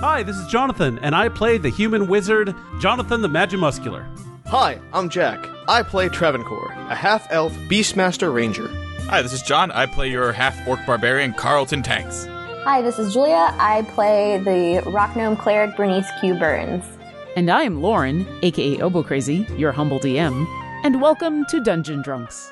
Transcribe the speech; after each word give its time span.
Hi, 0.00 0.22
this 0.22 0.36
is 0.36 0.46
Jonathan, 0.46 0.98
and 1.00 1.14
I 1.14 1.28
play 1.28 1.58
the 1.58 1.68
human 1.68 2.06
wizard, 2.06 2.54
Jonathan 2.78 3.20
the 3.20 3.28
Magimuscular. 3.28 4.06
Hi, 4.46 4.80
I'm 4.94 5.10
Jack. 5.10 5.46
I 5.68 5.82
play 5.82 6.08
Travancore, 6.08 6.70
a 6.88 6.94
half 6.94 7.26
elf 7.30 7.52
Beastmaster 7.68 8.32
Ranger. 8.32 8.68
Hi, 9.08 9.20
this 9.20 9.34
is 9.34 9.42
John. 9.42 9.70
I 9.72 9.84
play 9.84 10.08
your 10.08 10.32
half 10.32 10.66
orc 10.66 10.80
barbarian, 10.86 11.34
Carlton 11.34 11.82
Tanks. 11.82 12.26
Hi, 12.64 12.80
this 12.80 12.98
is 12.98 13.12
Julia. 13.12 13.54
I 13.58 13.82
play 13.90 14.38
the 14.38 14.88
rock 14.90 15.16
gnome 15.16 15.36
cleric 15.36 15.76
Bernice 15.76 16.08
Q. 16.20 16.34
Burns. 16.34 16.84
And 17.36 17.50
I 17.50 17.64
am 17.64 17.82
Lauren, 17.82 18.26
aka 18.42 18.80
Obo 18.80 19.02
Crazy, 19.02 19.46
your 19.58 19.72
humble 19.72 19.98
DM, 19.98 20.46
and 20.82 21.02
welcome 21.02 21.44
to 21.46 21.60
Dungeon 21.60 22.00
Drunks. 22.00 22.50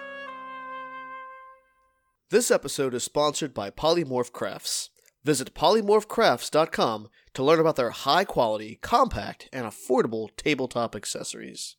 This 2.30 2.50
episode 2.50 2.92
is 2.92 3.04
sponsored 3.04 3.54
by 3.54 3.70
Polymorph 3.70 4.32
Crafts. 4.32 4.90
Visit 5.24 5.54
polymorphcrafts.com 5.54 7.08
to 7.34 7.42
learn 7.42 7.60
about 7.60 7.76
their 7.76 7.90
high 7.90 8.24
quality, 8.24 8.78
compact, 8.80 9.48
and 9.52 9.66
affordable 9.66 10.28
tabletop 10.36 10.94
accessories. 10.94 11.76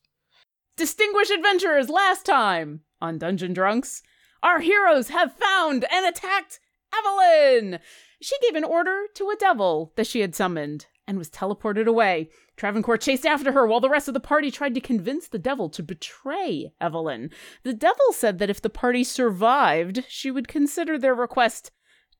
Distinguished 0.77 1.31
adventurers, 1.31 1.89
last 1.89 2.25
time 2.25 2.81
on 3.01 3.17
Dungeon 3.17 3.53
Drunks, 3.53 4.01
our 4.41 4.59
heroes 4.59 5.09
have 5.09 5.33
found 5.33 5.85
and 5.91 6.05
attacked 6.05 6.59
Evelyn. 6.97 7.79
She 8.21 8.35
gave 8.41 8.55
an 8.55 8.63
order 8.63 9.05
to 9.15 9.29
a 9.29 9.35
devil 9.35 9.93
that 9.95 10.07
she 10.07 10.21
had 10.21 10.35
summoned 10.35 10.87
and 11.07 11.17
was 11.17 11.29
teleported 11.29 11.87
away. 11.87 12.29
Travancore 12.55 12.97
chased 12.97 13.25
after 13.25 13.51
her 13.51 13.65
while 13.65 13.79
the 13.79 13.89
rest 13.89 14.07
of 14.07 14.13
the 14.13 14.19
party 14.19 14.51
tried 14.51 14.75
to 14.75 14.81
convince 14.81 15.27
the 15.27 15.39
devil 15.39 15.69
to 15.69 15.81
betray 15.81 16.71
Evelyn. 16.79 17.31
The 17.63 17.73
devil 17.73 18.11
said 18.11 18.37
that 18.39 18.49
if 18.49 18.61
the 18.61 18.69
party 18.69 19.03
survived, 19.03 20.05
she 20.07 20.29
would 20.29 20.47
consider 20.47 20.97
their 20.97 21.15
request 21.15 21.71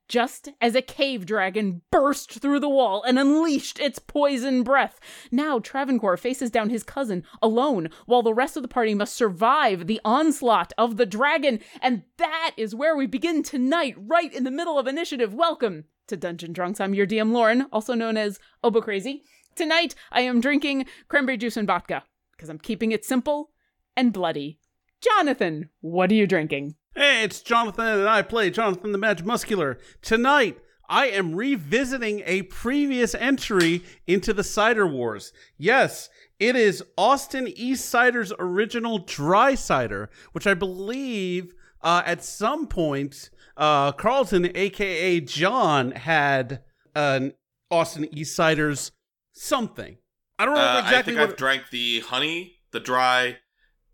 just 0.09 0.49
as 0.59 0.75
a 0.75 0.81
cave 0.81 1.25
dragon 1.25 1.81
burst 1.91 2.41
through 2.41 2.59
the 2.59 2.67
wall 2.67 3.03
and 3.03 3.17
unleashed 3.17 3.79
its 3.79 3.99
poison 3.99 4.63
breath. 4.63 4.99
Now 5.31 5.59
Travancore 5.59 6.17
faces 6.17 6.49
down 6.49 6.69
his 6.69 6.83
cousin 6.83 7.23
alone, 7.41 7.89
while 8.07 8.23
the 8.23 8.33
rest 8.33 8.57
of 8.57 8.63
the 8.63 8.67
party 8.67 8.95
must 8.95 9.15
survive 9.15 9.87
the 9.87 10.01
onslaught 10.03 10.73
of 10.77 10.97
the 10.97 11.05
dragon. 11.05 11.59
And 11.81 12.03
that 12.17 12.51
is 12.57 12.75
where 12.75 12.97
we 12.97 13.05
begin 13.05 13.43
tonight, 13.43 13.95
right 13.97 14.33
in 14.33 14.43
the 14.43 14.51
middle 14.51 14.79
of 14.79 14.87
initiative. 14.87 15.33
Welcome 15.33 15.85
to 16.07 16.17
Dungeon 16.17 16.51
Drunks. 16.51 16.81
I'm 16.81 16.95
your 16.95 17.07
DM 17.07 17.31
Lauren, 17.31 17.67
also 17.71 17.93
known 17.93 18.17
as 18.17 18.39
Obo 18.63 18.81
Crazy. 18.81 19.23
Tonight 19.55 19.93
I 20.11 20.21
am 20.21 20.41
drinking 20.41 20.85
cranberry 21.07 21.37
juice 21.37 21.55
and 21.55 21.67
vodka 21.67 22.03
because 22.31 22.49
I'm 22.49 22.57
keeping 22.57 22.91
it 22.91 23.05
simple 23.05 23.51
and 23.95 24.11
bloody. 24.11 24.59
Jonathan, 25.01 25.69
what 25.81 26.11
are 26.11 26.15
you 26.15 26.25
drinking? 26.25 26.75
Hey, 26.99 27.23
it's 27.23 27.39
Jonathan, 27.39 27.85
and 27.85 28.09
I 28.09 28.21
play 28.21 28.49
Jonathan 28.49 28.91
the 28.91 28.97
Magimuscular. 28.97 29.77
Tonight, 30.01 30.57
I 30.89 31.05
am 31.05 31.33
revisiting 31.33 32.23
a 32.25 32.41
previous 32.41 33.15
entry 33.15 33.85
into 34.05 34.33
the 34.33 34.43
Cider 34.43 34.85
Wars. 34.85 35.31
Yes, 35.57 36.09
it 36.39 36.57
is 36.57 36.83
Austin 36.97 37.47
East 37.47 37.85
Cider's 37.85 38.33
original 38.37 38.97
dry 38.97 39.55
cider, 39.55 40.09
which 40.33 40.45
I 40.45 40.53
believe 40.53 41.53
uh, 41.81 42.01
at 42.05 42.21
some 42.21 42.67
point 42.67 43.29
uh, 43.55 43.93
Carlton, 43.93 44.51
aka 44.53 45.21
John, 45.21 45.91
had 45.91 46.63
an 46.93 47.31
Austin 47.71 48.09
East 48.13 48.35
Cider's 48.35 48.91
something. 49.31 49.95
I 50.37 50.43
don't 50.43 50.55
remember 50.55 50.79
Uh, 50.79 50.81
exactly 50.81 50.97
I 50.97 51.01
think 51.03 51.19
what. 51.19 51.29
I've 51.29 51.37
drank 51.37 51.69
the 51.69 52.01
honey, 52.01 52.55
the 52.71 52.81
dry, 52.81 53.37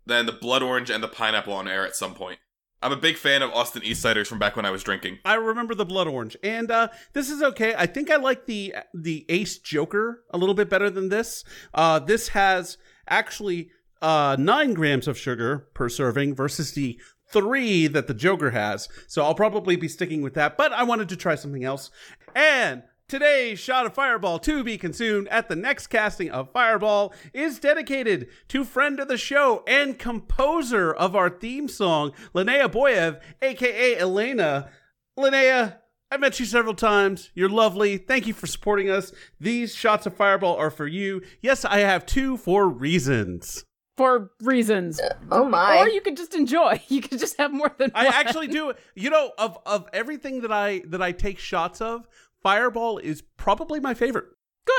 then 0.04 0.26
the 0.26 0.32
blood 0.32 0.64
orange, 0.64 0.90
and 0.90 1.04
the 1.04 1.08
pineapple 1.08 1.52
on 1.52 1.68
air 1.68 1.86
at 1.86 1.94
some 1.94 2.12
point. 2.12 2.40
I'm 2.82 2.92
a 2.92 2.96
big 2.96 3.16
fan 3.16 3.42
of 3.42 3.50
Austin 3.52 3.82
East 3.82 4.04
ciders 4.04 4.26
from 4.26 4.38
back 4.38 4.54
when 4.54 4.66
I 4.66 4.70
was 4.70 4.82
drinking. 4.82 5.18
I 5.24 5.34
remember 5.34 5.74
the 5.74 5.86
blood 5.86 6.06
orange, 6.06 6.36
and 6.42 6.70
uh, 6.70 6.88
this 7.14 7.30
is 7.30 7.42
okay. 7.42 7.74
I 7.76 7.86
think 7.86 8.10
I 8.10 8.16
like 8.16 8.46
the 8.46 8.74
the 8.92 9.24
Ace 9.28 9.58
Joker 9.58 10.22
a 10.30 10.38
little 10.38 10.54
bit 10.54 10.68
better 10.68 10.90
than 10.90 11.08
this. 11.08 11.42
Uh, 11.72 11.98
this 11.98 12.28
has 12.28 12.76
actually 13.08 13.70
uh, 14.02 14.36
nine 14.38 14.74
grams 14.74 15.08
of 15.08 15.18
sugar 15.18 15.68
per 15.74 15.88
serving 15.88 16.34
versus 16.34 16.72
the 16.72 17.00
three 17.32 17.86
that 17.86 18.06
the 18.08 18.14
Joker 18.14 18.50
has. 18.50 18.88
So 19.06 19.24
I'll 19.24 19.34
probably 19.34 19.76
be 19.76 19.88
sticking 19.88 20.22
with 20.22 20.34
that. 20.34 20.56
But 20.56 20.72
I 20.72 20.82
wanted 20.82 21.08
to 21.08 21.16
try 21.16 21.34
something 21.34 21.64
else, 21.64 21.90
and. 22.34 22.82
Today's 23.08 23.60
shot 23.60 23.86
of 23.86 23.94
Fireball 23.94 24.40
to 24.40 24.64
be 24.64 24.76
consumed 24.76 25.28
at 25.28 25.48
the 25.48 25.54
next 25.54 25.86
casting 25.86 26.28
of 26.28 26.50
Fireball 26.50 27.14
is 27.32 27.60
dedicated 27.60 28.26
to 28.48 28.64
friend 28.64 28.98
of 28.98 29.06
the 29.06 29.16
show 29.16 29.62
and 29.68 29.96
composer 29.96 30.92
of 30.92 31.14
our 31.14 31.30
theme 31.30 31.68
song, 31.68 32.10
Linnea 32.34 32.68
Boyev, 32.68 33.20
aka 33.40 33.96
Elena. 33.96 34.70
Linnea, 35.16 35.76
I've 36.10 36.18
met 36.18 36.40
you 36.40 36.46
several 36.46 36.74
times. 36.74 37.30
You're 37.32 37.48
lovely. 37.48 37.96
Thank 37.96 38.26
you 38.26 38.34
for 38.34 38.48
supporting 38.48 38.90
us. 38.90 39.12
These 39.38 39.72
shots 39.72 40.06
of 40.06 40.16
Fireball 40.16 40.56
are 40.56 40.70
for 40.72 40.88
you. 40.88 41.22
Yes, 41.40 41.64
I 41.64 41.78
have 41.78 42.06
two 42.06 42.36
for 42.36 42.68
reasons. 42.68 43.64
For 43.96 44.30
reasons. 44.42 45.00
Uh, 45.00 45.14
oh 45.30 45.48
my. 45.48 45.78
Or 45.78 45.88
you 45.88 46.00
could 46.02 46.16
just 46.16 46.34
enjoy. 46.34 46.82
You 46.88 47.00
could 47.00 47.18
just 47.18 47.38
have 47.38 47.52
more 47.52 47.74
than 47.78 47.92
I 47.94 48.04
one. 48.06 48.14
actually 48.14 48.48
do. 48.48 48.74
You 48.94 49.10
know, 49.10 49.30
of 49.38 49.56
of 49.64 49.88
everything 49.94 50.40
that 50.42 50.52
I 50.52 50.82
that 50.88 51.00
I 51.00 51.12
take 51.12 51.38
shots 51.38 51.80
of, 51.80 52.06
Fireball 52.42 52.98
is 52.98 53.22
probably 53.36 53.80
my 53.80 53.94
favorite. 53.94 54.26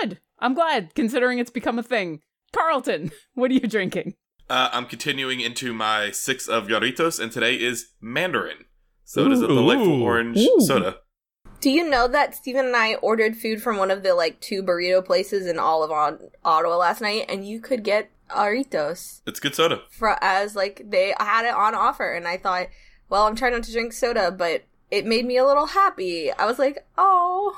Good. 0.02 0.20
I'm 0.40 0.54
glad, 0.54 0.94
considering 0.96 1.40
it's 1.40 1.50
become 1.52 1.80
a 1.80 1.84
thing. 1.84 2.22
Carlton, 2.54 3.12
what 3.34 3.52
are 3.52 3.56
you 3.56 3.62
drinking? 3.62 4.16
Uh, 4.50 4.70
I'm 4.72 4.86
continuing 4.86 5.42
into 5.42 5.74
my 5.74 6.12
six 6.12 6.48
of 6.48 6.68
Jarritos, 6.68 7.20
and 7.20 7.32
today 7.32 7.56
is 7.56 7.92
Mandarin. 8.00 8.66
So 9.04 9.26
it 9.26 9.32
is 9.32 9.42
a 9.42 9.48
delightful 9.48 10.00
Ooh. 10.02 10.04
orange 10.04 10.38
Ooh. 10.38 10.62
soda. 10.62 10.98
Do 11.60 11.70
you 11.70 11.90
know 11.90 12.08
that 12.08 12.36
Stephen 12.36 12.68
and 12.68 12.76
I 12.76 12.96
ordered 12.96 13.36
food 13.36 13.62
from 13.64 13.78
one 13.78 13.90
of 13.90 14.04
the 14.04 14.14
like 14.14 14.40
two 14.40 14.62
burrito 14.62 15.04
places 15.04 15.48
in 15.48 15.58
all 15.58 15.84
of 15.84 15.92
Ot- 15.92 16.22
Ottawa 16.46 16.78
last 16.78 17.02
night, 17.02 17.26
and 17.28 17.48
you 17.48 17.60
could 17.60 17.84
get 17.84 18.12
Jarritos 18.30 19.22
It's 19.26 19.40
good 19.40 19.56
soda. 19.56 19.82
for 19.90 20.22
as 20.24 20.56
like 20.56 20.82
they 20.86 21.14
had 21.20 21.46
it 21.46 21.54
on 21.54 21.74
offer, 21.74 22.14
and 22.14 22.28
I 22.28 22.38
thought, 22.38 22.68
well, 23.10 23.26
I'm 23.26 23.36
trying 23.36 23.54
not 23.54 23.64
to 23.64 23.72
drink 23.72 23.92
soda, 23.94 24.30
but 24.32 24.64
it 24.92 25.06
made 25.06 25.26
me 25.26 25.38
a 25.38 25.46
little 25.46 25.68
happy. 25.68 26.32
I 26.32 26.46
was 26.46 26.60
like, 26.60 26.86
oh, 26.98 27.56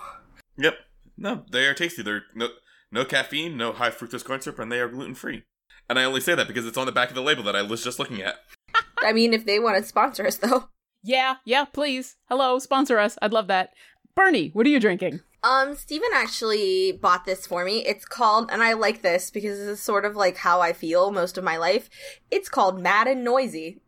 Yep. 0.58 0.76
No, 1.18 1.44
they 1.52 1.66
are 1.66 1.74
tasty. 1.74 2.02
They're 2.02 2.24
no 2.34 2.50
no 2.92 3.06
caffeine, 3.06 3.58
no 3.58 3.74
high 3.74 3.92
fructose 3.92 4.24
corn 4.24 4.42
syrup, 4.42 4.60
and 4.60 4.72
they 4.72 4.80
are 4.80 4.88
gluten 4.88 5.16
free. 5.16 5.44
And 5.90 6.00
I 6.00 6.04
only 6.04 6.22
say 6.22 6.36
that 6.36 6.48
because 6.48 6.66
it's 6.66 6.78
on 6.78 6.86
the 6.86 6.92
back 6.92 7.10
of 7.10 7.16
the 7.16 7.22
label 7.22 7.44
that 7.44 7.56
I 7.56 7.62
was 7.62 7.84
just 7.84 8.00
looking 8.00 8.22
at. 8.22 8.36
I 9.00 9.12
mean, 9.12 9.34
if 9.34 9.46
they 9.46 9.60
want 9.60 9.78
to 9.78 9.84
sponsor 9.84 10.26
us 10.26 10.38
though. 10.38 10.70
Yeah, 11.04 11.36
yeah, 11.46 11.66
please. 11.66 12.18
Hello, 12.28 12.60
sponsor 12.60 13.00
us. 13.00 13.18
I'd 13.22 13.34
love 13.34 13.48
that. 13.48 13.74
Bernie, 14.16 14.50
what 14.54 14.66
are 14.66 14.70
you 14.70 14.80
drinking? 14.80 15.22
Um, 15.42 15.76
Steven 15.76 16.10
actually 16.14 16.92
bought 16.92 17.24
this 17.24 17.48
for 17.48 17.64
me. 17.64 17.86
It's 17.86 18.04
called, 18.04 18.50
and 18.52 18.62
I 18.62 18.74
like 18.74 19.02
this 19.02 19.32
because 19.32 19.58
this 19.58 19.68
is 19.68 19.82
sort 19.82 20.04
of 20.04 20.18
like 20.18 20.38
how 20.38 20.60
I 20.60 20.74
feel 20.74 21.12
most 21.12 21.38
of 21.38 21.44
my 21.46 21.56
life. 21.56 21.90
It's 22.30 22.50
called 22.50 22.82
Mad 22.82 23.08
and 23.08 23.24
Noisy. 23.24 23.82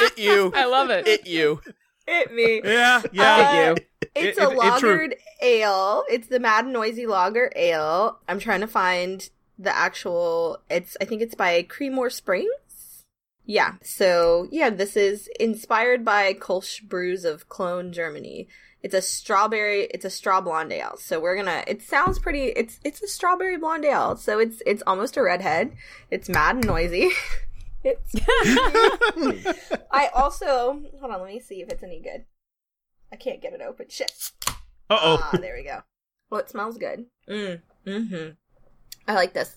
It 0.00 0.18
you. 0.18 0.52
I 0.56 0.64
love 0.66 0.90
it. 0.90 1.06
It 1.06 1.26
you. 1.26 1.60
It 2.06 2.32
me. 2.32 2.60
Yeah, 2.64 3.02
yeah. 3.12 3.72
Uh, 3.72 3.82
It's 4.14 4.38
It- 4.38 4.42
a 4.44 4.50
it- 4.50 4.56
it 5.12 5.18
ale. 5.40 6.04
It's 6.10 6.26
the 6.28 6.40
Mad 6.40 6.66
Noisy 6.66 7.06
Lager 7.06 7.50
Ale. 7.56 8.18
I'm 8.28 8.38
trying 8.38 8.60
to 8.60 8.66
find 8.66 9.28
the 9.58 9.74
actual. 9.74 10.58
It's 10.68 10.96
I 11.00 11.04
think 11.04 11.22
it's 11.22 11.34
by 11.34 11.62
Creemore 11.62 12.12
Springs. 12.12 13.04
Yeah. 13.44 13.74
So 13.82 14.48
yeah, 14.50 14.70
this 14.70 14.96
is 14.96 15.28
inspired 15.40 16.04
by 16.04 16.34
Kolsch 16.34 16.82
Brews 16.82 17.24
of 17.24 17.48
Cologne, 17.48 17.92
Germany. 17.92 18.48
It's 18.82 18.94
a 18.94 19.02
strawberry. 19.02 19.84
It's 19.84 20.04
a 20.04 20.10
straw 20.10 20.40
blonde 20.40 20.72
ale. 20.72 20.96
So 20.98 21.20
we're 21.20 21.36
gonna. 21.36 21.62
It 21.66 21.82
sounds 21.82 22.18
pretty. 22.18 22.46
It's 22.46 22.80
it's 22.84 23.02
a 23.02 23.06
strawberry 23.06 23.56
blonde 23.56 23.84
ale. 23.84 24.16
So 24.16 24.38
it's 24.38 24.60
it's 24.66 24.82
almost 24.86 25.16
a 25.16 25.22
redhead. 25.22 25.72
It's 26.10 26.28
mad 26.28 26.56
and 26.56 26.66
noisy. 26.66 27.10
it's. 27.84 28.14
I 29.90 30.08
also 30.14 30.82
hold 31.00 31.12
on. 31.12 31.20
Let 31.20 31.28
me 31.28 31.40
see 31.40 31.62
if 31.62 31.68
it's 31.68 31.82
any 31.82 32.00
good. 32.00 32.24
I 33.12 33.16
can't 33.16 33.40
get 33.40 33.52
it 33.52 33.60
open. 33.60 33.86
Shit. 33.88 34.12
Uh 34.90 34.98
oh. 35.00 35.30
Ah, 35.32 35.38
there 35.40 35.54
we 35.56 35.62
go. 35.62 35.80
Well, 36.30 36.40
it 36.40 36.50
smells 36.50 36.78
good. 36.78 37.06
Mm. 37.28 37.60
Mm-hmm. 37.86 38.30
I 39.06 39.14
like 39.14 39.34
this. 39.34 39.56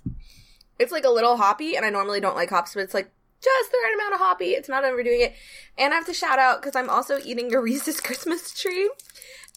It's 0.78 0.92
like 0.92 1.06
a 1.06 1.10
little 1.10 1.38
hoppy, 1.38 1.78
and 1.78 1.86
I 1.86 1.90
normally 1.90 2.20
don't 2.20 2.36
like 2.36 2.50
hops, 2.50 2.74
but 2.74 2.82
it's 2.82 2.94
like 2.94 3.12
just 3.42 3.72
the 3.72 3.78
right 3.84 3.94
amount 3.94 4.14
of 4.14 4.20
hoppy. 4.20 4.52
It's 4.52 4.70
not 4.70 4.86
overdoing 4.86 5.22
it. 5.22 5.34
And 5.78 5.94
I 5.94 5.98
have 5.98 6.06
to 6.08 6.14
shout 6.14 6.40
out 6.40 6.62
because 6.62 6.76
I'm 6.76 6.90
also 6.90 7.20
eating 7.24 7.54
a 7.54 7.60
Reese's 7.60 8.02
Christmas 8.02 8.54
tree, 8.54 8.90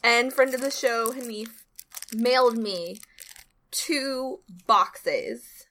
and 0.02 0.32
friend 0.32 0.54
of 0.54 0.60
the 0.60 0.70
show, 0.70 1.12
Hanif, 1.12 1.48
mailed 2.14 2.56
me 2.56 3.00
two 3.70 4.40
boxes 4.66 5.66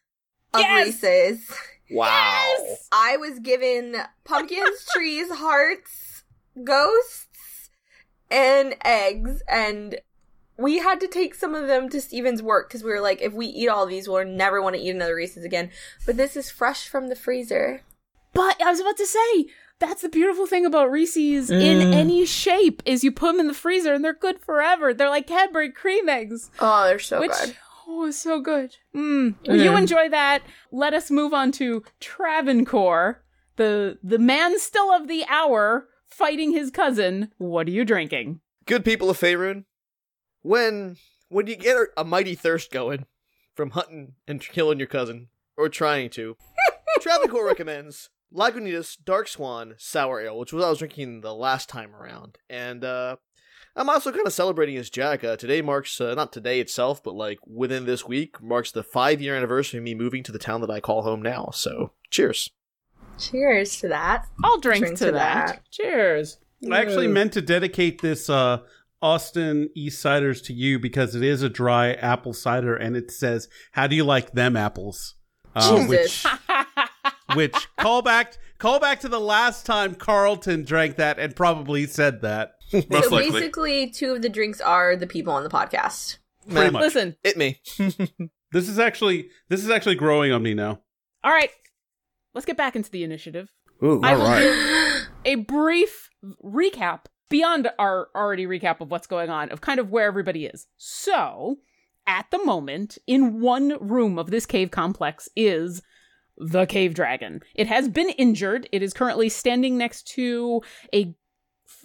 of 0.53 0.61
Yes! 0.61 0.85
Reese's. 0.85 1.57
Wow. 1.89 2.77
I 2.91 3.17
was 3.17 3.39
given 3.39 3.95
pumpkins, 4.25 4.85
trees, 4.93 5.31
hearts, 5.31 6.23
ghosts, 6.63 7.69
and 8.29 8.75
eggs, 8.83 9.41
and 9.47 9.99
we 10.57 10.79
had 10.79 10.99
to 10.99 11.07
take 11.07 11.35
some 11.35 11.55
of 11.55 11.67
them 11.67 11.87
to 11.89 12.01
Steven's 12.01 12.41
work 12.41 12.67
because 12.67 12.83
we 12.83 12.89
were 12.89 13.01
like, 13.01 13.21
if 13.21 13.33
we 13.33 13.45
eat 13.45 13.69
all 13.69 13.85
these, 13.85 14.07
we'll 14.07 14.25
never 14.25 14.61
want 14.61 14.75
to 14.75 14.81
eat 14.81 14.89
another 14.89 15.15
Reese's 15.15 15.45
again. 15.45 15.69
But 16.05 16.17
this 16.17 16.35
is 16.35 16.49
fresh 16.49 16.87
from 16.87 17.07
the 17.09 17.15
freezer. 17.15 17.81
But 18.37 18.61
I 18.61 18.69
was 18.69 18.79
about 18.79 18.97
to 18.97 19.05
say, 19.07 19.45
That's 19.79 20.01
the 20.01 20.09
beautiful 20.09 20.45
thing 20.47 20.65
about 20.65 20.89
Reese's 20.91 21.49
in 21.51 21.79
Mm. 21.79 21.93
any 21.93 22.25
shape 22.25 22.81
is 22.85 23.03
you 23.03 23.11
put 23.11 23.31
them 23.31 23.39
in 23.39 23.47
the 23.47 23.53
freezer 23.53 23.93
and 23.93 24.03
they're 24.03 24.13
good 24.13 24.39
forever. 24.39 24.91
They're 24.93 25.09
like 25.09 25.27
Cadbury 25.27 25.71
cream 25.71 26.07
eggs, 26.09 26.49
Oh, 26.59 26.85
they're 26.85 26.97
so 26.99 27.19
which 27.19 27.31
good. 27.31 27.55
oh, 27.87 28.05
is 28.05 28.19
so 28.19 28.39
good. 28.39 28.75
Mm. 28.95 29.35
Well, 29.47 29.57
you 29.57 29.71
Mm. 29.71 29.77
enjoy 29.81 30.09
that. 30.09 30.41
Let 30.71 30.93
us 30.95 31.11
move 31.11 31.33
on 31.33 31.51
to 31.53 31.83
Travancore, 31.99 33.23
the 33.57 33.97
the 34.03 34.17
man 34.19 34.57
still 34.59 34.91
of 34.91 35.07
the 35.07 35.23
hour 35.29 35.89
fighting 36.09 36.51
his 36.53 36.71
cousin. 36.71 37.31
What 37.37 37.67
are 37.67 37.71
you 37.71 37.85
drinking? 37.85 38.41
Good 38.65 38.83
people 38.83 39.09
of 39.11 39.19
Faerun, 39.19 39.65
when 40.41 40.97
when 41.29 41.47
you 41.47 41.55
get 41.55 41.75
a, 41.77 41.87
a 41.97 42.03
mighty 42.03 42.35
thirst 42.35 42.71
going 42.71 43.05
from 43.55 43.71
hunting 43.71 44.13
and 44.27 44.41
killing 44.41 44.79
your 44.79 44.87
cousin, 44.87 45.27
or 45.55 45.69
trying 45.69 46.09
to, 46.11 46.35
Travancore 47.01 47.45
recommends 47.45 48.09
Lagunitas 48.33 48.97
Dark 49.03 49.27
Swan 49.27 49.75
Sour 49.77 50.21
Ale, 50.21 50.37
which 50.37 50.53
was 50.53 50.61
what 50.61 50.67
I 50.67 50.69
was 50.69 50.79
drinking 50.79 51.21
the 51.21 51.33
last 51.33 51.69
time 51.69 51.95
around. 51.95 52.37
And 52.49 52.83
uh 52.83 53.17
I'm 53.77 53.89
also 53.91 54.11
kind 54.11 54.25
of 54.25 54.33
celebrating 54.33 54.75
as 54.77 54.89
Jack. 54.89 55.23
Uh, 55.23 55.37
today 55.37 55.61
marks, 55.61 56.01
uh, 56.01 56.15
not 56.15 56.33
today 56.33 56.59
itself, 56.59 57.03
but 57.03 57.13
like 57.13 57.37
within 57.45 57.85
this 57.85 58.07
week, 58.07 58.41
marks 58.41 58.71
the 58.71 58.81
five 58.81 59.21
year 59.21 59.35
anniversary 59.35 59.77
of 59.77 59.83
me 59.83 59.93
moving 59.93 60.23
to 60.23 60.31
the 60.31 60.39
town 60.39 60.61
that 60.61 60.71
I 60.71 60.79
call 60.79 61.03
home 61.03 61.21
now. 61.21 61.51
So, 61.53 61.91
cheers. 62.09 62.49
Cheers 63.19 63.79
to 63.81 63.87
that. 63.89 64.25
I'll 64.43 64.59
drink, 64.59 64.83
Drink 64.83 64.97
to, 64.99 65.05
to 65.05 65.11
that. 65.11 65.47
that. 65.47 65.71
Cheers. 65.71 66.39
I 66.71 66.81
actually 66.81 67.07
meant 67.07 67.33
to 67.33 67.41
dedicate 67.41 68.01
this 68.01 68.31
uh, 68.31 68.61
Austin 68.99 69.69
East 69.75 70.03
Ciders 70.03 70.43
to 70.45 70.53
you 70.53 70.79
because 70.79 71.13
it 71.13 71.21
is 71.23 71.43
a 71.43 71.49
dry 71.49 71.93
apple 71.93 72.33
cider 72.33 72.75
and 72.75 72.95
it 72.97 73.11
says, 73.11 73.47
How 73.73 73.85
do 73.85 73.95
you 73.95 74.03
like 74.03 74.31
them 74.31 74.57
apples? 74.57 75.13
Uh, 75.55 75.77
Jesus. 75.85 76.23
which, 76.23 76.33
which 77.37 77.55
call 77.77 78.01
back, 78.01 78.37
call 78.57 78.79
back 78.79 78.99
to 79.01 79.07
the 79.07 79.19
last 79.19 79.65
time 79.65 79.95
Carlton 79.95 80.63
drank 80.63 80.95
that 80.97 81.19
and 81.19 81.35
probably 81.35 81.85
said 81.85 82.21
that. 82.21 82.55
Most 82.73 83.09
so 83.09 83.15
likely. 83.15 83.31
basically, 83.31 83.89
two 83.89 84.13
of 84.13 84.21
the 84.21 84.29
drinks 84.29 84.59
are 84.59 84.97
the 84.97 85.07
people 85.07 85.31
on 85.31 85.43
the 85.43 85.49
podcast. 85.49 86.17
Pretty 86.49 86.71
much. 86.71 86.81
Listen, 86.81 87.15
It 87.23 87.37
me. 87.37 87.61
This 88.53 88.69
is 88.69 88.79
actually 88.79 89.27
this 89.49 89.61
is 89.61 89.69
actually 89.69 89.95
growing 89.95 90.31
on 90.31 90.41
me 90.41 90.53
now. 90.53 90.79
all 91.21 91.31
right, 91.31 91.49
let's 92.33 92.45
get 92.45 92.55
back 92.55 92.77
into 92.77 92.89
the 92.89 93.03
initiative. 93.03 93.51
Ooh, 93.83 94.01
I 94.01 94.15
will 94.15 95.05
a 95.25 95.35
brief 95.35 96.09
recap 96.41 97.01
beyond 97.29 97.69
our 97.77 98.07
already 98.15 98.45
recap 98.47 98.79
of 98.79 98.89
what's 98.89 99.05
going 99.05 99.29
on 99.29 99.49
of 99.49 99.59
kind 99.59 99.81
of 99.81 99.91
where 99.91 100.07
everybody 100.07 100.45
is. 100.45 100.67
So, 100.77 101.57
at 102.07 102.31
the 102.31 102.43
moment, 102.45 102.97
in 103.05 103.41
one 103.41 103.77
room 103.81 104.17
of 104.17 104.31
this 104.31 104.45
cave 104.45 104.71
complex 104.71 105.27
is 105.35 105.81
the 106.37 106.65
cave 106.65 106.93
dragon. 106.93 107.41
It 107.55 107.67
has 107.67 107.89
been 107.89 108.09
injured. 108.09 108.67
It 108.71 108.81
is 108.83 108.93
currently 108.93 109.29
standing 109.29 109.77
next 109.77 110.07
to 110.09 110.61
a 110.93 111.15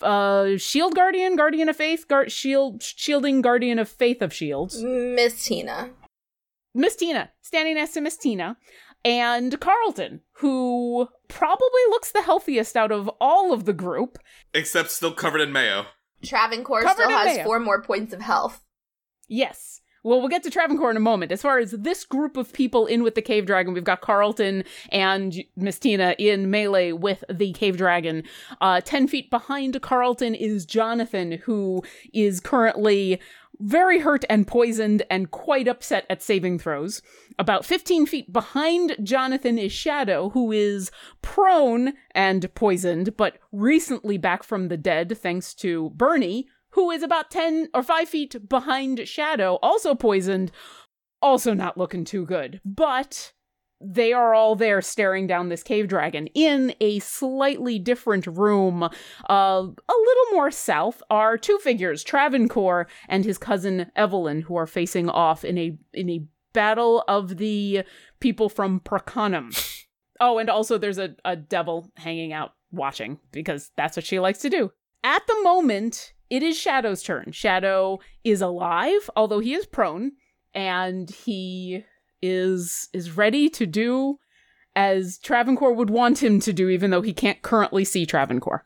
uh 0.01 0.57
shield 0.57 0.95
guardian 0.95 1.37
guardian 1.37 1.69
of 1.69 1.77
faith 1.77 2.07
guard 2.09 2.31
shield 2.31 2.83
shielding 2.83 3.41
guardian 3.43 3.79
of 3.81 3.89
faith 3.89 4.23
of 4.23 4.33
shields 4.33 4.81
Miss 4.83 5.45
Tina. 5.45 5.91
Miss 6.75 6.97
Tina, 6.97 7.31
standing 7.43 7.75
next 7.75 7.93
to 7.93 8.01
Miss 8.01 8.17
Tina, 8.17 8.57
and 9.05 9.61
Carlton, 9.61 10.21
who 10.37 11.09
probably 11.29 11.83
looks 11.91 12.13
the 12.13 12.23
healthiest 12.23 12.77
out 12.77 12.91
of 12.91 13.09
all 13.21 13.53
of 13.53 13.65
the 13.67 13.73
group. 13.75 14.19
Except 14.55 14.91
still 14.91 15.13
covered 15.13 15.41
in 15.43 15.53
mayo. 15.53 15.87
Travancore 16.23 16.83
Covered 16.83 17.03
still 17.03 17.11
has 17.11 17.37
mayo. 17.37 17.45
four 17.45 17.61
more 17.61 17.83
points 17.83 18.15
of 18.15 18.21
health. 18.23 18.65
Yes. 19.29 19.82
Well, 20.05 20.19
we'll 20.19 20.29
get 20.29 20.43
to 20.43 20.51
Travancore 20.51 20.91
in 20.91 20.97
a 20.97 21.01
moment. 21.01 21.31
As 21.31 21.43
far 21.43 21.59
as 21.59 21.71
this 21.71 22.05
group 22.05 22.37
of 22.37 22.53
people 22.53 22.87
in 22.87 23.05
with 23.05 23.15
the 23.15 23.23
cave 23.23 23.47
dragon, 23.47 23.73
we've 23.73 23.85
got 23.85 24.01
Carlton 24.01 24.65
and 24.91 25.45
Miss 25.55 25.79
Tina 25.79 26.17
in 26.19 26.51
melee 26.51 26.91
with 26.91 27.23
the 27.31 27.53
cave 27.53 27.77
dragon. 27.77 28.25
Uh, 28.61 28.81
10 28.81 29.07
feet 29.07 29.31
behind 29.31 29.81
Carlton 29.81 30.35
is 30.35 30.67
Jonathan, 30.67 31.33
who 31.45 31.85
is 32.13 32.41
currently 32.41 33.21
very 33.61 34.01
hurt 34.01 34.25
and 34.29 34.47
poisoned 34.47 35.05
and 35.09 35.31
quite 35.31 35.69
upset 35.69 36.05
at 36.11 36.21
saving 36.21 36.59
throws. 36.59 37.01
About 37.39 37.65
15 37.65 38.07
feet 38.07 38.33
behind 38.33 38.97
Jonathan 39.03 39.57
is 39.57 39.71
Shadow, 39.71 40.31
who 40.31 40.51
is 40.51 40.91
prone 41.23 41.93
and 42.13 42.53
poisoned, 42.55 43.17
but 43.17 43.39
recently 43.53 44.19
back 44.19 44.43
from 44.43 44.67
the 44.67 44.77
dead 44.77 45.17
thanks 45.17 45.55
to 45.55 45.91
Bernie, 45.91 46.49
who 46.73 46.91
is 46.91 47.03
about 47.03 47.31
10 47.31 47.69
or 47.75 47.83
5 47.83 48.09
feet 48.09 48.49
behind 48.49 49.07
Shadow, 49.07 49.59
also 49.63 49.95
poisoned, 49.95 50.53
also 51.21 51.55
not 51.55 51.79
looking 51.79 52.05
too 52.05 52.27
good. 52.27 52.61
But 52.65 53.33
they 53.85 54.13
are 54.13 54.35
all 54.35 54.55
there 54.55 54.81
staring 54.81 55.27
down 55.27 55.49
this 55.49 55.63
cave 55.63 55.89
dragon. 55.89 56.29
In 56.29 56.75
a 56.81 57.01
slightly 57.01 57.79
different 57.79 58.27
room, 58.27 58.85
uh, 58.85 58.89
a 59.29 59.95
little 59.95 60.33
more 60.33 60.51
south, 60.51 61.03
are 61.11 61.37
two 61.37 61.59
figures, 61.59 62.05
Travancore 62.05 62.87
and 63.09 63.25
his 63.25 63.39
cousin 63.39 63.91
Evelyn, 63.97 64.43
who 64.43 64.57
are 64.57 64.67
facing 64.67 65.09
off 65.09 65.45
in 65.45 65.59
a 65.59 65.77
in 65.93 66.11
a 66.11 66.25
battle 66.53 67.03
of 67.09 67.39
the 67.39 67.83
people 68.21 68.49
from 68.49 68.81
Prakanum. 68.81 69.53
Oh, 70.21 70.39
and 70.39 70.49
also 70.49 70.79
there's 70.79 70.99
a, 70.99 71.17
a 71.25 71.35
devil 71.35 71.91
hanging 71.97 72.33
out 72.33 72.53
watching, 72.71 73.19
because 73.33 73.73
that's 73.77 73.97
what 73.97 74.07
she 74.07 74.21
likes 74.21 74.39
to 74.41 74.51
do. 74.51 74.71
At 75.03 75.27
the 75.27 75.41
moment, 75.43 76.13
it 76.33 76.43
is 76.43 76.59
Shadow's 76.59 77.03
turn. 77.03 77.31
Shadow 77.31 78.01
is 78.25 78.41
alive, 78.41 79.11
although 79.15 79.41
he 79.41 79.53
is 79.53 79.67
prone, 79.67 80.13
and 80.55 81.11
he 81.11 81.85
is 82.23 82.89
is 82.95 83.15
ready 83.15 83.51
to 83.51 83.67
do 83.67 84.19
as 84.75 85.19
Travancore 85.19 85.75
would 85.75 85.91
want 85.91 86.23
him 86.23 86.41
to 86.41 86.55
do, 86.55 86.71
even 86.71 86.91
though 86.91 87.03
he 87.03 87.13
can't 87.13 87.43
currently 87.43 87.85
see 87.85 88.07
Travancore. 88.07 88.65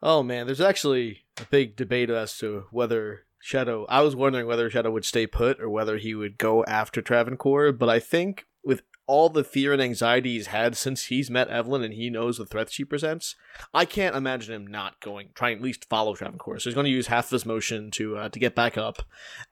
Oh 0.00 0.22
man, 0.22 0.46
there's 0.46 0.60
actually 0.60 1.24
a 1.40 1.44
big 1.46 1.74
debate 1.74 2.08
as 2.08 2.38
to 2.38 2.66
whether 2.70 3.24
Shadow. 3.40 3.84
I 3.88 4.02
was 4.02 4.14
wondering 4.14 4.46
whether 4.46 4.70
Shadow 4.70 4.92
would 4.92 5.04
stay 5.04 5.26
put 5.26 5.60
or 5.60 5.68
whether 5.68 5.96
he 5.96 6.14
would 6.14 6.38
go 6.38 6.64
after 6.66 7.02
Travancore, 7.02 7.72
but 7.72 7.88
I 7.88 7.98
think 7.98 8.46
with 8.62 8.82
all 9.12 9.28
the 9.28 9.44
fear 9.44 9.74
and 9.74 9.82
anxiety 9.82 10.32
he's 10.32 10.46
had 10.46 10.74
since 10.74 11.04
he's 11.04 11.30
met 11.30 11.48
Evelyn 11.48 11.82
and 11.82 11.92
he 11.92 12.08
knows 12.08 12.38
the 12.38 12.46
threats 12.46 12.72
she 12.72 12.82
presents, 12.82 13.36
I 13.74 13.84
can't 13.84 14.16
imagine 14.16 14.54
him 14.54 14.66
not 14.66 15.00
going, 15.00 15.28
trying 15.34 15.58
at 15.58 15.62
least 15.62 15.86
follow 15.90 16.14
Travancore. 16.14 16.58
So 16.58 16.70
he's 16.70 16.74
going 16.74 16.86
to 16.86 16.90
use 16.90 17.08
half 17.08 17.26
of 17.26 17.32
his 17.32 17.44
motion 17.44 17.90
to 17.90 18.16
uh, 18.16 18.28
to 18.30 18.38
get 18.38 18.54
back 18.54 18.78
up, 18.78 19.02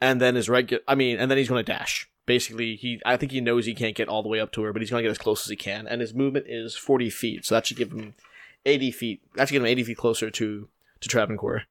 and 0.01 0.19
then 0.19 0.35
his 0.35 0.49
regular. 0.49 0.83
I 0.89 0.95
mean, 0.95 1.19
and 1.19 1.31
then 1.31 1.37
he's 1.37 1.51
going 1.51 1.63
to 1.63 1.73
dash. 1.73 2.09
Basically, 2.25 2.75
he 2.75 3.03
I 3.05 3.19
think 3.19 3.33
he 3.33 3.43
knows 3.43 3.67
he 3.67 3.75
can't 3.75 3.95
get 3.95 4.09
all 4.09 4.23
the 4.23 4.31
way 4.31 4.41
up 4.41 4.51
to 4.53 4.63
her, 4.63 4.73
but 4.73 4.81
he's 4.81 4.91
going 4.91 5.03
to 5.03 5.07
get 5.07 5.11
as 5.13 5.19
close 5.19 5.45
as 5.45 5.51
he 5.51 5.57
can, 5.57 5.87
and 5.87 6.01
his 6.01 6.15
movement 6.15 6.47
is 6.49 6.75
forty 6.75 7.11
feet, 7.11 7.45
so 7.45 7.55
that 7.55 7.67
should 7.67 7.77
give 7.77 7.93
him 7.93 8.15
eighty 8.65 8.91
feet. 8.91 9.21
That 9.35 9.49
should 9.49 9.53
get 9.53 9.61
him 9.61 9.67
eighty 9.67 9.85
feet 9.85 9.99
closer 9.99 10.31
to 10.31 10.69
to 11.01 11.09
Travancore. 11.09 11.65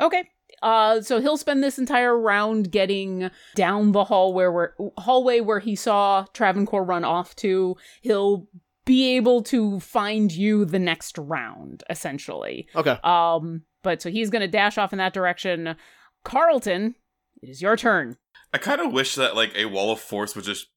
Okay. 0.00 0.24
Uh, 0.62 1.00
so 1.00 1.20
he'll 1.20 1.36
spend 1.36 1.62
this 1.62 1.78
entire 1.78 2.18
round 2.18 2.70
getting 2.70 3.30
down 3.54 3.92
the 3.92 4.04
hallway 4.04 4.46
where 4.46 4.74
hallway 4.98 5.40
where 5.40 5.60
he 5.60 5.76
saw 5.76 6.24
Travancore 6.32 6.84
run 6.84 7.04
off 7.04 7.36
to. 7.36 7.76
He'll 8.00 8.48
be 8.84 9.16
able 9.16 9.42
to 9.42 9.80
find 9.80 10.32
you 10.32 10.64
the 10.64 10.78
next 10.78 11.18
round, 11.18 11.82
essentially. 11.90 12.68
Okay. 12.74 12.98
Um, 13.04 13.62
but 13.82 14.00
so 14.00 14.10
he's 14.10 14.30
gonna 14.30 14.48
dash 14.48 14.78
off 14.78 14.92
in 14.92 14.98
that 14.98 15.12
direction. 15.12 15.76
Carlton, 16.24 16.94
it 17.42 17.48
is 17.48 17.62
your 17.62 17.76
turn. 17.76 18.16
I 18.52 18.58
kind 18.58 18.80
of 18.80 18.92
wish 18.92 19.14
that 19.16 19.36
like 19.36 19.54
a 19.56 19.66
wall 19.66 19.92
of 19.92 20.00
force 20.00 20.34
would 20.34 20.44
just 20.44 20.68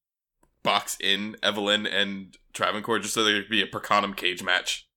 box 0.64 0.98
in 1.00 1.36
Evelyn 1.42 1.88
and 1.88 2.38
Travancore 2.54 3.00
just 3.00 3.14
so 3.14 3.24
there'd 3.24 3.50
be 3.50 3.62
a 3.62 3.68
Percanum 3.68 4.16
cage 4.16 4.44
match. 4.44 4.88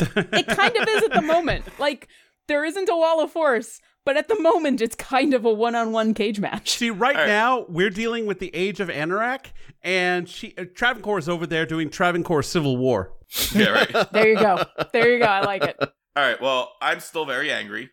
It 0.00 0.46
kind 0.46 0.76
of 0.76 0.88
is 0.88 1.02
at 1.02 1.12
the 1.12 1.22
moment. 1.22 1.64
Like 1.78 2.08
there 2.48 2.64
isn't 2.64 2.88
a 2.88 2.96
wall 2.96 3.22
of 3.22 3.30
force, 3.30 3.80
but 4.04 4.16
at 4.16 4.28
the 4.28 4.38
moment 4.40 4.80
it's 4.80 4.94
kind 4.96 5.34
of 5.34 5.44
a 5.44 5.52
one-on-one 5.52 6.14
cage 6.14 6.40
match. 6.40 6.70
See, 6.70 6.90
right 6.90 7.14
All 7.16 7.22
right. 7.22 7.28
now 7.28 7.66
we're 7.68 7.90
dealing 7.90 8.26
with 8.26 8.38
the 8.38 8.54
age 8.54 8.80
of 8.80 8.88
Anorak, 8.88 9.46
and 9.82 10.28
she 10.28 10.54
uh, 10.58 10.64
Travancore 10.74 11.18
is 11.18 11.28
over 11.28 11.46
there 11.46 11.66
doing 11.66 11.90
Travancore 11.90 12.42
Civil 12.42 12.76
War. 12.76 13.12
Yeah, 13.54 13.68
right. 13.68 14.06
There 14.12 14.28
you 14.28 14.36
go. 14.38 14.62
There 14.92 15.12
you 15.12 15.18
go. 15.18 15.26
I 15.26 15.40
like 15.44 15.62
it. 15.64 15.76
All 15.80 15.88
right. 16.16 16.40
Well, 16.40 16.72
I'm 16.82 17.00
still 17.00 17.24
very 17.24 17.50
angry. 17.50 17.90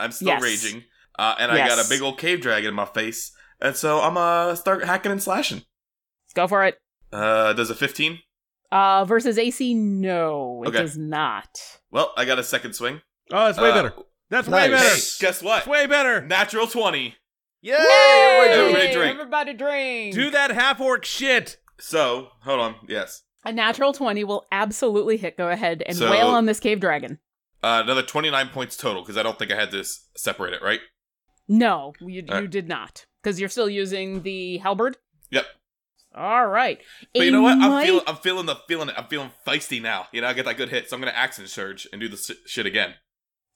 I'm 0.00 0.12
still 0.12 0.28
Yes. 0.28 0.42
raging, 0.42 0.84
uh, 1.18 1.36
and 1.38 1.50
I 1.52 1.58
got 1.66 1.78
a 1.84 1.88
big 1.88 2.02
old 2.02 2.18
cave 2.18 2.40
dragon 2.40 2.68
in 2.70 2.74
my 2.74 2.84
face, 2.86 3.32
and 3.60 3.74
so 3.76 4.00
I'm 4.00 4.16
uh 4.16 4.54
start 4.56 4.84
hacking 4.84 5.12
and 5.12 5.22
slashing. 5.22 5.58
Let's 6.24 6.34
go 6.34 6.46
for 6.48 6.64
it. 6.64 6.78
Uh, 7.12 7.52
does 7.52 7.70
a 7.70 7.74
15? 7.74 8.18
Uh, 8.72 9.04
versus 9.04 9.38
AC, 9.38 9.74
no, 9.74 10.64
it 10.64 10.68
Okay. 10.70 10.78
does 10.78 10.98
not. 10.98 11.48
Well, 11.92 12.12
I 12.16 12.24
got 12.24 12.38
a 12.40 12.44
second 12.44 12.72
swing. 12.74 13.00
Oh, 13.32 13.46
it's 13.46 13.58
way 13.60 13.70
Uh, 13.70 13.74
better. 13.74 13.94
That's 14.30 14.48
nice. 14.48 14.68
way 14.70 14.76
better. 14.76 14.88
Hey, 14.94 15.00
guess 15.20 15.42
what? 15.42 15.54
That's 15.56 15.66
way 15.68 15.86
better. 15.86 16.20
Natural 16.22 16.66
20. 16.66 17.14
Yay! 17.62 17.74
Everybody 17.74 18.92
drink. 18.92 19.14
Everybody 19.18 19.52
drink. 19.54 20.14
Do 20.14 20.30
that 20.30 20.50
half 20.50 20.80
orc 20.80 21.04
shit. 21.04 21.58
So, 21.78 22.28
hold 22.42 22.60
on. 22.60 22.74
Yes. 22.88 23.22
A 23.44 23.52
natural 23.52 23.92
20 23.92 24.24
will 24.24 24.46
absolutely 24.50 25.16
hit. 25.16 25.36
Go 25.36 25.48
ahead 25.48 25.82
and 25.86 25.96
So- 25.96 26.10
wail 26.10 26.28
on 26.28 26.46
this 26.46 26.60
cave 26.60 26.80
dragon. 26.80 27.18
Uh, 27.62 27.82
another 27.84 28.02
29 28.02 28.48
points 28.50 28.76
total 28.76 29.02
because 29.02 29.16
I 29.16 29.22
don't 29.22 29.38
think 29.38 29.50
I 29.50 29.56
had 29.56 29.70
this 29.70 30.08
separate 30.16 30.52
it, 30.54 30.62
right? 30.62 30.80
No, 31.48 31.92
you, 32.00 32.22
you 32.22 32.24
Alright. 32.28 32.50
did 32.50 32.68
not. 32.68 33.06
Because 33.22 33.40
you're 33.40 33.48
still 33.48 33.68
using 33.68 34.22
the 34.22 34.58
halberd. 34.58 34.98
Yep. 35.30 35.46
All 36.14 36.46
right. 36.46 36.80
But 37.14 37.24
you 37.24 37.30
know 37.30 37.42
what? 37.42 37.52
I'm 37.58 37.70
might- 37.70 37.86
feeling, 37.86 38.04
I'm 38.06 38.16
feeling 38.16 38.46
the 38.46 38.56
feeling. 38.68 38.90
I'm 38.96 39.06
feeling 39.06 39.30
feisty 39.46 39.80
now. 39.82 40.06
You 40.12 40.20
know, 40.20 40.28
I 40.28 40.32
get 40.32 40.44
that 40.46 40.56
good 40.56 40.68
hit, 40.70 40.88
so 40.88 40.96
I'm 40.96 41.00
gonna 41.00 41.12
action 41.12 41.46
surge 41.46 41.86
and 41.92 42.00
do 42.00 42.08
the 42.08 42.14
s- 42.16 42.30
shit 42.46 42.66
again. 42.66 42.94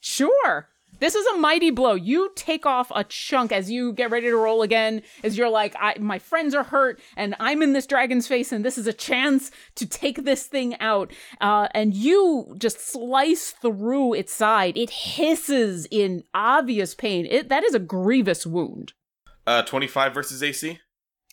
Sure. 0.01 0.69
This 1.01 1.15
is 1.15 1.27
a 1.29 1.39
mighty 1.39 1.71
blow. 1.71 1.95
You 1.95 2.31
take 2.37 2.67
off 2.67 2.93
a 2.95 3.05
chunk 3.05 3.53
as 3.53 3.71
you 3.71 3.95
get 3.95 4.11
ready 4.11 4.27
to 4.27 4.37
roll 4.37 4.61
again, 4.61 5.03
as 5.25 5.37
you're 5.37 5.49
like, 5.49 5.75
I, 5.81 5.97
my 5.99 6.19
friends 6.19 6.55
are 6.55 6.63
hurt, 6.63 7.01
and 7.17 7.35
I'm 7.41 7.63
in 7.63 7.73
this 7.73 7.87
dragon's 7.87 8.29
face, 8.29 8.53
and 8.53 8.63
this 8.65 8.77
is 8.77 8.87
a 8.87 8.93
chance 8.93 9.51
to 9.77 9.87
take 9.87 10.25
this 10.25 10.47
thing 10.47 10.79
out. 10.79 11.11
Uh, 11.41 11.69
and 11.73 11.95
you 11.95 12.55
just 12.59 12.81
slice 12.81 13.53
through 13.53 14.13
its 14.13 14.33
side. 14.33 14.77
It 14.77 14.91
hisses 14.91 15.87
in 15.91 16.23
obvious 16.35 16.95
pain. 16.95 17.27
It, 17.31 17.49
that 17.49 17.65
is 17.65 17.75
a 17.75 17.79
grievous 17.79 18.47
wound. 18.47 18.93
Uh, 19.47 19.63
25 19.63 20.13
versus 20.13 20.43
AC. 20.43 20.81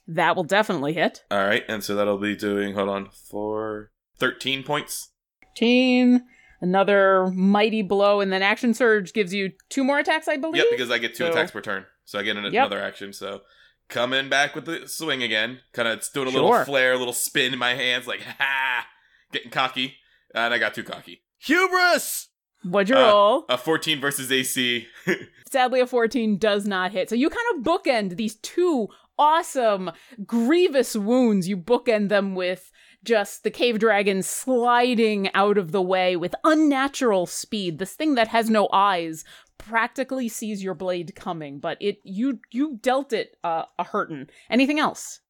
That 0.07 0.37
will 0.37 0.45
definitely 0.45 0.93
hit. 0.93 1.25
All 1.29 1.45
right, 1.45 1.65
and 1.67 1.83
so 1.83 1.93
that'll 1.93 2.17
be 2.17 2.37
doing. 2.37 2.73
Hold 2.73 2.87
on, 2.87 3.09
for 3.09 3.91
13 4.17 4.63
points. 4.63 5.09
13. 5.57 6.23
Another 6.59 7.27
mighty 7.27 7.81
blow, 7.83 8.19
and 8.19 8.31
then 8.33 8.41
action 8.41 8.73
surge 8.73 9.13
gives 9.13 9.33
you 9.33 9.51
two 9.69 9.83
more 9.83 9.99
attacks, 9.99 10.27
I 10.27 10.37
believe. 10.37 10.57
Yep, 10.63 10.67
because 10.71 10.91
I 10.91 10.97
get 10.97 11.13
two 11.13 11.25
So- 11.25 11.31
attacks 11.31 11.51
per 11.51 11.61
turn, 11.61 11.85
so 12.05 12.17
I 12.19 12.23
get 12.23 12.35
an- 12.37 12.45
Yep. 12.45 12.53
another 12.53 12.81
action. 12.81 13.13
So 13.13 13.41
coming 13.89 14.27
back 14.29 14.55
with 14.55 14.65
the 14.65 14.87
swing 14.87 15.21
again, 15.23 15.59
kind 15.73 15.87
of 15.87 16.03
doing 16.13 16.27
a 16.27 16.31
little 16.31 16.49
Sure. 16.51 16.65
flare, 16.65 16.93
a 16.93 16.97
little 16.97 17.13
spin 17.13 17.53
in 17.53 17.59
my 17.59 17.73
hands, 17.75 18.07
like 18.07 18.21
ha, 18.39 18.87
getting 19.31 19.51
cocky, 19.51 19.97
and 20.33 20.53
I 20.53 20.57
got 20.57 20.73
too 20.73 20.83
cocky. 20.83 21.23
Hubris! 21.39 22.29
What'd 22.63 22.89
you 22.89 22.95
Uh, 22.95 23.07
roll? 23.07 23.45
A 23.49 23.57
14 23.57 24.01
versus 24.01 24.31
AC. 24.31 24.87
Sadly, 25.51 25.79
a 25.79 25.85
14 25.87 26.37
does 26.37 26.65
not 26.65 26.91
hit. 26.91 27.07
So 27.07 27.15
you 27.15 27.29
kind 27.29 27.45
of 27.55 27.63
bookend 27.63 28.17
these 28.17 28.35
two 28.35 28.89
awesome, 29.19 29.91
grievous 30.25 30.95
wounds. 30.95 31.47
You 31.47 31.55
bookend 31.57 32.09
them 32.09 32.35
with 32.35 32.71
just 33.03 33.43
the 33.43 33.51
cave 33.51 33.79
dragon 33.79 34.21
sliding 34.21 35.33
out 35.33 35.57
of 35.57 35.71
the 35.71 35.81
way 35.81 36.15
with 36.15 36.35
unnatural 36.43 37.25
speed. 37.25 37.79
This 37.79 37.93
thing 37.93 38.15
that 38.15 38.29
has 38.29 38.49
no 38.49 38.67
eyes 38.71 39.23
practically 39.57 40.29
sees 40.29 40.63
your 40.63 40.73
blade 40.73 41.15
coming, 41.15 41.59
but 41.59 41.77
it 41.79 41.99
you 42.03 42.39
you 42.51 42.77
dealt 42.81 43.13
it 43.13 43.37
uh, 43.43 43.63
a 43.77 43.83
hurtin'. 43.83 44.29
Anything 44.49 44.79
else? 44.79 45.21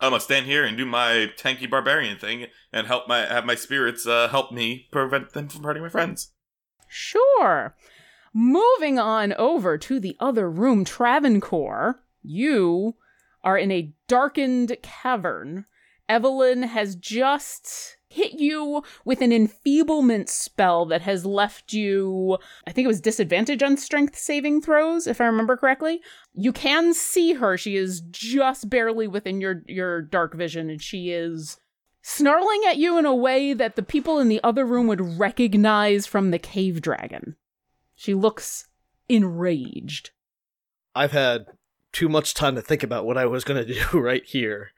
I'm 0.00 0.10
gonna 0.10 0.20
stand 0.20 0.46
here 0.46 0.64
and 0.64 0.76
do 0.76 0.86
my 0.86 1.30
tanky 1.36 1.68
barbarian 1.68 2.18
thing 2.18 2.46
and 2.72 2.86
help 2.86 3.08
my 3.08 3.20
have 3.20 3.44
my 3.44 3.54
spirits 3.54 4.06
uh, 4.06 4.28
help 4.28 4.52
me 4.52 4.88
prevent 4.92 5.32
them 5.32 5.48
from 5.48 5.64
hurting 5.64 5.82
my 5.82 5.88
friends. 5.88 6.32
Sure. 6.88 7.76
Moving 8.32 8.98
on 8.98 9.32
over 9.34 9.76
to 9.78 9.98
the 9.98 10.16
other 10.20 10.50
room, 10.50 10.84
Travancore, 10.84 12.02
you 12.22 12.94
are 13.42 13.58
in 13.58 13.70
a 13.70 13.92
darkened 14.06 14.76
cavern. 14.82 15.64
Evelyn 16.08 16.62
has 16.62 16.96
just 16.96 17.98
hit 18.10 18.34
you 18.34 18.82
with 19.04 19.20
an 19.20 19.32
enfeeblement 19.32 20.28
spell 20.28 20.86
that 20.86 21.02
has 21.02 21.26
left 21.26 21.72
you, 21.72 22.38
I 22.66 22.72
think 22.72 22.84
it 22.84 22.88
was 22.88 23.00
disadvantage 23.00 23.62
on 23.62 23.76
strength 23.76 24.16
saving 24.16 24.62
throws, 24.62 25.06
if 25.06 25.20
I 25.20 25.26
remember 25.26 25.56
correctly. 25.56 26.00
You 26.32 26.52
can 26.52 26.94
see 26.94 27.34
her. 27.34 27.58
She 27.58 27.76
is 27.76 28.00
just 28.10 28.70
barely 28.70 29.06
within 29.06 29.40
your, 29.40 29.62
your 29.66 30.00
dark 30.00 30.34
vision, 30.34 30.70
and 30.70 30.82
she 30.82 31.10
is 31.10 31.58
snarling 32.02 32.62
at 32.66 32.78
you 32.78 32.98
in 32.98 33.04
a 33.04 33.14
way 33.14 33.52
that 33.52 33.76
the 33.76 33.82
people 33.82 34.18
in 34.18 34.28
the 34.28 34.40
other 34.42 34.64
room 34.64 34.86
would 34.86 35.18
recognize 35.18 36.06
from 36.06 36.30
the 36.30 36.38
cave 36.38 36.80
dragon. 36.80 37.36
She 37.94 38.14
looks 38.14 38.68
enraged. 39.08 40.10
I've 40.94 41.12
had 41.12 41.46
too 41.92 42.08
much 42.08 42.34
time 42.34 42.54
to 42.54 42.62
think 42.62 42.82
about 42.82 43.04
what 43.04 43.18
I 43.18 43.26
was 43.26 43.44
going 43.44 43.64
to 43.66 43.74
do 43.74 43.98
right 43.98 44.24
here. 44.24 44.72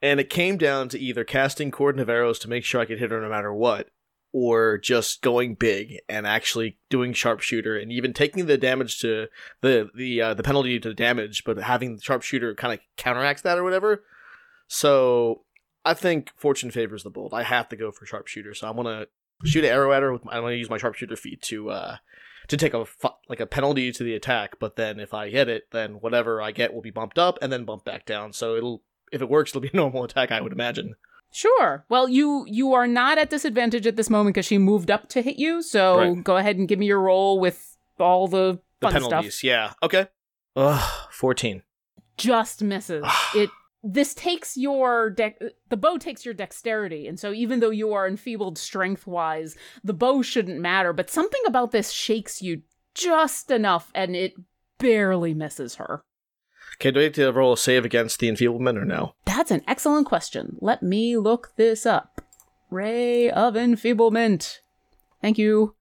And 0.00 0.20
it 0.20 0.30
came 0.30 0.56
down 0.56 0.88
to 0.90 0.98
either 0.98 1.24
casting 1.24 1.70
Cordon 1.70 2.00
of 2.00 2.08
Arrows 2.08 2.38
to 2.40 2.48
make 2.48 2.64
sure 2.64 2.80
I 2.80 2.84
could 2.84 3.00
hit 3.00 3.10
her 3.10 3.20
no 3.20 3.28
matter 3.28 3.52
what, 3.52 3.88
or 4.32 4.78
just 4.78 5.22
going 5.22 5.54
big 5.54 5.98
and 6.08 6.26
actually 6.26 6.78
doing 6.88 7.12
sharpshooter 7.12 7.76
and 7.76 7.90
even 7.90 8.12
taking 8.12 8.46
the 8.46 8.58
damage 8.58 9.00
to 9.00 9.26
the 9.60 9.90
the 9.94 10.20
uh, 10.22 10.34
the 10.34 10.42
penalty 10.42 10.78
to 10.78 10.88
the 10.88 10.94
damage, 10.94 11.42
but 11.44 11.58
having 11.58 11.96
the 11.96 12.02
sharpshooter 12.02 12.54
kind 12.54 12.74
of 12.74 12.80
counteracts 12.96 13.42
that 13.42 13.58
or 13.58 13.64
whatever. 13.64 14.04
So 14.68 15.44
I 15.84 15.94
think 15.94 16.30
fortune 16.36 16.70
favors 16.70 17.02
the 17.02 17.10
bold. 17.10 17.34
I 17.34 17.42
have 17.42 17.68
to 17.70 17.76
go 17.76 17.90
for 17.90 18.06
sharpshooter, 18.06 18.54
so 18.54 18.68
I'm 18.68 18.76
gonna 18.76 19.06
shoot 19.44 19.64
an 19.64 19.70
arrow 19.70 19.92
at 19.92 20.02
her. 20.02 20.12
With 20.12 20.24
my, 20.24 20.32
I'm 20.32 20.42
gonna 20.42 20.54
use 20.54 20.70
my 20.70 20.78
sharpshooter 20.78 21.16
feat 21.16 21.42
to 21.42 21.70
uh, 21.70 21.96
to 22.48 22.56
take 22.56 22.74
a 22.74 22.84
like 23.28 23.40
a 23.40 23.46
penalty 23.46 23.90
to 23.92 24.04
the 24.04 24.14
attack, 24.14 24.58
but 24.60 24.76
then 24.76 25.00
if 25.00 25.14
I 25.14 25.30
hit 25.30 25.48
it, 25.48 25.70
then 25.72 25.94
whatever 25.94 26.42
I 26.42 26.50
get 26.50 26.74
will 26.74 26.82
be 26.82 26.90
bumped 26.90 27.18
up 27.18 27.38
and 27.40 27.52
then 27.52 27.64
bumped 27.64 27.86
back 27.86 28.04
down. 28.04 28.32
So 28.32 28.56
it'll 28.56 28.82
if 29.12 29.20
it 29.22 29.28
works, 29.28 29.50
it'll 29.50 29.60
be 29.60 29.70
a 29.72 29.76
normal 29.76 30.04
attack, 30.04 30.30
I 30.32 30.40
would 30.40 30.52
imagine. 30.52 30.94
Sure. 31.30 31.84
Well, 31.90 32.08
you 32.08 32.44
you 32.48 32.72
are 32.72 32.86
not 32.86 33.18
at 33.18 33.28
disadvantage 33.30 33.86
at 33.86 33.96
this 33.96 34.08
moment 34.08 34.34
because 34.34 34.46
she 34.46 34.56
moved 34.58 34.90
up 34.90 35.08
to 35.10 35.20
hit 35.22 35.36
you. 35.38 35.60
So 35.62 35.98
Right. 35.98 36.24
go 36.24 36.36
ahead 36.38 36.56
and 36.56 36.66
give 36.66 36.78
me 36.78 36.86
your 36.86 37.00
roll 37.00 37.38
with 37.38 37.76
all 37.98 38.28
the 38.28 38.60
The 38.80 38.88
penalties, 38.88 39.34
stuff. 39.34 39.44
yeah. 39.44 39.72
Okay. 39.82 40.06
Ugh, 40.56 41.08
fourteen. 41.10 41.62
Just 42.16 42.62
misses. 42.62 43.04
it. 43.34 43.50
This 43.84 44.12
takes 44.14 44.56
your 44.56 45.08
deck. 45.10 45.38
The 45.68 45.76
bow 45.76 45.98
takes 45.98 46.24
your 46.24 46.34
dexterity, 46.34 47.06
and 47.06 47.18
so 47.20 47.32
even 47.32 47.60
though 47.60 47.70
you 47.70 47.92
are 47.92 48.08
enfeebled 48.08 48.58
strength 48.58 49.06
wise, 49.06 49.54
the 49.84 49.92
bow 49.94 50.20
shouldn't 50.22 50.58
matter. 50.60 50.92
But 50.92 51.10
something 51.10 51.40
about 51.46 51.70
this 51.70 51.90
shakes 51.92 52.42
you 52.42 52.62
just 52.94 53.50
enough, 53.52 53.92
and 53.94 54.16
it 54.16 54.32
barely 54.78 55.32
misses 55.34 55.76
her. 55.76 56.02
Okay, 56.76 56.90
do 56.90 57.00
I 57.00 57.04
have 57.04 57.12
to 57.14 57.32
roll 57.32 57.52
a 57.52 57.56
save 57.58 57.84
against 57.84 58.20
the 58.20 58.28
enfeeblement 58.28 58.78
or 58.78 58.84
no? 58.84 59.14
That's 59.24 59.50
an 59.50 59.62
excellent 59.66 60.06
question. 60.06 60.56
Let 60.60 60.82
me 60.82 61.16
look 61.16 61.52
this 61.56 61.84
up. 61.86 62.20
Ray 62.70 63.30
of 63.30 63.54
Enfeeblement. 63.56 64.60
Thank 65.20 65.38
you. 65.38 65.74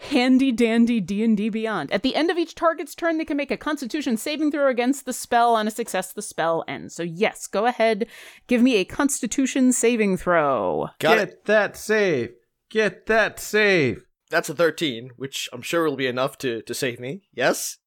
Handy 0.00 0.52
dandy 0.52 1.00
D&D 1.00 1.48
Beyond. 1.48 1.90
At 1.92 2.04
the 2.04 2.14
end 2.14 2.30
of 2.30 2.38
each 2.38 2.54
target's 2.54 2.94
turn, 2.94 3.18
they 3.18 3.24
can 3.24 3.36
make 3.36 3.50
a 3.50 3.56
constitution 3.56 4.16
saving 4.16 4.52
throw 4.52 4.68
against 4.68 5.04
the 5.06 5.12
spell. 5.12 5.56
On 5.56 5.66
a 5.66 5.72
success, 5.72 6.12
the 6.12 6.22
spell 6.22 6.64
ends. 6.68 6.94
So 6.94 7.02
yes, 7.02 7.48
go 7.48 7.66
ahead. 7.66 8.06
Give 8.46 8.62
me 8.62 8.76
a 8.76 8.84
constitution 8.84 9.72
saving 9.72 10.16
throw. 10.16 10.90
Got 11.00 11.18
Get 11.18 11.28
it. 11.28 11.44
that 11.46 11.76
save. 11.76 12.30
Get 12.70 13.06
that 13.06 13.40
save. 13.40 14.04
That's 14.30 14.48
a 14.48 14.54
thirteen, 14.54 15.10
which 15.16 15.48
I'm 15.52 15.62
sure 15.62 15.84
will 15.84 15.96
be 15.96 16.06
enough 16.06 16.38
to 16.38 16.62
to 16.62 16.74
save 16.74 17.00
me. 17.00 17.22
Yes. 17.34 17.78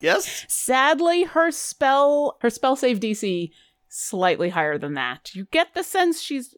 Yes. 0.00 0.44
Sadly, 0.48 1.24
her 1.24 1.50
spell 1.50 2.36
her 2.40 2.50
spell 2.50 2.76
save 2.76 3.00
DC 3.00 3.50
slightly 3.88 4.50
higher 4.50 4.78
than 4.78 4.94
that. 4.94 5.34
You 5.34 5.46
get 5.50 5.74
the 5.74 5.82
sense 5.82 6.20
she's 6.20 6.54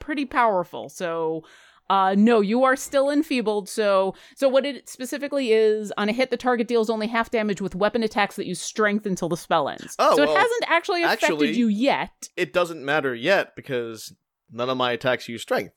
pretty 0.00 0.24
powerful. 0.24 0.88
So 0.88 1.44
uh 1.88 2.14
no, 2.16 2.40
you 2.40 2.64
are 2.64 2.76
still 2.76 3.10
enfeebled. 3.10 3.68
So 3.68 4.14
so 4.36 4.48
what 4.48 4.66
it 4.66 4.88
specifically 4.88 5.52
is 5.52 5.92
on 5.96 6.08
a 6.08 6.12
hit 6.12 6.30
the 6.30 6.36
target 6.36 6.68
deals 6.68 6.90
only 6.90 7.06
half 7.06 7.30
damage 7.30 7.60
with 7.60 7.74
weapon 7.74 8.02
attacks 8.02 8.36
that 8.36 8.46
use 8.46 8.60
strength 8.60 9.06
until 9.06 9.28
the 9.28 9.36
spell 9.36 9.68
ends. 9.68 9.94
Oh, 9.98 10.16
so 10.16 10.22
it 10.22 10.26
well, 10.26 10.36
hasn't 10.36 10.64
actually 10.70 11.02
affected 11.04 11.30
actually- 11.30 11.52
you 11.56 11.68
yet. 11.68 12.28
It 12.36 12.52
doesn't 12.52 12.84
matter 12.84 13.14
yet 13.14 13.56
because 13.56 14.12
none 14.50 14.68
of 14.68 14.76
my 14.76 14.92
attacks 14.92 15.28
use 15.28 15.42
strength. 15.42 15.74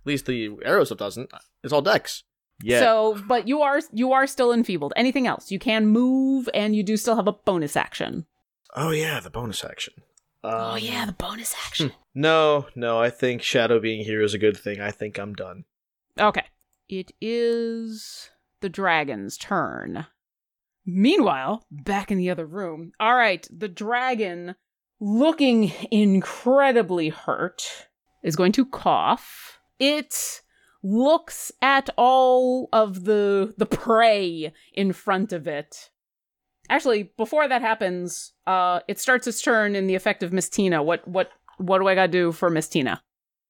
At 0.00 0.06
least 0.06 0.26
the 0.26 0.56
arrow 0.64 0.84
stuff 0.84 0.98
doesn't. 0.98 1.30
It's 1.62 1.72
all 1.72 1.82
dex. 1.82 2.22
Yeah. 2.62 2.80
So 2.80 3.20
but 3.28 3.46
you 3.46 3.62
are 3.62 3.80
you 3.92 4.12
are 4.12 4.26
still 4.26 4.52
enfeebled. 4.52 4.92
Anything 4.96 5.26
else? 5.26 5.50
You 5.50 5.58
can 5.58 5.86
move 5.86 6.48
and 6.54 6.74
you 6.74 6.82
do 6.82 6.96
still 6.96 7.16
have 7.16 7.28
a 7.28 7.32
bonus 7.32 7.76
action. 7.76 8.26
oh 8.74 8.90
yeah, 8.90 9.20
the 9.20 9.30
bonus 9.30 9.64
action. 9.64 9.94
oh 10.42 10.72
Um, 10.72 10.78
yeah, 10.80 11.04
the 11.06 11.12
bonus 11.12 11.54
action. 11.66 11.92
No, 12.14 12.66
no, 12.74 12.98
I 13.00 13.10
think 13.10 13.42
Shadow 13.42 13.78
being 13.78 14.04
here 14.04 14.22
is 14.22 14.34
a 14.34 14.38
good 14.38 14.56
thing. 14.56 14.80
I 14.80 14.90
think 14.90 15.18
I'm 15.18 15.34
done. 15.34 15.64
Okay. 16.18 16.44
It 16.88 17.12
is 17.20 18.30
the 18.60 18.68
dragon's 18.68 19.36
turn. 19.36 20.06
Meanwhile, 20.84 21.64
back 21.70 22.10
in 22.10 22.18
the 22.18 22.30
other 22.30 22.46
room. 22.46 22.92
All 22.98 23.14
right, 23.14 23.46
the 23.56 23.68
dragon, 23.68 24.54
looking 24.98 25.70
incredibly 25.90 27.10
hurt, 27.10 27.88
is 28.22 28.36
going 28.36 28.52
to 28.52 28.64
cough. 28.66 29.58
It 29.78 30.40
looks 30.82 31.50
at 31.60 31.90
all 31.96 32.68
of 32.72 33.04
the 33.04 33.54
the 33.56 33.66
prey 33.66 34.52
in 34.72 34.92
front 34.92 35.32
of 35.32 35.46
it. 35.46 35.90
Actually, 36.70 37.04
before 37.16 37.48
that 37.48 37.62
happens, 37.62 38.32
uh, 38.46 38.80
it 38.88 38.98
starts 38.98 39.26
its 39.26 39.40
turn 39.40 39.74
in 39.74 39.86
the 39.86 39.94
effect 39.94 40.22
of 40.22 40.32
Miss 40.32 40.48
Tina. 40.48 40.82
What 40.82 41.06
what 41.08 41.30
what 41.56 41.78
do 41.78 41.88
I 41.88 41.94
gotta 41.94 42.12
do 42.12 42.32
for 42.32 42.50
Miss 42.50 42.68
Tina? 42.68 43.02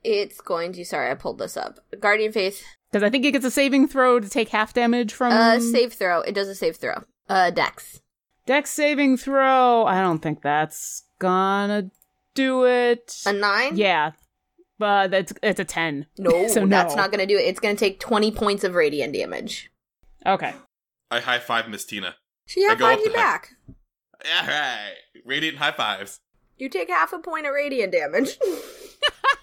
It's 0.04 0.40
going 0.40 0.72
to. 0.74 0.84
Sorry, 0.84 1.10
I 1.10 1.14
pulled 1.14 1.38
this 1.38 1.56
up. 1.56 1.80
Guardian 2.00 2.32
Faith. 2.32 2.62
Because 2.90 3.02
I 3.02 3.10
think 3.10 3.24
it 3.24 3.32
gets 3.32 3.44
a 3.44 3.50
saving 3.50 3.88
throw 3.88 4.18
to 4.20 4.28
take 4.28 4.48
half 4.50 4.72
damage 4.72 5.12
from 5.12 5.32
Uh, 5.32 5.58
save 5.60 5.92
throw. 5.92 6.20
It 6.20 6.34
does 6.34 6.48
a 6.48 6.54
save 6.54 6.76
throw. 6.76 7.02
Uh, 7.28 7.50
Dex. 7.50 8.00
Dex 8.46 8.70
saving 8.70 9.18
throw. 9.18 9.84
I 9.84 10.00
don't 10.00 10.20
think 10.20 10.40
that's 10.40 11.02
gonna 11.18 11.90
do 12.34 12.64
it. 12.64 13.20
A 13.26 13.32
nine. 13.32 13.76
yeah, 13.76 14.12
but 14.78 15.10
that's 15.10 15.32
it's 15.42 15.60
a 15.60 15.64
ten. 15.64 16.06
No, 16.18 16.48
So 16.48 16.66
that's 16.66 16.94
not 16.96 17.10
going 17.10 17.20
to 17.20 17.26
do 17.26 17.38
it. 17.38 17.42
It's 17.42 17.60
going 17.60 17.74
to 17.76 17.78
take 17.80 18.00
twenty 18.00 18.30
points 18.30 18.64
of 18.64 18.74
radiant 18.74 19.12
damage. 19.14 19.70
Okay. 20.26 20.54
I 21.10 21.20
high 21.20 21.38
five 21.38 21.68
Miss 21.68 21.84
Tina. 21.84 22.16
She 22.46 22.64
I 22.64 22.70
high 22.70 22.74
go 22.74 22.84
five 22.86 22.98
you 22.98 23.04
to 23.06 23.10
her. 23.10 23.16
back. 23.16 23.50
All 23.68 24.46
right, 24.46 24.94
radiant 25.24 25.58
high 25.58 25.72
fives. 25.72 26.20
You 26.56 26.68
take 26.68 26.88
half 26.90 27.12
a 27.12 27.18
point 27.18 27.46
of 27.46 27.52
radiant 27.52 27.92
damage. 27.92 28.38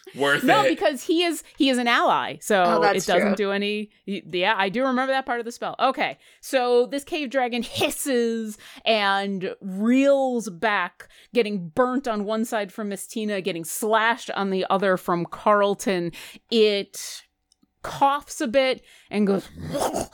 Worth 0.16 0.44
No, 0.44 0.62
it. 0.64 0.68
because 0.68 1.02
he 1.04 1.22
is 1.24 1.42
he 1.56 1.70
is 1.70 1.78
an 1.78 1.88
ally, 1.88 2.36
so 2.40 2.62
Oh, 2.64 2.82
it 2.82 2.94
doesn't 3.06 3.28
true. 3.28 3.34
do 3.36 3.50
any. 3.52 3.90
Yeah, 4.06 4.54
I 4.56 4.68
do 4.68 4.84
remember 4.84 5.12
that 5.12 5.24
part 5.26 5.38
of 5.40 5.44
the 5.46 5.52
spell. 5.52 5.74
Okay, 5.80 6.18
so 6.40 6.86
this 6.86 7.02
cave 7.04 7.30
dragon 7.30 7.62
hisses 7.62 8.58
and 8.84 9.54
reels 9.60 10.50
back, 10.50 11.08
getting 11.34 11.68
burnt 11.68 12.06
on 12.06 12.24
one 12.24 12.44
side 12.44 12.72
from 12.72 12.88
Miss 12.90 13.06
Tina, 13.06 13.40
getting 13.40 13.64
slashed 13.64 14.30
on 14.32 14.50
the 14.50 14.66
other 14.68 14.96
from 14.96 15.24
Carlton. 15.24 16.12
It 16.50 17.22
coughs 17.82 18.40
a 18.40 18.46
bit 18.48 18.82
and 19.10 19.26
goes. 19.26 19.48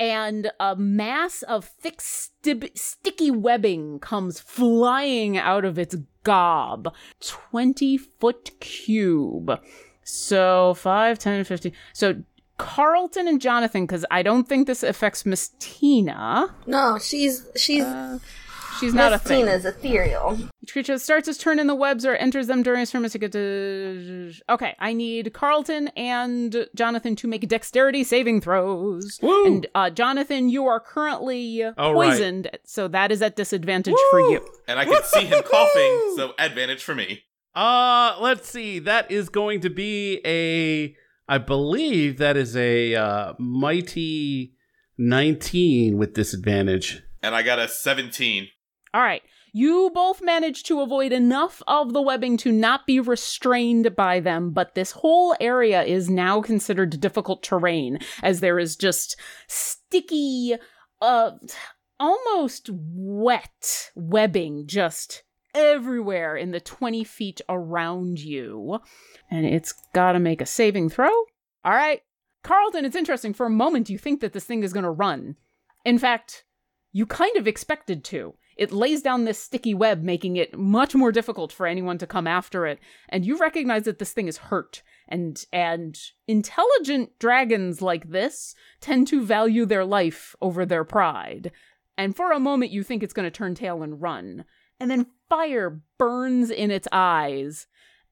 And 0.00 0.50
a 0.58 0.74
mass 0.76 1.42
of 1.42 1.66
thick, 1.66 1.98
stib- 1.98 2.76
sticky 2.76 3.30
webbing 3.30 3.98
comes 4.00 4.40
flying 4.40 5.36
out 5.36 5.66
of 5.66 5.78
its 5.78 5.94
gob. 6.24 6.94
20 7.20 7.98
foot 7.98 8.58
cube. 8.60 9.60
So 10.02 10.74
5, 10.74 11.18
10, 11.18 11.44
15. 11.44 11.72
So 11.92 12.22
Carlton 12.56 13.28
and 13.28 13.40
Jonathan, 13.40 13.84
because 13.84 14.04
I 14.10 14.22
don't 14.22 14.48
think 14.48 14.66
this 14.66 14.82
affects 14.82 15.24
Miss 15.26 15.52
Tina. 15.58 16.54
no, 16.66 16.98
she's 16.98 17.46
she's 17.56 17.84
uh, 17.84 18.18
She's 18.80 18.94
not 18.94 19.12
a 19.12 19.16
Miss 19.16 19.22
thing. 19.22 19.44
Tina's 19.44 19.66
ethereal. 19.66 20.38
Each 20.62 20.72
creature 20.72 20.94
that 20.94 21.00
starts 21.00 21.28
its 21.28 21.36
turn 21.36 21.58
in 21.58 21.66
the 21.66 21.74
webs 21.74 22.06
or 22.06 22.14
enters 22.14 22.46
them 22.46 22.62
during 22.62 22.80
its 22.80 22.90
turn 22.90 23.02
must 23.02 23.18
get 23.20 23.30
to. 23.32 24.32
Okay, 24.48 24.74
I 24.78 24.94
need 24.94 25.34
Carlton 25.34 25.88
and 25.88 26.66
Jonathan 26.74 27.14
to 27.16 27.28
make 27.28 27.46
dexterity 27.46 28.04
saving 28.04 28.40
throws. 28.40 29.18
Woo! 29.20 29.46
And 29.46 29.66
uh, 29.74 29.90
Jonathan, 29.90 30.48
you 30.48 30.64
are 30.66 30.80
currently 30.80 31.62
All 31.62 31.94
right. 31.94 32.08
poisoned, 32.10 32.50
so 32.64 32.88
that 32.88 33.12
is 33.12 33.20
at 33.20 33.36
disadvantage 33.36 33.94
for 34.10 34.20
you. 34.20 34.46
and 34.66 34.78
I 34.78 34.86
can 34.86 35.02
see 35.04 35.26
him 35.26 35.42
coughing, 35.42 36.14
so 36.16 36.32
advantage 36.38 36.82
for 36.82 36.94
me. 36.94 37.24
Uh, 37.54 38.16
let's 38.18 38.48
see. 38.48 38.78
That 38.78 39.10
is 39.10 39.28
going 39.28 39.60
to 39.60 39.70
be 39.70 40.20
a. 40.24 40.96
I 41.28 41.36
believe 41.38 42.16
that 42.16 42.38
is 42.38 42.56
a 42.56 42.94
uh, 42.94 43.34
mighty 43.38 44.54
nineteen 44.96 45.98
with 45.98 46.14
disadvantage. 46.14 47.02
And 47.22 47.34
I 47.34 47.42
got 47.42 47.58
a 47.58 47.68
17. 47.68 48.48
All 48.92 49.02
right. 49.02 49.22
You 49.52 49.90
both 49.94 50.22
managed 50.22 50.66
to 50.66 50.80
avoid 50.80 51.12
enough 51.12 51.62
of 51.66 51.92
the 51.92 52.02
webbing 52.02 52.36
to 52.38 52.52
not 52.52 52.86
be 52.86 53.00
restrained 53.00 53.94
by 53.96 54.20
them, 54.20 54.50
but 54.50 54.74
this 54.74 54.92
whole 54.92 55.34
area 55.40 55.82
is 55.82 56.08
now 56.08 56.40
considered 56.40 57.00
difficult 57.00 57.42
terrain 57.42 57.98
as 58.22 58.40
there 58.40 58.58
is 58.58 58.76
just 58.76 59.16
sticky, 59.48 60.54
uh, 61.00 61.32
almost 61.98 62.70
wet 62.72 63.90
webbing 63.94 64.66
just 64.66 65.22
everywhere 65.54 66.36
in 66.36 66.52
the 66.52 66.60
20 66.60 67.04
feet 67.04 67.40
around 67.48 68.20
you. 68.20 68.78
And 69.30 69.46
it's 69.46 69.74
got 69.92 70.12
to 70.12 70.18
make 70.18 70.40
a 70.40 70.46
saving 70.46 70.90
throw. 70.90 71.10
All 71.64 71.72
right. 71.72 72.02
Carlton, 72.42 72.84
it's 72.84 72.96
interesting. 72.96 73.34
For 73.34 73.46
a 73.46 73.50
moment, 73.50 73.90
you 73.90 73.98
think 73.98 74.20
that 74.20 74.32
this 74.32 74.44
thing 74.44 74.62
is 74.62 74.72
to 74.72 74.90
run. 74.90 75.36
In 75.84 75.98
fact, 75.98 76.44
you 76.92 77.06
kind 77.06 77.36
of 77.36 77.46
expected 77.46 78.04
to. 78.04 78.34
It 78.60 78.72
lays 78.72 79.00
down 79.00 79.24
this 79.24 79.38
sticky 79.38 79.72
web, 79.72 80.02
making 80.02 80.36
it 80.36 80.58
much 80.58 80.94
more 80.94 81.10
difficult 81.10 81.50
for 81.50 81.66
anyone 81.66 81.96
to 81.96 82.06
come 82.06 82.26
after 82.26 82.66
it. 82.66 82.78
And 83.08 83.24
you 83.24 83.38
recognize 83.38 83.84
that 83.84 83.98
this 83.98 84.12
thing 84.12 84.28
is 84.28 84.36
hurt. 84.36 84.82
And 85.08 85.42
and 85.50 85.98
intelligent 86.28 87.18
dragons 87.18 87.80
like 87.80 88.10
this 88.10 88.54
tend 88.82 89.08
to 89.08 89.24
value 89.24 89.64
their 89.64 89.86
life 89.86 90.36
over 90.42 90.66
their 90.66 90.84
pride. 90.84 91.52
And 91.96 92.14
for 92.14 92.32
a 92.32 92.38
moment 92.38 92.70
you 92.70 92.82
think 92.82 93.02
it's 93.02 93.14
going 93.14 93.24
to 93.24 93.30
turn 93.30 93.54
tail 93.54 93.82
and 93.82 94.02
run. 94.02 94.44
And 94.78 94.90
then 94.90 95.06
fire 95.30 95.80
burns 95.96 96.50
in 96.50 96.70
its 96.70 96.86
eyes 96.92 97.66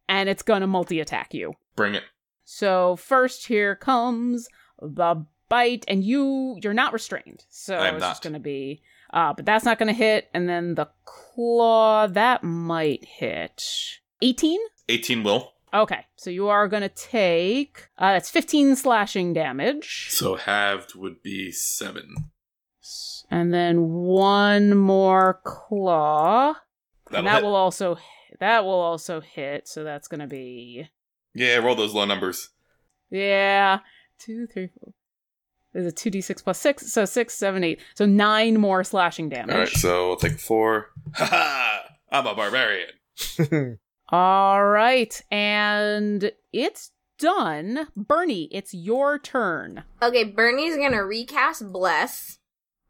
and 0.09 0.31
it's 0.31 0.43
going 0.43 0.63
to 0.63 0.67
multi-attack 0.67 1.35
you. 1.35 1.53
Bring 1.77 1.95
it. 1.95 2.05
So 2.45 2.97
first 2.97 3.49
here 3.49 3.77
comes 3.77 4.49
the 4.81 5.27
bite, 5.51 5.85
and 5.89 6.03
you 6.03 6.59
you're 6.63 6.73
not 6.73 6.95
restrained, 6.95 7.45
so 7.51 7.79
it's 7.83 8.01
just 8.01 8.23
gonna 8.23 8.41
be. 8.41 8.81
Uh, 9.11 9.33
but 9.33 9.47
that's 9.47 9.65
not 9.65 9.79
gonna 9.79 9.93
hit, 9.93 10.29
and 10.35 10.49
then 10.49 10.75
the 10.75 10.89
claw 11.05 12.07
that 12.07 12.43
might 12.45 13.05
hit. 13.05 13.65
18? 14.23 14.59
18 14.89 15.23
will. 15.23 15.53
Okay, 15.73 16.07
so 16.17 16.31
you 16.31 16.49
are 16.49 16.67
gonna 16.69 16.89
take 16.89 17.89
uh 17.99 18.13
that's 18.13 18.31
15 18.31 18.77
slashing 18.77 19.33
damage. 19.33 20.09
So 20.11 20.37
halved 20.37 20.95
would 20.95 21.23
be 21.23 21.53
7. 21.53 22.15
And 23.31 23.53
then 23.53 23.89
one 23.91 24.75
more 24.75 25.41
claw. 25.45 26.55
That'll 27.11 27.19
and 27.19 27.27
that 27.27 27.43
will 27.43 27.55
also 27.55 27.99
that 28.41 28.65
will 28.65 28.71
also 28.81 29.21
hit, 29.21 29.69
so 29.69 29.85
that's 29.85 30.09
gonna 30.09 30.27
be 30.27 30.89
Yeah, 31.35 31.57
roll 31.57 31.75
those 31.75 31.95
low 31.95 32.05
numbers. 32.05 32.51
Yeah. 33.11 33.81
Two, 34.19 34.47
three, 34.47 34.69
four. 34.69 34.95
There's 35.73 35.87
a 35.87 35.93
2d6 35.93 36.43
plus 36.43 36.59
6, 36.61 36.93
so 36.93 37.05
six, 37.05 37.35
seven, 37.35 37.63
eight. 37.63 37.81
So 37.95 38.07
9 38.07 38.59
more 38.59 38.83
slashing 38.85 39.29
damage. 39.29 39.55
Alright, 39.55 39.69
so 39.69 40.09
we'll 40.09 40.17
take 40.17 40.39
4. 40.39 40.87
Haha! 41.15 41.79
I'm 42.11 42.27
a 42.27 42.35
barbarian. 42.35 42.89
All 44.09 44.65
right. 44.65 45.21
And 45.31 46.33
it's 46.53 46.93
done. 47.19 47.89
Bernie, 47.97 48.49
it's 48.51 48.73
your 48.73 49.19
turn. 49.19 49.85
Okay, 50.03 50.25
Bernie's 50.25 50.77
gonna 50.77 51.05
recast 51.05 51.71
Bless. 51.73 52.39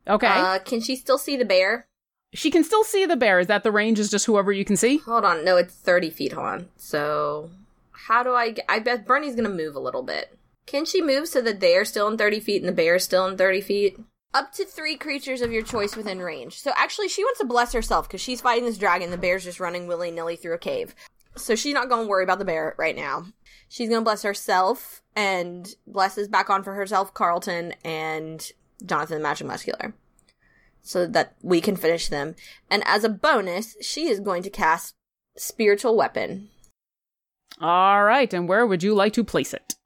Okay. 0.06 0.26
Uh, 0.26 0.58
can 0.60 0.80
she 0.80 0.96
still 0.96 1.18
see 1.18 1.36
the 1.36 1.44
bear? 1.44 1.88
she 2.34 2.50
can 2.50 2.62
still 2.62 2.84
see 2.84 3.06
the 3.06 3.16
bear. 3.16 3.40
Is 3.40 3.46
that 3.46 3.62
the 3.62 3.72
range 3.72 3.98
is 3.98 4.10
just 4.10 4.26
whoever 4.26 4.52
you 4.52 4.64
can 4.64 4.76
see? 4.76 4.98
Hold 4.98 5.24
on, 5.24 5.44
no, 5.44 5.56
it's 5.56 5.74
30 5.74 6.10
feet. 6.10 6.32
Hold 6.32 6.46
on. 6.46 6.68
So, 6.76 7.50
how 7.92 8.22
do 8.22 8.34
I 8.34 8.50
get. 8.50 8.64
I 8.68 8.78
bet 8.78 9.06
Bernie's 9.06 9.34
gonna 9.34 9.48
move 9.48 9.74
a 9.74 9.80
little 9.80 10.02
bit. 10.02 10.36
Can 10.68 10.84
she 10.84 11.00
move 11.00 11.28
so 11.28 11.40
that 11.40 11.60
they 11.60 11.76
are 11.76 11.84
still 11.86 12.08
in 12.08 12.18
30 12.18 12.40
feet 12.40 12.60
and 12.60 12.68
the 12.68 12.74
bear 12.74 12.96
is 12.96 13.04
still 13.04 13.26
in 13.26 13.38
30 13.38 13.62
feet? 13.62 13.98
Up 14.34 14.52
to 14.52 14.66
three 14.66 14.96
creatures 14.96 15.40
of 15.40 15.50
your 15.50 15.62
choice 15.62 15.96
within 15.96 16.18
range. 16.18 16.60
So, 16.60 16.72
actually, 16.76 17.08
she 17.08 17.24
wants 17.24 17.40
to 17.40 17.46
bless 17.46 17.72
herself 17.72 18.06
because 18.06 18.20
she's 18.20 18.42
fighting 18.42 18.66
this 18.66 18.76
dragon. 18.76 19.10
The 19.10 19.16
bear's 19.16 19.44
just 19.44 19.60
running 19.60 19.86
willy 19.86 20.10
nilly 20.10 20.36
through 20.36 20.52
a 20.52 20.58
cave. 20.58 20.94
So, 21.36 21.54
she's 21.54 21.72
not 21.72 21.88
gonna 21.88 22.06
worry 22.06 22.22
about 22.22 22.38
the 22.38 22.44
bear 22.44 22.74
right 22.76 22.94
now. 22.94 23.24
She's 23.70 23.88
gonna 23.88 24.02
bless 24.02 24.20
herself 24.24 25.00
and 25.16 25.74
blesses 25.86 26.28
back 26.28 26.50
on 26.50 26.62
for 26.62 26.74
herself, 26.74 27.14
Carlton, 27.14 27.72
and 27.82 28.52
Jonathan 28.84 29.16
the 29.16 29.22
Magic 29.22 29.46
Muscular. 29.46 29.94
So 30.82 31.06
that 31.06 31.34
we 31.40 31.62
can 31.62 31.76
finish 31.76 32.08
them. 32.08 32.36
And 32.70 32.82
as 32.86 33.04
a 33.04 33.08
bonus, 33.08 33.74
she 33.80 34.08
is 34.08 34.20
going 34.20 34.42
to 34.42 34.50
cast 34.50 34.94
Spiritual 35.34 35.96
Weapon. 35.96 36.50
All 37.58 38.04
right. 38.04 38.30
And 38.34 38.46
where 38.46 38.66
would 38.66 38.82
you 38.82 38.94
like 38.94 39.14
to 39.14 39.24
place 39.24 39.54
it? 39.54 39.76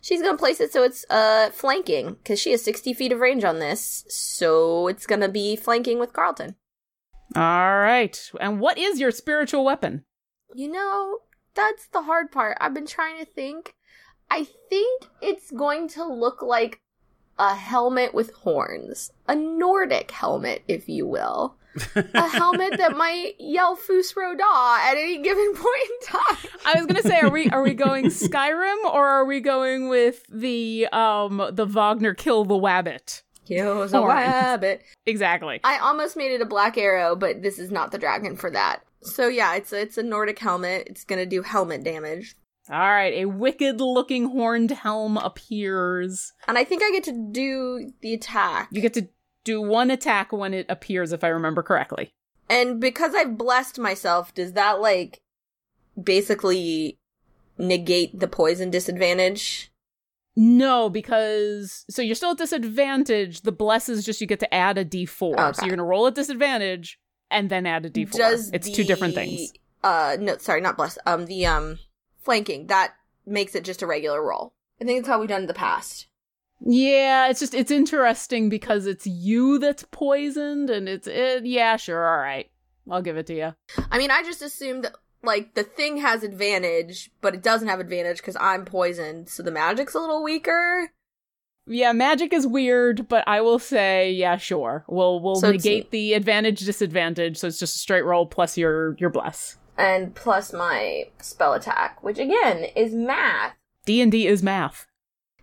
She's 0.00 0.22
going 0.22 0.34
to 0.34 0.38
place 0.38 0.60
it 0.60 0.72
so 0.72 0.82
it's 0.82 1.04
uh 1.10 1.50
flanking 1.50 2.14
because 2.14 2.40
she 2.40 2.52
has 2.52 2.62
60 2.62 2.94
feet 2.94 3.12
of 3.12 3.20
range 3.20 3.44
on 3.44 3.58
this. 3.58 4.04
So 4.08 4.88
it's 4.88 5.06
going 5.06 5.20
to 5.20 5.28
be 5.28 5.56
flanking 5.56 5.98
with 5.98 6.12
Carlton. 6.12 6.56
All 7.36 7.42
right. 7.78 8.30
And 8.40 8.60
what 8.60 8.78
is 8.78 8.98
your 8.98 9.10
spiritual 9.10 9.64
weapon? 9.64 10.04
You 10.54 10.70
know, 10.72 11.18
that's 11.54 11.86
the 11.88 12.02
hard 12.02 12.32
part. 12.32 12.56
I've 12.60 12.74
been 12.74 12.86
trying 12.86 13.18
to 13.18 13.24
think. 13.24 13.74
I 14.30 14.46
think 14.68 15.04
it's 15.20 15.50
going 15.50 15.88
to 15.90 16.04
look 16.04 16.42
like 16.42 16.80
a 17.38 17.54
helmet 17.54 18.14
with 18.14 18.32
horns. 18.34 19.12
A 19.28 19.34
Nordic 19.34 20.10
helmet, 20.10 20.62
if 20.68 20.88
you 20.88 21.06
will. 21.06 21.56
A 22.14 22.28
helmet 22.28 22.76
that 22.78 22.96
might 22.96 23.34
yell 23.38 23.76
Fus 23.76 24.14
Ro 24.16 24.34
Dah 24.36 24.78
at 24.88 24.96
any 24.96 25.22
given 25.22 25.54
point 25.54 25.90
in 25.90 26.06
time. 26.06 26.50
I 26.64 26.74
was 26.76 26.86
gonna 26.86 27.02
say, 27.02 27.20
are 27.20 27.30
we 27.30 27.48
are 27.50 27.62
we 27.62 27.74
going 27.74 28.06
Skyrim 28.06 28.84
or 28.84 29.06
are 29.06 29.24
we 29.24 29.40
going 29.40 29.88
with 29.88 30.24
the 30.28 30.88
um 30.92 31.42
the 31.52 31.66
Wagner 31.66 32.14
kill 32.14 32.44
the 32.44 32.54
wabbit? 32.58 33.22
Kill 33.46 33.86
the 33.88 34.04
rabbit. 34.04 34.82
Exactly. 35.06 35.60
I 35.64 35.78
almost 35.78 36.16
made 36.16 36.32
it 36.32 36.40
a 36.40 36.46
black 36.46 36.78
arrow, 36.78 37.16
but 37.16 37.42
this 37.42 37.58
is 37.58 37.70
not 37.70 37.90
the 37.92 37.98
dragon 37.98 38.36
for 38.36 38.50
that. 38.50 38.80
So 39.02 39.28
yeah, 39.28 39.54
it's 39.56 39.72
a, 39.72 39.80
it's 39.80 39.98
a 39.98 40.02
Nordic 40.02 40.38
helmet. 40.38 40.84
It's 40.86 41.04
gonna 41.04 41.26
do 41.26 41.42
helmet 41.42 41.82
damage, 41.82 42.36
All 42.70 42.78
right, 42.78 43.14
a 43.14 43.24
wicked 43.26 43.80
looking 43.80 44.26
horned 44.30 44.70
helm 44.70 45.16
appears. 45.16 46.32
and 46.46 46.58
I 46.58 46.64
think 46.64 46.82
I 46.82 46.90
get 46.92 47.04
to 47.04 47.28
do 47.32 47.92
the 48.02 48.14
attack. 48.14 48.68
You 48.70 48.80
get 48.80 48.94
to 48.94 49.08
do 49.44 49.60
one 49.60 49.90
attack 49.90 50.32
when 50.32 50.54
it 50.54 50.66
appears, 50.68 51.12
if 51.12 51.24
I 51.24 51.28
remember 51.28 51.62
correctly. 51.62 52.12
And 52.48 52.80
because 52.80 53.14
I've 53.14 53.38
blessed 53.38 53.78
myself, 53.78 54.34
does 54.34 54.52
that 54.52 54.80
like 54.80 55.20
basically 56.00 56.98
negate 57.58 58.18
the 58.18 58.28
poison 58.28 58.70
disadvantage? 58.70 59.70
No, 60.36 60.88
because 60.88 61.84
so 61.90 62.02
you're 62.02 62.14
still 62.14 62.32
at 62.32 62.38
disadvantage. 62.38 63.42
The 63.42 63.52
bless 63.52 63.88
is 63.88 64.04
just 64.04 64.20
you 64.20 64.26
get 64.26 64.40
to 64.40 64.54
add 64.54 64.78
a 64.78 64.84
d4. 64.84 65.54
So 65.54 65.64
you're 65.64 65.76
gonna 65.76 65.84
roll 65.84 66.06
at 66.06 66.14
disadvantage 66.14 66.98
and 67.30 67.50
then 67.50 67.66
add 67.66 67.84
a 67.86 67.90
d4. 67.90 68.12
Does 68.12 68.50
it's 68.52 68.70
two 68.70 68.84
different 68.84 69.14
things. 69.14 69.52
Uh, 69.82 70.16
no, 70.20 70.36
sorry, 70.38 70.60
not 70.60 70.76
bless. 70.76 70.98
Um, 71.06 71.26
the 71.26 71.46
um 71.46 71.78
flanking 72.18 72.66
that 72.66 72.94
makes 73.26 73.54
it 73.54 73.64
just 73.64 73.82
a 73.82 73.86
regular 73.86 74.22
roll. 74.22 74.54
I 74.80 74.84
think 74.84 75.00
it's 75.00 75.08
how 75.08 75.20
we've 75.20 75.28
done 75.28 75.42
in 75.42 75.46
the 75.46 75.54
past. 75.54 76.06
Yeah, 76.60 77.28
it's 77.28 77.40
just 77.40 77.54
it's 77.54 77.70
interesting 77.70 78.48
because 78.48 78.86
it's 78.86 79.06
you 79.06 79.58
that's 79.58 79.84
poisoned, 79.90 80.68
and 80.68 80.88
it's 80.88 81.06
it, 81.06 81.46
yeah, 81.46 81.76
sure, 81.76 82.06
all 82.06 82.18
right, 82.18 82.50
I'll 82.90 83.02
give 83.02 83.16
it 83.16 83.26
to 83.28 83.34
you. 83.34 83.54
I 83.90 83.98
mean, 83.98 84.10
I 84.10 84.22
just 84.22 84.42
assumed 84.42 84.84
that 84.84 84.96
like 85.22 85.54
the 85.54 85.62
thing 85.62 85.98
has 85.98 86.22
advantage, 86.22 87.10
but 87.20 87.34
it 87.34 87.42
doesn't 87.42 87.68
have 87.68 87.80
advantage 87.80 88.18
because 88.18 88.36
I'm 88.38 88.64
poisoned, 88.64 89.28
so 89.28 89.42
the 89.42 89.50
magic's 89.50 89.94
a 89.94 90.00
little 90.00 90.22
weaker. 90.22 90.92
Yeah, 91.66 91.92
magic 91.92 92.32
is 92.32 92.46
weird, 92.46 93.08
but 93.08 93.26
I 93.28 93.40
will 93.42 93.58
say, 93.58 94.12
yeah, 94.12 94.36
sure. 94.36 94.84
We'll 94.88 95.20
we'll 95.20 95.36
So 95.36 95.52
negate 95.52 95.90
the 95.90 96.14
advantage 96.14 96.60
disadvantage, 96.60 97.38
so 97.38 97.46
it's 97.46 97.58
just 97.58 97.76
a 97.76 97.78
straight 97.78 98.04
roll 98.04 98.26
plus 98.26 98.58
your 98.58 98.96
your 98.98 99.10
bless. 99.10 99.56
And 99.78 100.14
plus 100.14 100.52
my 100.52 101.04
spell 101.22 101.54
attack, 101.54 102.02
which 102.02 102.18
again 102.18 102.64
is 102.76 102.92
math. 102.92 103.54
D 103.86 104.02
and 104.02 104.12
D 104.12 104.26
is 104.26 104.42
math. 104.42 104.86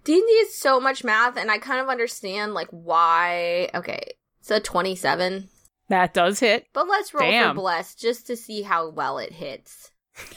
D&D 0.08 0.20
is 0.20 0.56
so 0.58 0.80
much 0.80 1.04
math, 1.04 1.36
and 1.38 1.52
I 1.52 1.58
kind 1.58 1.82
of 1.82 1.90
understand 1.90 2.54
like 2.54 2.70
why. 2.72 3.70
Okay, 3.76 4.14
So 4.40 4.58
twenty-seven, 4.58 5.50
That 5.90 6.14
does 6.14 6.40
hit. 6.40 6.66
but 6.74 6.88
let's 6.88 7.14
roll 7.14 7.30
Damn. 7.30 7.56
for 7.56 7.62
bless 7.62 7.94
just 7.94 8.26
to 8.28 8.38
see 8.38 8.62
how 8.62 8.90
well 8.90 9.18
it 9.18 9.34
hits. 9.34 9.92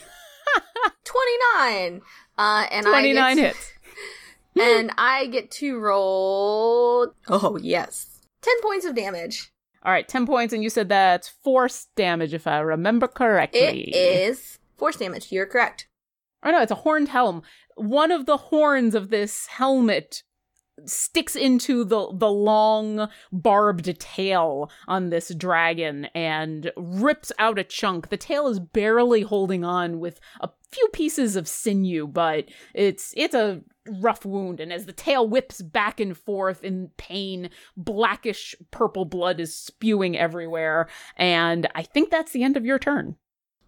Twenty-nine, 1.05 2.03
uh, 2.39 2.67
and 2.71 2.87
Twenty 2.87 3.13
nine 3.13 3.39
I 3.39 3.43
get 3.43 3.55
hits. 3.55 3.73
and 4.61 4.91
I 4.99 5.27
get 5.27 5.51
to 5.53 5.79
roll. 5.79 7.15
Oh 7.29 7.57
yes, 7.61 8.21
ten 8.43 8.61
points 8.63 8.85
of 8.87 8.95
damage. 8.95 9.53
All 9.85 9.93
right, 9.93 10.07
ten 10.09 10.27
points, 10.27 10.53
and 10.53 10.63
you 10.63 10.71
said 10.71 10.89
that's 10.89 11.29
force 11.29 11.87
damage, 11.97 12.35
if 12.35 12.47
I 12.47 12.59
remember 12.59 13.07
correctly. 13.09 13.61
It 13.61 13.95
is 14.31 14.59
force 14.77 14.97
damage. 14.97 15.31
You're 15.33 15.47
correct. 15.47 15.87
Oh 16.43 16.51
no, 16.51 16.61
it's 16.61 16.73
a 16.73 16.77
horned 16.77 17.09
helm. 17.09 17.43
One 17.81 18.13
of 18.13 18.27
the 18.27 18.37
horns 18.37 18.95
of 18.95 19.09
this 19.09 19.47
helmet 19.47 20.23
sticks 20.85 21.35
into 21.35 21.83
the 21.83 22.13
the 22.13 22.31
long 22.31 23.09
barbed 23.33 23.99
tail 23.99 24.71
on 24.87 25.09
this 25.09 25.35
dragon 25.35 26.07
and 26.15 26.71
rips 26.77 27.33
out 27.39 27.59
a 27.59 27.65
chunk. 27.65 28.11
The 28.11 28.19
tail 28.19 28.49
is 28.49 28.61
barely 28.61 29.23
holding 29.23 29.65
on 29.65 29.99
with 29.99 30.21
a 30.41 30.51
few 30.71 30.89
pieces 30.93 31.37
of 31.37 31.49
sinew, 31.49 32.07
but 32.07 32.51
it's 32.75 33.15
it's 33.17 33.35
a 33.35 33.63
rough 33.89 34.27
wound 34.27 34.61
and 34.61 34.75
as 34.75 34.85
the 34.85 34.93
tail 34.93 35.27
whips 35.27 35.63
back 35.63 36.01
and 36.01 36.15
forth 36.15 36.63
in 36.63 36.91
pain, 36.99 37.49
blackish 37.79 38.55
purple 38.71 39.07
blood 39.07 39.41
is 39.41 39.57
spewing 39.57 40.19
everywhere 40.19 40.87
and 41.17 41.67
I 41.75 41.83
think 41.83 42.11
that's 42.11 42.33
the 42.33 42.43
end 42.43 42.59
of 42.59 42.67
your 42.67 42.79
turn. 42.79 43.17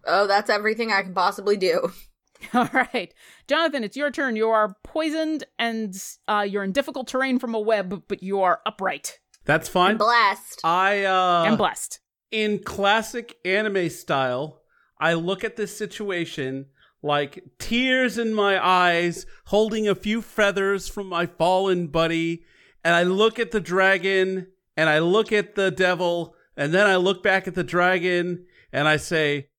Oh, 0.05 0.27
that's 0.27 0.51
everything 0.51 0.91
I 0.91 1.01
can 1.01 1.15
possibly 1.15 1.57
do. 1.57 1.91
All 2.53 2.69
right, 2.73 3.13
Jonathan, 3.47 3.83
it's 3.83 3.97
your 3.97 4.11
turn. 4.11 4.35
You 4.35 4.49
are 4.49 4.75
poisoned 4.83 5.43
and 5.59 5.95
uh, 6.27 6.45
you're 6.47 6.63
in 6.63 6.71
difficult 6.71 7.07
terrain 7.07 7.39
from 7.39 7.55
a 7.55 7.59
web, 7.59 8.03
but 8.07 8.23
you 8.23 8.41
are 8.41 8.61
upright 8.65 9.19
That's 9.45 9.69
fine. 9.69 9.97
Blessed. 9.97 10.61
I 10.63 11.03
uh 11.03 11.43
and 11.47 11.57
blessed. 11.57 11.99
in 12.31 12.59
classic 12.59 13.35
anime 13.45 13.89
style, 13.89 14.61
I 14.99 15.13
look 15.13 15.43
at 15.43 15.55
this 15.55 15.75
situation 15.77 16.67
like 17.01 17.43
tears 17.59 18.17
in 18.17 18.33
my 18.33 18.65
eyes, 18.65 19.25
holding 19.47 19.87
a 19.87 19.95
few 19.95 20.21
feathers 20.21 20.87
from 20.87 21.07
my 21.07 21.25
fallen 21.25 21.87
buddy, 21.87 22.43
and 22.83 22.95
I 22.95 23.03
look 23.03 23.39
at 23.39 23.51
the 23.51 23.59
dragon 23.59 24.47
and 24.77 24.89
I 24.89 24.99
look 24.99 25.31
at 25.31 25.55
the 25.55 25.69
devil, 25.69 26.35
and 26.55 26.73
then 26.73 26.87
I 26.87 26.95
look 26.95 27.21
back 27.21 27.47
at 27.47 27.55
the 27.55 27.63
dragon 27.63 28.45
and 28.71 28.87
I 28.87 28.97
say, 28.97 29.49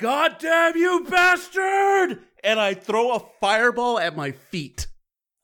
God 0.00 0.36
damn 0.38 0.76
you 0.78 1.04
bastard! 1.04 2.20
And 2.42 2.58
I 2.58 2.72
throw 2.72 3.14
a 3.14 3.20
fireball 3.38 3.98
at 3.98 4.16
my 4.16 4.32
feet. 4.32 4.86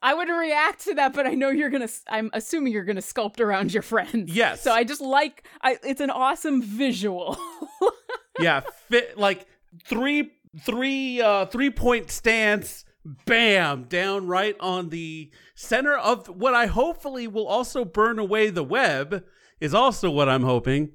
I 0.00 0.14
would 0.14 0.28
react 0.28 0.84
to 0.84 0.94
that, 0.94 1.12
but 1.12 1.26
I 1.26 1.34
know 1.34 1.50
you're 1.50 1.68
gonna. 1.68 1.90
I'm 2.08 2.30
assuming 2.32 2.72
you're 2.72 2.84
gonna 2.84 3.00
sculpt 3.00 3.38
around 3.38 3.74
your 3.74 3.82
friends. 3.82 4.34
Yes. 4.34 4.62
So 4.62 4.72
I 4.72 4.84
just 4.84 5.02
like. 5.02 5.46
I. 5.60 5.78
It's 5.82 6.00
an 6.00 6.10
awesome 6.10 6.62
visual. 6.62 7.36
yeah, 8.40 8.60
fit 8.88 9.18
like 9.18 9.46
three 9.84 10.32
three 10.62 11.20
uh 11.20 11.46
three 11.46 11.70
point 11.70 12.10
stance, 12.10 12.86
bam, 13.26 13.84
down 13.84 14.26
right 14.26 14.56
on 14.58 14.88
the 14.88 15.30
center 15.54 15.96
of 15.96 16.28
what 16.28 16.54
I 16.54 16.64
hopefully 16.64 17.28
will 17.28 17.46
also 17.46 17.84
burn 17.84 18.18
away 18.18 18.48
the 18.48 18.64
web 18.64 19.22
is 19.60 19.74
also 19.74 20.10
what 20.10 20.30
I'm 20.30 20.44
hoping. 20.44 20.92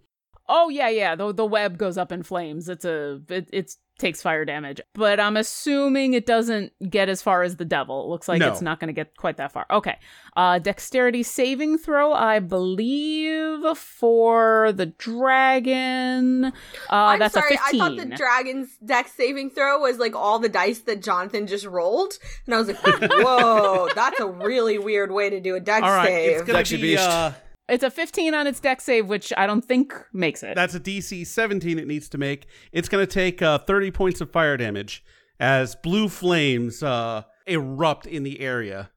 Oh 0.52 0.70
yeah, 0.70 0.90
yeah. 0.90 1.16
The 1.16 1.34
the 1.34 1.46
web 1.46 1.78
goes 1.80 1.98
up 1.98 2.12
in 2.12 2.22
flames. 2.24 2.70
It's 2.70 2.86
a. 2.86 3.22
It 3.30 3.50
it's 3.52 3.78
takes 4.00 4.20
fire 4.20 4.44
damage, 4.46 4.82
but 4.96 5.20
I'm 5.20 5.38
assuming 5.38 6.16
it 6.16 6.26
doesn't 6.26 6.72
get 6.90 7.08
as 7.08 7.22
far 7.22 7.44
as 7.44 7.58
the 7.58 7.66
devil. 7.66 8.04
It 8.04 8.08
looks 8.10 8.28
like 8.28 8.40
No. 8.40 8.48
it's 8.52 8.62
not 8.62 8.80
going 8.80 8.88
to 8.88 8.94
get 8.94 9.16
quite 9.16 9.38
that 9.38 9.52
far. 9.52 9.68
Okay. 9.70 9.96
Uh, 10.36 10.58
dexterity 10.58 11.22
saving 11.22 11.78
throw, 11.78 12.12
I 12.12 12.40
believe, 12.40 13.78
for 13.78 14.72
the 14.74 14.88
dragon. 14.88 16.46
Uh, 16.46 16.52
I'm 16.90 17.20
that's 17.20 17.36
sorry, 17.36 17.54
a 17.54 17.58
15. 17.60 17.82
I 17.82 17.88
thought 17.88 17.98
the 18.10 18.16
dragon's 18.16 18.76
dex 18.84 19.12
saving 19.12 19.52
throw 19.52 19.80
was 19.80 20.00
like 20.00 20.16
all 20.16 20.40
the 20.40 20.50
dice 20.50 20.80
that 20.80 21.04
Jonathan 21.04 21.46
just 21.46 21.66
rolled. 21.68 22.18
And 22.48 22.56
I 22.56 22.58
was 22.58 22.68
like, 22.70 22.78
whoa, 22.84 23.90
that's 23.94 24.20
a 24.20 24.28
really 24.28 24.80
weird 24.80 25.12
way 25.12 25.30
to 25.30 25.40
do 25.40 25.56
a 25.56 25.60
dex 25.60 25.84
All 25.84 25.92
right, 25.92 26.08
save. 26.08 26.32
it's 26.50 26.72
gonna 26.72 26.82
be 26.82 26.98
uh 26.98 27.34
It's 27.72 27.86
a 27.86 27.90
15 27.90 28.34
on 28.34 28.48
its 28.48 28.60
dex 28.60 28.84
save, 28.84 29.08
which 29.08 29.32
I 29.38 29.48
don't 29.48 29.64
think 29.64 29.94
makes 30.12 30.44
it. 30.44 30.56
that's 30.56 30.76
a 30.76 30.80
DC 30.80 31.26
17 31.26 31.80
it 31.80 31.88
needs 31.88 32.10
to 32.10 32.18
make. 32.18 32.48
It's 32.74 32.90
gonna 32.90 33.08
take 33.08 33.42
uh 33.42 33.60
30 33.60 33.92
points 33.92 34.20
of 34.20 34.30
fire 34.30 34.58
damage 34.58 35.06
as 35.40 35.76
blue 35.76 36.10
flames 36.10 36.84
uh 36.84 37.24
erupt 37.48 38.06
in 38.06 38.24
the 38.24 38.42
area. 38.42 38.92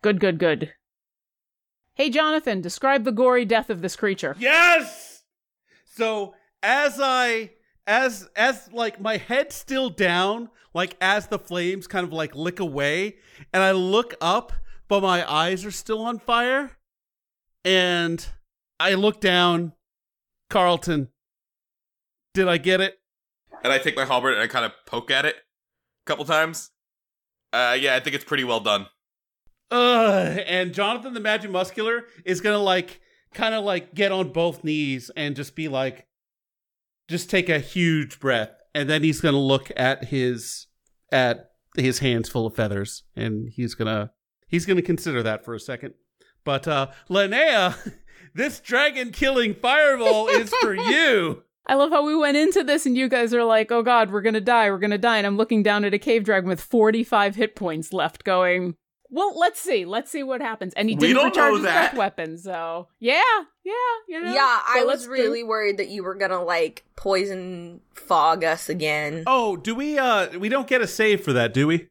Good, 0.00 0.20
good, 0.20 0.38
good. 0.38 0.72
Hey, 1.94 2.08
Jonathan, 2.08 2.62
describe 2.62 3.04
the 3.04 3.12
gory 3.12 3.44
death 3.44 3.68
of 3.68 3.82
this 3.82 3.94
creature. 3.94 4.34
Yes. 4.38 5.24
So 5.84 6.34
as 6.62 6.98
I 7.02 7.50
as 7.86 8.26
as 8.34 8.72
like 8.72 9.02
my 9.02 9.18
head 9.18 9.52
still 9.52 9.90
down, 9.90 10.48
like 10.72 10.96
as 11.02 11.26
the 11.26 11.38
flames 11.38 11.86
kind 11.86 12.04
of 12.06 12.12
like 12.14 12.34
lick 12.34 12.58
away, 12.58 13.16
and 13.52 13.62
I 13.62 13.72
look 13.72 14.14
up, 14.18 14.54
but 14.88 15.02
my 15.02 15.30
eyes 15.30 15.66
are 15.66 15.70
still 15.70 16.00
on 16.00 16.18
fire, 16.18 16.77
and 17.68 18.26
I 18.80 18.94
look 18.94 19.20
down. 19.20 19.74
Carlton, 20.48 21.08
did 22.32 22.48
I 22.48 22.56
get 22.56 22.80
it? 22.80 22.98
And 23.62 23.70
I 23.70 23.76
take 23.76 23.94
my 23.94 24.06
halberd 24.06 24.32
and 24.32 24.42
I 24.42 24.46
kind 24.46 24.64
of 24.64 24.72
poke 24.86 25.10
at 25.10 25.26
it 25.26 25.34
a 25.36 26.06
couple 26.06 26.24
times. 26.24 26.70
Uh, 27.52 27.76
yeah, 27.78 27.94
I 27.94 28.00
think 28.00 28.16
it's 28.16 28.24
pretty 28.24 28.44
well 28.44 28.60
done. 28.60 28.86
Ugh. 29.70 30.40
And 30.46 30.72
Jonathan 30.72 31.12
the 31.12 31.20
Magic 31.20 31.50
Muscular 31.50 32.06
is 32.24 32.40
gonna 32.40 32.58
like 32.58 33.02
kind 33.34 33.54
of 33.54 33.64
like 33.64 33.94
get 33.94 34.12
on 34.12 34.32
both 34.32 34.64
knees 34.64 35.10
and 35.14 35.36
just 35.36 35.54
be 35.54 35.68
like, 35.68 36.06
just 37.06 37.28
take 37.28 37.50
a 37.50 37.58
huge 37.58 38.18
breath, 38.18 38.52
and 38.74 38.88
then 38.88 39.02
he's 39.02 39.20
gonna 39.20 39.38
look 39.38 39.70
at 39.76 40.04
his 40.04 40.68
at 41.12 41.50
his 41.76 41.98
hands 41.98 42.30
full 42.30 42.46
of 42.46 42.54
feathers, 42.54 43.02
and 43.14 43.50
he's 43.50 43.74
gonna 43.74 44.12
he's 44.46 44.64
gonna 44.64 44.80
consider 44.80 45.22
that 45.22 45.44
for 45.44 45.54
a 45.54 45.60
second. 45.60 45.92
But 46.48 46.66
uh 46.66 46.86
Linnea, 47.10 47.92
this 48.34 48.58
dragon 48.58 49.10
killing 49.10 49.52
fireball 49.54 50.28
is 50.28 50.48
for 50.62 50.74
you. 50.90 51.42
I 51.66 51.74
love 51.74 51.90
how 51.90 52.06
we 52.06 52.16
went 52.16 52.38
into 52.38 52.64
this 52.64 52.86
and 52.86 52.96
you 52.96 53.06
guys 53.10 53.34
are 53.34 53.44
like, 53.44 53.70
oh 53.70 53.82
god, 53.82 54.10
we're 54.10 54.22
gonna 54.22 54.40
die, 54.40 54.70
we're 54.70 54.78
gonna 54.78 54.96
die. 54.96 55.18
And 55.18 55.26
I'm 55.26 55.36
looking 55.36 55.62
down 55.62 55.84
at 55.84 55.92
a 55.92 55.98
cave 55.98 56.24
dragon 56.24 56.48
with 56.48 56.62
45 56.62 57.34
hit 57.36 57.54
points 57.54 57.92
left 57.92 58.24
going, 58.24 58.76
well, 59.10 59.38
let's 59.38 59.60
see. 59.60 59.84
Let's 59.84 60.10
see 60.10 60.22
what 60.22 60.40
happens. 60.40 60.72
And 60.72 60.88
he 60.88 60.94
We 60.96 61.00
didn't 61.08 61.16
don't 61.16 61.24
recharge 61.26 61.50
know 61.50 61.56
his 61.56 61.64
that. 61.64 61.90
breath 61.90 61.98
weapon, 61.98 62.38
so 62.38 62.88
yeah, 62.98 63.20
yeah, 63.64 63.72
you 64.08 64.22
know. 64.22 64.32
yeah, 64.32 64.60
I 64.66 64.76
was 64.84 64.86
let's 64.86 65.04
do- 65.04 65.10
really 65.10 65.42
worried 65.44 65.76
that 65.76 65.88
you 65.88 66.02
were 66.02 66.14
gonna 66.14 66.42
like 66.42 66.84
poison 66.96 67.82
fog 67.92 68.42
us 68.42 68.70
again. 68.70 69.24
Oh, 69.26 69.54
do 69.58 69.74
we 69.74 69.98
uh 69.98 70.38
we 70.38 70.48
don't 70.48 70.66
get 70.66 70.80
a 70.80 70.86
save 70.86 71.22
for 71.22 71.34
that, 71.34 71.52
do 71.52 71.66
we? 71.66 71.88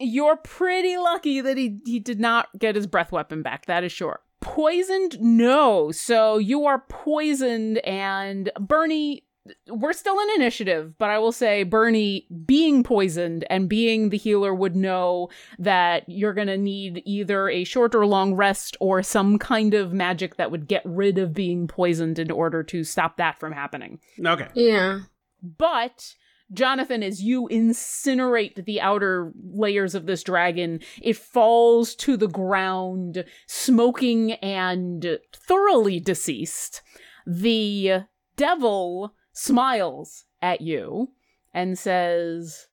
You're 0.00 0.36
pretty 0.36 0.96
lucky 0.96 1.40
that 1.40 1.56
he 1.56 1.78
he 1.84 2.00
did 2.00 2.18
not 2.18 2.48
get 2.58 2.74
his 2.74 2.86
breath 2.86 3.12
weapon 3.12 3.42
back. 3.42 3.66
That 3.66 3.84
is 3.84 3.92
sure. 3.92 4.20
Poisoned? 4.40 5.20
No. 5.20 5.92
So 5.92 6.38
you 6.38 6.66
are 6.66 6.84
poisoned, 6.88 7.78
and 7.78 8.50
Bernie. 8.58 9.24
We're 9.68 9.94
still 9.94 10.20
in 10.20 10.30
initiative, 10.36 10.98
but 10.98 11.08
I 11.08 11.18
will 11.18 11.32
say 11.32 11.62
Bernie 11.62 12.26
being 12.44 12.82
poisoned 12.82 13.44
and 13.48 13.70
being 13.70 14.10
the 14.10 14.18
healer 14.18 14.54
would 14.54 14.76
know 14.76 15.30
that 15.58 16.04
you're 16.06 16.34
going 16.34 16.46
to 16.48 16.58
need 16.58 17.02
either 17.06 17.48
a 17.48 17.64
short 17.64 17.94
or 17.94 18.06
long 18.06 18.34
rest 18.34 18.76
or 18.80 19.02
some 19.02 19.38
kind 19.38 19.72
of 19.72 19.94
magic 19.94 20.36
that 20.36 20.50
would 20.50 20.68
get 20.68 20.82
rid 20.84 21.16
of 21.16 21.32
being 21.32 21.66
poisoned 21.66 22.18
in 22.18 22.30
order 22.30 22.62
to 22.64 22.84
stop 22.84 23.16
that 23.16 23.40
from 23.40 23.52
happening. 23.52 23.98
Okay. 24.24 24.46
Yeah. 24.54 25.00
But 25.42 26.14
Jonathan, 26.52 27.02
as 27.02 27.22
you 27.22 27.48
incinerate 27.50 28.64
the 28.64 28.80
outer 28.80 29.32
layers 29.52 29.94
of 29.94 30.06
this 30.06 30.22
dragon, 30.22 30.80
it 31.00 31.16
falls 31.16 31.94
to 31.94 32.16
the 32.16 32.28
ground, 32.28 33.24
smoking 33.46 34.32
and 34.32 35.18
thoroughly 35.32 36.00
deceased. 36.00 36.82
The 37.26 38.04
devil 38.36 39.14
smiles 39.32 40.24
at 40.42 40.60
you 40.60 41.12
and 41.54 41.78
says, 41.78 42.68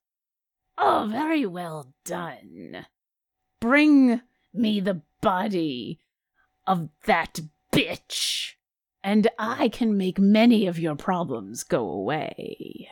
Oh, 0.76 1.08
very 1.10 1.46
well 1.46 1.92
done. 2.04 2.86
Bring 3.60 4.20
me 4.52 4.80
the 4.80 5.02
body 5.20 6.00
of 6.66 6.88
that 7.06 7.40
bitch, 7.72 8.52
and 9.02 9.28
I 9.38 9.68
can 9.68 9.96
make 9.96 10.18
many 10.18 10.66
of 10.66 10.78
your 10.78 10.94
problems 10.94 11.64
go 11.64 11.88
away. 11.88 12.88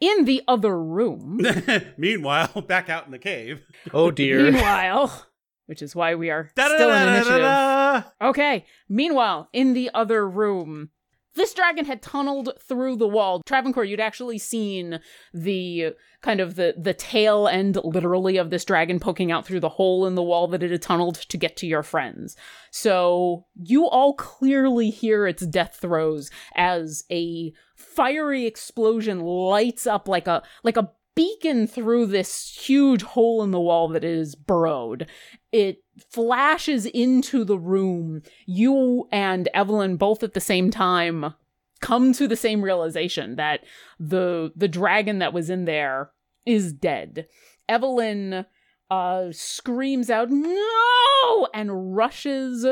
In 0.00 0.24
the 0.26 0.42
other 0.46 0.80
room, 0.80 1.40
Meanwhile, 1.96 2.62
back 2.68 2.88
out 2.88 3.06
in 3.06 3.10
the 3.12 3.18
cave. 3.18 3.62
Oh 3.92 4.10
dear. 4.10 4.50
meanwhile, 4.50 5.26
which 5.66 5.82
is 5.82 5.94
why 5.96 6.14
we 6.14 6.30
are 6.30 6.50
still 6.52 6.90
in 6.90 7.08
initiative. 7.08 8.04
Okay. 8.20 8.64
Meanwhile, 8.88 9.48
in 9.52 9.74
the 9.74 9.90
other 9.92 10.28
room, 10.28 10.90
this 11.34 11.54
dragon 11.54 11.84
had 11.84 12.02
tunneled 12.02 12.50
through 12.60 12.96
the 12.96 13.08
wall. 13.08 13.42
Travancore, 13.46 13.84
you'd 13.84 14.00
actually 14.00 14.38
seen 14.38 15.00
the 15.32 15.94
kind 16.20 16.40
of 16.40 16.56
the 16.56 16.74
the 16.76 16.94
tail 16.94 17.46
end 17.46 17.78
literally 17.84 18.36
of 18.36 18.50
this 18.50 18.64
dragon 18.64 18.98
poking 18.98 19.30
out 19.30 19.46
through 19.46 19.60
the 19.60 19.68
hole 19.68 20.06
in 20.06 20.14
the 20.14 20.22
wall 20.22 20.48
that 20.48 20.62
it 20.62 20.70
had 20.70 20.82
tunneled 20.82 21.14
to 21.16 21.36
get 21.36 21.56
to 21.58 21.66
your 21.66 21.82
friends. 21.82 22.36
So 22.70 23.46
you 23.54 23.88
all 23.88 24.14
clearly 24.14 24.90
hear 24.90 25.26
its 25.26 25.46
death 25.46 25.78
throes 25.80 26.30
as 26.56 27.04
a 27.10 27.52
fiery 27.76 28.46
explosion 28.46 29.20
lights 29.20 29.86
up 29.86 30.08
like 30.08 30.26
a 30.26 30.42
like 30.64 30.76
a 30.76 30.90
beacon 31.18 31.66
through 31.66 32.06
this 32.06 32.48
huge 32.48 33.02
hole 33.02 33.42
in 33.42 33.50
the 33.50 33.60
wall 33.60 33.88
that 33.88 34.04
is 34.04 34.36
burrowed. 34.36 35.08
It 35.50 35.78
flashes 36.10 36.86
into 36.86 37.44
the 37.44 37.58
room. 37.58 38.22
You 38.46 39.08
and 39.12 39.48
Evelyn 39.54 39.96
both 39.96 40.22
at 40.22 40.34
the 40.34 40.40
same 40.40 40.70
time 40.70 41.34
come 41.80 42.12
to 42.12 42.26
the 42.26 42.36
same 42.36 42.62
realization 42.62 43.36
that 43.36 43.60
the 43.98 44.52
the 44.56 44.68
dragon 44.68 45.18
that 45.20 45.32
was 45.32 45.50
in 45.50 45.64
there 45.64 46.10
is 46.44 46.72
dead. 46.72 47.26
Evelyn 47.68 48.46
uh 48.90 49.26
screams 49.32 50.10
out 50.10 50.30
no 50.30 51.48
and 51.52 51.94
rushes 51.94 52.66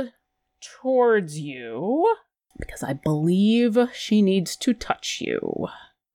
towards 0.61 1.39
you 1.39 2.15
because 2.59 2.83
I 2.83 2.95
believe 2.95 3.79
she 3.93 4.23
needs 4.23 4.57
to 4.57 4.73
touch 4.73 5.21
you. 5.21 5.69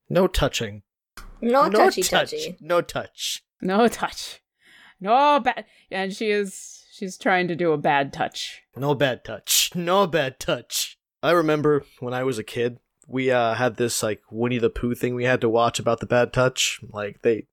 No 0.10 0.28
touching. 0.28 0.82
No, 1.40 1.68
no 1.68 1.86
touchy 1.86 2.02
touch. 2.02 2.32
touchy. 2.32 2.58
No 2.60 2.82
touch. 2.82 3.44
No 3.62 3.88
touch. 3.88 4.42
No 5.00 5.40
bad 5.40 5.66
and 5.90 6.14
she 6.14 6.30
is 6.32 6.81
she's 7.02 7.18
trying 7.18 7.48
to 7.48 7.56
do 7.56 7.72
a 7.72 7.78
bad 7.80 8.14
touch. 8.14 8.62
No 8.76 8.94
bad 8.94 9.24
touch. 9.24 9.72
No 9.74 10.06
bad 10.06 10.40
touch. 10.40 11.00
I 11.24 11.32
remember 11.32 11.84
when 12.00 12.14
I 12.14 12.24
was 12.24 12.38
a 12.38 12.44
kid, 12.44 12.78
we 13.08 13.32
uh, 13.32 13.56
had 13.56 13.78
this 13.78 14.04
like 14.04 14.22
Winnie 14.30 14.60
the 14.60 14.70
Pooh 14.70 14.94
thing 14.94 15.16
we 15.16 15.24
had 15.24 15.42
to 15.42 15.50
watch 15.50 15.80
about 15.80 16.00
the 16.00 16.06
bad 16.06 16.32
touch. 16.32 16.80
Like 16.88 17.24
they 17.24 17.48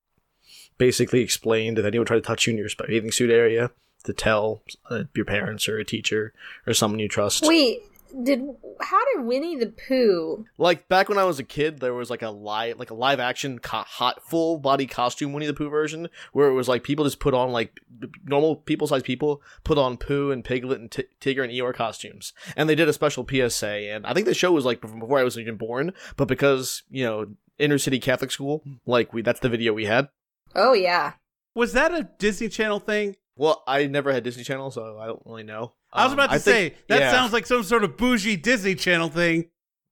basically 0.77 1.23
explained 1.23 1.79
if 1.79 1.87
anyone 1.87 2.07
tried 2.07 2.17
to 2.17 2.23
touch 2.23 2.47
you 2.47 2.53
in 2.53 2.59
your 2.59 2.69
bathing 2.87 3.11
suit 3.11 3.31
area, 3.31 3.71
to 4.05 4.13
tell 4.13 4.63
uh, 4.91 5.05
your 5.15 5.25
parents 5.25 5.67
or 5.67 5.79
a 5.79 5.85
teacher 5.85 6.35
or 6.67 6.75
someone 6.75 7.01
you 7.01 7.09
trust. 7.09 7.45
Wait, 7.47 7.81
did 8.23 8.43
how 8.81 8.99
did 9.15 9.25
Winnie 9.25 9.57
the 9.57 9.73
Pooh? 9.89 10.45
Like 10.57 10.89
back 10.89 11.09
when 11.09 11.19
I 11.19 11.25
was 11.25 11.39
a 11.39 11.45
kid, 11.45 11.81
there 11.81 11.95
was 11.95 12.11
like 12.11 12.23
a 12.23 12.31
live, 12.31 12.79
like 12.79 12.91
a 12.91 12.95
live 12.95 13.21
action, 13.21 13.59
co- 13.59 13.85
hot, 13.87 14.23
full 14.23 14.59
body 14.59 14.87
costume 14.87 15.33
Winnie 15.33 15.47
the 15.47 15.55
Pooh 15.55 15.69
version, 15.69 16.09
where 16.33 16.49
it 16.49 16.55
was 16.55 16.69
like 16.69 16.83
people 16.83 17.05
just 17.05 17.21
put 17.21 17.35
on 17.35 17.51
like 17.51 17.81
normal 18.25 18.57
people 18.57 18.87
sized 18.87 19.05
people 19.05 19.43
put 19.65 19.79
on 19.79 19.97
Pooh 19.97 20.31
and 20.31 20.45
Piglet 20.45 20.81
and 20.81 20.91
T- 20.91 21.05
Tigger 21.21 21.43
and 21.43 21.53
Eeyore 21.53 21.75
costumes, 21.75 22.33
and 22.57 22.69
they 22.69 22.75
did 22.75 22.89
a 22.89 22.93
special 22.93 23.27
PSA. 23.29 23.67
And 23.67 24.07
I 24.07 24.15
think 24.15 24.27
the 24.27 24.35
show 24.35 24.53
was 24.53 24.65
like 24.65 24.81
before 24.81 25.19
I 25.19 25.25
was 25.25 25.39
even 25.39 25.57
born, 25.57 25.93
but 26.17 26.29
because 26.29 26.83
you 26.91 27.05
know 27.05 27.27
inner 27.59 27.79
city 27.79 27.99
Catholic 27.99 28.31
school, 28.31 28.63
like 28.87 29.13
we 29.13 29.23
that's 29.23 29.41
the 29.41 29.49
video 29.49 29.73
we 29.73 29.87
had. 29.87 30.09
Oh 30.55 30.73
yeah. 30.73 31.15
Was 31.55 31.73
that 31.73 31.93
a 31.93 32.09
Disney 32.19 32.49
Channel 32.49 32.81
thing? 32.81 33.17
Well, 33.37 33.63
I 33.67 33.87
never 33.87 34.13
had 34.13 34.25
Disney 34.25 34.45
Channel, 34.45 34.71
so 34.71 34.99
I 34.99 35.07
don't 35.07 35.23
really 35.25 35.45
know. 35.45 35.73
I 35.93 36.05
was 36.05 36.13
Um, 36.13 36.19
about 36.19 36.27
to 36.31 36.35
I 36.37 36.39
think- 36.39 36.75
say 36.75 36.81
that 36.89 37.01
yeah. 37.01 37.11
sounds 37.11 37.33
like 37.33 37.47
some 37.47 37.63
sort 37.63 37.85
of 37.85 37.97
bougie 37.97 38.37
Disney 38.37 38.75
Channel 38.75 39.09
thing. 39.09 39.51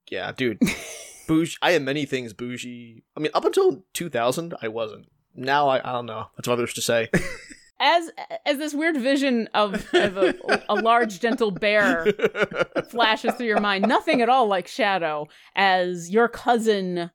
Yeah, 0.09 0.31
dude. 0.31 0.59
bougie. 1.27 1.57
I 1.61 1.71
am 1.71 1.85
many 1.85 2.05
things 2.05 2.33
bougie. 2.33 3.03
I 3.15 3.19
mean, 3.19 3.31
up 3.33 3.45
until 3.45 3.83
2000, 3.93 4.53
I 4.61 4.67
wasn't. 4.67 5.07
Now 5.35 5.67
I, 5.67 5.77
I 5.87 5.91
don't 5.93 6.05
know. 6.05 6.27
That's 6.35 6.47
what 6.47 6.53
others 6.55 6.73
to 6.75 6.81
say. 6.81 7.09
As 7.79 8.09
as 8.43 8.57
this 8.57 8.73
weird 8.73 8.97
vision 8.97 9.47
of, 9.53 9.75
of 9.93 10.17
a, 10.17 10.33
a 10.67 10.73
large 10.73 11.19
gentle 11.19 11.51
bear 11.51 12.07
flashes 12.89 13.35
through 13.35 13.45
your 13.45 13.59
mind, 13.59 13.87
nothing 13.87 14.19
at 14.23 14.29
all 14.29 14.47
like 14.47 14.67
Shadow, 14.67 15.27
as 15.55 16.09
your 16.09 16.27
cousin 16.27 17.11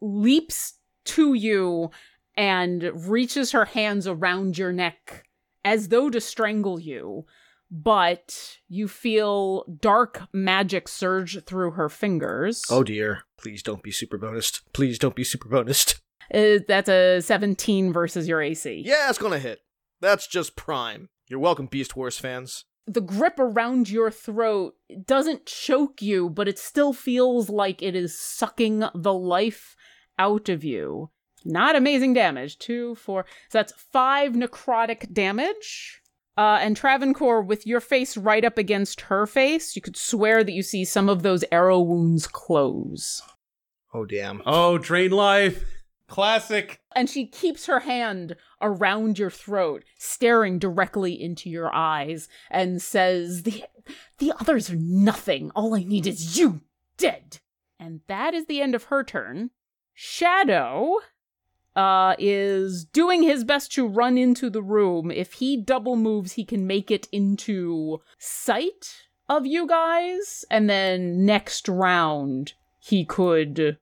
leaps 0.00 0.78
to 1.04 1.34
you 1.34 1.90
and 2.38 2.90
reaches 3.06 3.52
her 3.52 3.66
hands 3.66 4.06
around 4.06 4.56
your 4.56 4.72
neck 4.72 5.24
as 5.62 5.88
though 5.88 6.08
to 6.08 6.22
strangle 6.22 6.80
you, 6.80 7.26
but 7.70 8.56
you 8.68 8.88
feel 8.88 9.64
dark 9.80 10.22
magic 10.32 10.88
surge 10.88 11.42
through 11.44 11.72
her 11.72 11.88
fingers. 11.88 12.64
oh 12.70 12.82
dear. 12.82 13.24
Please 13.40 13.62
don't 13.62 13.82
be 13.82 13.92
super 13.92 14.18
bonused. 14.18 14.62
Please 14.72 14.98
don't 14.98 15.14
be 15.14 15.24
super 15.24 15.48
bonused. 15.48 16.00
Uh, 16.34 16.58
that's 16.68 16.90
a 16.90 17.20
17 17.22 17.90
versus 17.90 18.28
your 18.28 18.42
AC. 18.42 18.82
Yeah, 18.84 19.08
it's 19.08 19.16
gonna 19.18 19.38
hit. 19.38 19.60
That's 20.02 20.26
just 20.26 20.56
prime. 20.56 21.08
You're 21.26 21.38
welcome, 21.40 21.66
Beast 21.66 21.96
Wars 21.96 22.18
fans. 22.18 22.64
the 22.86 23.00
grip 23.00 23.38
around 23.38 23.88
your 23.88 24.10
throat 24.10 24.74
doesn't 25.06 25.46
choke 25.46 26.02
you, 26.02 26.28
but 26.28 26.46
it 26.48 26.58
still 26.58 26.92
feels 26.92 27.48
like 27.48 27.82
it 27.82 27.94
is 27.94 28.18
sucking 28.20 28.84
the 28.94 29.12
life 29.14 29.74
out 30.18 30.48
of 30.48 30.64
you. 30.64 31.10
Not 31.44 31.76
amazing 31.76 32.12
damage. 32.14 32.58
Two, 32.58 32.94
four. 32.96 33.24
So 33.48 33.58
that's 33.58 33.72
five 33.92 34.32
necrotic 34.32 35.12
damage. 35.12 36.00
Uh, 36.38 36.56
and 36.60 36.76
Travancore, 36.76 37.42
with 37.42 37.66
your 37.66 37.80
face 37.80 38.16
right 38.16 38.44
up 38.44 38.58
against 38.58 39.00
her 39.02 39.26
face, 39.26 39.74
you 39.74 39.82
could 39.82 39.96
swear 39.96 40.44
that 40.44 40.52
you 40.52 40.62
see 40.62 40.84
some 40.84 41.08
of 41.08 41.24
those 41.24 41.44
arrow 41.50 41.80
wounds 41.80 42.28
close. 42.28 43.20
Oh 43.92 44.04
damn. 44.04 44.40
Oh, 44.46 44.78
drain 44.78 45.10
life. 45.10 45.64
Classic. 46.06 46.80
And 46.94 47.10
she 47.10 47.26
keeps 47.26 47.66
her 47.66 47.80
hand 47.80 48.36
around 48.62 49.18
your 49.18 49.30
throat, 49.30 49.82
staring 49.98 50.60
directly 50.60 51.20
into 51.20 51.50
your 51.50 51.74
eyes, 51.74 52.28
and 52.52 52.80
says, 52.80 53.42
The 53.42 53.64
the 54.18 54.32
others 54.38 54.70
are 54.70 54.76
nothing. 54.76 55.50
All 55.56 55.74
I 55.74 55.82
need 55.82 56.06
is 56.06 56.38
you 56.38 56.60
dead. 56.98 57.38
And 57.80 58.02
that 58.06 58.32
is 58.32 58.46
the 58.46 58.62
end 58.62 58.76
of 58.76 58.84
her 58.84 59.02
turn. 59.02 59.50
Shadow 59.92 61.00
uh 61.78 62.16
is 62.18 62.84
doing 62.84 63.22
his 63.22 63.44
best 63.44 63.72
to 63.72 63.86
run 63.86 64.18
into 64.18 64.50
the 64.50 64.62
room. 64.62 65.10
If 65.10 65.34
he 65.34 65.56
double 65.56 65.96
moves, 65.96 66.32
he 66.32 66.44
can 66.44 66.66
make 66.66 66.90
it 66.90 67.06
into 67.12 68.00
sight 68.18 69.04
of 69.28 69.46
you 69.46 69.66
guys, 69.66 70.44
and 70.50 70.68
then 70.68 71.24
next 71.24 71.68
round 71.68 72.54
he 72.78 73.04
could 73.04 73.78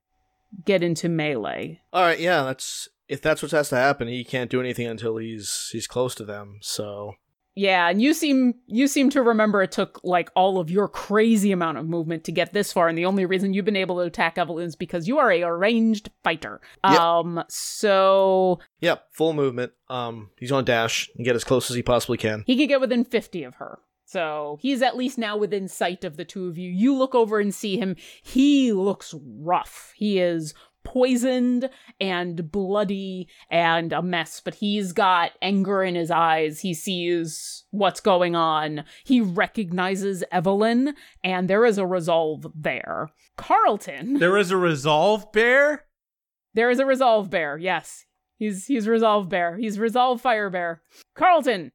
get 0.64 0.82
into 0.82 1.08
melee. 1.08 1.80
All 1.92 2.02
right, 2.02 2.20
yeah, 2.20 2.42
that's 2.42 2.88
if 3.08 3.22
that's 3.22 3.42
what 3.42 3.52
has 3.52 3.70
to 3.70 3.76
happen. 3.76 4.08
He 4.08 4.24
can't 4.24 4.50
do 4.50 4.60
anything 4.60 4.86
until 4.86 5.16
he's 5.16 5.70
he's 5.72 5.86
close 5.86 6.14
to 6.16 6.24
them. 6.24 6.58
So 6.60 7.14
Yeah, 7.58 7.88
and 7.88 8.02
you 8.02 8.12
seem 8.12 8.54
you 8.66 8.86
seem 8.86 9.08
to 9.10 9.22
remember 9.22 9.62
it 9.62 9.72
took 9.72 9.98
like 10.04 10.30
all 10.36 10.60
of 10.60 10.70
your 10.70 10.88
crazy 10.88 11.52
amount 11.52 11.78
of 11.78 11.88
movement 11.88 12.24
to 12.24 12.32
get 12.32 12.52
this 12.52 12.70
far, 12.70 12.86
and 12.86 12.98
the 12.98 13.06
only 13.06 13.24
reason 13.24 13.54
you've 13.54 13.64
been 13.64 13.76
able 13.76 13.96
to 13.96 14.02
attack 14.02 14.36
Evelyn 14.36 14.66
is 14.66 14.76
because 14.76 15.08
you 15.08 15.18
are 15.18 15.32
a 15.32 15.50
ranged 15.56 16.10
fighter. 16.22 16.60
Yep. 16.84 17.00
Um, 17.00 17.42
so 17.48 18.58
yep, 18.80 19.06
full 19.10 19.32
movement. 19.32 19.72
Um, 19.88 20.30
he's 20.38 20.52
on 20.52 20.66
dash 20.66 21.10
and 21.16 21.24
get 21.24 21.34
as 21.34 21.44
close 21.44 21.70
as 21.70 21.76
he 21.76 21.82
possibly 21.82 22.18
can. 22.18 22.44
he 22.46 22.58
could 22.58 22.68
get 22.68 22.80
within 22.80 23.04
fifty 23.04 23.42
of 23.42 23.54
her. 23.54 23.78
So 24.08 24.58
he's 24.60 24.82
at 24.82 24.96
least 24.96 25.18
now 25.18 25.36
within 25.36 25.66
sight 25.66 26.04
of 26.04 26.16
the 26.16 26.24
two 26.24 26.46
of 26.46 26.56
you. 26.56 26.70
You 26.70 26.94
look 26.94 27.14
over 27.14 27.40
and 27.40 27.52
see 27.52 27.76
him. 27.76 27.96
He 28.22 28.72
looks 28.72 29.12
rough. 29.40 29.92
He 29.96 30.20
is 30.20 30.54
poisoned 30.86 31.68
and 32.00 32.50
bloody 32.52 33.28
and 33.50 33.92
a 33.92 34.00
mess, 34.00 34.40
but 34.42 34.54
he's 34.54 34.92
got 34.92 35.32
anger 35.42 35.82
in 35.82 35.96
his 35.96 36.10
eyes. 36.12 36.60
He 36.60 36.72
sees 36.74 37.64
what's 37.72 37.98
going 38.00 38.36
on. 38.36 38.84
He 39.04 39.20
recognizes 39.20 40.22
Evelyn, 40.30 40.94
and 41.24 41.50
there 41.50 41.64
is 41.66 41.76
a 41.76 41.86
resolve 41.86 42.46
there. 42.54 43.10
Carlton, 43.36 44.14
There 44.20 44.38
is 44.38 44.50
a 44.52 44.56
resolve 44.56 45.32
bear. 45.32 45.86
there 46.54 46.70
is 46.70 46.78
a 46.78 46.86
resolve 46.86 47.28
bear. 47.30 47.58
Yes, 47.58 48.06
he's 48.38 48.66
he's 48.66 48.86
resolve 48.88 49.28
bear. 49.28 49.56
He's 49.56 49.78
resolve 49.78 50.20
fire 50.20 50.48
bear. 50.48 50.82
Carlton, 51.14 51.72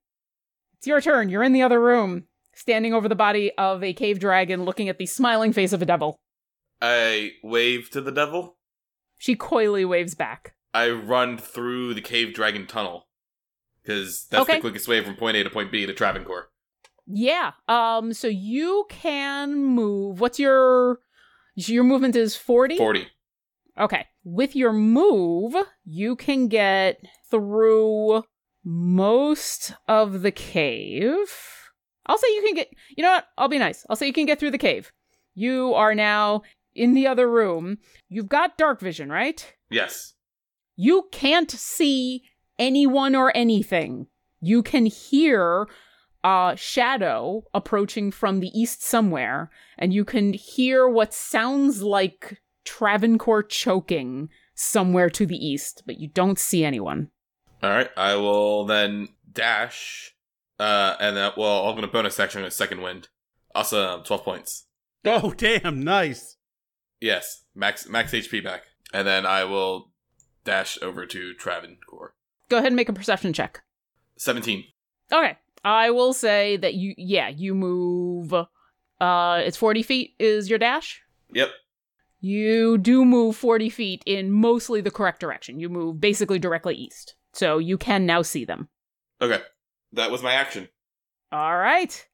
it's 0.78 0.88
your 0.88 1.02
turn. 1.02 1.30
You're 1.30 1.44
in 1.44 1.54
the 1.54 1.62
other 1.62 1.80
room, 1.82 2.24
standing 2.56 2.94
over 2.94 3.08
the 3.10 3.16
body 3.16 3.52
of 3.58 3.84
a 3.84 3.94
cave 3.94 4.20
dragon, 4.20 4.64
looking 4.64 4.90
at 4.90 4.98
the 4.98 5.06
smiling 5.06 5.54
face 5.54 5.74
of 5.74 5.82
a 5.82 5.86
devil. 5.86 6.18
I 6.82 7.34
wave 7.44 7.90
to 7.92 8.02
the 8.02 8.12
devil. 8.12 8.58
She 9.22 9.36
coyly 9.36 9.86
waves 9.86 10.16
back. 10.16 10.56
I 10.74 10.90
run 10.90 11.38
through 11.38 11.94
the 11.94 12.02
cave 12.02 12.34
dragon 12.34 12.66
tunnel 12.66 13.08
because 13.84 14.26
that's 14.32 14.42
Okay. 14.42 14.56
the 14.56 14.62
quickest 14.62 14.88
way 14.88 15.04
from 15.04 15.16
point 15.16 15.38
A 15.38 15.44
to 15.44 15.50
point 15.52 15.72
B 15.72 15.86
to 15.86 15.94
Travancore. 15.94 16.50
Yeah. 17.06 17.52
Um. 17.68 18.14
So 18.14 18.28
you 18.28 18.88
can 18.90 19.64
move. 19.64 20.20
What's 20.20 20.40
your 20.40 21.02
your 21.56 21.84
movement 21.84 22.16
is 22.16 22.36
forty. 22.36 22.78
Forty. 22.78 23.10
Okay. 23.80 24.08
With 24.24 24.56
your 24.56 24.74
move, 24.74 25.56
you 25.86 26.16
can 26.16 26.48
get 26.48 27.00
through 27.30 28.24
most 28.64 29.74
of 29.88 30.24
the 30.24 30.32
cave. 30.32 31.32
I'll 32.08 32.18
say 32.18 32.28
you 32.34 32.42
can 32.44 32.56
get, 32.56 32.70
you 32.98 33.04
know 33.04 33.12
what? 33.12 33.26
I'll 33.38 33.48
be 33.48 33.60
nice. 33.60 33.86
I'll 33.88 33.96
say 33.96 34.08
you 34.08 34.14
can 34.14 34.26
get 34.26 34.40
through 34.40 34.52
the 34.52 34.58
cave. 34.58 34.92
You 35.36 35.74
are 35.76 35.94
now 35.94 36.42
in 36.76 36.94
the 36.94 37.08
other 37.08 37.30
room. 37.30 37.78
You've 38.10 38.30
got 38.30 38.58
dark 38.58 38.80
vision, 38.80 39.10
right? 39.10 39.54
Yes. 39.70 40.14
You 40.76 41.08
can't 41.12 41.52
see 41.52 42.24
anyone 42.58 43.16
or 43.16 43.36
anything. 43.36 44.08
You 44.40 44.64
can 44.64 44.86
hear 44.86 45.68
a 46.24 46.54
shadow 46.56 47.44
approaching 47.54 48.12
from 48.12 48.40
the 48.40 48.50
east 48.60 48.84
somewhere, 48.84 49.50
and 49.78 49.94
you 49.94 50.06
can 50.06 50.34
hear 50.34 50.88
what 50.88 51.14
sounds 51.14 51.82
like 51.82 52.42
Travancore 52.64 53.44
choking 53.44 54.30
somewhere 54.54 55.10
to 55.10 55.26
the 55.26 55.36
east, 55.36 55.84
but 55.86 56.00
you 56.00 56.08
don't 56.08 56.38
see 56.40 56.64
anyone. 56.64 57.10
All 57.64 57.70
right. 57.70 57.90
I 57.98 58.16
will 58.16 58.66
then 58.66 59.10
dash, 59.32 60.16
uh, 60.60 60.96
and 61.00 61.18
then 61.18 61.32
well, 61.38 61.68
I'm 61.68 61.76
gonna 61.76 61.88
bonus 61.88 62.20
action 62.20 62.44
a 62.44 62.52
second 62.52 62.82
wind. 62.82 63.10
Also, 63.54 64.02
twelve 64.04 64.24
points. 64.24 64.66
Oh, 65.06 65.34
damn, 65.36 65.84
nice. 65.84 66.38
Yes, 67.02 67.44
max 67.56 67.90
max 67.90 68.14
HP 68.14 68.44
back, 68.44 68.64
and 68.94 69.06
then 69.06 69.26
I 69.26 69.44
will 69.44 69.92
dash 70.46 70.78
over 70.82 71.06
to 71.08 71.34
Travancore. 71.34 72.14
Go 72.48 72.58
ahead 72.58 72.68
and 72.68 72.76
make 72.76 72.90
a 72.90 72.94
perception 72.94 73.34
check. 73.34 73.64
Seventeen. 74.18 74.66
Okay. 75.12 75.38
I 75.64 75.92
will 75.92 76.14
say 76.14 76.58
that 76.58 76.74
you, 76.74 76.96
yeah, 76.98 77.30
you 77.30 77.54
move. 77.54 78.34
Uh, 78.34 79.42
it's 79.44 79.58
40 79.58 79.84
feet 79.84 80.16
is 80.20 80.50
your 80.50 80.60
dash. 80.60 81.02
Yep. 81.34 81.50
You 82.20 82.78
do 82.78 83.06
move 83.06 83.36
40 83.36 83.70
feet 83.70 84.04
in 84.06 84.32
mostly 84.32 84.82
the 84.82 84.92
correct 84.92 85.20
direction. 85.20 85.60
You 85.60 85.70
move 85.70 86.00
basically 86.00 86.40
directly 86.40 86.76
east. 86.76 87.16
So 87.34 87.58
you 87.58 87.78
can 87.78 88.06
now 88.06 88.22
see 88.22 88.46
them. 88.46 88.70
Okay. 89.22 89.42
That 89.94 90.12
was 90.12 90.22
my 90.24 90.34
action. 90.34 90.68
All 91.32 91.58
right. 91.58 92.08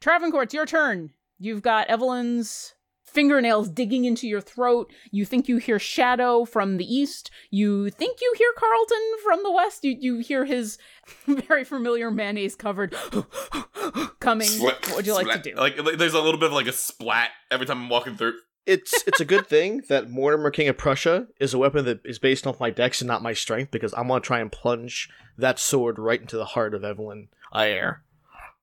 Travancore, 0.00 0.42
it's 0.42 0.54
your 0.54 0.66
turn. 0.66 1.10
You've 1.38 1.62
got 1.62 1.88
Evelyn's 1.88 2.74
fingernails 3.14 3.70
digging 3.70 4.04
into 4.04 4.26
your 4.26 4.40
throat. 4.40 4.92
You 5.10 5.24
think 5.24 5.48
you 5.48 5.56
hear 5.58 5.78
Shadow 5.78 6.44
from 6.44 6.76
the 6.76 6.84
east. 6.84 7.30
You 7.50 7.88
think 7.90 8.20
you 8.20 8.34
hear 8.36 8.52
Carlton 8.58 9.12
from 9.22 9.42
the 9.44 9.52
west. 9.52 9.84
You, 9.84 9.96
you 9.98 10.18
hear 10.18 10.44
his 10.44 10.76
very 11.26 11.64
familiar 11.64 12.10
mayonnaise 12.10 12.56
covered 12.56 12.94
coming. 14.20 14.48
Splat- 14.48 14.86
what 14.88 14.96
would 14.96 15.06
you 15.06 15.14
like 15.14 15.26
splat- 15.26 15.44
to 15.44 15.50
do? 15.50 15.56
Like, 15.56 15.82
like, 15.82 15.96
there's 15.96 16.14
a 16.14 16.20
little 16.20 16.40
bit 16.40 16.48
of 16.48 16.52
like 16.52 16.66
a 16.66 16.72
splat 16.72 17.30
every 17.50 17.66
time 17.66 17.78
I'm 17.82 17.88
walking 17.88 18.16
through. 18.16 18.34
It's 18.66 19.04
it's 19.06 19.20
a 19.20 19.26
good 19.26 19.46
thing 19.46 19.82
that 19.90 20.08
Mortimer 20.08 20.50
King 20.50 20.68
of 20.68 20.78
Prussia 20.78 21.26
is 21.38 21.52
a 21.52 21.58
weapon 21.58 21.84
that 21.84 22.00
is 22.02 22.18
based 22.18 22.46
off 22.46 22.58
my 22.58 22.70
dex 22.70 23.02
and 23.02 23.08
not 23.08 23.22
my 23.22 23.34
strength 23.34 23.70
because 23.70 23.92
I'm 23.92 24.08
gonna 24.08 24.20
try 24.20 24.40
and 24.40 24.50
plunge 24.50 25.10
that 25.36 25.58
sword 25.58 25.98
right 25.98 26.20
into 26.20 26.38
the 26.38 26.46
heart 26.46 26.74
of 26.74 26.82
Evelyn 26.82 27.28
Ayer. 27.54 28.02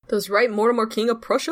That's 0.09 0.27
right, 0.27 0.49
Mortimer, 0.49 0.87
King 0.87 1.11
of 1.11 1.21
Prussia. 1.21 1.51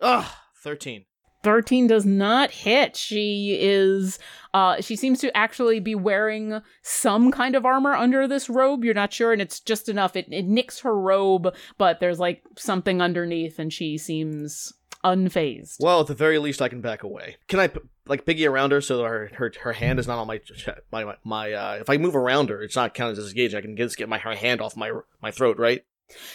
Ugh, 0.00 0.26
thirteen. 0.60 1.04
13 1.42 1.86
does 1.86 2.04
not 2.04 2.50
hit. 2.50 2.96
She 2.96 3.58
is 3.60 4.18
uh 4.54 4.80
she 4.80 4.96
seems 4.96 5.20
to 5.20 5.36
actually 5.36 5.80
be 5.80 5.94
wearing 5.94 6.60
some 6.82 7.30
kind 7.30 7.54
of 7.54 7.64
armor 7.64 7.94
under 7.94 8.28
this 8.28 8.48
robe. 8.48 8.84
You're 8.84 8.94
not 8.94 9.12
sure 9.12 9.32
and 9.32 9.42
it's 9.42 9.60
just 9.60 9.88
enough. 9.88 10.16
It 10.16 10.26
it 10.30 10.46
nicks 10.46 10.80
her 10.80 10.98
robe, 10.98 11.54
but 11.78 12.00
there's 12.00 12.18
like 12.18 12.42
something 12.56 13.00
underneath 13.00 13.58
and 13.58 13.72
she 13.72 13.98
seems 13.98 14.72
unfazed. 15.04 15.76
Well, 15.80 16.00
at 16.00 16.06
the 16.06 16.14
very 16.14 16.38
least, 16.38 16.62
I 16.62 16.68
can 16.68 16.80
back 16.80 17.02
away. 17.02 17.36
Can 17.48 17.60
I 17.60 17.70
like 18.06 18.24
piggy 18.24 18.46
around 18.46 18.72
her 18.72 18.80
so 18.80 18.98
that 18.98 19.04
her 19.04 19.30
her, 19.34 19.52
her 19.62 19.72
hand 19.72 19.98
is 19.98 20.06
not 20.06 20.18
on 20.18 20.26
my 20.26 20.40
my 20.90 21.04
my, 21.04 21.16
my 21.24 21.52
uh, 21.52 21.74
if 21.80 21.90
I 21.90 21.96
move 21.96 22.16
around 22.16 22.50
her, 22.50 22.62
it's 22.62 22.76
not 22.76 22.94
counted 22.94 23.18
as 23.18 23.30
a 23.30 23.34
gauge. 23.34 23.54
I 23.54 23.60
can 23.60 23.76
just 23.76 23.96
get 23.96 24.08
my 24.08 24.18
her 24.18 24.34
hand 24.34 24.60
off 24.60 24.76
my 24.76 24.92
my 25.20 25.30
throat, 25.30 25.58
right? 25.58 25.84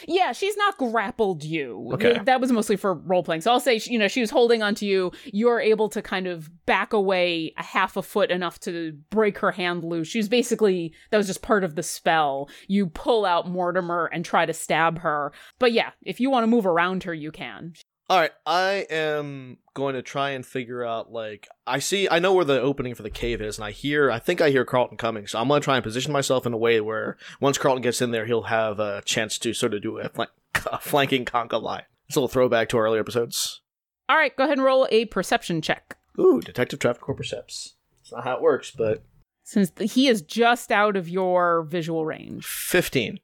Yeah, 0.08 0.32
she's 0.32 0.56
not 0.58 0.78
grappled 0.78 1.44
you. 1.44 1.92
Okay. 1.94 2.14
Th- 2.14 2.26
That 2.26 2.42
was 2.42 2.52
mostly 2.52 2.76
for 2.76 2.94
role 2.94 3.24
playing. 3.24 3.42
So 3.42 3.52
I'll 3.52 3.60
say, 3.60 3.80
you 3.86 3.98
know, 4.00 4.08
she 4.08 4.22
was 4.22 4.30
holding 4.30 4.62
onto 4.64 4.86
you. 4.86 5.12
You're 5.26 5.60
able 5.60 5.90
to 5.90 6.02
kind 6.02 6.28
of 6.28 6.50
back 6.66 6.94
away 6.94 7.54
a 7.58 7.64
half 7.64 7.98
a 7.98 8.02
foot 8.02 8.32
enough 8.32 8.60
to 8.62 8.94
break 9.10 9.38
her 9.40 9.52
hand 9.52 9.84
loose. 9.84 10.08
She's 10.08 10.28
basically, 10.30 10.94
that 11.12 11.18
was 11.18 11.28
just 11.28 11.42
part 11.42 11.64
of 11.64 11.76
the 11.76 11.84
spell. 11.84 12.50
You 12.68 12.88
pull 12.88 13.26
out 13.26 13.50
Mortimer 13.50 14.10
and 14.12 14.24
try 14.26 14.46
to 14.46 14.54
stab 14.54 15.00
her. 15.00 15.32
But 15.60 15.72
yeah, 15.72 15.92
if 16.04 16.20
you 16.20 16.30
want 16.30 16.44
to 16.44 16.48
move 16.48 16.66
around 16.66 17.04
her, 17.04 17.14
you 17.14 17.32
can. 17.32 17.74
All 18.10 18.18
right, 18.18 18.32
I 18.46 18.86
am 18.90 19.58
going 19.74 19.96
to 19.96 20.02
try 20.02 20.30
and 20.30 20.46
figure 20.46 20.84
out 20.86 21.12
like 21.12 21.48
I 21.66 21.80
see 21.80 22.08
I 22.10 22.20
know 22.20 22.34
where 22.34 22.46
the 22.46 22.62
opening 22.62 22.96
for 22.96 23.04
the 23.04 23.10
cave 23.10 23.42
is 23.42 23.58
and 23.58 23.66
I 23.66 23.72
hear 23.72 24.10
I 24.10 24.18
think 24.18 24.40
I 24.40 24.50
hear 24.50 24.64
Carlton 24.64 24.98
coming. 24.98 25.28
So 25.28 25.40
I'm 25.40 25.50
going 25.50 25.60
to 25.60 25.66
try 25.66 25.76
and 25.76 25.84
position 25.84 26.14
myself 26.14 26.46
in 26.46 26.54
a 26.54 26.58
way 26.58 26.80
where 26.80 27.18
once 27.42 27.58
Carlton 27.58 27.82
gets 27.82 28.02
in 28.02 28.12
there, 28.12 28.26
he'll 28.26 28.44
have 28.44 28.80
a 28.80 29.02
chance 29.04 29.38
to 29.40 29.54
sort 29.54 29.74
of 29.74 29.82
do 29.82 30.00
a, 30.00 30.08
flank, 30.08 30.30
a 30.72 30.80
flanking 30.80 31.26
conga 31.26 31.62
line. 31.62 31.84
It's 32.08 32.16
a 32.16 32.20
little 32.20 32.30
throwback 32.30 32.70
to 32.70 32.78
our 32.78 32.86
earlier 32.86 33.02
episodes. 33.02 33.62
All 34.08 34.16
right, 34.16 34.34
go 34.36 34.46
ahead 34.46 34.58
and 34.58 34.66
roll 34.66 34.88
a 34.90 35.04
perception 35.06 35.62
check. 35.62 35.98
Ooh, 36.18 36.40
Detective 36.40 36.80
Traffic 36.80 37.02
Corp 37.02 37.18
Percepts. 37.18 37.76
It's 38.02 38.14
not 38.14 38.24
how 38.24 38.38
it 38.38 38.42
works, 38.42 38.72
but 38.72 39.04
Since 39.44 39.74
he 39.82 40.08
is 40.08 40.22
just 40.22 40.72
out 40.72 40.96
of 40.96 41.10
your 41.10 41.64
visual 41.64 42.06
range. 42.06 42.46
15. 42.46 43.20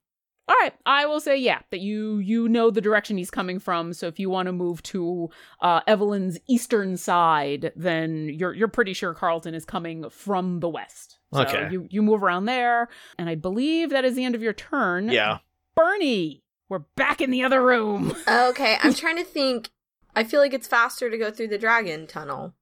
All 0.45 0.55
right, 0.61 0.73
I 0.85 1.05
will 1.05 1.21
say 1.21 1.37
yeah 1.37 1.59
that 1.69 1.79
you 1.79 2.17
you 2.17 2.49
know 2.49 2.69
the 2.69 2.81
direction 2.81 3.17
he's 3.17 3.31
coming 3.31 3.59
from. 3.59 3.93
So 3.93 4.07
if 4.07 4.19
you 4.19 4.29
want 4.29 4.47
to 4.47 4.51
move 4.51 4.83
to 4.83 5.29
uh, 5.61 5.79
Evelyn's 5.87 6.37
eastern 6.49 6.97
side, 6.97 7.71
then 7.77 8.29
you're 8.29 8.53
you're 8.53 8.67
pretty 8.67 8.91
sure 8.93 9.13
Carlton 9.13 9.53
is 9.53 9.63
coming 9.63 10.09
from 10.09 10.59
the 10.59 10.67
west. 10.67 11.19
So 11.33 11.43
Okay. 11.43 11.69
You 11.71 11.87
you 11.89 12.01
move 12.01 12.23
around 12.23 12.45
there, 12.45 12.89
and 13.17 13.29
I 13.29 13.35
believe 13.35 13.91
that 13.91 14.03
is 14.03 14.15
the 14.15 14.25
end 14.25 14.35
of 14.35 14.41
your 14.41 14.53
turn. 14.53 15.09
Yeah. 15.09 15.37
Bernie, 15.75 16.43
we're 16.67 16.79
back 16.97 17.21
in 17.21 17.31
the 17.31 17.43
other 17.43 17.61
room. 17.61 18.15
Okay, 18.27 18.77
I'm 18.83 18.93
trying 18.93 19.17
to 19.17 19.23
think. 19.23 19.69
I 20.15 20.23
feel 20.25 20.41
like 20.41 20.53
it's 20.53 20.67
faster 20.67 21.09
to 21.09 21.17
go 21.17 21.31
through 21.31 21.47
the 21.47 21.57
dragon 21.57 22.05
tunnel. 22.05 22.53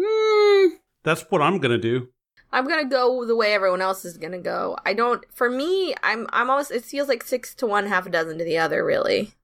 Hmm. 0.00 0.76
That's 1.04 1.22
what 1.28 1.42
I'm 1.42 1.58
gonna 1.58 1.78
do. 1.78 2.08
I'm 2.52 2.66
gonna 2.66 2.88
go 2.88 3.24
the 3.24 3.36
way 3.36 3.52
everyone 3.52 3.82
else 3.82 4.04
is 4.04 4.16
gonna 4.16 4.38
go. 4.38 4.76
I 4.84 4.94
don't. 4.94 5.24
For 5.34 5.50
me, 5.50 5.94
I'm. 6.02 6.26
I'm 6.30 6.50
almost. 6.50 6.70
It 6.70 6.84
feels 6.84 7.08
like 7.08 7.22
six 7.22 7.54
to 7.56 7.66
one, 7.66 7.86
half 7.86 8.06
a 8.06 8.10
dozen 8.10 8.38
to 8.38 8.44
the 8.44 8.58
other. 8.58 8.84
Really. 8.84 9.34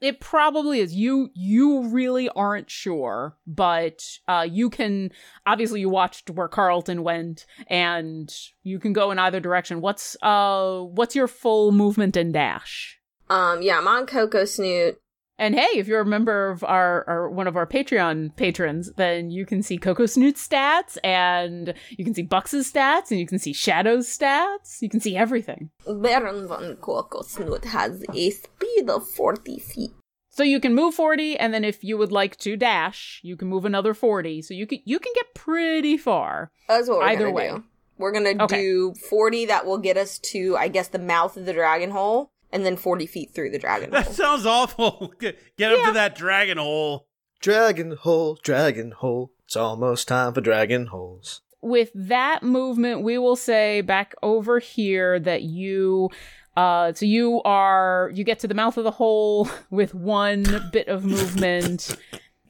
It 0.00 0.18
probably 0.18 0.80
is. 0.80 0.94
You 0.94 1.30
you 1.34 1.88
really 1.88 2.28
aren't 2.30 2.70
sure, 2.70 3.36
but 3.46 4.02
uh, 4.26 4.46
you 4.50 4.70
can 4.70 5.10
obviously 5.44 5.80
you 5.80 5.90
watched 5.90 6.30
where 6.30 6.48
Carlton 6.48 7.02
went, 7.02 7.44
and 7.66 8.34
you 8.62 8.78
can 8.78 8.92
go 8.94 9.10
in 9.10 9.18
either 9.18 9.40
direction. 9.40 9.80
What's 9.80 10.16
uh 10.22 10.80
what's 10.80 11.14
your 11.14 11.28
full 11.28 11.72
movement 11.72 12.16
and 12.16 12.32
dash? 12.32 12.98
Um. 13.28 13.62
Yeah, 13.62 13.78
I'm 13.78 13.88
on 13.88 14.06
Coco 14.06 14.44
Snoot. 14.44 14.98
And 15.40 15.54
hey, 15.54 15.78
if 15.78 15.88
you're 15.88 16.02
a 16.02 16.06
member 16.06 16.50
of 16.50 16.62
our, 16.64 17.02
our 17.08 17.30
one 17.30 17.46
of 17.48 17.56
our 17.56 17.66
Patreon 17.66 18.36
patrons, 18.36 18.92
then 18.98 19.30
you 19.30 19.46
can 19.46 19.62
see 19.62 19.78
Coco 19.78 20.04
Snoot's 20.04 20.46
stats, 20.46 20.98
and 21.02 21.72
you 21.88 22.04
can 22.04 22.12
see 22.14 22.22
Bucks's 22.22 22.70
stats, 22.70 23.10
and 23.10 23.18
you 23.18 23.26
can 23.26 23.38
see 23.38 23.54
Shadow's 23.54 24.06
stats. 24.06 24.82
You 24.82 24.90
can 24.90 25.00
see 25.00 25.16
everything. 25.16 25.70
Baron 25.86 26.46
von 26.46 26.76
Coco 26.76 27.22
Snoot 27.22 27.64
has 27.64 28.04
a 28.14 28.30
speed 28.30 28.90
of 28.90 29.08
40 29.08 29.58
feet. 29.58 29.92
So 30.28 30.42
you 30.42 30.60
can 30.60 30.74
move 30.74 30.94
40, 30.94 31.38
and 31.38 31.54
then 31.54 31.64
if 31.64 31.82
you 31.82 31.96
would 31.96 32.12
like 32.12 32.36
to 32.40 32.56
dash, 32.58 33.20
you 33.24 33.34
can 33.34 33.48
move 33.48 33.64
another 33.64 33.94
40. 33.94 34.42
So 34.42 34.52
you 34.52 34.66
can 34.66 34.80
you 34.84 34.98
can 34.98 35.12
get 35.14 35.32
pretty 35.34 35.96
far. 35.96 36.50
That's 36.68 36.86
what 36.86 36.98
we're 36.98 37.04
Either 37.04 37.24
gonna 37.24 37.32
way. 37.34 37.48
do. 37.48 37.64
We're 37.96 38.12
gonna 38.12 38.44
Okay. 38.44 38.60
do 38.60 38.94
40 39.08 39.46
that 39.46 39.64
will 39.64 39.78
get 39.78 39.96
us 39.96 40.18
to, 40.32 40.56
I 40.58 40.68
guess, 40.68 40.88
the 40.88 40.98
mouth 40.98 41.36
of 41.38 41.46
the 41.46 41.54
dragon 41.54 41.90
hole, 41.92 42.30
and 42.52 42.64
then 42.66 42.76
40 42.76 43.06
feet 43.06 43.34
through 43.34 43.50
the 43.50 43.58
dragon 43.58 43.90
That 43.90 44.06
hole. 44.06 44.14
sounds 44.14 44.46
awful. 44.46 45.12
Get 45.20 45.38
get 45.56 45.72
up 45.72 45.86
to 45.86 45.92
that 45.92 46.14
dragon 46.14 46.58
hole. 46.58 47.06
Dragon 47.40 47.92
hole, 47.92 48.38
dragon 48.42 48.90
hole. 48.92 49.32
It's 49.44 49.56
almost 49.56 50.06
time 50.08 50.34
for 50.34 50.40
dragon 50.40 50.86
holes. 50.86 51.40
with 51.62 51.90
that 51.94 52.42
movement, 52.42 53.02
we 53.02 53.18
will 53.18 53.36
say 53.36 53.80
back 53.80 54.14
over 54.22 54.58
here 54.58 55.18
that 55.20 55.42
you 55.42 56.08
uh 56.56 56.92
so 56.92 57.06
you 57.06 57.40
are 57.44 58.10
you 58.12 58.24
get 58.24 58.40
to 58.40 58.48
the 58.48 58.54
mouth 58.54 58.76
of 58.76 58.82
the 58.84 58.90
hole 58.90 59.48
with 59.70 59.94
one 59.94 60.44
bit 60.72 60.88
of 60.88 61.04
movement. 61.04 61.96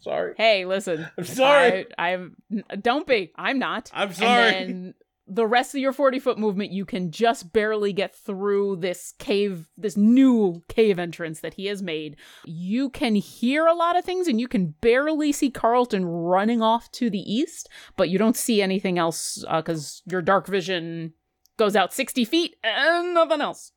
Sorry. 0.01 0.33
Hey, 0.39 0.65
listen. 0.65 1.07
I'm 1.19 1.25
sorry. 1.25 1.87
I, 1.99 2.15
I'm 2.15 2.37
don't 2.81 3.07
be. 3.07 3.33
I'm 3.37 3.59
not. 3.59 3.91
I'm 3.93 4.13
sorry. 4.15 4.95
And 5.31 5.37
then 5.37 5.45
the 5.45 5.47
rest 5.47 5.75
of 5.75 5.81
your 5.81 5.93
40 5.93 6.19
foot 6.19 6.39
movement, 6.39 6.73
you 6.73 6.85
can 6.85 7.11
just 7.11 7.53
barely 7.53 7.93
get 7.93 8.15
through 8.15 8.77
this 8.77 9.15
cave, 9.19 9.69
this 9.77 9.97
new 9.97 10.63
cave 10.69 10.99
entrance 10.99 11.41
that 11.41 11.55
he 11.55 11.67
has 11.67 11.83
made. 11.83 12.17
You 12.45 12.91
can 12.91 13.15
hear 13.15 13.67
a 13.67 13.75
lot 13.75 13.97
of 13.97 14.05
things 14.05 14.27
and 14.29 14.41
you 14.41 14.49
can 14.49 14.75
barely 14.81 15.33
see 15.33 15.51
Carlton 15.51 16.05
running 16.05 16.63
off 16.63 16.91
to 16.93 17.11
the 17.11 17.19
east, 17.21 17.69
but 17.97 18.09
you 18.09 18.19
don't 18.19 18.37
see 18.37 18.61
anything 18.63 18.99
else 18.99 19.45
because 19.51 20.03
your 20.07 20.23
dark 20.23 20.47
vision 20.47 21.15
goes 21.57 21.77
out 21.77 21.93
60 21.93 22.25
feet 22.25 22.57
and 22.65 23.15
nothing 23.15 23.41
else. 23.41 23.73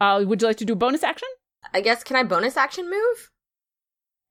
Uh, 0.00 0.24
would 0.26 0.42
you 0.42 0.48
like 0.48 0.56
to 0.58 0.64
do 0.64 0.74
bonus 0.74 1.02
action? 1.02 1.28
I 1.72 1.80
guess, 1.80 2.02
can 2.02 2.16
I 2.16 2.24
bonus 2.24 2.56
action 2.56 2.90
move? 2.90 3.30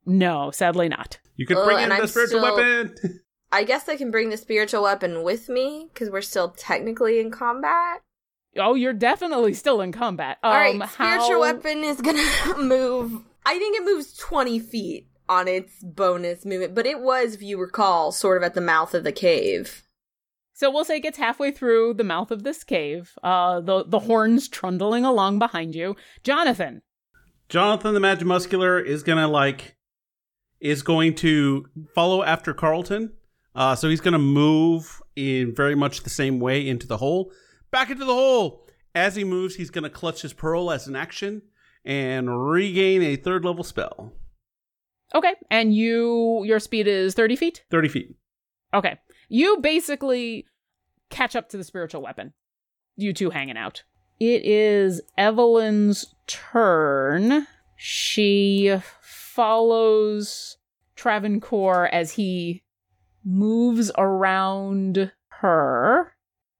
No, 0.06 0.52
sadly 0.52 0.90
not. 0.90 1.20
You 1.38 1.46
could 1.46 1.58
Oh, 1.58 1.66
bring 1.66 1.80
in 1.80 1.90
the 1.90 1.96
I'm 1.96 2.08
spiritual 2.08 2.42
still- 2.42 2.56
weapon. 2.56 2.96
I 3.52 3.64
guess 3.64 3.90
I 3.90 3.98
can 3.98 4.12
bring 4.12 4.30
the 4.30 4.38
spiritual 4.38 4.84
weapon 4.84 5.24
with 5.24 5.50
me, 5.50 5.88
because 5.94 6.10
we're 6.10 6.22
still 6.22 6.50
technically 6.52 7.20
in 7.20 7.32
combat. 7.32 8.02
Oh, 8.58 8.76
you're 8.76 8.94
definitely 8.94 9.54
still 9.54 9.82
in 9.82 9.92
combat. 9.92 10.38
All 10.44 10.52
right, 10.54 10.80
Um, 10.82 10.88
spiritual 10.90 11.28
how- 11.30 11.40
weapon 11.42 11.84
is 11.84 12.02
gonna 12.02 12.24
move. 12.58 13.22
I 13.46 13.58
think 13.58 13.78
it 13.78 13.84
moves 13.86 14.16
twenty 14.18 14.60
feet 14.60 15.08
on 15.30 15.48
its 15.48 15.82
bonus 15.84 16.46
movement, 16.46 16.76
but 16.76 16.86
it 16.86 17.00
was, 17.00 17.34
if 17.36 17.42
you 17.42 17.58
recall, 17.60 18.12
sort 18.12 18.38
of 18.38 18.44
at 18.44 18.54
the 18.54 18.62
mouth 18.62 18.94
of 18.94 19.04
the 19.04 19.12
cave. 19.14 19.84
So 20.54 20.70
we'll 20.70 20.86
say 20.86 20.98
it 20.98 21.02
gets 21.02 21.18
halfway 21.18 21.50
through 21.52 21.96
the 21.96 22.04
mouth 22.04 22.30
of 22.30 22.44
this 22.44 22.64
cave. 22.64 23.14
Uh, 23.24 23.62
the 23.62 23.84
the 23.86 24.00
horns 24.00 24.48
trundling 24.48 25.06
along 25.06 25.40
behind 25.40 25.74
you. 25.74 25.96
Jonathan. 26.24 26.82
Jonathan 27.50 27.94
the 27.94 28.00
Magimuscular 28.00 28.84
is 28.84 29.02
gonna 29.04 29.28
like 29.28 29.76
is 30.60 30.84
going 30.84 31.16
to 31.16 31.66
follow 31.96 32.22
after 32.24 32.54
Carlton. 32.54 33.14
Uh, 33.56 33.76
so 33.76 33.90
he's 33.90 34.02
gonna 34.02 34.18
move 34.20 35.02
in 35.16 35.54
very 35.56 35.76
much 35.76 36.04
the 36.04 36.10
same 36.10 36.40
way 36.40 36.68
into 36.68 36.88
the 36.88 36.98
hole, 36.98 37.32
back 37.72 37.90
into 37.90 38.06
the 38.06 38.14
hole. 38.14 38.68
As 38.96 39.16
he 39.16 39.24
moves, 39.24 39.56
he's 39.56 39.70
gonna 39.70 39.90
clutch 39.90 40.22
his 40.22 40.34
pearl 40.34 40.72
as 40.72 40.88
an 40.88 40.96
action 40.96 41.42
and 41.86 42.50
regain 42.50 43.02
a 43.02 43.16
third 43.16 43.44
level 43.46 43.64
spell, 43.64 44.14
Okay, 45.14 45.34
and 45.50 45.74
you 45.76 46.44
your 46.46 46.60
speed 46.60 46.88
is 46.88 47.14
thirty 47.14 47.36
feet. 47.36 47.64
thirty 47.72 47.88
feet. 47.90 48.16
Okay, 48.74 48.98
you 49.30 49.58
basically 49.58 50.46
catch 51.10 51.36
up 51.36 51.50
to 51.50 51.58
the 51.58 51.64
spiritual 51.64 52.02
weapon. 52.02 52.34
You 52.96 53.12
two 53.14 53.30
hanging 53.32 53.58
out. 53.58 53.84
It 54.20 54.46
is 54.46 55.02
Evelyn's 55.18 56.14
turn. 56.28 57.48
She 57.76 58.78
follows 59.02 60.58
Travancore 60.96 61.88
as 61.94 62.12
he 62.12 62.64
moves 63.24 63.92
around 63.98 65.12
her. 65.28 66.14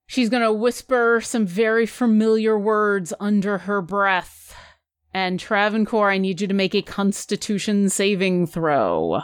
She's 0.06 0.28
gonna 0.28 0.52
whisper 0.52 1.20
some 1.22 1.46
very 1.46 1.86
familiar 1.86 2.58
words 2.58 3.12
under 3.18 3.58
her 3.58 3.80
breath. 3.80 4.54
And 5.14 5.38
Travancore, 5.38 6.10
I 6.10 6.18
need 6.18 6.40
you 6.40 6.46
to 6.46 6.54
make 6.54 6.74
a 6.74 6.82
constitution 6.82 7.88
saving 7.88 8.46
throw. 8.46 9.20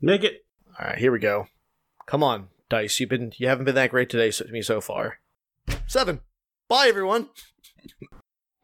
Make 0.00 0.24
it. 0.24 0.44
All 0.78 0.86
right, 0.86 0.98
here 0.98 1.12
we 1.12 1.18
go. 1.18 1.46
Come 2.06 2.22
on, 2.22 2.48
dice. 2.68 2.98
You've 2.98 3.10
been 3.10 3.32
you 3.36 3.48
haven't 3.48 3.64
been 3.64 3.74
that 3.74 3.90
great 3.90 4.10
today 4.10 4.30
so, 4.30 4.44
to 4.44 4.52
me 4.52 4.62
so 4.62 4.80
far. 4.80 5.18
Seven. 5.86 6.20
Bye, 6.68 6.86
everyone. 6.88 7.28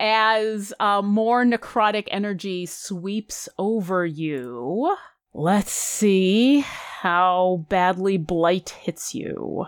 as 0.00 0.72
uh, 0.80 1.02
more 1.02 1.44
necrotic 1.44 2.08
energy 2.10 2.66
sweeps 2.66 3.48
over 3.58 4.06
you. 4.06 4.96
Let's 5.34 5.70
see 5.72 6.60
how 6.60 7.64
badly 7.68 8.16
blight 8.16 8.70
hits 8.70 9.14
you. 9.14 9.66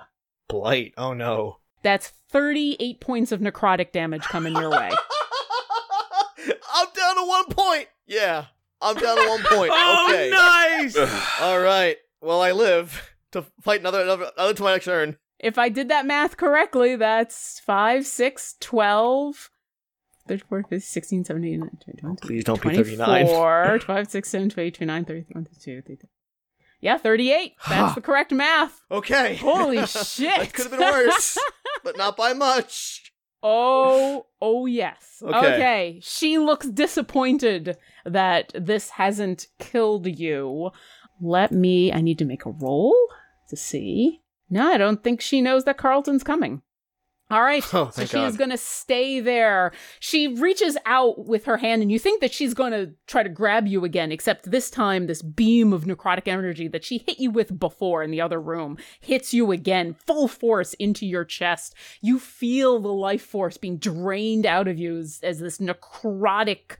Blight. 0.48 0.94
Oh 0.96 1.12
no. 1.14 1.58
That's 1.82 2.08
38 2.30 3.00
points 3.00 3.32
of 3.32 3.40
necrotic 3.40 3.92
damage 3.92 4.22
coming 4.24 4.54
your 4.54 4.70
way. 4.70 4.90
I'm 6.74 6.86
down 6.94 7.16
to 7.16 7.24
one 7.26 7.44
point. 7.46 7.88
Yeah, 8.06 8.46
I'm 8.80 8.96
down 8.96 9.16
to 9.16 9.28
one 9.28 9.42
point. 9.44 9.70
Oh, 9.74 10.08
okay. 10.10 10.30
nice! 10.30 10.96
All 11.40 11.60
right. 11.60 11.96
Well, 12.20 12.40
I 12.42 12.52
live 12.52 13.14
to 13.32 13.44
fight 13.60 13.80
another 13.80 14.02
another, 14.02 14.30
another 14.36 14.54
to 14.54 14.62
my 14.62 14.72
next 14.72 14.86
turn. 14.86 15.16
if 15.38 15.58
I 15.58 15.68
did 15.68 15.88
that 15.88 16.06
math 16.06 16.36
correctly, 16.36 16.96
that's 16.96 17.60
5, 17.60 18.04
6, 18.06 18.56
12, 18.60 19.49
34, 20.30 20.62
15, 20.62 20.80
16, 20.80 21.24
17, 21.24 21.58
19, 21.58 21.70
20, 21.84 22.00
21, 22.00 22.16
Please 22.16 22.44
don't 22.44 22.62
be 22.62 22.74
39. 22.74 23.06
24, 23.06 23.78
25, 23.80 24.10
6, 24.10 24.28
7, 24.28 24.48
28, 24.50 24.74
29, 24.74 25.04
30, 25.04 25.20
31, 25.22 25.44
32, 25.44 25.82
33. 25.82 26.08
Yeah, 26.80 26.96
38. 26.96 27.52
That's 27.68 27.94
the 27.96 28.00
correct 28.00 28.32
math. 28.32 28.80
Okay. 28.90 29.34
Holy 29.36 29.84
shit. 29.86 30.38
that 30.38 30.52
could 30.52 30.70
have 30.70 30.78
been 30.78 30.80
worse, 30.80 31.36
but 31.84 31.98
not 31.98 32.16
by 32.16 32.32
much. 32.32 33.12
Oh, 33.42 34.26
oh 34.40 34.66
yes. 34.66 35.22
Okay. 35.22 35.36
okay. 35.36 36.00
She 36.02 36.38
looks 36.38 36.68
disappointed 36.68 37.76
that 38.04 38.52
this 38.54 38.90
hasn't 38.90 39.48
killed 39.58 40.06
you. 40.06 40.70
Let 41.20 41.50
me 41.50 41.92
I 41.92 42.00
need 42.00 42.18
to 42.18 42.24
make 42.24 42.46
a 42.46 42.50
roll 42.50 42.94
to 43.48 43.56
see. 43.56 44.20
No, 44.48 44.72
I 44.72 44.78
don't 44.78 45.02
think 45.02 45.20
she 45.20 45.40
knows 45.40 45.64
that 45.64 45.76
Carlton's 45.76 46.22
coming. 46.22 46.62
All 47.30 47.42
right. 47.42 47.64
Oh, 47.72 47.90
so 47.90 48.04
she 48.04 48.18
is 48.18 48.36
going 48.36 48.50
to 48.50 48.56
stay 48.56 49.20
there. 49.20 49.72
She 50.00 50.26
reaches 50.26 50.76
out 50.84 51.26
with 51.26 51.44
her 51.44 51.58
hand, 51.58 51.80
and 51.80 51.90
you 51.90 51.98
think 51.98 52.20
that 52.20 52.32
she's 52.32 52.54
going 52.54 52.72
to 52.72 52.92
try 53.06 53.22
to 53.22 53.28
grab 53.28 53.68
you 53.68 53.84
again, 53.84 54.10
except 54.10 54.50
this 54.50 54.68
time, 54.68 55.06
this 55.06 55.22
beam 55.22 55.72
of 55.72 55.84
necrotic 55.84 56.26
energy 56.26 56.66
that 56.68 56.84
she 56.84 56.98
hit 56.98 57.20
you 57.20 57.30
with 57.30 57.58
before 57.58 58.02
in 58.02 58.10
the 58.10 58.20
other 58.20 58.40
room 58.40 58.76
hits 59.00 59.32
you 59.32 59.52
again, 59.52 59.94
full 59.94 60.26
force 60.26 60.74
into 60.74 61.06
your 61.06 61.24
chest. 61.24 61.74
You 62.00 62.18
feel 62.18 62.80
the 62.80 62.92
life 62.92 63.22
force 63.22 63.56
being 63.56 63.78
drained 63.78 64.44
out 64.44 64.66
of 64.66 64.78
you 64.78 64.98
as, 64.98 65.20
as 65.22 65.38
this 65.38 65.58
necrotic 65.58 66.76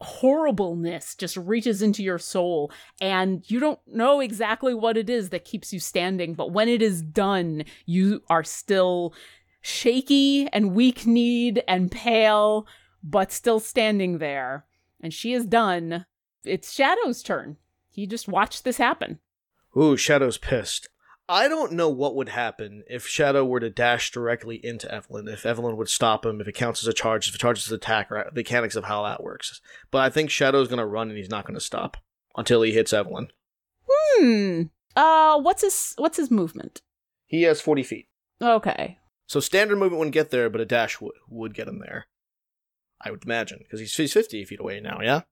horribleness 0.00 1.14
just 1.14 1.36
reaches 1.36 1.80
into 1.80 2.02
your 2.02 2.18
soul 2.18 2.70
and 3.00 3.42
you 3.46 3.58
don't 3.58 3.78
know 3.86 4.20
exactly 4.20 4.74
what 4.74 4.96
it 4.96 5.08
is 5.08 5.30
that 5.30 5.44
keeps 5.44 5.72
you 5.72 5.78
standing 5.78 6.34
but 6.34 6.50
when 6.50 6.68
it 6.68 6.82
is 6.82 7.00
done 7.00 7.64
you 7.86 8.20
are 8.28 8.44
still 8.44 9.14
shaky 9.66 10.46
and 10.52 10.74
weak 10.74 11.06
kneed 11.06 11.62
and 11.66 11.90
pale 11.90 12.66
but 13.02 13.32
still 13.32 13.58
standing 13.58 14.18
there 14.18 14.66
and 15.00 15.12
she 15.14 15.32
is 15.32 15.46
done 15.46 16.04
it's 16.44 16.70
shadow's 16.72 17.22
turn 17.22 17.56
he 17.90 18.06
just 18.06 18.28
watched 18.28 18.64
this 18.64 18.76
happen 18.76 19.18
Ooh, 19.76 19.96
Shadow's 19.96 20.38
pissed. 20.38 20.88
I 21.28 21.48
don't 21.48 21.72
know 21.72 21.88
what 21.88 22.14
would 22.14 22.28
happen 22.28 22.84
if 22.88 23.08
Shadow 23.08 23.44
were 23.44 23.58
to 23.58 23.70
dash 23.70 24.12
directly 24.12 24.64
into 24.64 24.88
Evelyn, 24.94 25.26
if 25.26 25.44
Evelyn 25.44 25.76
would 25.76 25.88
stop 25.88 26.24
him, 26.24 26.40
if 26.40 26.46
it 26.46 26.52
counts 26.54 26.80
as 26.84 26.86
a 26.86 26.92
charge, 26.92 27.26
if 27.26 27.34
it 27.34 27.40
charges 27.40 27.66
as 27.66 27.72
an 27.72 27.76
attack, 27.78 28.12
or 28.12 28.24
the 28.32 28.40
mechanics 28.40 28.76
of 28.76 28.84
how 28.84 29.02
that 29.02 29.20
works. 29.24 29.60
But 29.90 30.02
I 30.02 30.10
think 30.10 30.30
Shadow's 30.30 30.68
gonna 30.68 30.86
run 30.86 31.08
and 31.08 31.18
he's 31.18 31.28
not 31.28 31.44
gonna 31.44 31.58
stop 31.58 31.96
until 32.36 32.62
he 32.62 32.70
hits 32.70 32.92
Evelyn. 32.92 33.32
hmm 33.88 34.62
uh 34.94 35.40
what's 35.40 35.62
his 35.62 35.94
what's 35.96 36.18
his 36.18 36.30
movement 36.30 36.82
He 37.26 37.42
has 37.42 37.60
40 37.60 37.82
feet. 37.82 38.08
okay 38.40 38.98
So 39.26 39.40
standard 39.40 39.76
movement 39.76 39.98
wouldn't 39.98 40.14
get 40.14 40.30
there, 40.30 40.50
but 40.50 40.60
a 40.60 40.66
dash 40.66 41.00
would, 41.00 41.14
would 41.28 41.54
get 41.54 41.68
him 41.68 41.78
there. 41.78 42.06
I 43.00 43.10
would 43.10 43.24
imagine, 43.24 43.58
because 43.62 43.80
he's, 43.80 43.94
he's 43.94 44.12
50 44.12 44.44
feet 44.44 44.60
away 44.60 44.80
now, 44.80 45.00
yeah? 45.02 45.22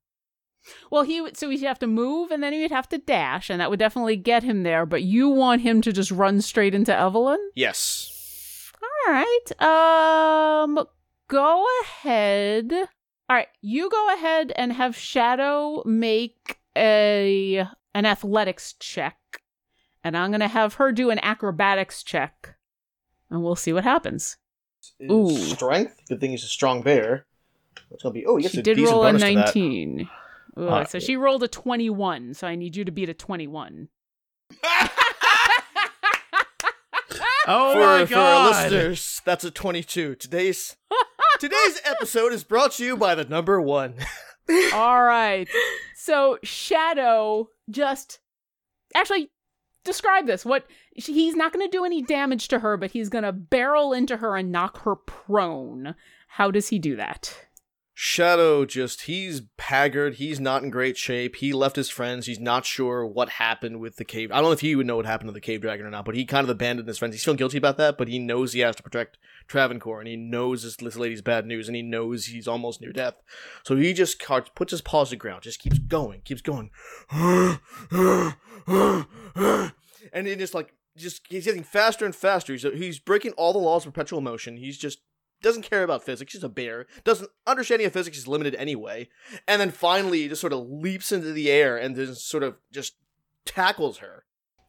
Well, 0.90 1.02
he 1.02 1.20
would 1.20 1.36
so 1.36 1.50
he'd 1.50 1.62
have 1.62 1.78
to 1.80 1.86
move 1.86 2.30
and 2.30 2.42
then 2.42 2.52
he'd 2.52 2.70
have 2.70 2.88
to 2.90 2.98
dash, 2.98 3.50
and 3.50 3.60
that 3.60 3.70
would 3.70 3.78
definitely 3.78 4.16
get 4.16 4.42
him 4.42 4.62
there. 4.62 4.86
But 4.86 5.02
you 5.02 5.28
want 5.28 5.62
him 5.62 5.80
to 5.82 5.92
just 5.92 6.10
run 6.10 6.40
straight 6.40 6.74
into 6.74 6.96
Evelyn? 6.96 7.40
Yes. 7.54 8.70
All 8.80 9.12
right. 9.12 9.60
Um, 9.60 10.86
go 11.28 11.66
ahead. 11.82 12.72
All 12.72 13.36
right, 13.36 13.48
you 13.60 13.88
go 13.88 14.14
ahead 14.14 14.52
and 14.56 14.72
have 14.74 14.96
Shadow 14.96 15.82
make 15.86 16.58
a 16.76 17.66
an 17.94 18.06
athletics 18.06 18.74
check, 18.78 19.16
and 20.04 20.16
I'm 20.16 20.30
gonna 20.30 20.48
have 20.48 20.74
her 20.74 20.92
do 20.92 21.10
an 21.10 21.18
acrobatics 21.20 22.02
check, 22.02 22.56
and 23.32 23.42
we'll 23.42 23.56
see 23.56 23.72
what 23.72 23.82
happens. 23.84 24.36
Ooh. 25.10 25.30
Strength? 25.36 26.00
Good 26.08 26.20
thing 26.20 26.30
he's 26.32 26.44
a 26.44 26.48
strong 26.48 26.82
bear. 26.82 27.26
It's 27.90 28.02
gonna 28.02 28.12
be. 28.12 28.26
Oh, 28.26 28.36
he 28.36 28.42
gets 28.42 28.54
She 28.54 28.60
a 28.60 28.62
did 28.62 28.78
roll 28.78 29.02
a 29.04 29.08
bonus 29.12 29.22
to 29.22 29.34
that. 29.34 29.44
19. 29.46 30.08
Ooh, 30.58 30.68
Ah. 30.68 30.84
so 30.84 30.98
she 30.98 31.16
rolled 31.16 31.42
a 31.42 31.48
21, 31.48 32.34
so 32.34 32.46
I 32.46 32.54
need 32.56 32.76
you 32.76 32.84
to 32.84 32.92
beat 32.92 33.08
a 33.08 33.14
21. 33.14 33.88
Oh 37.44 37.72
for, 37.72 37.80
my 37.80 38.06
for 38.06 38.14
our 38.18 38.50
listeners, 38.50 39.20
that's 39.24 39.42
a 39.42 39.50
22. 39.50 40.14
Today's 40.14 40.76
today's 41.40 41.80
episode 41.84 42.32
is 42.32 42.44
brought 42.44 42.70
to 42.72 42.84
you 42.84 42.96
by 42.96 43.16
the 43.16 43.24
number 43.24 43.60
one. 43.60 43.94
All 44.72 45.02
right. 45.02 45.48
So 45.96 46.38
Shadow 46.44 47.48
just 47.68 48.20
actually 48.94 49.32
describe 49.84 50.26
this. 50.26 50.44
What 50.44 50.66
he's 50.94 51.36
not 51.36 51.52
going 51.52 51.66
to 51.66 51.70
do 51.70 51.84
any 51.84 52.02
damage 52.02 52.48
to 52.48 52.60
her, 52.60 52.76
but 52.76 52.92
he's 52.92 53.08
going 53.08 53.24
to 53.24 53.32
barrel 53.32 53.92
into 53.92 54.18
her 54.18 54.36
and 54.36 54.52
knock 54.52 54.82
her 54.82 54.96
prone. 54.96 55.94
How 56.28 56.50
does 56.50 56.68
he 56.68 56.78
do 56.78 56.96
that? 56.96 57.46
Shadow 57.94 58.64
just 58.64 59.02
he's 59.02 59.42
haggard, 59.58 60.14
he's 60.14 60.40
not 60.40 60.62
in 60.62 60.70
great 60.70 60.96
shape. 60.96 61.36
He 61.36 61.52
left 61.52 61.76
his 61.76 61.90
friends, 61.90 62.24
he's 62.26 62.40
not 62.40 62.64
sure 62.64 63.06
what 63.06 63.28
happened 63.28 63.80
with 63.80 63.96
the 63.96 64.04
cave. 64.04 64.32
I 64.32 64.36
don't 64.36 64.44
know 64.44 64.52
if 64.52 64.60
he 64.60 64.74
would 64.74 64.86
know 64.86 64.96
what 64.96 65.04
happened 65.04 65.28
to 65.28 65.34
the 65.34 65.42
cave 65.42 65.60
dragon 65.60 65.84
or 65.84 65.90
not, 65.90 66.06
but 66.06 66.14
he 66.14 66.24
kind 66.24 66.42
of 66.42 66.50
abandoned 66.50 66.88
his 66.88 66.96
friends. 66.98 67.14
He's 67.14 67.22
feeling 67.22 67.36
guilty 67.36 67.58
about 67.58 67.76
that, 67.76 67.98
but 67.98 68.08
he 68.08 68.18
knows 68.18 68.54
he 68.54 68.60
has 68.60 68.76
to 68.76 68.82
protect 68.82 69.18
Travancore 69.46 70.00
and 70.00 70.08
he 70.08 70.16
knows 70.16 70.62
this, 70.62 70.76
this 70.76 70.96
lady's 70.96 71.20
bad 71.20 71.46
news 71.46 71.68
and 71.68 71.76
he 71.76 71.82
knows 71.82 72.26
he's 72.26 72.48
almost 72.48 72.80
near 72.80 72.92
death. 72.92 73.14
So 73.62 73.76
he 73.76 73.92
just 73.92 74.18
puts 74.54 74.70
his 74.70 74.80
paws 74.80 75.10
to 75.10 75.16
the 75.16 75.18
ground, 75.18 75.42
just 75.42 75.60
keeps 75.60 75.78
going, 75.78 76.22
keeps 76.22 76.42
going. 76.42 76.70
and 80.12 80.26
he 80.26 80.34
just 80.34 80.54
like 80.54 80.72
just 80.96 81.22
he's 81.28 81.44
getting 81.44 81.62
faster 81.62 82.04
and 82.04 82.14
faster. 82.14 82.52
He's 82.52 82.62
he's 82.62 82.98
breaking 82.98 83.32
all 83.32 83.52
the 83.52 83.58
laws 83.58 83.86
of 83.86 83.92
perpetual 83.92 84.20
motion. 84.20 84.56
He's 84.56 84.78
just 84.78 85.00
doesn't 85.42 85.62
care 85.62 85.82
about 85.82 86.04
physics. 86.04 86.32
He's 86.32 86.44
a 86.44 86.48
bear. 86.48 86.86
Doesn't 87.04 87.30
understanding 87.46 87.86
of 87.86 87.92
physics 87.92 88.18
is 88.18 88.28
limited 88.28 88.54
anyway. 88.54 89.08
And 89.46 89.60
then 89.60 89.70
finally, 89.70 90.22
he 90.22 90.28
just 90.28 90.40
sort 90.40 90.52
of 90.52 90.68
leaps 90.68 91.12
into 91.12 91.32
the 91.32 91.50
air 91.50 91.76
and 91.76 91.96
just 91.96 92.28
sort 92.28 92.42
of 92.42 92.56
just 92.72 92.94
tackles 93.44 93.98
her. 93.98 94.24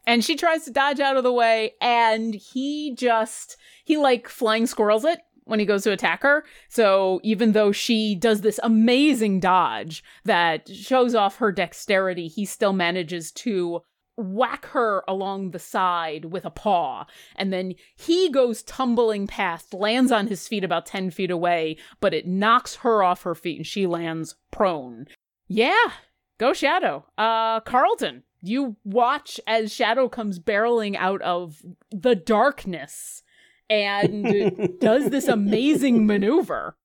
And 0.06 0.24
she 0.24 0.36
tries 0.36 0.64
to 0.64 0.70
dodge 0.70 1.00
out 1.00 1.16
of 1.16 1.24
the 1.24 1.32
way, 1.32 1.74
and 1.80 2.34
he 2.34 2.94
just 2.94 3.56
he 3.84 3.96
like 3.96 4.28
flying 4.28 4.66
squirrels 4.66 5.04
it 5.04 5.20
when 5.44 5.60
he 5.60 5.66
goes 5.66 5.82
to 5.84 5.92
attack 5.92 6.22
her. 6.22 6.44
So 6.68 7.20
even 7.22 7.52
though 7.52 7.72
she 7.72 8.14
does 8.14 8.40
this 8.40 8.60
amazing 8.62 9.40
dodge 9.40 10.02
that 10.24 10.68
shows 10.68 11.14
off 11.14 11.36
her 11.36 11.52
dexterity, 11.52 12.28
he 12.28 12.44
still 12.44 12.72
manages 12.72 13.30
to 13.32 13.82
whack 14.16 14.66
her 14.66 15.02
along 15.08 15.50
the 15.50 15.58
side 15.58 16.26
with 16.26 16.44
a 16.44 16.50
paw. 16.50 17.06
And 17.36 17.52
then 17.52 17.74
he 17.96 18.30
goes 18.30 18.62
tumbling 18.62 19.26
past, 19.26 19.74
lands 19.74 20.12
on 20.12 20.26
his 20.26 20.46
feet 20.46 20.64
about 20.64 20.86
10 20.86 21.10
feet 21.10 21.30
away, 21.30 21.76
but 22.00 22.14
it 22.14 22.26
knocks 22.26 22.76
her 22.76 23.02
off 23.02 23.22
her 23.22 23.34
feet 23.34 23.58
and 23.58 23.66
she 23.66 23.86
lands 23.86 24.36
prone. 24.50 25.06
Yeah, 25.48 25.90
go 26.38 26.52
Shadow. 26.52 27.06
Uh, 27.18 27.60
Carlton, 27.60 28.22
you 28.40 28.76
watch 28.84 29.40
as 29.46 29.72
Shadow 29.72 30.08
comes 30.08 30.38
barreling 30.38 30.96
out 30.96 31.22
of 31.22 31.62
the 31.90 32.14
darkness 32.14 33.22
and 33.68 34.70
does 34.80 35.10
this 35.10 35.28
amazing 35.28 36.06
maneuver. 36.06 36.76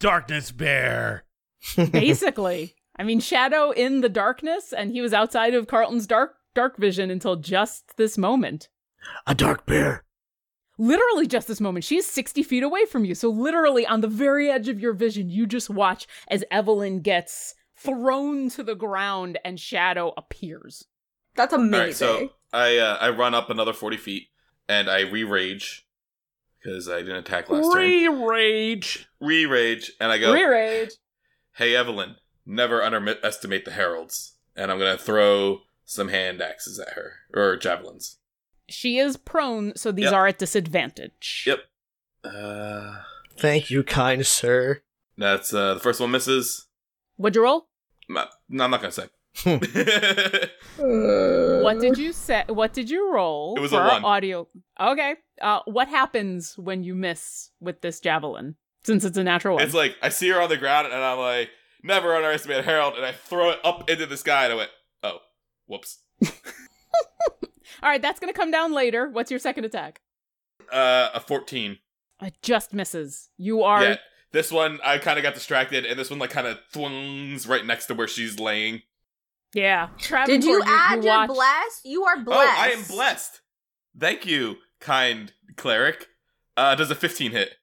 Darkness 0.00 0.50
Bear. 0.50 1.24
Basically. 1.90 2.74
I 2.96 3.02
mean, 3.02 3.20
Shadow 3.20 3.70
in 3.70 4.02
the 4.02 4.08
darkness, 4.08 4.72
and 4.72 4.92
he 4.92 5.00
was 5.00 5.12
outside 5.12 5.54
of 5.54 5.66
Carlton's 5.66 6.06
dark 6.06 6.36
dark 6.54 6.76
vision 6.76 7.10
until 7.10 7.36
just 7.36 7.96
this 7.96 8.16
moment. 8.16 8.68
A 9.26 9.34
dark 9.34 9.66
bear. 9.66 10.04
Literally 10.78 11.26
just 11.26 11.46
this 11.46 11.60
moment. 11.60 11.84
She's 11.84 12.06
60 12.06 12.42
feet 12.42 12.62
away 12.62 12.84
from 12.86 13.04
you. 13.04 13.14
So 13.14 13.28
literally 13.28 13.86
on 13.86 14.00
the 14.00 14.08
very 14.08 14.50
edge 14.50 14.68
of 14.68 14.80
your 14.80 14.92
vision, 14.92 15.30
you 15.30 15.46
just 15.46 15.70
watch 15.70 16.06
as 16.28 16.44
Evelyn 16.50 17.00
gets 17.00 17.54
thrown 17.76 18.48
to 18.50 18.62
the 18.62 18.74
ground 18.74 19.38
and 19.44 19.60
Shadow 19.60 20.12
appears. 20.16 20.84
That's 21.36 21.52
amazing. 21.52 21.80
right, 21.80 21.94
so 21.94 22.30
I 22.52 22.78
uh, 22.78 22.96
I 23.00 23.10
run 23.10 23.34
up 23.34 23.50
another 23.50 23.72
forty 23.72 23.96
feet 23.96 24.28
and 24.68 24.88
I 24.88 25.00
re-rage 25.00 25.86
because 26.62 26.88
I 26.88 27.00
didn't 27.00 27.16
attack 27.16 27.50
last 27.50 27.72
turn. 27.72 27.82
Re-rage. 27.82 29.08
Re-rage 29.20 29.92
and 30.00 30.12
I 30.12 30.18
go, 30.18 30.32
Re-rage. 30.32 30.92
"Hey 31.56 31.74
Evelyn, 31.74 32.16
never 32.46 32.82
underestimate 32.82 33.64
the 33.64 33.72
heralds." 33.72 34.36
And 34.56 34.70
I'm 34.70 34.78
gonna 34.78 34.96
throw 34.96 35.62
some 35.84 36.08
hand 36.08 36.40
axes 36.42 36.78
at 36.78 36.90
her 36.94 37.12
or 37.34 37.56
javelins. 37.56 38.18
She 38.68 38.98
is 38.98 39.16
prone, 39.16 39.74
so 39.76 39.92
these 39.92 40.04
Yep. 40.06 40.12
are 40.14 40.26
at 40.26 40.38
disadvantage. 40.38 41.44
Yep. 41.46 41.60
Uh, 42.24 43.02
Thank 43.36 43.70
you, 43.70 43.82
kind 43.82 44.26
sir. 44.26 44.80
that's 45.18 45.52
uh, 45.52 45.74
the 45.74 45.80
first 45.80 46.00
one 46.00 46.10
misses. 46.10 46.66
What'd 47.16 47.36
you 47.36 47.42
roll? 47.42 47.66
No, 48.08 48.24
I'm 48.62 48.70
not 48.70 48.80
gonna 48.80 48.92
say. 48.92 49.08
What 50.76 51.80
did 51.80 51.98
you 51.98 52.12
say? 52.12 52.44
What 52.48 52.72
did 52.72 52.90
you 52.90 53.12
roll? 53.12 53.54
It 53.56 53.60
was 53.60 53.70
for 53.70 53.76
a 53.78 53.80
our 53.80 53.88
one. 53.92 54.04
Audio. 54.04 54.48
Okay. 54.80 55.14
Uh, 55.40 55.60
what 55.66 55.88
happens 55.88 56.54
when 56.58 56.82
you 56.82 56.94
miss 56.94 57.50
with 57.60 57.80
this 57.80 58.00
javelin? 58.00 58.56
Since 58.84 59.04
it's 59.04 59.16
a 59.16 59.24
natural 59.24 59.56
one. 59.56 59.64
It's 59.64 59.74
like 59.74 59.96
I 60.02 60.08
see 60.10 60.28
her 60.30 60.40
on 60.42 60.48
the 60.50 60.56
ground 60.58 60.86
and 60.88 60.96
I'm 60.96 61.18
like, 61.18 61.50
never 61.82 62.14
underestimate 62.14 62.58
a 62.58 62.62
herald, 62.62 62.94
and 62.96 63.04
I 63.04 63.12
throw 63.12 63.50
it 63.50 63.58
up 63.64 63.88
into 63.88 64.04
the 64.06 64.16
sky 64.16 64.44
and 64.44 64.52
I 64.52 64.56
went, 64.56 64.70
whoops. 65.66 65.98
All 67.82 67.90
right, 67.90 68.00
that's 68.00 68.20
gonna 68.20 68.32
come 68.32 68.50
down 68.50 68.72
later. 68.72 69.08
What's 69.10 69.30
your 69.30 69.40
second 69.40 69.64
attack? 69.64 70.00
Uh, 70.72 71.10
a 71.14 71.20
14. 71.20 71.78
It 72.22 72.34
just 72.42 72.72
misses. 72.72 73.28
You 73.36 73.62
are 73.62 73.82
Yeah, 73.82 73.96
this 74.32 74.50
one 74.50 74.78
I 74.84 74.98
kind 74.98 75.18
of 75.18 75.22
got 75.22 75.34
distracted, 75.34 75.84
and 75.84 75.98
this 75.98 76.08
one 76.10 76.18
like 76.18 76.30
kind 76.30 76.46
of 76.46 76.58
thwings 76.72 77.48
right 77.48 77.64
next 77.66 77.86
to 77.86 77.94
where 77.94 78.08
she's 78.08 78.38
laying. 78.38 78.82
yeah. 79.52 79.88
Did 80.26 80.44
you 80.44 80.60
Travancore, 80.62 80.62
add 80.66 81.04
your 81.04 81.12
watch- 81.18 81.28
bless? 81.28 81.80
You 81.84 82.04
are 82.04 82.22
blessed. 82.22 82.58
Oh, 82.58 82.62
I 82.62 82.68
am 82.68 82.82
blessed. 82.84 83.40
Thank 83.98 84.24
you, 84.26 84.56
kind 84.80 85.32
cleric. 85.56 86.06
Uh, 86.56 86.74
does 86.76 86.90
a 86.90 86.94
15 86.94 87.32
hit? 87.32 87.54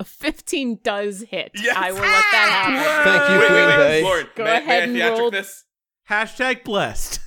A 0.00 0.04
fifteen 0.04 0.80
does 0.82 1.20
hit. 1.22 1.52
Yes. 1.54 1.76
I 1.78 1.92
will 1.92 2.00
let 2.00 2.24
that 2.32 2.48
happen. 2.50 3.12
Thank 3.12 3.30
you, 3.30 3.38
wait, 3.38 3.46
Queen 3.46 3.68
wait, 3.68 3.76
Faye. 3.76 3.88
wait, 3.88 4.02
Lauren. 4.02 4.26
Go 4.34 4.44
may, 4.44 4.50
ahead 4.56 4.66
may 4.66 4.82
and 4.82 4.92
theatric 4.96 5.18
roll- 5.20 5.30
this? 5.30 5.64
Hashtag 6.10 6.64
blessed. 6.64 7.20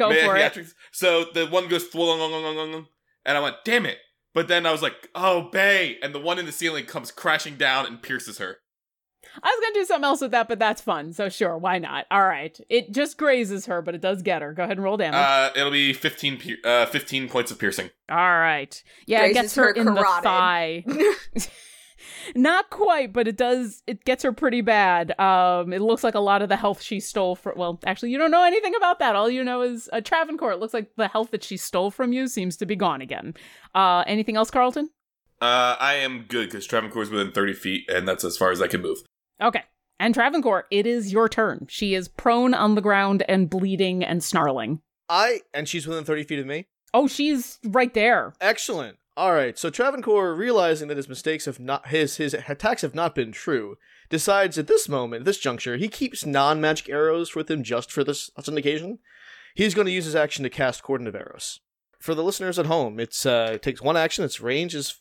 Go 0.00 0.08
May 0.08 0.22
I 0.22 0.26
for 0.26 0.36
it. 0.36 0.40
theatrics? 0.54 0.72
So 0.92 1.26
the 1.34 1.46
one 1.46 1.68
goes 1.68 1.90
thwong, 1.90 2.86
and 3.26 3.36
I 3.36 3.40
went, 3.40 3.56
damn 3.66 3.84
it. 3.84 3.98
But 4.32 4.48
then 4.48 4.64
I 4.64 4.72
was 4.72 4.80
like, 4.80 5.10
oh, 5.14 5.50
Bay. 5.50 5.98
And 6.02 6.14
the 6.14 6.18
one 6.18 6.38
in 6.38 6.46
the 6.46 6.52
ceiling 6.52 6.86
comes 6.86 7.10
crashing 7.10 7.56
down 7.56 7.84
and 7.84 8.00
pierces 8.00 8.38
her. 8.38 8.56
I 9.42 9.46
was 9.48 9.60
gonna 9.62 9.74
do 9.74 9.84
something 9.84 10.04
else 10.04 10.22
with 10.22 10.30
that, 10.30 10.48
but 10.48 10.58
that's 10.58 10.80
fun. 10.80 11.12
So 11.12 11.28
sure, 11.28 11.58
why 11.58 11.78
not? 11.78 12.06
All 12.10 12.26
right. 12.26 12.58
It 12.70 12.92
just 12.92 13.18
grazes 13.18 13.66
her, 13.66 13.82
but 13.82 13.94
it 13.94 14.00
does 14.00 14.22
get 14.22 14.40
her. 14.40 14.54
Go 14.54 14.62
ahead 14.62 14.78
and 14.78 14.82
roll 14.82 14.96
damage. 14.96 15.18
Uh, 15.18 15.50
it'll 15.54 15.70
be 15.70 15.92
15, 15.92 16.38
pier- 16.38 16.56
uh, 16.64 16.86
15 16.86 17.28
points 17.28 17.50
of 17.50 17.58
piercing. 17.58 17.90
All 18.08 18.16
right. 18.16 18.82
Yeah, 19.06 19.26
it 19.26 19.34
gets 19.34 19.54
her, 19.56 19.64
her 19.64 19.70
in 19.72 19.84
the 19.84 19.92
carotid. 19.92 20.24
thigh. 20.24 20.84
Not 22.34 22.70
quite, 22.70 23.12
but 23.12 23.28
it 23.28 23.36
does. 23.36 23.82
It 23.86 24.04
gets 24.04 24.22
her 24.22 24.32
pretty 24.32 24.60
bad. 24.60 25.18
Um, 25.18 25.72
it 25.72 25.80
looks 25.80 26.04
like 26.04 26.14
a 26.14 26.20
lot 26.20 26.42
of 26.42 26.48
the 26.48 26.56
health 26.56 26.82
she 26.82 27.00
stole 27.00 27.36
from. 27.36 27.54
Well, 27.56 27.80
actually, 27.86 28.10
you 28.10 28.18
don't 28.18 28.30
know 28.30 28.44
anything 28.44 28.74
about 28.74 28.98
that. 28.98 29.16
All 29.16 29.30
you 29.30 29.44
know 29.44 29.62
is 29.62 29.88
uh, 29.92 30.00
Travancore. 30.00 30.52
It 30.52 30.58
looks 30.58 30.74
like 30.74 30.90
the 30.96 31.08
health 31.08 31.30
that 31.30 31.44
she 31.44 31.56
stole 31.56 31.90
from 31.90 32.12
you 32.12 32.28
seems 32.28 32.56
to 32.58 32.66
be 32.66 32.76
gone 32.76 33.00
again. 33.00 33.34
Uh, 33.74 34.04
anything 34.06 34.36
else, 34.36 34.50
Carlton? 34.50 34.90
Uh, 35.40 35.76
I 35.80 35.94
am 35.94 36.26
good 36.28 36.50
because 36.50 36.66
Travancore 36.66 37.02
is 37.02 37.10
within 37.10 37.32
30 37.32 37.54
feet, 37.54 37.88
and 37.88 38.06
that's 38.06 38.24
as 38.24 38.36
far 38.36 38.50
as 38.50 38.60
I 38.60 38.66
can 38.66 38.82
move. 38.82 38.98
Okay. 39.40 39.62
And 39.98 40.14
Travancore, 40.14 40.66
it 40.70 40.86
is 40.86 41.12
your 41.12 41.28
turn. 41.28 41.66
She 41.68 41.94
is 41.94 42.08
prone 42.08 42.54
on 42.54 42.74
the 42.74 42.80
ground 42.80 43.22
and 43.28 43.48
bleeding 43.48 44.02
and 44.04 44.22
snarling. 44.22 44.80
I 45.08 45.40
and 45.52 45.68
she's 45.68 45.86
within 45.86 46.04
30 46.04 46.24
feet 46.24 46.38
of 46.38 46.46
me. 46.46 46.66
Oh, 46.94 47.06
she's 47.06 47.58
right 47.64 47.92
there. 47.92 48.32
Excellent. 48.40 48.96
All 49.20 49.34
right. 49.34 49.58
So 49.58 49.68
Travancore, 49.68 50.34
realizing 50.34 50.88
that 50.88 50.96
his 50.96 51.06
mistakes 51.06 51.44
have 51.44 51.60
not 51.60 51.88
his 51.88 52.16
his 52.16 52.32
attacks 52.32 52.80
have 52.80 52.94
not 52.94 53.14
been 53.14 53.32
true, 53.32 53.76
decides 54.08 54.56
at 54.56 54.66
this 54.66 54.88
moment, 54.88 55.26
this 55.26 55.36
juncture, 55.36 55.76
he 55.76 55.88
keeps 55.88 56.24
non-magic 56.24 56.88
arrows 56.88 57.34
with 57.34 57.50
him 57.50 57.62
just 57.62 57.92
for 57.92 58.02
this 58.02 58.30
occasion. 58.38 58.98
He's 59.54 59.74
going 59.74 59.84
to 59.84 59.92
use 59.92 60.06
his 60.06 60.14
action 60.14 60.42
to 60.44 60.48
cast 60.48 60.82
Cordon 60.82 61.06
of 61.06 61.14
Arrows. 61.14 61.60
For 61.98 62.14
the 62.14 62.24
listeners 62.24 62.58
at 62.58 62.64
home, 62.64 62.98
it's 62.98 63.26
uh, 63.26 63.50
it 63.56 63.62
takes 63.62 63.82
one 63.82 63.94
action. 63.94 64.24
Its 64.24 64.40
range 64.40 64.74
is 64.74 64.98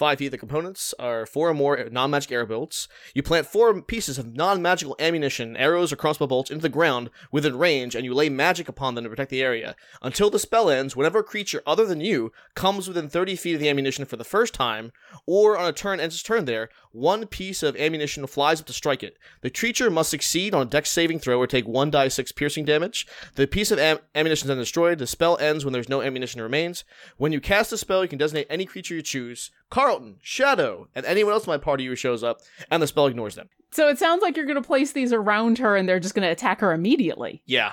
five 0.00 0.16
feet. 0.16 0.30
The 0.30 0.38
components 0.38 0.94
are 0.98 1.26
four 1.26 1.50
or 1.50 1.54
more 1.54 1.86
non-magic 1.92 2.32
arrow 2.32 2.46
bolts. 2.46 2.88
You 3.12 3.22
plant 3.22 3.46
four 3.46 3.82
pieces 3.82 4.16
of 4.16 4.34
non-magical 4.34 4.96
ammunition, 4.98 5.58
arrows 5.58 5.92
or 5.92 5.96
crossbow 5.96 6.26
bolts, 6.26 6.50
into 6.50 6.62
the 6.62 6.70
ground 6.70 7.10
within 7.30 7.58
range, 7.58 7.94
and 7.94 8.02
you 8.02 8.14
lay 8.14 8.30
magic 8.30 8.66
upon 8.66 8.94
them 8.94 9.04
to 9.04 9.10
protect 9.10 9.30
the 9.30 9.42
area. 9.42 9.76
Until 10.00 10.30
the 10.30 10.38
spell 10.38 10.70
ends, 10.70 10.96
whenever 10.96 11.18
a 11.18 11.22
creature 11.22 11.62
other 11.66 11.84
than 11.84 12.00
you 12.00 12.32
comes 12.54 12.88
within 12.88 13.10
30 13.10 13.36
feet 13.36 13.54
of 13.54 13.60
the 13.60 13.68
ammunition 13.68 14.06
for 14.06 14.16
the 14.16 14.24
first 14.24 14.54
time, 14.54 14.90
or 15.26 15.58
on 15.58 15.68
a 15.68 15.72
turn 15.72 16.00
ends 16.00 16.14
its 16.14 16.22
turn 16.22 16.46
there, 16.46 16.70
one 16.92 17.26
piece 17.26 17.62
of 17.62 17.76
ammunition 17.76 18.26
flies 18.26 18.58
up 18.58 18.66
to 18.68 18.72
strike 18.72 19.02
it. 19.02 19.18
The 19.42 19.50
creature 19.50 19.90
must 19.90 20.08
succeed 20.08 20.54
on 20.54 20.62
a 20.62 20.70
dex 20.70 20.90
saving 20.90 21.18
throw 21.18 21.38
or 21.38 21.46
take 21.46 21.68
1 21.68 21.90
die 21.90 22.08
6 22.08 22.32
piercing 22.32 22.64
damage. 22.64 23.06
The 23.34 23.46
piece 23.46 23.70
of 23.70 23.78
am- 23.78 23.98
ammunition 24.14 24.46
is 24.46 24.48
then 24.48 24.56
destroyed. 24.56 24.98
The 24.98 25.06
spell 25.06 25.36
ends 25.36 25.62
when 25.62 25.74
there's 25.74 25.90
no 25.90 26.00
ammunition 26.00 26.40
remains. 26.40 26.84
When 27.18 27.32
you 27.32 27.40
cast 27.40 27.70
a 27.74 27.76
spell, 27.76 28.02
you 28.02 28.08
can 28.08 28.18
designate 28.18 28.46
any 28.48 28.64
creature 28.64 28.94
you 28.94 29.02
choose 29.02 29.50
Carlton, 29.70 30.16
Shadow, 30.20 30.88
and 30.94 31.06
anyone 31.06 31.32
else 31.32 31.46
in 31.46 31.50
my 31.50 31.58
party 31.58 31.86
who 31.86 31.94
shows 31.94 32.22
up, 32.22 32.40
and 32.70 32.82
the 32.82 32.86
spell 32.86 33.06
ignores 33.06 33.36
them. 33.36 33.48
So 33.72 33.88
it 33.88 33.98
sounds 33.98 34.20
like 34.20 34.36
you're 34.36 34.46
going 34.46 34.56
to 34.56 34.66
place 34.66 34.92
these 34.92 35.12
around 35.12 35.58
her 35.58 35.76
and 35.76 35.88
they're 35.88 36.00
just 36.00 36.14
going 36.14 36.26
to 36.26 36.32
attack 36.32 36.60
her 36.60 36.72
immediately. 36.72 37.42
Yeah. 37.46 37.72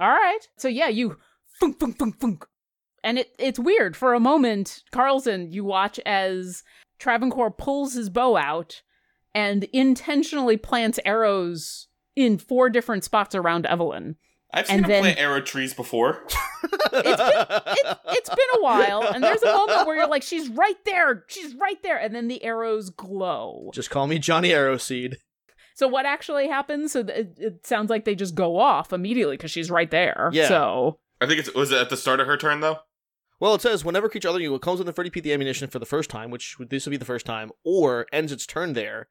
All 0.00 0.10
right. 0.10 0.40
So 0.58 0.68
yeah, 0.68 0.88
you 0.88 1.16
funk 1.58 1.80
funk 1.80 1.98
funk 1.98 2.20
funk. 2.20 2.46
And 3.02 3.18
it 3.18 3.34
it's 3.38 3.58
weird. 3.58 3.96
For 3.96 4.12
a 4.12 4.20
moment, 4.20 4.82
Carlson, 4.90 5.50
you 5.50 5.64
watch 5.64 5.98
as 6.04 6.62
Travancore 6.98 7.50
pulls 7.50 7.94
his 7.94 8.10
bow 8.10 8.36
out 8.36 8.82
and 9.34 9.64
intentionally 9.72 10.56
plants 10.56 11.00
arrows 11.04 11.88
in 12.16 12.36
four 12.38 12.68
different 12.68 13.04
spots 13.04 13.34
around 13.34 13.64
Evelyn. 13.66 14.16
I've 14.52 14.66
seen 14.66 14.76
And 14.76 14.84
him 14.86 14.90
then- 14.90 15.02
plant 15.02 15.18
arrow 15.18 15.40
trees 15.40 15.74
before. 15.74 16.22
It, 16.92 17.98
it's 18.08 18.28
been 18.30 18.38
a 18.56 18.62
while, 18.62 19.02
and 19.02 19.22
there's 19.22 19.42
a 19.42 19.52
moment 19.52 19.86
where 19.86 19.96
you're 19.96 20.08
like, 20.08 20.22
she's 20.22 20.48
right 20.48 20.76
there, 20.84 21.24
she's 21.28 21.54
right 21.54 21.80
there, 21.82 21.96
and 21.98 22.14
then 22.14 22.28
the 22.28 22.42
arrows 22.42 22.90
glow. 22.90 23.70
Just 23.74 23.90
call 23.90 24.06
me 24.06 24.18
Johnny 24.18 24.50
Arrowseed. 24.50 25.16
So 25.74 25.86
what 25.86 26.06
actually 26.06 26.48
happens? 26.48 26.92
So 26.92 27.00
it, 27.00 27.34
it 27.38 27.66
sounds 27.66 27.90
like 27.90 28.04
they 28.04 28.14
just 28.14 28.34
go 28.34 28.58
off 28.58 28.92
immediately 28.92 29.36
because 29.36 29.50
she's 29.50 29.70
right 29.70 29.90
there. 29.90 30.30
Yeah. 30.32 30.48
So 30.48 30.98
I 31.20 31.26
think 31.26 31.38
it's 31.40 31.54
was 31.54 31.70
it 31.70 31.80
at 31.80 31.90
the 31.90 31.96
start 31.96 32.18
of 32.20 32.26
her 32.26 32.36
turn 32.36 32.60
though. 32.60 32.78
Well, 33.38 33.54
it 33.54 33.60
says 33.62 33.84
whenever 33.84 34.08
a 34.08 34.10
creature 34.10 34.28
other 34.28 34.38
than 34.38 34.50
you 34.50 34.58
comes 34.58 34.80
within 34.80 34.92
30 34.92 35.10
feet 35.10 35.20
of 35.20 35.24
the 35.24 35.32
ammunition 35.32 35.68
for 35.68 35.78
the 35.78 35.86
first 35.86 36.10
time, 36.10 36.30
which 36.30 36.58
would- 36.58 36.70
this 36.70 36.84
would 36.86 36.90
be 36.90 36.96
the 36.96 37.04
first 37.04 37.24
time, 37.26 37.52
or 37.64 38.06
ends 38.12 38.32
its 38.32 38.44
turn 38.46 38.72
there. 38.72 39.08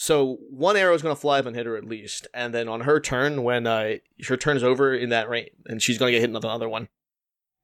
So 0.00 0.38
one 0.48 0.76
arrow 0.76 0.94
is 0.94 1.02
going 1.02 1.12
to 1.14 1.20
fly 1.20 1.40
up 1.40 1.46
and 1.46 1.56
hit 1.56 1.66
her 1.66 1.76
at 1.76 1.84
least, 1.84 2.28
and 2.32 2.54
then 2.54 2.68
on 2.68 2.82
her 2.82 3.00
turn, 3.00 3.42
when 3.42 3.66
uh, 3.66 3.94
her 4.28 4.36
turn 4.36 4.56
is 4.56 4.62
over 4.62 4.94
in 4.94 5.08
that 5.08 5.28
range, 5.28 5.50
and 5.66 5.82
she's 5.82 5.98
going 5.98 6.12
to 6.12 6.12
get 6.12 6.20
hit 6.20 6.32
with 6.32 6.44
another 6.44 6.68
one. 6.68 6.86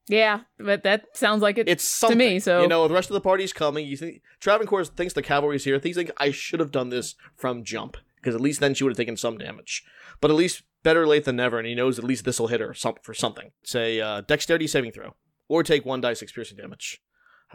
yeah, 0.08 0.40
but 0.58 0.82
that 0.82 1.16
sounds 1.16 1.42
like 1.42 1.58
it. 1.58 1.68
It's 1.68 1.84
something. 1.84 2.18
To 2.18 2.24
me, 2.24 2.40
so- 2.40 2.60
you 2.62 2.66
know, 2.68 2.88
the 2.88 2.94
rest 2.94 3.08
of 3.08 3.14
the 3.14 3.20
party's 3.20 3.52
coming. 3.52 3.86
You 3.86 3.96
think 3.96 4.20
Travancore 4.40 4.84
thinks 4.84 5.14
the 5.14 5.22
cavalry's 5.22 5.62
here. 5.64 5.78
Thinks 5.78 5.96
like 5.96 6.10
I 6.16 6.32
should 6.32 6.58
have 6.58 6.72
done 6.72 6.88
this 6.88 7.14
from 7.36 7.62
jump 7.62 7.96
because 8.16 8.34
at 8.34 8.40
least 8.40 8.58
then 8.58 8.74
she 8.74 8.82
would 8.82 8.90
have 8.90 8.96
taken 8.96 9.16
some 9.16 9.38
damage. 9.38 9.84
But 10.20 10.32
at 10.32 10.36
least 10.36 10.62
better 10.82 11.06
late 11.06 11.24
than 11.26 11.36
never, 11.36 11.58
and 11.58 11.68
he 11.68 11.74
knows 11.76 11.98
at 12.00 12.04
least 12.04 12.24
this 12.24 12.40
will 12.40 12.48
hit 12.48 12.60
her 12.60 12.74
some, 12.74 12.94
for 13.02 13.14
something. 13.14 13.52
Say 13.62 14.00
uh, 14.00 14.22
dexterity 14.22 14.66
saving 14.66 14.90
throw, 14.90 15.14
or 15.48 15.62
take 15.62 15.84
one 15.84 16.00
die 16.00 16.14
six 16.14 16.32
piercing 16.32 16.56
damage. 16.58 17.00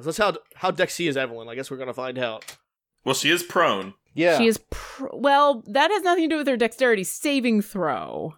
That's 0.01 0.17
how 0.17 0.37
how 0.55 0.71
dexy 0.71 1.09
is 1.09 1.17
Evelyn. 1.17 1.49
I 1.49 1.55
guess 1.55 1.69
we're 1.69 1.75
gonna 1.77 1.93
find 1.93 2.17
out. 2.17 2.45
Well, 3.05 3.15
she 3.15 3.29
is 3.29 3.43
prone. 3.43 3.93
Yeah. 4.13 4.37
She 4.37 4.47
is 4.47 4.57
pr- 4.69 5.07
well. 5.13 5.63
That 5.67 5.91
has 5.91 6.03
nothing 6.03 6.25
to 6.29 6.33
do 6.35 6.37
with 6.37 6.47
her 6.47 6.57
dexterity 6.57 7.03
saving 7.03 7.61
throw. 7.61 8.35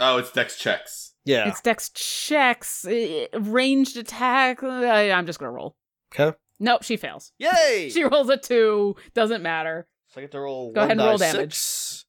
Oh, 0.00 0.18
it's 0.18 0.32
dex 0.32 0.58
checks. 0.58 1.14
yeah. 1.24 1.48
It's 1.48 1.60
dex 1.60 1.90
checks, 1.90 2.84
ranged 3.34 3.96
attack. 3.96 4.62
I, 4.62 5.10
I'm 5.12 5.26
just 5.26 5.38
gonna 5.38 5.52
roll. 5.52 5.76
Okay. 6.12 6.36
Nope, 6.60 6.82
she 6.84 6.96
fails. 6.96 7.32
Yay! 7.38 7.90
She 7.92 8.04
rolls 8.04 8.28
a 8.28 8.36
two. 8.36 8.96
Doesn't 9.14 9.42
matter. 9.42 9.86
so 10.08 10.20
I 10.20 10.22
get 10.22 10.32
to 10.32 10.40
roll 10.40 10.72
Go 10.72 10.80
one 10.80 10.86
ahead 10.90 10.98
and 10.98 11.06
roll 11.06 11.18
die 11.18 11.32
damage. 11.32 11.54
six. 11.54 12.04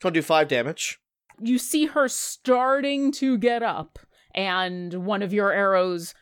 So 0.00 0.08
I'll 0.08 0.12
do 0.12 0.22
five 0.22 0.48
damage. 0.48 0.98
You 1.40 1.58
see 1.58 1.86
her 1.86 2.08
starting 2.08 3.10
to 3.12 3.36
get 3.38 3.62
up, 3.62 3.98
and 4.34 5.04
one 5.06 5.22
of 5.22 5.32
your 5.32 5.52
arrows 5.52 6.14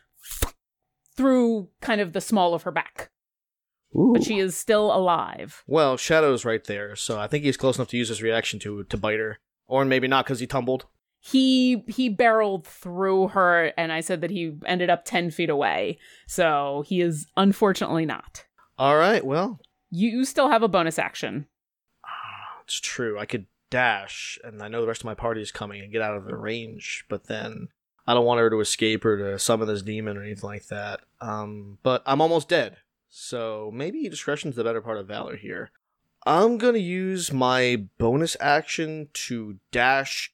through 1.15 1.69
kind 1.81 2.01
of 2.01 2.13
the 2.13 2.21
small 2.21 2.53
of 2.53 2.63
her 2.63 2.71
back, 2.71 3.09
but 3.93 4.23
she 4.23 4.39
is 4.39 4.55
still 4.55 4.93
alive. 4.95 5.63
Well, 5.67 5.97
Shadow's 5.97 6.45
right 6.45 6.63
there, 6.63 6.95
so 6.95 7.19
I 7.19 7.27
think 7.27 7.43
he's 7.43 7.57
close 7.57 7.77
enough 7.77 7.89
to 7.89 7.97
use 7.97 8.09
his 8.09 8.21
reaction 8.21 8.59
to 8.59 8.83
to 8.85 8.97
bite 8.97 9.19
her, 9.19 9.39
or 9.67 9.85
maybe 9.85 10.07
not 10.07 10.25
because 10.25 10.39
he 10.39 10.47
tumbled. 10.47 10.85
He 11.19 11.83
he 11.87 12.09
barreled 12.09 12.65
through 12.65 13.29
her, 13.29 13.71
and 13.77 13.91
I 13.91 13.99
said 14.01 14.21
that 14.21 14.31
he 14.31 14.57
ended 14.65 14.89
up 14.89 15.05
ten 15.05 15.29
feet 15.31 15.49
away. 15.49 15.99
So 16.27 16.83
he 16.87 17.01
is 17.01 17.27
unfortunately 17.37 18.05
not. 18.05 18.45
All 18.79 18.97
right. 18.97 19.23
Well, 19.23 19.59
You 19.91 20.25
still 20.25 20.49
have 20.49 20.63
a 20.63 20.67
bonus 20.67 20.97
action. 20.97 21.45
it's 22.63 22.79
true. 22.79 23.19
I 23.19 23.25
could 23.25 23.45
dash, 23.69 24.39
and 24.43 24.61
I 24.63 24.67
know 24.67 24.81
the 24.81 24.87
rest 24.87 25.01
of 25.01 25.05
my 25.05 25.13
party 25.13 25.41
is 25.41 25.51
coming 25.51 25.81
and 25.81 25.91
get 25.91 26.01
out 26.01 26.17
of 26.17 26.25
the 26.25 26.35
range, 26.35 27.05
but 27.09 27.25
then 27.27 27.67
I 28.07 28.13
don't 28.13 28.25
want 28.25 28.39
her 28.39 28.49
to 28.49 28.59
escape 28.59 29.05
or 29.05 29.17
to 29.17 29.39
summon 29.39 29.67
this 29.67 29.81
demon 29.83 30.17
or 30.17 30.23
anything 30.23 30.49
like 30.49 30.67
that. 30.67 31.01
Um, 31.19 31.77
but 31.83 32.01
I'm 32.05 32.21
almost 32.21 32.49
dead, 32.49 32.77
so 33.11 33.69
maybe 33.73 34.07
discretion's 34.07 34.55
the 34.55 34.63
better 34.63 34.81
part 34.81 34.97
of 34.97 35.07
valor 35.07 35.35
here. 35.35 35.69
I'm 36.25 36.57
gonna 36.57 36.77
use 36.77 37.33
my 37.33 37.87
bonus 37.97 38.37
action 38.39 39.09
to 39.13 39.57
dash 39.71 40.33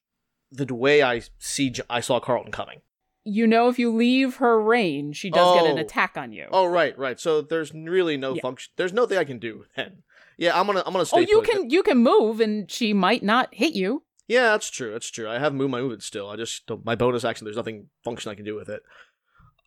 the 0.52 0.74
way 0.74 1.02
I 1.02 1.24
see 1.40 1.74
I 1.90 2.02
saw 2.02 2.20
Carlton 2.20 2.52
coming. 2.52 2.82
You 3.24 3.48
know, 3.48 3.68
if 3.68 3.78
you 3.78 3.94
leave 3.94 4.38
her 4.38 4.62
range, 4.62 5.18
she 5.18 5.30
does 5.30 5.56
get 5.56 5.70
an 5.70 5.78
Oh. 5.78 5.82
attack 5.82 6.16
on 6.16 6.32
you. 6.32 6.48
Oh, 6.52 6.66
right, 6.66 6.98
right. 6.98 7.20
So 7.20 7.42
there's 7.42 7.74
really 7.74 8.16
no 8.16 8.36
Yeah. 8.36 8.42
function. 8.42 8.72
There's 8.78 8.94
nothing 8.94 9.18
I 9.18 9.26
can 9.26 9.40
do 9.40 9.66
then. 9.76 10.04
Yeah, 10.38 10.58
I'm 10.58 10.68
gonna 10.68 10.84
I'm 10.86 10.94
gonna 10.94 11.06
stay. 11.06 11.18
Oh, 11.18 11.20
you 11.22 11.42
put. 11.42 11.50
can 11.50 11.70
you 11.70 11.82
can 11.82 11.98
move, 11.98 12.40
and 12.40 12.70
she 12.70 12.94
might 12.94 13.24
not 13.24 13.54
hit 13.54 13.74
you. 13.74 14.04
Yeah, 14.28 14.52
that's 14.52 14.70
true. 14.70 14.92
That's 14.92 15.10
true. 15.10 15.28
I 15.28 15.40
have 15.40 15.54
moved 15.54 15.72
my 15.72 15.82
movement 15.82 16.04
still. 16.04 16.30
I 16.30 16.36
just 16.36 16.70
my 16.84 16.96
bonus 16.96 17.26
action. 17.26 17.46
There's 17.46 17.58
nothing 17.58 17.90
function 18.04 18.32
I 18.32 18.36
can 18.36 18.46
do 18.46 18.56
with 18.56 18.70
it. 18.70 18.84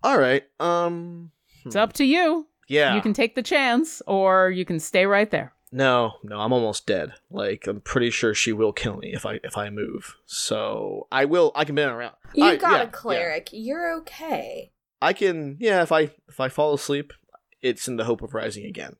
All 0.02 0.18
right. 0.18 0.44
Um. 0.60 1.32
It's 1.64 1.74
hmm. 1.74 1.80
up 1.80 1.92
to 1.94 2.04
you. 2.04 2.46
Yeah. 2.70 2.94
You 2.94 3.02
can 3.02 3.12
take 3.12 3.34
the 3.34 3.42
chance, 3.42 4.00
or 4.06 4.48
you 4.48 4.64
can 4.64 4.78
stay 4.78 5.04
right 5.04 5.28
there. 5.28 5.52
No, 5.72 6.12
no. 6.22 6.38
I'm 6.38 6.52
almost 6.52 6.86
dead. 6.86 7.14
Like 7.28 7.66
I'm 7.66 7.80
pretty 7.80 8.10
sure 8.10 8.32
she 8.32 8.52
will 8.52 8.72
kill 8.72 8.96
me 8.96 9.12
if 9.12 9.26
I 9.26 9.40
if 9.42 9.58
I 9.58 9.70
move. 9.70 10.16
So 10.24 11.08
I 11.10 11.24
will. 11.24 11.50
I 11.56 11.64
can 11.64 11.74
bend 11.74 11.90
around. 11.90 12.14
You 12.32 12.44
All 12.44 12.50
right, 12.50 12.60
got 12.60 12.72
yeah, 12.72 12.82
a 12.82 12.86
cleric. 12.86 13.48
You're 13.52 13.92
okay. 13.98 14.72
I 15.02 15.12
can. 15.12 15.56
Yeah. 15.58 15.82
If 15.82 15.90
I 15.90 16.10
if 16.28 16.38
I 16.38 16.48
fall 16.48 16.72
asleep, 16.72 17.12
it's 17.60 17.88
in 17.88 17.96
the 17.96 18.04
hope 18.04 18.22
of 18.22 18.34
rising 18.34 18.64
again. 18.64 18.94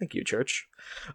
Thank 0.00 0.14
you, 0.14 0.24
Church. 0.24 0.66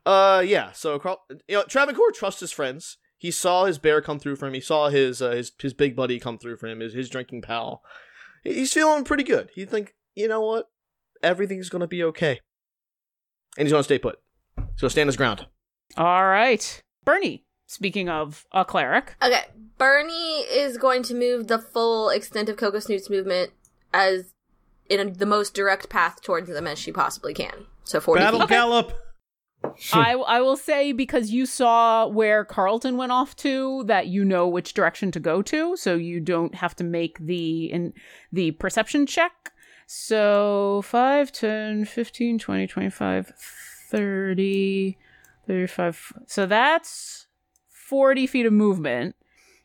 Uh. 0.06 0.42
Yeah. 0.46 0.72
So 0.72 0.98
Carl, 1.00 1.26
you 1.48 1.58
know, 1.58 1.64
Travancore 1.64 2.12
trusts 2.12 2.40
his 2.40 2.54
friends. 2.54 2.98
He 3.18 3.32
saw 3.32 3.66
his 3.66 3.80
bear 3.80 4.02
come 4.02 4.20
through 4.20 4.38
for 4.38 4.48
him. 4.48 4.54
He 4.54 4.62
saw 4.62 4.88
his 4.88 5.22
uh, 5.22 5.32
his 5.32 5.52
his 5.60 5.74
big 5.74 5.94
buddy 5.94 6.20
come 6.20 6.38
through 6.38 6.56
for 6.56 6.68
him. 6.68 6.80
His 6.80 6.94
his 6.94 7.10
drinking 7.10 7.42
pal. 7.42 7.82
He's 8.44 8.72
feeling 8.72 9.04
pretty 9.04 9.24
good. 9.24 9.50
He 9.54 9.66
think 9.66 9.96
you 10.16 10.28
know 10.28 10.42
what, 10.42 10.70
everything's 11.24 11.70
gonna 11.70 11.88
be 11.88 12.04
okay. 12.04 12.40
And 13.58 13.66
he's 13.68 13.72
gonna 13.72 13.84
stay 13.84 14.00
put. 14.00 14.20
So 14.76 14.88
stand 14.88 15.08
his 15.08 15.18
ground. 15.18 15.46
All 15.96 16.26
right, 16.26 16.82
Bernie. 17.06 17.44
Speaking 17.70 18.08
of 18.08 18.46
a 18.54 18.64
cleric, 18.64 19.16
Okay, 19.22 19.44
Bernie 19.78 20.40
is 20.50 20.78
going 20.78 21.04
to 21.04 21.14
move 21.14 21.48
the 21.48 21.60
full 21.60 22.10
extent 22.10 22.48
of 22.48 22.56
Coco 22.56 22.80
Snoot's 22.80 23.10
movement 23.10 23.52
as 23.94 24.34
in 24.90 25.14
the 25.14 25.26
most 25.26 25.54
direct 25.54 25.90
path 25.90 26.22
towards 26.22 26.48
them 26.50 26.66
as 26.66 26.80
she 26.80 26.94
possibly 26.94 27.34
can. 27.34 27.66
So 27.84 28.00
40 28.00 28.22
Battle 28.22 28.40
feet. 28.42 28.50
gallop. 28.50 28.94
I 29.94 30.14
I 30.14 30.40
will 30.40 30.56
say 30.56 30.94
because 30.94 31.32
you 31.32 31.46
saw 31.46 32.08
where 32.08 32.46
Carlton 32.46 32.96
went 32.96 33.12
off 33.12 33.36
to 33.38 33.84
that 33.86 34.08
you 34.08 34.24
know 34.24 34.48
which 34.48 34.74
direction 34.74 35.12
to 35.12 35.20
go 35.20 35.42
to, 35.42 35.76
so 35.76 35.96
you 35.96 36.20
don't 36.22 36.56
have 36.56 36.76
to 36.78 36.84
make 36.86 37.18
the 37.20 37.66
in 37.66 37.94
the 38.32 38.52
perception 38.52 39.06
check. 39.06 39.52
So 39.88 40.82
5, 40.84 41.32
10, 41.32 41.86
15, 41.86 42.40
20, 42.40 42.68
25, 42.68 43.34
30, 43.90 44.98
35. 45.48 46.14
So 46.28 46.46
that's 46.46 47.28
40 47.70 48.28
feet 48.28 48.46
of 48.46 48.54
movement. 48.54 49.16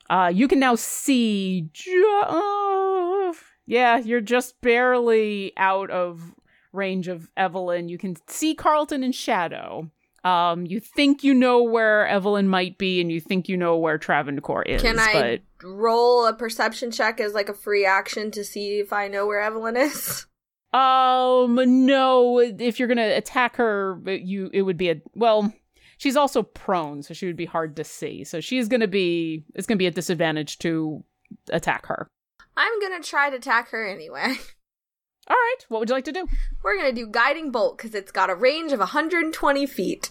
Uh, 0.08 0.30
you 0.32 0.46
can 0.46 0.60
now 0.60 0.76
see. 0.76 1.68
Ju- 1.72 2.22
uh, 2.26 3.32
yeah, 3.66 3.98
you're 3.98 4.20
just 4.20 4.60
barely 4.60 5.52
out 5.56 5.90
of 5.90 6.34
range 6.72 7.08
of 7.08 7.28
Evelyn. 7.36 7.88
You 7.88 7.98
can 7.98 8.16
see 8.28 8.54
Carlton 8.54 9.02
in 9.02 9.12
shadow. 9.12 9.90
Um, 10.24 10.66
you 10.66 10.78
think 10.78 11.24
you 11.24 11.34
know 11.34 11.62
where 11.64 12.06
Evelyn 12.06 12.46
might 12.46 12.78
be, 12.78 13.00
and 13.00 13.10
you 13.10 13.20
think 13.20 13.48
you 13.48 13.56
know 13.56 13.76
where 13.76 13.98
Travancore 13.98 14.62
is. 14.62 14.80
Can 14.80 14.98
I 14.98 15.12
But 15.12 15.40
roll 15.62 16.26
a 16.26 16.34
perception 16.34 16.90
check 16.90 17.20
as 17.20 17.34
like 17.34 17.48
a 17.48 17.54
free 17.54 17.84
action 17.84 18.30
to 18.32 18.44
see 18.44 18.78
if 18.78 18.92
I 18.92 19.08
know 19.08 19.26
where 19.26 19.40
Evelyn 19.40 19.76
is? 19.76 20.26
um, 20.72 21.58
no. 21.86 22.38
If 22.38 22.78
you're 22.78 22.88
gonna 22.88 23.14
attack 23.14 23.56
her, 23.56 24.00
you 24.06 24.50
it 24.52 24.62
would 24.62 24.76
be 24.76 24.90
a 24.90 25.00
well. 25.14 25.52
She's 25.98 26.16
also 26.16 26.42
prone, 26.42 27.02
so 27.02 27.14
she 27.14 27.26
would 27.26 27.36
be 27.36 27.46
hard 27.46 27.76
to 27.76 27.84
see. 27.84 28.24
So 28.24 28.40
she's 28.40 28.68
gonna 28.68 28.88
be 28.88 29.44
it's 29.54 29.66
gonna 29.66 29.78
be 29.78 29.86
a 29.86 29.92
disadvantage 29.92 30.58
to 30.58 31.04
attack 31.50 31.86
her. 31.86 32.08
I'm 32.56 32.80
gonna 32.80 33.02
try 33.02 33.30
to 33.30 33.36
attack 33.36 33.70
her 33.70 33.86
anyway. 33.86 34.34
All 35.28 35.36
right, 35.36 35.58
what 35.68 35.78
would 35.78 35.88
you 35.88 35.94
like 35.94 36.04
to 36.06 36.12
do? 36.12 36.26
We're 36.64 36.76
gonna 36.76 36.92
do 36.92 37.06
guiding 37.06 37.52
bolt 37.52 37.78
because 37.78 37.94
it's 37.94 38.10
got 38.10 38.30
a 38.30 38.34
range 38.34 38.72
of 38.72 38.80
120 38.80 39.66
feet. 39.66 40.10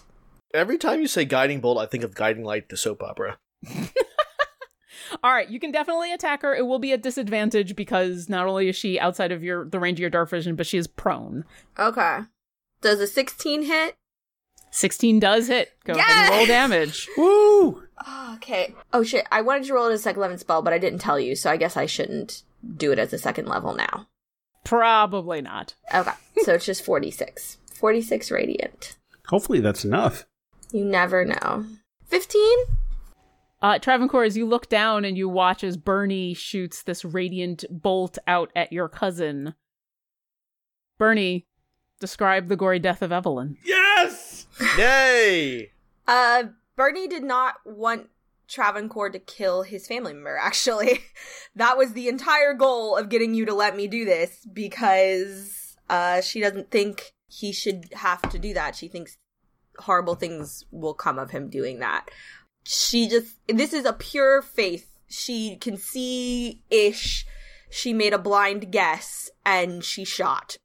Every 0.54 0.78
time 0.78 1.00
you 1.00 1.06
say 1.06 1.24
guiding 1.24 1.60
bolt, 1.60 1.78
I 1.78 1.86
think 1.86 2.04
of 2.04 2.14
guiding 2.14 2.44
light, 2.44 2.68
the 2.68 2.76
soap 2.76 3.02
opera. 3.02 3.38
All 5.22 5.32
right, 5.32 5.48
you 5.48 5.60
can 5.60 5.72
definitely 5.72 6.12
attack 6.12 6.42
her. 6.42 6.54
It 6.54 6.66
will 6.66 6.78
be 6.78 6.92
a 6.92 6.98
disadvantage 6.98 7.76
because 7.76 8.28
not 8.28 8.46
only 8.46 8.68
is 8.68 8.76
she 8.76 8.98
outside 8.98 9.32
of 9.32 9.42
your 9.42 9.64
the 9.64 9.80
range 9.80 9.98
of 9.98 10.02
your 10.02 10.10
dark 10.10 10.30
vision, 10.30 10.56
but 10.56 10.66
she 10.66 10.78
is 10.78 10.86
prone. 10.86 11.44
Okay. 11.78 12.20
Does 12.80 13.00
a 13.00 13.06
16 13.06 13.62
hit? 13.62 13.96
16 14.70 15.20
does 15.20 15.48
hit. 15.48 15.72
Go 15.84 15.92
ahead 15.92 16.32
and 16.32 16.34
roll 16.34 16.46
damage. 16.46 17.08
Woo! 17.16 17.82
Oh, 18.06 18.32
okay. 18.36 18.74
Oh 18.92 19.02
shit! 19.02 19.26
I 19.30 19.42
wanted 19.42 19.64
to 19.64 19.74
roll 19.74 19.86
it 19.88 19.92
as 19.92 20.00
a 20.00 20.02
second 20.02 20.20
level 20.20 20.38
spell, 20.38 20.62
but 20.62 20.72
I 20.72 20.78
didn't 20.78 21.00
tell 21.00 21.20
you, 21.20 21.36
so 21.36 21.50
I 21.50 21.56
guess 21.56 21.76
I 21.76 21.86
shouldn't 21.86 22.42
do 22.76 22.90
it 22.90 22.98
as 22.98 23.12
a 23.12 23.18
second 23.18 23.46
level 23.46 23.74
now. 23.74 24.08
Probably 24.64 25.42
not. 25.42 25.74
Okay, 25.94 26.12
so 26.44 26.54
it's 26.54 26.64
just 26.64 26.84
46. 26.84 27.58
46 27.74 28.30
radiant. 28.30 28.96
Hopefully 29.28 29.60
that's 29.60 29.84
enough. 29.84 30.24
You 30.72 30.84
never 30.84 31.24
know. 31.24 31.66
15? 32.06 32.42
Uh, 33.62 33.78
Travancore, 33.78 34.24
as 34.24 34.36
you 34.36 34.44
look 34.44 34.68
down 34.68 35.04
and 35.04 35.16
you 35.16 35.28
watch 35.28 35.62
as 35.62 35.76
Bernie 35.76 36.34
shoots 36.34 36.82
this 36.82 37.04
radiant 37.04 37.64
bolt 37.70 38.18
out 38.26 38.50
at 38.56 38.72
your 38.72 38.88
cousin. 38.88 39.54
Bernie, 40.98 41.46
describe 42.00 42.48
the 42.48 42.56
gory 42.56 42.80
death 42.80 43.02
of 43.02 43.12
Evelyn. 43.12 43.56
Yes! 43.64 44.46
Yay! 44.76 45.70
Uh, 46.04 46.42
Bernie 46.74 47.06
did 47.06 47.22
not 47.22 47.54
want 47.64 48.08
Travancore 48.48 49.08
to 49.08 49.20
kill 49.20 49.62
his 49.62 49.86
family 49.86 50.12
member, 50.12 50.36
actually. 50.36 50.98
that 51.54 51.78
was 51.78 51.92
the 51.92 52.08
entire 52.08 52.54
goal 52.54 52.96
of 52.96 53.08
getting 53.08 53.34
you 53.34 53.46
to 53.46 53.54
let 53.54 53.76
me 53.76 53.86
do 53.86 54.04
this 54.04 54.44
because 54.52 55.76
uh, 55.88 56.20
she 56.20 56.40
doesn't 56.40 56.72
think 56.72 57.14
he 57.28 57.52
should 57.52 57.84
have 57.92 58.20
to 58.30 58.38
do 58.38 58.52
that. 58.52 58.74
She 58.74 58.88
thinks 58.88 59.16
horrible 59.78 60.16
things 60.16 60.64
will 60.72 60.92
come 60.92 61.20
of 61.20 61.30
him 61.30 61.48
doing 61.48 61.78
that. 61.78 62.08
She 62.64 63.08
just, 63.08 63.36
this 63.48 63.72
is 63.72 63.84
a 63.84 63.92
pure 63.92 64.42
faith. 64.42 64.88
She 65.08 65.56
can 65.56 65.76
see 65.76 66.62
ish. 66.70 67.26
She 67.70 67.92
made 67.92 68.12
a 68.12 68.18
blind 68.18 68.70
guess 68.70 69.30
and 69.44 69.82
she 69.82 70.04
shot 70.04 70.56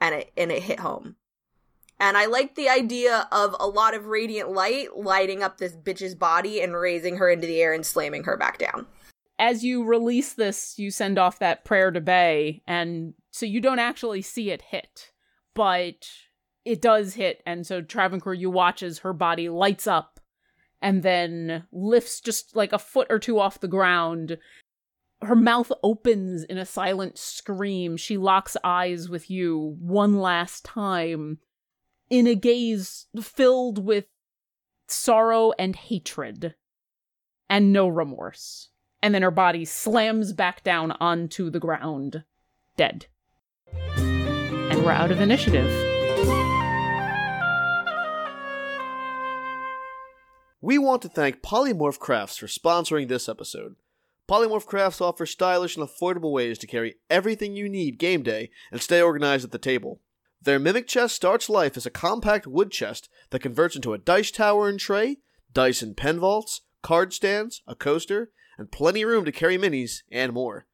and 0.00 0.14
it, 0.14 0.32
and 0.36 0.50
it 0.50 0.62
hit 0.62 0.80
home. 0.80 1.16
And 1.98 2.16
I 2.16 2.26
like 2.26 2.54
the 2.54 2.68
idea 2.68 3.26
of 3.32 3.56
a 3.58 3.66
lot 3.66 3.94
of 3.94 4.06
radiant 4.06 4.52
light 4.52 4.96
lighting 4.96 5.42
up 5.42 5.58
this 5.58 5.74
bitch's 5.74 6.14
body 6.14 6.60
and 6.60 6.74
raising 6.74 7.16
her 7.16 7.30
into 7.30 7.46
the 7.46 7.60
air 7.60 7.72
and 7.72 7.86
slamming 7.86 8.24
her 8.24 8.36
back 8.36 8.58
down. 8.58 8.86
As 9.38 9.64
you 9.64 9.84
release 9.84 10.34
this, 10.34 10.78
you 10.78 10.90
send 10.90 11.18
off 11.18 11.38
that 11.38 11.64
prayer 11.64 11.90
to 11.90 12.00
Bay, 12.00 12.62
and 12.66 13.14
so 13.30 13.44
you 13.44 13.60
don't 13.60 13.78
actually 13.78 14.22
see 14.22 14.50
it 14.50 14.62
hit, 14.62 15.12
but 15.54 16.08
it 16.64 16.80
does 16.80 17.14
hit. 17.14 17.42
And 17.46 17.66
so 17.66 17.82
Travancore, 17.82 18.34
you 18.34 18.50
watch 18.50 18.82
as 18.82 18.98
her 18.98 19.12
body 19.12 19.48
lights 19.48 19.86
up 19.86 20.15
and 20.80 21.02
then 21.02 21.64
lifts 21.72 22.20
just 22.20 22.54
like 22.54 22.72
a 22.72 22.78
foot 22.78 23.06
or 23.10 23.18
two 23.18 23.38
off 23.38 23.60
the 23.60 23.68
ground. 23.68 24.38
Her 25.22 25.36
mouth 25.36 25.72
opens 25.82 26.44
in 26.44 26.58
a 26.58 26.66
silent 26.66 27.18
scream. 27.18 27.96
She 27.96 28.16
locks 28.16 28.56
eyes 28.62 29.08
with 29.08 29.30
you 29.30 29.76
one 29.80 30.18
last 30.18 30.64
time 30.64 31.38
in 32.10 32.26
a 32.26 32.34
gaze 32.34 33.06
filled 33.20 33.84
with 33.84 34.04
sorrow 34.86 35.52
and 35.58 35.74
hatred 35.74 36.54
and 37.48 37.72
no 37.72 37.88
remorse. 37.88 38.68
And 39.02 39.14
then 39.14 39.22
her 39.22 39.30
body 39.30 39.64
slams 39.64 40.32
back 40.32 40.64
down 40.64 40.92
onto 40.92 41.50
the 41.50 41.60
ground, 41.60 42.24
dead. 42.76 43.06
And 43.96 44.84
we're 44.84 44.90
out 44.90 45.10
of 45.10 45.20
initiative. 45.20 45.70
We 50.66 50.78
want 50.78 51.00
to 51.02 51.08
thank 51.08 51.42
Polymorph 51.42 52.00
Crafts 52.00 52.38
for 52.38 52.48
sponsoring 52.48 53.06
this 53.06 53.28
episode. 53.28 53.76
Polymorph 54.28 54.66
Crafts 54.66 55.00
offers 55.00 55.30
stylish 55.30 55.76
and 55.76 55.88
affordable 55.88 56.32
ways 56.32 56.58
to 56.58 56.66
carry 56.66 56.96
everything 57.08 57.54
you 57.54 57.68
need 57.68 58.00
game 58.00 58.24
day 58.24 58.50
and 58.72 58.82
stay 58.82 59.00
organized 59.00 59.44
at 59.44 59.52
the 59.52 59.58
table. 59.58 60.00
Their 60.42 60.58
Mimic 60.58 60.88
chest 60.88 61.14
starts 61.14 61.48
life 61.48 61.76
as 61.76 61.86
a 61.86 61.90
compact 61.90 62.48
wood 62.48 62.72
chest 62.72 63.08
that 63.30 63.42
converts 63.42 63.76
into 63.76 63.92
a 63.92 63.98
dice 63.98 64.32
tower 64.32 64.68
and 64.68 64.80
tray, 64.80 65.18
dice 65.52 65.82
and 65.82 65.96
pen 65.96 66.18
vaults, 66.18 66.62
card 66.82 67.12
stands, 67.12 67.62
a 67.68 67.76
coaster, 67.76 68.32
and 68.58 68.72
plenty 68.72 69.02
of 69.02 69.08
room 69.08 69.24
to 69.24 69.30
carry 69.30 69.56
minis 69.56 69.98
and 70.10 70.32
more. 70.32 70.66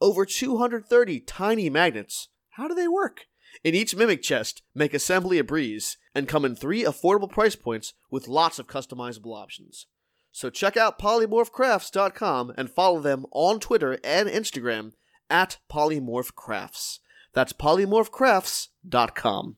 Over 0.00 0.24
230 0.24 1.18
tiny 1.22 1.68
magnets. 1.68 2.28
How 2.50 2.68
do 2.68 2.74
they 2.76 2.86
work? 2.86 3.22
In 3.62 3.74
each 3.74 3.94
Mimic 3.94 4.22
chest, 4.22 4.62
make 4.74 4.94
assembly 4.94 5.38
a 5.38 5.44
breeze, 5.44 5.98
and 6.14 6.26
come 6.26 6.46
in 6.46 6.56
three 6.56 6.82
affordable 6.82 7.30
price 7.30 7.56
points 7.56 7.92
with 8.10 8.26
lots 8.26 8.58
of 8.58 8.66
customizable 8.66 9.36
options. 9.36 9.84
So 10.32 10.48
check 10.48 10.78
out 10.78 10.98
polymorphcrafts.com 10.98 12.54
and 12.56 12.70
follow 12.70 13.00
them 13.00 13.26
on 13.32 13.60
Twitter 13.60 13.98
and 14.02 14.30
Instagram 14.30 14.92
at 15.28 15.58
polymorphcrafts. 15.70 17.00
That's 17.34 17.52
polymorphcrafts.com. 17.52 19.56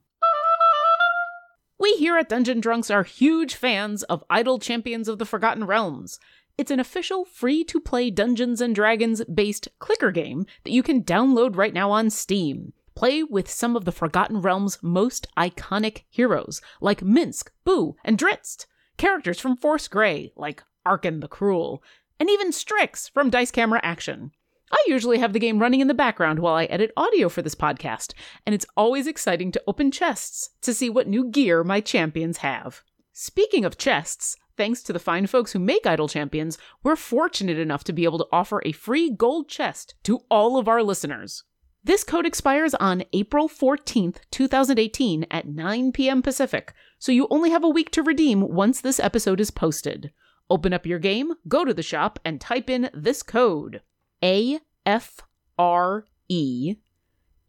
We 1.79 1.93
here 1.95 2.17
at 2.17 2.29
Dungeon 2.29 2.61
Drunks 2.61 2.91
are 2.91 3.05
huge 3.05 3.55
fans 3.55 4.03
of 4.05 4.25
Idle 4.31 4.59
Champions 4.59 5.09
of 5.09 5.19
the 5.19 5.27
Forgotten 5.27 5.65
Realms. 5.65 6.19
It's 6.59 6.71
an 6.71 6.81
official 6.81 7.25
free 7.25 7.65
to 7.65 7.81
play 7.81 8.11
Dungeons 8.11 8.61
and 8.61 8.75
Dragons 8.75 9.25
based 9.25 9.69
clicker 9.79 10.11
game 10.11 10.47
that 10.65 10.73
you 10.73 10.83
can 10.83 11.03
download 11.03 11.57
right 11.57 11.75
now 11.75 11.91
on 11.91 12.11
Steam. 12.11 12.73
Play 12.95 13.23
with 13.23 13.51
some 13.51 13.77
of 13.77 13.85
the 13.85 13.93
Forgotten 13.93 14.41
Realms' 14.41 14.79
most 14.83 15.27
iconic 15.37 16.03
heroes, 16.11 16.61
like 16.81 17.01
Minsc, 17.01 17.49
Boo, 17.65 17.97
and 18.05 18.19
Drizzt, 18.19 18.67
characters 18.97 19.41
from 19.41 19.57
Force 19.57 19.89
Grey, 19.89 20.33
like 20.37 20.63
Arkhan 20.87 21.21
the 21.21 21.29
Cruel, 21.29 21.83
and 22.21 22.29
even 22.29 22.53
Strix 22.53 23.09
from 23.09 23.31
Dice 23.31 23.51
Camera 23.51 23.81
Action. 23.83 24.33
I 24.71 24.83
usually 24.87 25.19
have 25.19 25.33
the 25.35 25.39
game 25.39 25.59
running 25.59 25.81
in 25.81 25.89
the 25.89 25.95
background 25.95 26.39
while 26.39 26.55
I 26.55 26.65
edit 26.65 26.93
audio 26.97 27.29
for 27.29 27.43
this 27.43 27.55
podcast, 27.55 28.15
and 28.47 28.55
it's 28.55 28.67
always 28.77 29.07
exciting 29.07 29.53
to 29.53 29.63
open 29.67 29.91
chests 29.91 30.51
to 30.63 30.73
see 30.73 30.89
what 30.89 31.09
new 31.09 31.31
gear 31.31 31.63
my 31.63 31.81
champions 31.81 32.39
have. 32.39 32.83
Speaking 33.13 33.67
of 33.67 33.77
chests, 33.77 34.37
thanks 34.57 34.83
to 34.85 34.93
the 34.93 34.99
fine 34.99 35.27
folks 35.27 35.53
who 35.53 35.59
make 35.59 35.87
Idle 35.87 36.09
Champions, 36.09 36.57
we're 36.83 36.97
fortunate 36.97 37.59
enough 37.59 37.85
to 37.85 37.93
be 37.93 38.05
able 38.05 38.19
to 38.19 38.29
offer 38.33 38.63
a 38.65 38.73
free 38.73 39.11
gold 39.11 39.49
chest 39.49 39.95
to 40.05 40.21
all 40.31 40.57
of 40.57 40.69
our 40.69 40.83
listeners. 40.83 41.45
This 41.85 42.05
code 42.05 42.27
expires 42.27 42.75
on 42.75 43.03
April 43.13 43.49
14th, 43.49 44.19
2018 44.31 45.27
at 45.33 45.49
9 45.49 45.91
p.m. 45.91 46.23
Pacific, 46.23 46.73
so 47.01 47.11
you 47.11 47.27
only 47.29 47.51
have 47.51 47.65
a 47.65 47.69
week 47.69 47.91
to 47.91 48.05
redeem 48.05 48.43
once 48.43 48.81
this 48.81 49.01
episode 49.01 49.41
is 49.41 49.51
posted. 49.51 50.13
Open 50.49 50.73
up 50.73 50.87
your 50.87 51.01
game, 51.01 51.33
go 51.49 51.65
to 51.65 51.75
the 51.75 51.83
shop, 51.83 52.21
and 52.25 52.41
type 52.41 52.71
in 52.71 52.89
this 52.95 53.25
code 53.25 53.81
A 54.23 54.61
F 54.87 55.23
R 55.59 56.07
E 56.29 56.77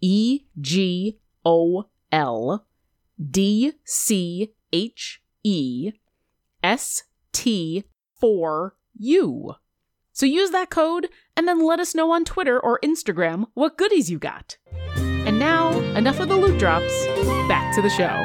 E 0.01 0.39
G 0.59 1.19
O 1.45 1.85
L 2.11 2.65
D 3.23 3.73
C 3.83 4.55
H 4.71 5.21
E 5.43 5.91
S 6.63 7.03
T 7.33 7.83
4 8.19 8.75
U. 8.97 9.55
So 10.13 10.27
use 10.27 10.51
that 10.51 10.69
code 10.69 11.09
and 11.35 11.47
then 11.47 11.65
let 11.65 11.79
us 11.79 11.95
know 11.95 12.11
on 12.11 12.23
Twitter 12.23 12.59
or 12.59 12.79
Instagram 12.83 13.47
what 13.55 13.77
goodies 13.77 14.11
you 14.11 14.19
got. 14.19 14.57
And 14.95 15.39
now, 15.39 15.71
enough 15.95 16.19
of 16.19 16.29
the 16.29 16.35
loot 16.35 16.59
drops. 16.59 16.93
Back 17.47 17.73
to 17.75 17.81
the 17.81 17.89
show. 17.89 18.23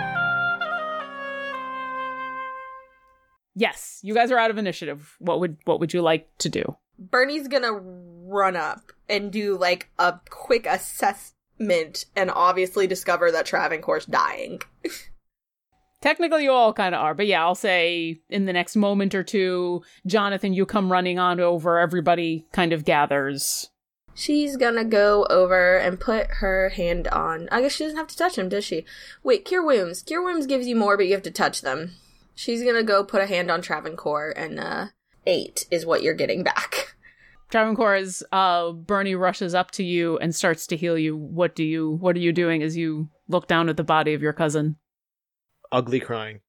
Yes, 3.55 4.01
you 4.03 4.15
guys 4.15 4.31
are 4.31 4.39
out 4.39 4.51
of 4.51 4.59
initiative. 4.59 5.17
What 5.19 5.41
would 5.41 5.57
what 5.65 5.81
would 5.81 5.95
you 5.95 6.03
like 6.03 6.29
to 6.39 6.49
do? 6.49 6.77
Bernie's 6.99 7.49
gonna 7.49 7.73
run 7.73 8.55
up 8.55 8.93
and 9.09 9.33
do 9.33 9.57
like 9.57 9.91
a 9.99 10.21
quick 10.29 10.67
assessment 10.67 12.05
and 12.15 12.31
obviously 12.31 12.87
discover 12.87 13.33
that 13.33 13.47
Travancore's 13.47 14.07
dying. 14.07 14.61
Technically, 16.01 16.45
you 16.45 16.53
all 16.53 16.73
kind 16.73 16.95
of 16.95 17.01
are, 17.01 17.15
but 17.15 17.27
yeah, 17.27 17.43
I'll 17.43 17.57
say 17.57 18.21
in 18.29 18.45
the 18.45 18.53
next 18.53 18.77
moment 18.77 19.15
or 19.15 19.25
two, 19.25 19.83
Jonathan, 20.07 20.53
you 20.53 20.65
come 20.65 20.93
running 20.93 21.19
on 21.19 21.41
over. 21.41 21.79
Everybody 21.79 22.47
kind 22.53 22.73
of 22.73 22.85
gathers. 22.85 23.71
She's 24.15 24.57
gonna 24.57 24.85
go 24.85 25.27
over 25.31 25.77
and 25.77 25.99
put 25.99 26.27
her 26.39 26.71
hand 26.71 27.09
on. 27.09 27.49
I 27.51 27.63
guess 27.63 27.73
she 27.73 27.85
doesn't 27.85 27.97
have 27.97 28.09
to 28.09 28.17
touch 28.17 28.37
him, 28.37 28.49
does 28.49 28.65
she? 28.65 28.85
Wait, 29.23 29.45
cure 29.45 29.65
wounds. 29.65 30.03
Cure 30.03 30.23
wounds 30.23 30.47
gives 30.47 30.67
you 30.67 30.77
more, 30.77 30.97
but 30.97 31.07
you 31.07 31.13
have 31.13 31.23
to 31.23 31.31
touch 31.31 31.63
them. 31.63 31.93
She's 32.35 32.63
gonna 32.63 32.85
go 32.85 33.05
put 33.05 33.23
a 33.23 33.27
hand 33.27 33.51
on 33.51 33.63
Travancore, 33.63 34.33
and 34.37 34.61
uh, 34.61 34.87
eight 35.27 35.67
is 35.71 35.87
what 35.87 36.03
you're 36.03 36.15
getting 36.15 36.43
back. 36.43 36.97
Travancore, 37.51 37.95
as 37.95 38.23
uh, 38.31 38.73
Bernie 38.73 39.15
rushes 39.15 39.55
up 39.55 39.71
to 39.73 39.83
you 39.83 40.19
and 40.19 40.35
starts 40.35 40.67
to 40.69 40.77
heal 40.77 40.99
you, 40.99 41.17
what 41.17 41.57
do 41.57 41.65
you? 41.65 41.91
What 41.91 42.15
are 42.15 42.21
you 42.21 42.33
doing 42.33 42.63
as 42.63 42.77
you 42.77 43.09
look 43.29 43.49
down 43.49 43.69
at 43.69 43.77
the 43.77 43.85
body 43.85 44.15
of 44.15 44.23
your 44.23 44.33
cousin? 44.33 44.77
Ugly 45.71 46.01
crying. 46.01 46.41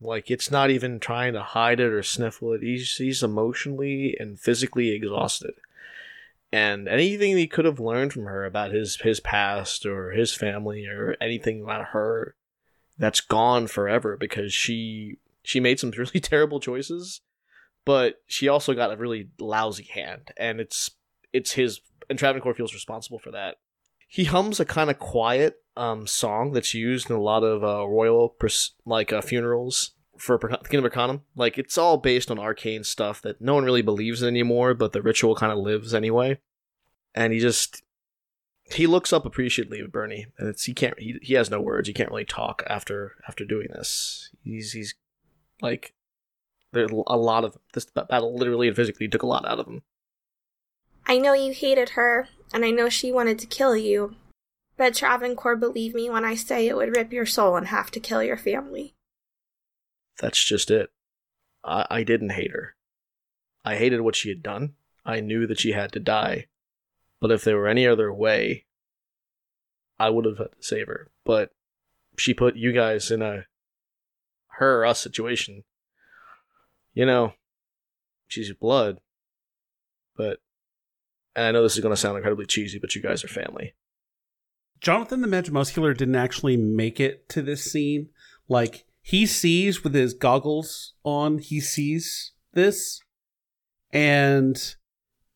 Like 0.00 0.30
it's 0.30 0.50
not 0.50 0.70
even 0.70 0.98
trying 0.98 1.34
to 1.34 1.42
hide 1.42 1.80
it 1.80 1.92
or 1.92 2.02
sniffle 2.02 2.54
it. 2.54 2.62
He's 2.62 2.96
he's 2.96 3.22
emotionally 3.22 4.16
and 4.18 4.40
physically 4.40 4.90
exhausted. 4.90 5.54
And 6.52 6.88
anything 6.88 7.36
he 7.36 7.46
could 7.46 7.64
have 7.64 7.78
learned 7.78 8.12
from 8.12 8.24
her 8.24 8.44
about 8.44 8.72
his 8.72 8.96
his 8.96 9.20
past 9.20 9.84
or 9.84 10.10
his 10.12 10.34
family 10.34 10.86
or 10.86 11.16
anything 11.20 11.62
about 11.62 11.86
her, 11.88 12.34
that's 12.98 13.20
gone 13.20 13.66
forever 13.66 14.16
because 14.16 14.52
she 14.52 15.18
she 15.42 15.60
made 15.60 15.78
some 15.78 15.90
really 15.96 16.20
terrible 16.20 16.60
choices, 16.60 17.20
but 17.84 18.22
she 18.26 18.48
also 18.48 18.74
got 18.74 18.92
a 18.92 18.96
really 18.96 19.28
lousy 19.38 19.84
hand, 19.84 20.32
and 20.36 20.60
it's 20.60 20.90
it's 21.32 21.52
his 21.52 21.80
and 22.08 22.18
Travancore 22.18 22.54
feels 22.54 22.74
responsible 22.74 23.18
for 23.18 23.30
that. 23.30 23.56
He 24.12 24.24
hums 24.24 24.58
a 24.58 24.64
kind 24.64 24.90
of 24.90 24.98
quiet 24.98 25.62
um, 25.76 26.08
song 26.08 26.50
that's 26.50 26.74
used 26.74 27.08
in 27.08 27.14
a 27.14 27.20
lot 27.20 27.44
of 27.44 27.62
uh, 27.62 27.86
royal 27.86 28.30
pers- 28.30 28.72
like 28.84 29.12
uh, 29.12 29.20
funerals 29.20 29.92
for 30.18 30.36
per- 30.36 30.48
Kingdom 30.48 30.84
of 30.84 30.86
Arcanum. 30.86 31.22
Like 31.36 31.58
it's 31.58 31.78
all 31.78 31.96
based 31.96 32.28
on 32.28 32.36
arcane 32.36 32.82
stuff 32.82 33.22
that 33.22 33.40
no 33.40 33.54
one 33.54 33.64
really 33.64 33.82
believes 33.82 34.20
in 34.20 34.26
anymore, 34.26 34.74
but 34.74 34.90
the 34.90 35.00
ritual 35.00 35.36
kind 35.36 35.52
of 35.52 35.58
lives 35.58 35.94
anyway. 35.94 36.40
And 37.14 37.32
he 37.32 37.38
just 37.38 37.84
he 38.64 38.88
looks 38.88 39.12
up 39.12 39.24
appreciatively 39.24 39.78
at 39.78 39.92
Bernie, 39.92 40.26
and 40.38 40.48
it's 40.48 40.64
he 40.64 40.74
can't 40.74 40.98
he, 40.98 41.16
he 41.22 41.34
has 41.34 41.48
no 41.48 41.60
words. 41.60 41.86
He 41.86 41.94
can't 41.94 42.10
really 42.10 42.24
talk 42.24 42.64
after 42.66 43.14
after 43.28 43.44
doing 43.44 43.68
this. 43.70 44.28
He's 44.42 44.72
he's 44.72 44.96
like 45.62 45.94
there's 46.72 46.90
a 46.90 47.16
lot 47.16 47.44
of 47.44 47.56
this 47.74 47.84
battle 47.84 48.36
literally 48.36 48.66
and 48.66 48.76
physically 48.76 49.06
took 49.06 49.22
a 49.22 49.26
lot 49.26 49.46
out 49.46 49.60
of 49.60 49.68
him. 49.68 49.82
I 51.06 51.18
know 51.18 51.32
you 51.32 51.52
hated 51.52 51.90
her, 51.90 52.28
and 52.52 52.64
I 52.64 52.70
know 52.70 52.88
she 52.88 53.12
wanted 53.12 53.38
to 53.40 53.46
kill 53.46 53.76
you. 53.76 54.16
But 54.76 54.94
Travancore, 54.94 55.56
believe 55.56 55.94
me 55.94 56.08
when 56.08 56.24
I 56.24 56.34
say 56.34 56.66
it 56.66 56.76
would 56.76 56.96
rip 56.96 57.12
your 57.12 57.26
soul 57.26 57.56
in 57.56 57.66
half 57.66 57.90
to 57.92 58.00
kill 58.00 58.22
your 58.22 58.38
family. 58.38 58.94
That's 60.18 60.42
just 60.42 60.70
it. 60.70 60.90
I, 61.64 61.86
I 61.90 62.02
didn't 62.02 62.30
hate 62.30 62.52
her. 62.52 62.74
I 63.64 63.76
hated 63.76 64.00
what 64.00 64.16
she 64.16 64.30
had 64.30 64.42
done. 64.42 64.74
I 65.04 65.20
knew 65.20 65.46
that 65.46 65.60
she 65.60 65.72
had 65.72 65.92
to 65.92 66.00
die. 66.00 66.46
But 67.20 67.30
if 67.30 67.44
there 67.44 67.58
were 67.58 67.68
any 67.68 67.86
other 67.86 68.12
way, 68.12 68.64
I 69.98 70.08
would 70.08 70.24
have 70.24 70.38
had 70.38 70.52
to 70.52 70.62
save 70.62 70.86
her. 70.86 71.10
But 71.24 71.50
she 72.16 72.32
put 72.32 72.56
you 72.56 72.72
guys 72.72 73.10
in 73.10 73.20
a 73.22 73.44
her 74.54 74.84
us 74.84 75.00
situation. 75.00 75.64
You 76.94 77.06
know, 77.06 77.34
she's 78.26 78.52
blood. 78.52 79.00
But, 80.16 80.40
and 81.34 81.46
I 81.46 81.50
know 81.52 81.62
this 81.62 81.76
is 81.76 81.82
going 81.82 81.94
to 81.94 82.00
sound 82.00 82.16
incredibly 82.16 82.46
cheesy, 82.46 82.78
but 82.78 82.94
you 82.94 83.02
guys 83.02 83.24
are 83.24 83.28
family. 83.28 83.74
Jonathan 84.80 85.20
the 85.20 85.28
Magimuscular 85.28 85.96
didn't 85.96 86.16
actually 86.16 86.56
make 86.56 87.00
it 87.00 87.28
to 87.30 87.42
this 87.42 87.70
scene. 87.70 88.08
Like, 88.48 88.86
he 89.02 89.26
sees 89.26 89.84
with 89.84 89.94
his 89.94 90.14
goggles 90.14 90.94
on, 91.04 91.38
he 91.38 91.60
sees 91.60 92.32
this, 92.52 93.00
and 93.92 94.74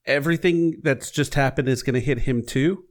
everything 0.07 0.81
that's 0.83 1.11
just 1.11 1.35
happened 1.35 1.69
is 1.69 1.83
going 1.83 1.95
to 1.95 2.01
hit 2.01 2.21
him 2.21 2.45
too. 2.45 2.85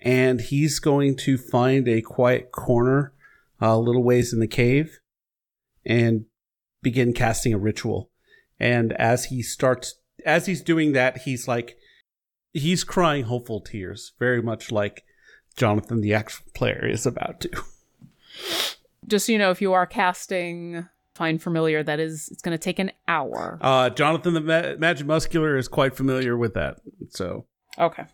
And 0.00 0.40
he's 0.40 0.78
going 0.78 1.16
to 1.18 1.36
find 1.36 1.86
a 1.86 2.00
quiet 2.00 2.52
corner 2.52 3.12
a 3.60 3.78
little 3.78 4.02
ways 4.02 4.32
in 4.32 4.40
the 4.40 4.46
cave 4.46 5.00
and 5.84 6.24
begin 6.82 7.12
casting 7.12 7.52
a 7.52 7.58
ritual. 7.58 8.10
And 8.58 8.94
as 8.94 9.26
he 9.26 9.42
starts, 9.42 10.00
as 10.24 10.46
he's 10.46 10.62
doing 10.62 10.92
that, 10.92 11.18
he's 11.18 11.46
like, 11.46 11.76
he's 12.52 12.84
crying 12.84 13.24
hopeful 13.24 13.60
tears, 13.60 14.12
very 14.18 14.42
much 14.42 14.70
like 14.72 15.04
Jonathan, 15.56 16.00
the 16.00 16.14
actual 16.14 16.46
player, 16.54 16.86
is 16.86 17.06
about 17.06 17.40
to. 17.40 17.50
Just 19.06 19.26
so 19.26 19.32
you 19.32 19.38
know, 19.38 19.50
if 19.50 19.60
you 19.60 19.72
are 19.72 19.86
casting 19.86 20.88
Find 21.14 21.42
Familiar, 21.42 21.82
that 21.82 21.98
is, 22.00 22.28
it's 22.30 22.42
going 22.42 22.56
to 22.56 22.62
take 22.62 22.78
an 22.78 22.92
hour. 23.08 23.58
Uh, 23.60 23.90
Jonathan 23.90 24.34
the 24.34 24.40
Ma- 24.40 24.76
Magic 24.78 25.06
Muscular 25.06 25.56
is 25.56 25.68
quite 25.68 25.96
familiar 25.96 26.36
with 26.36 26.54
that. 26.54 26.76
So, 27.10 27.46
Okay. 27.78 28.04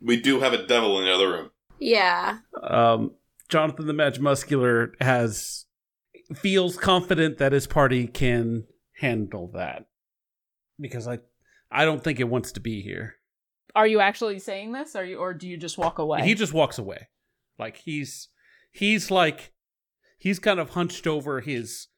We 0.00 0.20
do 0.20 0.40
have 0.40 0.52
a 0.52 0.66
devil 0.66 0.98
in 0.98 1.04
the 1.04 1.12
other 1.14 1.28
room. 1.28 1.50
Yeah. 1.78 2.38
um, 2.62 3.12
Jonathan 3.48 3.86
the 3.86 3.92
Magic 3.92 4.22
Muscular 4.22 4.92
has 5.00 5.66
feels 6.34 6.76
confident 6.76 7.38
that 7.38 7.52
his 7.52 7.66
party 7.66 8.06
can 8.06 8.64
handle 8.98 9.50
that 9.54 9.84
because 10.80 11.06
I 11.06 11.18
I 11.70 11.84
don't 11.84 12.02
think 12.02 12.18
it 12.20 12.28
wants 12.28 12.52
to 12.52 12.60
be 12.60 12.80
here. 12.82 13.16
Are 13.74 13.86
you 13.86 14.00
actually 14.00 14.38
saying 14.38 14.72
this? 14.72 14.94
Are 14.96 15.04
you, 15.04 15.18
or 15.18 15.32
do 15.34 15.48
you 15.48 15.56
just 15.56 15.78
walk 15.78 15.98
away? 15.98 16.22
He 16.22 16.34
just 16.34 16.52
walks 16.52 16.78
away. 16.78 17.08
Like 17.58 17.76
he's 17.76 18.28
he's 18.70 19.10
like 19.10 19.52
he's 20.18 20.38
kind 20.38 20.58
of 20.60 20.70
hunched 20.70 21.06
over 21.06 21.40
his 21.40 21.88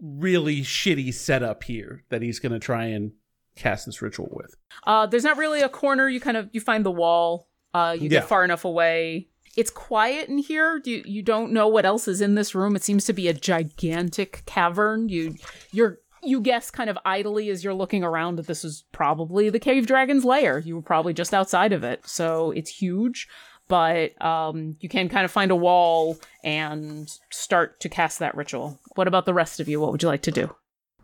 really 0.00 0.60
shitty 0.62 1.12
setup 1.14 1.64
here 1.64 2.04
that 2.10 2.22
he's 2.22 2.38
going 2.38 2.52
to 2.52 2.58
try 2.58 2.84
and 2.86 3.12
cast 3.56 3.86
this 3.86 4.02
ritual 4.02 4.28
with. 4.32 4.54
Uh, 4.86 5.06
there's 5.06 5.24
not 5.24 5.36
really 5.38 5.60
a 5.62 5.68
corner. 5.68 6.08
You 6.08 6.20
kind 6.20 6.36
of 6.36 6.48
you 6.52 6.60
find 6.60 6.84
the 6.84 6.90
wall. 6.90 7.48
Uh, 7.72 7.94
you 7.96 8.04
Yeah. 8.04 8.20
get 8.20 8.24
far 8.28 8.44
enough 8.44 8.64
away. 8.64 9.28
It's 9.56 9.70
quiet 9.70 10.28
in 10.28 10.38
here. 10.38 10.80
You 10.84 11.02
you 11.06 11.22
don't 11.22 11.52
know 11.52 11.66
what 11.68 11.84
else 11.86 12.06
is 12.08 12.20
in 12.20 12.34
this 12.34 12.54
room. 12.54 12.76
It 12.76 12.82
seems 12.84 13.04
to 13.06 13.12
be 13.12 13.26
a 13.28 13.34
gigantic 13.34 14.42
cavern. 14.46 15.08
You 15.08 15.34
you're 15.72 15.99
you 16.22 16.40
guess 16.40 16.70
kind 16.70 16.90
of 16.90 16.98
idly 17.04 17.50
as 17.50 17.64
you're 17.64 17.74
looking 17.74 18.04
around 18.04 18.36
that 18.36 18.46
this 18.46 18.64
is 18.64 18.84
probably 18.92 19.50
the 19.50 19.58
cave 19.58 19.86
dragon's 19.86 20.24
lair. 20.24 20.58
You 20.58 20.76
were 20.76 20.82
probably 20.82 21.14
just 21.14 21.34
outside 21.34 21.72
of 21.72 21.84
it, 21.84 22.06
so 22.06 22.50
it's 22.52 22.70
huge. 22.70 23.28
But 23.68 24.20
um, 24.20 24.76
you 24.80 24.88
can 24.88 25.08
kind 25.08 25.24
of 25.24 25.30
find 25.30 25.52
a 25.52 25.56
wall 25.56 26.18
and 26.42 27.08
start 27.30 27.78
to 27.80 27.88
cast 27.88 28.18
that 28.18 28.34
ritual. 28.34 28.80
What 28.96 29.06
about 29.06 29.26
the 29.26 29.34
rest 29.34 29.60
of 29.60 29.68
you? 29.68 29.80
What 29.80 29.92
would 29.92 30.02
you 30.02 30.08
like 30.08 30.22
to 30.22 30.32
do? 30.32 30.46
Hug 30.46 30.56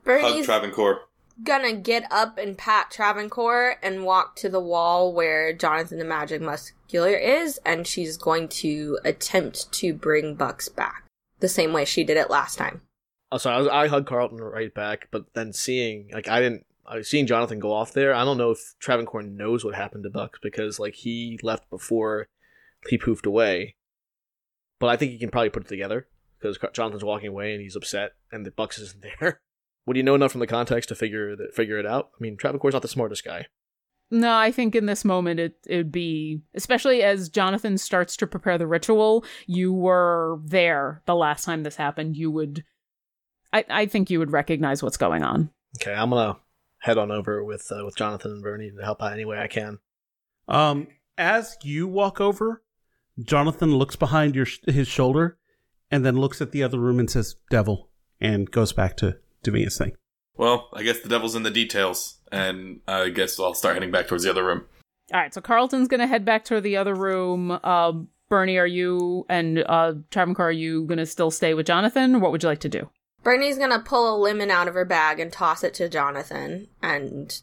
Bernie's 0.05 0.47
Travancore. 0.47 1.03
gonna 1.45 1.75
get 1.75 2.11
up 2.11 2.39
and 2.39 2.59
pat 2.59 2.91
Travancore 2.91 3.77
and 3.83 4.05
walk 4.05 4.35
to 4.37 4.49
the 4.49 4.61
wall 4.61 5.13
where 5.13 5.53
Jonathan 5.53 5.99
the 5.99 6.05
Magic 6.05 6.43
Muscular 6.43 7.15
is, 7.15 7.61
and 7.65 7.87
she's 7.87 8.17
going 8.17 8.49
to 8.49 8.99
attempt 9.05 9.71
to 9.75 9.95
bring 9.95 10.35
Bucks 10.35 10.69
back 10.69 11.05
the 11.39 11.49
same 11.49 11.73
way 11.73 11.85
she 11.85 12.03
did 12.03 12.17
it 12.17 12.31
last 12.31 12.57
time. 12.59 12.81
Oh, 13.33 13.39
sorry, 13.39 13.57
I, 13.57 13.59
was, 13.59 13.69
I 13.69 13.89
hugged 13.89 14.07
Carlton 14.07 14.39
right 14.39 14.73
back, 14.73 15.09
but 15.11 15.35
then 15.35 15.53
seeing 15.53 16.11
like 16.13 16.29
I 16.29 16.41
didn't, 16.41 16.65
I 16.87 16.99
was 16.99 17.09
seeing 17.09 17.27
Jonathan 17.27 17.59
go 17.59 17.73
off 17.73 17.93
there. 17.93 18.15
I 18.15 18.25
don't 18.25 18.39
know 18.39 18.53
if 18.53 18.75
Travancore 18.79 19.23
knows 19.23 19.65
what 19.65 19.75
happened 19.75 20.05
to 20.05 20.11
Bucks 20.11 20.39
because 20.41 20.79
like 20.79 20.95
he 20.95 21.39
left 21.43 21.69
before 21.71 22.29
he 22.89 22.99
poofed 22.99 23.27
away. 23.27 23.75
But 24.79 24.89
I 24.89 24.97
think 24.97 25.13
he 25.13 25.19
can 25.19 25.31
probably 25.31 25.51
put 25.51 25.65
it 25.65 25.69
together 25.69 26.07
because 26.39 26.59
Jonathan's 26.73 27.05
walking 27.05 27.29
away 27.29 27.53
and 27.53 27.63
he's 27.63 27.77
upset, 27.77 28.13
and 28.31 28.45
the 28.45 28.51
Bucks 28.51 28.79
isn't 28.79 29.05
there. 29.21 29.41
Would 29.87 29.97
you 29.97 30.03
know 30.03 30.15
enough 30.15 30.33
from 30.33 30.41
the 30.41 30.47
context 30.47 30.89
to 30.89 30.95
figure 30.95 31.37
that 31.37 31.55
figure 31.55 31.79
it 31.79 31.87
out? 31.87 32.11
I 32.15 32.19
mean, 32.21 32.37
Travancore's 32.37 32.75
not 32.75 32.83
the 32.83 32.89
smartest 32.89 33.25
guy. 33.25 33.47
No, 34.11 34.37
I 34.37 34.53
think 34.53 34.77
in 34.77 34.87
this 34.87 35.05
moment 35.05 35.41
it 35.41 35.57
it 35.67 35.77
would 35.77 35.93
be 35.93 36.41
especially 36.55 37.03
as 37.03 37.29
Jonathan 37.29 37.79
starts 37.79 38.17
to 38.19 38.27
prepare 38.27 38.59
the 38.59 38.67
ritual. 38.67 39.25
You 39.47 39.73
were 39.73 40.39
there 40.45 41.03
the 41.07 41.15
last 41.15 41.45
time 41.45 41.63
this 41.63 41.77
happened. 41.77 42.17
You 42.17 42.31
would, 42.31 42.65
I 43.53 43.65
I 43.69 43.87
think 43.87 44.11
you 44.11 44.19
would 44.19 44.33
recognize 44.33 44.83
what's 44.83 44.97
going 44.97 45.23
on. 45.23 45.51
Okay, 45.81 45.95
I'm 45.95 46.11
gonna 46.11 46.39
head 46.79 46.99
on 46.99 47.11
over 47.11 47.43
with 47.45 47.71
uh, 47.71 47.85
with 47.85 47.97
Jonathan 47.97 48.33
and 48.33 48.43
Bernie 48.43 48.71
to 48.71 48.85
help 48.85 49.03
out 49.03 49.13
any 49.13 49.25
way 49.25 49.39
I 49.39 49.49
can. 49.49 49.79
Um, 50.49 50.89
as 51.19 51.57
you 51.63 51.89
walk 51.89 52.21
over, 52.21 52.63
Jonathan 53.23 53.77
looks 53.77 53.97
behind 53.97 54.35
your 54.35 54.47
sh- 54.47 54.61
his 54.67 54.89
shoulder 54.89 55.39
and 55.91 56.05
then 56.05 56.17
looks 56.17 56.41
at 56.41 56.53
the 56.53 56.63
other 56.63 56.79
room 56.79 56.99
and 56.99 57.11
says, 57.11 57.37
"Devil," 57.51 57.91
and 58.21 58.51
goes 58.51 58.73
back 58.73 58.97
to 58.99 59.19
doing 59.43 59.65
his 59.65 59.79
thing. 59.79 59.97
Well, 60.37 60.69
I 60.75 60.83
guess 60.83 61.01
the 61.01 61.09
devil's 61.09 61.35
in 61.35 61.43
the 61.45 61.51
details, 61.51 62.19
and 62.31 62.81
I 62.87 63.09
guess 63.09 63.41
I'll 63.41 63.55
start 63.55 63.75
heading 63.75 63.91
back 63.91 64.07
towards 64.07 64.25
the 64.25 64.31
other 64.31 64.45
room. 64.45 64.67
All 65.15 65.21
right, 65.21 65.33
so 65.33 65.41
Carlton's 65.41 65.89
gonna 65.89 66.07
head 66.07 66.25
back 66.25 66.45
to 66.47 66.61
the 66.61 66.77
other 66.77 66.95
room. 66.95 67.59
Uh, 67.63 67.93
Bernie, 68.29 68.59
are 68.59 68.67
you 68.67 69.25
and 69.29 69.65
uh, 69.67 69.95
Travancore, 70.11 70.49
are 70.49 70.53
you 70.53 70.85
gonna 70.85 71.07
still 71.07 71.31
stay 71.31 71.55
with 71.55 71.67
Jonathan? 71.67 72.21
What 72.21 72.33
would 72.33 72.43
you 72.43 72.49
like 72.49 72.61
to 72.61 72.69
do? 72.69 72.91
Bernie's 73.27 73.59
gonna 73.59 73.81
pull 73.81 74.15
a 74.15 74.17
lemon 74.17 74.53
out 74.53 74.69
of 74.69 74.75
her 74.75 74.85
bag 74.85 75.19
and 75.19 75.33
toss 75.33 75.65
it 75.65 75.75
to 75.75 75.89
Jonathan 75.89 76.69
and 76.81 77.43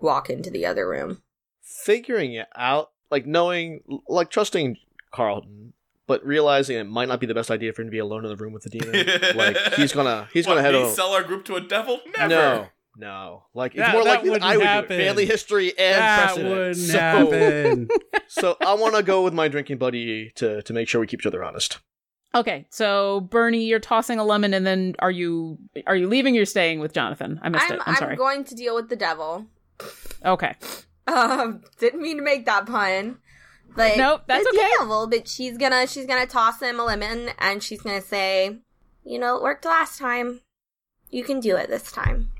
walk 0.00 0.28
into 0.28 0.50
the 0.50 0.66
other 0.66 0.88
room. 0.88 1.22
Figuring 1.62 2.32
it 2.34 2.48
out, 2.56 2.90
like 3.08 3.24
knowing, 3.24 3.82
like 4.08 4.30
trusting 4.30 4.78
Carlton, 5.12 5.74
but 6.08 6.26
realizing 6.26 6.76
it 6.76 6.88
might 6.88 7.06
not 7.06 7.20
be 7.20 7.26
the 7.28 7.34
best 7.34 7.52
idea 7.52 7.72
for 7.72 7.82
him 7.82 7.86
to 7.86 7.92
be 7.92 8.00
alone 8.00 8.24
in 8.24 8.30
the 8.30 8.36
room 8.36 8.52
with 8.52 8.64
the 8.64 8.70
demon. 8.70 9.36
like 9.36 9.56
he's 9.74 9.92
gonna, 9.92 10.28
he's 10.32 10.44
What, 10.44 10.54
gonna 10.54 10.62
head 10.62 10.74
over. 10.74 10.92
sell 10.92 11.12
our 11.12 11.22
group 11.22 11.44
to 11.44 11.54
a 11.54 11.60
devil? 11.60 12.00
Never. 12.18 12.28
No, 12.28 12.66
no. 12.96 13.44
Like 13.54 13.76
it's 13.76 13.92
more 13.92 14.02
like 14.02 14.24
likely 14.24 14.30
that 14.30 14.32
wouldn't 14.32 14.50
I 14.50 14.56
would 14.56 14.66
happen. 14.66 14.88
do 14.88 14.94
it. 15.04 15.06
Family 15.06 15.24
history 15.26 15.68
and 15.78 16.00
that 16.02 16.24
precedent. 16.24 16.50
wouldn't 16.50 16.76
so, 16.76 16.98
happen. 16.98 17.88
so 18.26 18.56
I 18.60 18.74
want 18.74 18.96
to 18.96 19.04
go 19.04 19.22
with 19.22 19.34
my 19.34 19.46
drinking 19.46 19.78
buddy 19.78 20.32
to 20.34 20.62
to 20.62 20.72
make 20.72 20.88
sure 20.88 21.00
we 21.00 21.06
keep 21.06 21.20
each 21.20 21.26
other 21.26 21.44
honest. 21.44 21.78
Okay, 22.34 22.66
so 22.70 23.20
Bernie, 23.20 23.64
you're 23.64 23.80
tossing 23.80 24.18
a 24.18 24.24
lemon, 24.24 24.54
and 24.54 24.64
then 24.64 24.94
are 25.00 25.10
you 25.10 25.58
are 25.86 25.96
you 25.96 26.08
leaving? 26.08 26.34
You're 26.34 26.46
staying 26.46 26.78
with 26.78 26.92
Jonathan. 26.92 27.40
I 27.42 27.48
missed 27.48 27.66
it. 27.66 27.72
I'm, 27.72 27.78
it. 27.78 27.82
I'm, 27.86 27.96
sorry. 27.96 28.16
going 28.16 28.44
to 28.44 28.54
deal 28.54 28.76
with 28.76 28.88
the 28.88 28.96
devil. 28.96 29.46
okay. 30.24 30.54
Um, 31.08 31.62
didn't 31.78 32.00
mean 32.00 32.18
to 32.18 32.22
make 32.22 32.46
that 32.46 32.66
pun. 32.66 33.18
But 33.74 33.96
Nope, 33.96 34.22
that's 34.26 34.44
the 34.44 34.50
okay. 34.50 34.68
devil, 34.78 35.06
but 35.06 35.28
she's 35.28 35.56
gonna 35.56 35.86
she's 35.86 36.06
gonna 36.06 36.26
toss 36.26 36.60
him 36.60 36.80
a 36.80 36.84
lemon 36.84 37.30
and 37.38 37.62
she's 37.62 37.82
gonna 37.82 38.00
say, 38.00 38.58
you 39.04 39.18
know, 39.18 39.36
it 39.36 39.42
worked 39.42 39.64
last 39.64 39.98
time. 39.98 40.40
You 41.10 41.24
can 41.24 41.40
do 41.40 41.56
it 41.56 41.68
this 41.68 41.90
time. 41.90 42.30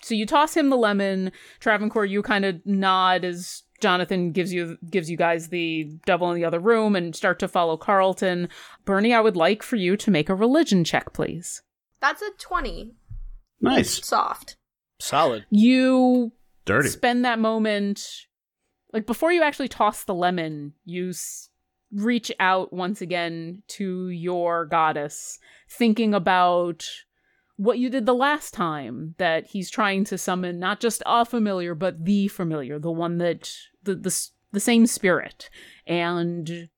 So 0.00 0.14
you 0.14 0.26
toss 0.26 0.56
him 0.56 0.70
the 0.70 0.76
lemon. 0.76 1.32
Travancore, 1.60 2.04
you 2.04 2.22
kind 2.22 2.44
of 2.44 2.64
nod 2.64 3.24
as 3.24 3.62
Jonathan 3.80 4.32
gives 4.32 4.52
you 4.52 4.76
gives 4.90 5.10
you 5.10 5.16
guys 5.16 5.48
the 5.48 5.84
devil 6.06 6.30
in 6.30 6.34
the 6.36 6.44
other 6.44 6.58
room 6.60 6.96
and 6.96 7.14
start 7.14 7.38
to 7.38 7.48
follow 7.48 7.76
Carlton. 7.76 8.48
Bernie, 8.84 9.14
I 9.14 9.20
would 9.20 9.36
like 9.36 9.62
for 9.62 9.76
you 9.76 9.96
to 9.98 10.10
make 10.10 10.28
a 10.28 10.34
religion 10.34 10.82
check, 10.84 11.12
please. 11.12 11.62
That's 12.00 12.22
a 12.22 12.30
twenty. 12.38 12.94
nice, 13.60 14.04
Soft. 14.06 14.56
Solid. 15.00 15.46
You 15.50 16.32
dirty. 16.64 16.88
spend 16.88 17.24
that 17.24 17.38
moment 17.38 18.04
like 18.92 19.06
before 19.06 19.32
you 19.32 19.42
actually 19.42 19.68
toss 19.68 20.04
the 20.04 20.14
lemon 20.14 20.72
you 20.84 21.10
s- 21.10 21.48
reach 21.92 22.32
out 22.40 22.72
once 22.72 23.00
again 23.00 23.62
to 23.68 24.08
your 24.10 24.66
goddess 24.66 25.38
thinking 25.70 26.14
about 26.14 26.84
what 27.58 27.78
you 27.78 27.90
did 27.90 28.06
the 28.06 28.14
last 28.14 28.54
time 28.54 29.16
that 29.18 29.48
he's 29.48 29.68
trying 29.68 30.04
to 30.04 30.16
summon 30.16 30.60
not 30.60 30.78
just 30.78 31.02
a 31.04 31.24
familiar 31.24 31.74
but 31.74 32.04
the 32.04 32.28
familiar 32.28 32.78
the 32.78 32.90
one 32.90 33.18
that 33.18 33.52
the 33.82 33.96
the, 33.96 34.28
the 34.52 34.60
same 34.60 34.86
spirit. 34.86 35.50
And 35.86 36.68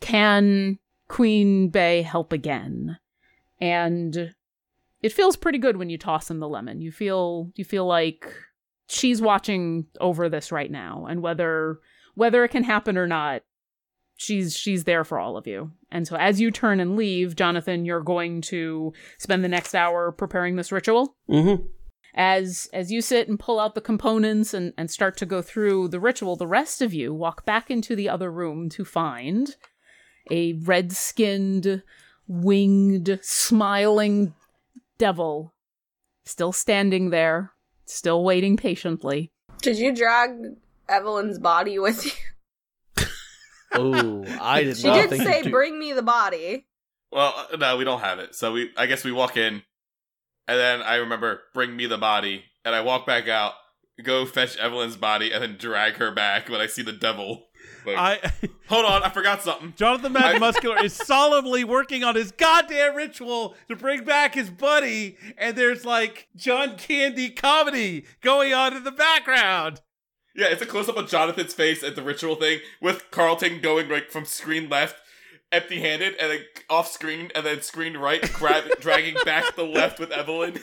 can 0.00 0.78
queen 1.08 1.68
bay 1.68 2.02
help 2.02 2.32
again? 2.32 2.98
And 3.60 4.34
it 5.02 5.12
feels 5.12 5.36
pretty 5.36 5.58
good 5.58 5.76
when 5.76 5.90
you 5.90 5.98
toss 5.98 6.30
him 6.30 6.40
the 6.40 6.48
lemon. 6.48 6.80
You 6.80 6.90
feel 6.90 7.52
you 7.54 7.64
feel 7.64 7.86
like 7.86 8.32
she's 8.88 9.20
watching 9.20 9.86
over 10.00 10.30
this 10.30 10.50
right 10.50 10.70
now 10.70 11.06
and 11.08 11.22
whether 11.22 11.80
whether 12.14 12.44
it 12.44 12.50
can 12.50 12.64
happen 12.64 12.96
or 12.96 13.06
not 13.06 13.42
she's 14.16 14.56
she's 14.56 14.84
there 14.84 15.04
for 15.04 15.18
all 15.18 15.36
of 15.36 15.46
you 15.46 15.70
and 15.90 16.06
so 16.06 16.16
as 16.16 16.40
you 16.40 16.50
turn 16.50 16.78
and 16.80 16.96
leave 16.96 17.34
jonathan 17.34 17.84
you're 17.84 18.00
going 18.00 18.40
to 18.40 18.92
spend 19.18 19.42
the 19.42 19.48
next 19.48 19.74
hour 19.74 20.12
preparing 20.12 20.56
this 20.56 20.70
ritual 20.70 21.16
Mm-hmm. 21.28 21.64
as 22.14 22.68
as 22.72 22.92
you 22.92 23.00
sit 23.02 23.28
and 23.28 23.38
pull 23.40 23.58
out 23.58 23.74
the 23.74 23.80
components 23.80 24.54
and 24.54 24.72
and 24.78 24.90
start 24.90 25.16
to 25.16 25.26
go 25.26 25.42
through 25.42 25.88
the 25.88 25.98
ritual 26.00 26.36
the 26.36 26.46
rest 26.46 26.80
of 26.80 26.94
you 26.94 27.12
walk 27.12 27.44
back 27.44 27.70
into 27.70 27.96
the 27.96 28.08
other 28.08 28.30
room 28.30 28.68
to 28.70 28.84
find 28.84 29.56
a 30.30 30.52
red-skinned 30.64 31.82
winged 32.28 33.18
smiling 33.22 34.32
devil 34.96 35.52
still 36.24 36.52
standing 36.52 37.10
there 37.10 37.52
still 37.84 38.22
waiting 38.24 38.56
patiently 38.56 39.30
Did 39.60 39.76
you 39.78 39.94
drag 39.94 40.30
Evelyn's 40.88 41.38
body 41.38 41.78
with 41.78 42.04
you? 42.06 42.12
Oh, 43.74 44.24
I 44.40 44.64
did 44.64 44.76
She 44.76 44.86
not 44.86 44.96
did 44.96 45.10
think 45.10 45.22
say, 45.24 45.42
you'd 45.42 45.50
"Bring 45.50 45.78
me 45.78 45.92
the 45.92 46.02
body." 46.02 46.66
Well, 47.10 47.46
uh, 47.52 47.56
no, 47.56 47.76
we 47.76 47.84
don't 47.84 48.00
have 48.00 48.18
it. 48.18 48.34
So 48.34 48.52
we, 48.52 48.70
I 48.76 48.86
guess 48.86 49.04
we 49.04 49.12
walk 49.12 49.36
in, 49.36 49.62
and 50.48 50.58
then 50.58 50.82
I 50.82 50.96
remember 50.96 51.42
bring 51.52 51.76
me 51.76 51.86
the 51.86 51.98
body, 51.98 52.44
and 52.64 52.74
I 52.74 52.80
walk 52.80 53.06
back 53.06 53.28
out, 53.28 53.52
go 54.02 54.26
fetch 54.26 54.56
Evelyn's 54.56 54.96
body, 54.96 55.32
and 55.32 55.42
then 55.42 55.56
drag 55.56 55.94
her 55.94 56.10
back 56.10 56.48
when 56.48 56.60
I 56.60 56.66
see 56.66 56.82
the 56.82 56.92
devil. 56.92 57.46
Like, 57.86 57.96
I 57.96 58.32
hold 58.68 58.84
on, 58.84 59.02
I 59.02 59.10
forgot 59.10 59.42
something. 59.42 59.74
Jonathan 59.76 60.12
Magic 60.12 60.40
Muscular 60.40 60.82
is 60.82 60.92
solemnly 60.92 61.64
working 61.64 62.02
on 62.02 62.14
his 62.14 62.32
goddamn 62.32 62.94
ritual 62.96 63.54
to 63.68 63.76
bring 63.76 64.04
back 64.04 64.34
his 64.34 64.50
buddy, 64.50 65.16
and 65.38 65.56
there's 65.56 65.84
like 65.84 66.28
John 66.36 66.76
Candy 66.76 67.30
comedy 67.30 68.04
going 68.22 68.52
on 68.52 68.76
in 68.76 68.84
the 68.84 68.92
background. 68.92 69.80
Yeah, 70.34 70.46
it's 70.48 70.62
a 70.62 70.66
close 70.66 70.88
up 70.88 70.96
of 70.96 71.08
Jonathan's 71.08 71.54
face 71.54 71.84
at 71.84 71.94
the 71.94 72.02
ritual 72.02 72.34
thing 72.34 72.58
with 72.80 73.10
Carlton 73.12 73.60
going 73.60 73.88
like 73.88 74.10
from 74.10 74.24
screen 74.24 74.68
left, 74.68 74.96
empty-handed 75.52 76.16
and 76.18 76.32
then 76.32 76.40
off 76.68 76.90
screen 76.90 77.30
and 77.34 77.46
then 77.46 77.62
screen 77.62 77.96
right, 77.96 78.32
grab, 78.32 78.64
dragging 78.80 79.16
back 79.24 79.54
the 79.54 79.62
left 79.62 80.00
with 80.00 80.10
Evelyn. 80.10 80.58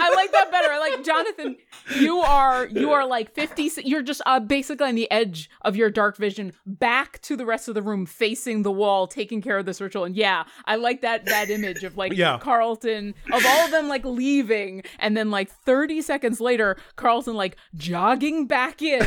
I 0.00 0.12
like 0.14 0.32
that 0.32 0.50
better. 0.50 0.72
I 0.72 0.78
like 0.78 1.04
Jonathan. 1.04 1.56
You 1.98 2.18
are 2.18 2.66
you 2.66 2.92
are 2.92 3.06
like 3.06 3.32
fifty. 3.34 3.70
You're 3.84 4.02
just 4.02 4.20
uh, 4.26 4.40
basically 4.40 4.88
on 4.88 4.94
the 4.94 5.10
edge 5.10 5.48
of 5.62 5.76
your 5.76 5.90
dark 5.90 6.16
vision, 6.16 6.52
back 6.64 7.20
to 7.22 7.36
the 7.36 7.46
rest 7.46 7.68
of 7.68 7.74
the 7.74 7.82
room, 7.82 8.06
facing 8.06 8.62
the 8.62 8.72
wall, 8.72 9.06
taking 9.06 9.40
care 9.40 9.58
of 9.58 9.66
this 9.66 9.80
ritual. 9.80 10.04
And 10.04 10.16
yeah, 10.16 10.44
I 10.64 10.76
like 10.76 11.00
that 11.02 11.26
that 11.26 11.50
image 11.50 11.84
of 11.84 11.96
like 11.96 12.12
Yeah. 12.12 12.38
Carlton 12.38 13.14
of 13.32 13.44
all 13.46 13.64
of 13.64 13.70
them 13.70 13.88
like 13.88 14.04
leaving, 14.04 14.82
and 14.98 15.16
then 15.16 15.30
like 15.30 15.50
thirty 15.50 16.02
seconds 16.02 16.40
later, 16.40 16.76
Carlton 16.96 17.34
like 17.34 17.56
jogging 17.74 18.46
back 18.46 18.82
in. 18.82 19.06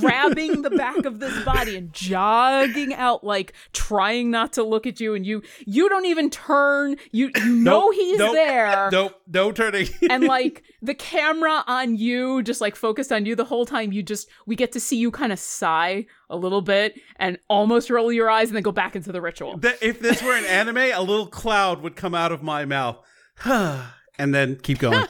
Grabbing 0.00 0.62
the 0.62 0.70
back 0.70 1.04
of 1.04 1.20
this 1.20 1.44
body 1.44 1.76
and 1.76 1.92
jogging 1.92 2.94
out 2.94 3.22
like 3.24 3.52
trying 3.72 4.30
not 4.30 4.52
to 4.54 4.62
look 4.62 4.86
at 4.86 5.00
you 5.00 5.14
and 5.14 5.26
you 5.26 5.42
you 5.66 5.88
don't 5.88 6.06
even 6.06 6.30
turn. 6.30 6.96
You 7.12 7.30
you 7.36 7.46
know 7.46 7.86
Nope, 7.86 7.94
he's 7.94 8.18
nope, 8.18 8.34
there. 8.34 8.88
Nope, 8.90 9.20
no 9.26 9.52
turning. 9.52 9.88
and 10.10 10.24
like 10.28 10.62
the 10.82 10.94
camera 10.94 11.64
on 11.66 11.96
you 11.96 12.42
just 12.42 12.60
like 12.60 12.76
focused 12.76 13.12
on 13.12 13.26
you 13.26 13.34
the 13.34 13.44
whole 13.44 13.66
time 13.66 13.92
you 13.92 14.02
just 14.02 14.28
we 14.46 14.56
get 14.56 14.72
to 14.72 14.80
see 14.80 14.96
you 14.96 15.10
kind 15.10 15.32
of 15.32 15.38
sigh 15.38 16.06
a 16.30 16.36
little 16.36 16.62
bit 16.62 17.00
and 17.16 17.38
almost 17.48 17.90
roll 17.90 18.12
your 18.12 18.28
eyes 18.30 18.48
and 18.48 18.56
then 18.56 18.62
go 18.62 18.72
back 18.72 18.96
into 18.96 19.12
the 19.12 19.20
ritual. 19.20 19.60
If 19.80 20.00
this 20.00 20.22
were 20.22 20.34
an 20.36 20.44
anime, 20.46 20.76
a 20.78 21.00
little 21.00 21.26
cloud 21.26 21.82
would 21.82 21.96
come 21.96 22.14
out 22.14 22.32
of 22.32 22.42
my 22.42 22.64
mouth, 22.64 22.98
and 23.44 24.34
then 24.34 24.56
keep 24.56 24.78
going. 24.78 25.06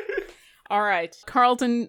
all 0.70 0.82
right. 0.82 1.16
Carlton 1.26 1.88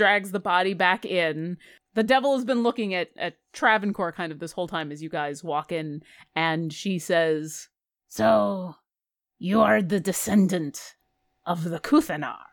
drags 0.00 0.30
the 0.30 0.40
body 0.40 0.74
back 0.74 1.04
in 1.04 1.56
the 1.94 2.02
devil 2.02 2.34
has 2.34 2.44
been 2.44 2.62
looking 2.62 2.94
at 2.94 3.08
at 3.16 3.34
travancore 3.52 4.12
kind 4.12 4.32
of 4.32 4.38
this 4.38 4.52
whole 4.52 4.68
time 4.68 4.90
as 4.90 5.02
you 5.02 5.08
guys 5.08 5.44
walk 5.44 5.72
in 5.72 6.02
and 6.34 6.72
she 6.72 6.98
says 6.98 7.68
so 8.08 8.74
you 9.38 9.60
are 9.60 9.82
the 9.82 10.00
descendant 10.00 10.94
of 11.44 11.64
the 11.64 11.80
kuthanar 11.80 12.50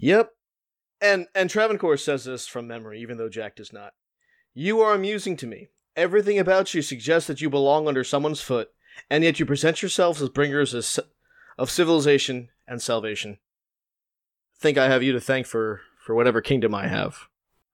Yep. 0.00 0.32
And 1.00 1.26
and 1.34 1.48
Travancore 1.48 1.96
says 1.96 2.24
this 2.24 2.46
from 2.46 2.66
memory, 2.66 3.00
even 3.00 3.18
though 3.18 3.28
Jack 3.28 3.56
does 3.56 3.72
not. 3.72 3.92
You 4.54 4.80
are 4.80 4.94
amusing 4.94 5.36
to 5.38 5.46
me. 5.46 5.68
Everything 5.96 6.38
about 6.38 6.74
you 6.74 6.82
suggests 6.82 7.26
that 7.26 7.40
you 7.40 7.50
belong 7.50 7.86
under 7.86 8.04
someone's 8.04 8.40
foot, 8.40 8.70
and 9.10 9.22
yet 9.22 9.38
you 9.38 9.46
present 9.46 9.82
yourselves 9.82 10.20
as 10.22 10.28
bringers 10.30 10.98
of 11.58 11.70
civilization 11.70 12.48
and 12.66 12.80
salvation. 12.80 13.38
Think 14.58 14.78
I 14.78 14.88
have 14.88 15.02
you 15.02 15.12
to 15.12 15.20
thank 15.20 15.46
for 15.46 15.82
for 16.10 16.16
whatever 16.16 16.40
kingdom 16.40 16.74
I 16.74 16.88
have. 16.88 17.28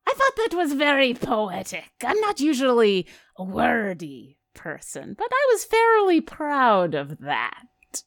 I 0.06 0.12
thought 0.12 0.36
that 0.36 0.54
was 0.54 0.74
very 0.74 1.14
poetic. 1.14 1.90
I'm 2.04 2.20
not 2.20 2.38
usually 2.38 3.06
a 3.38 3.42
wordy 3.42 4.36
person, 4.52 5.14
but 5.16 5.30
I 5.32 5.46
was 5.52 5.64
fairly 5.64 6.20
proud 6.20 6.94
of 6.94 7.20
that. 7.20 8.02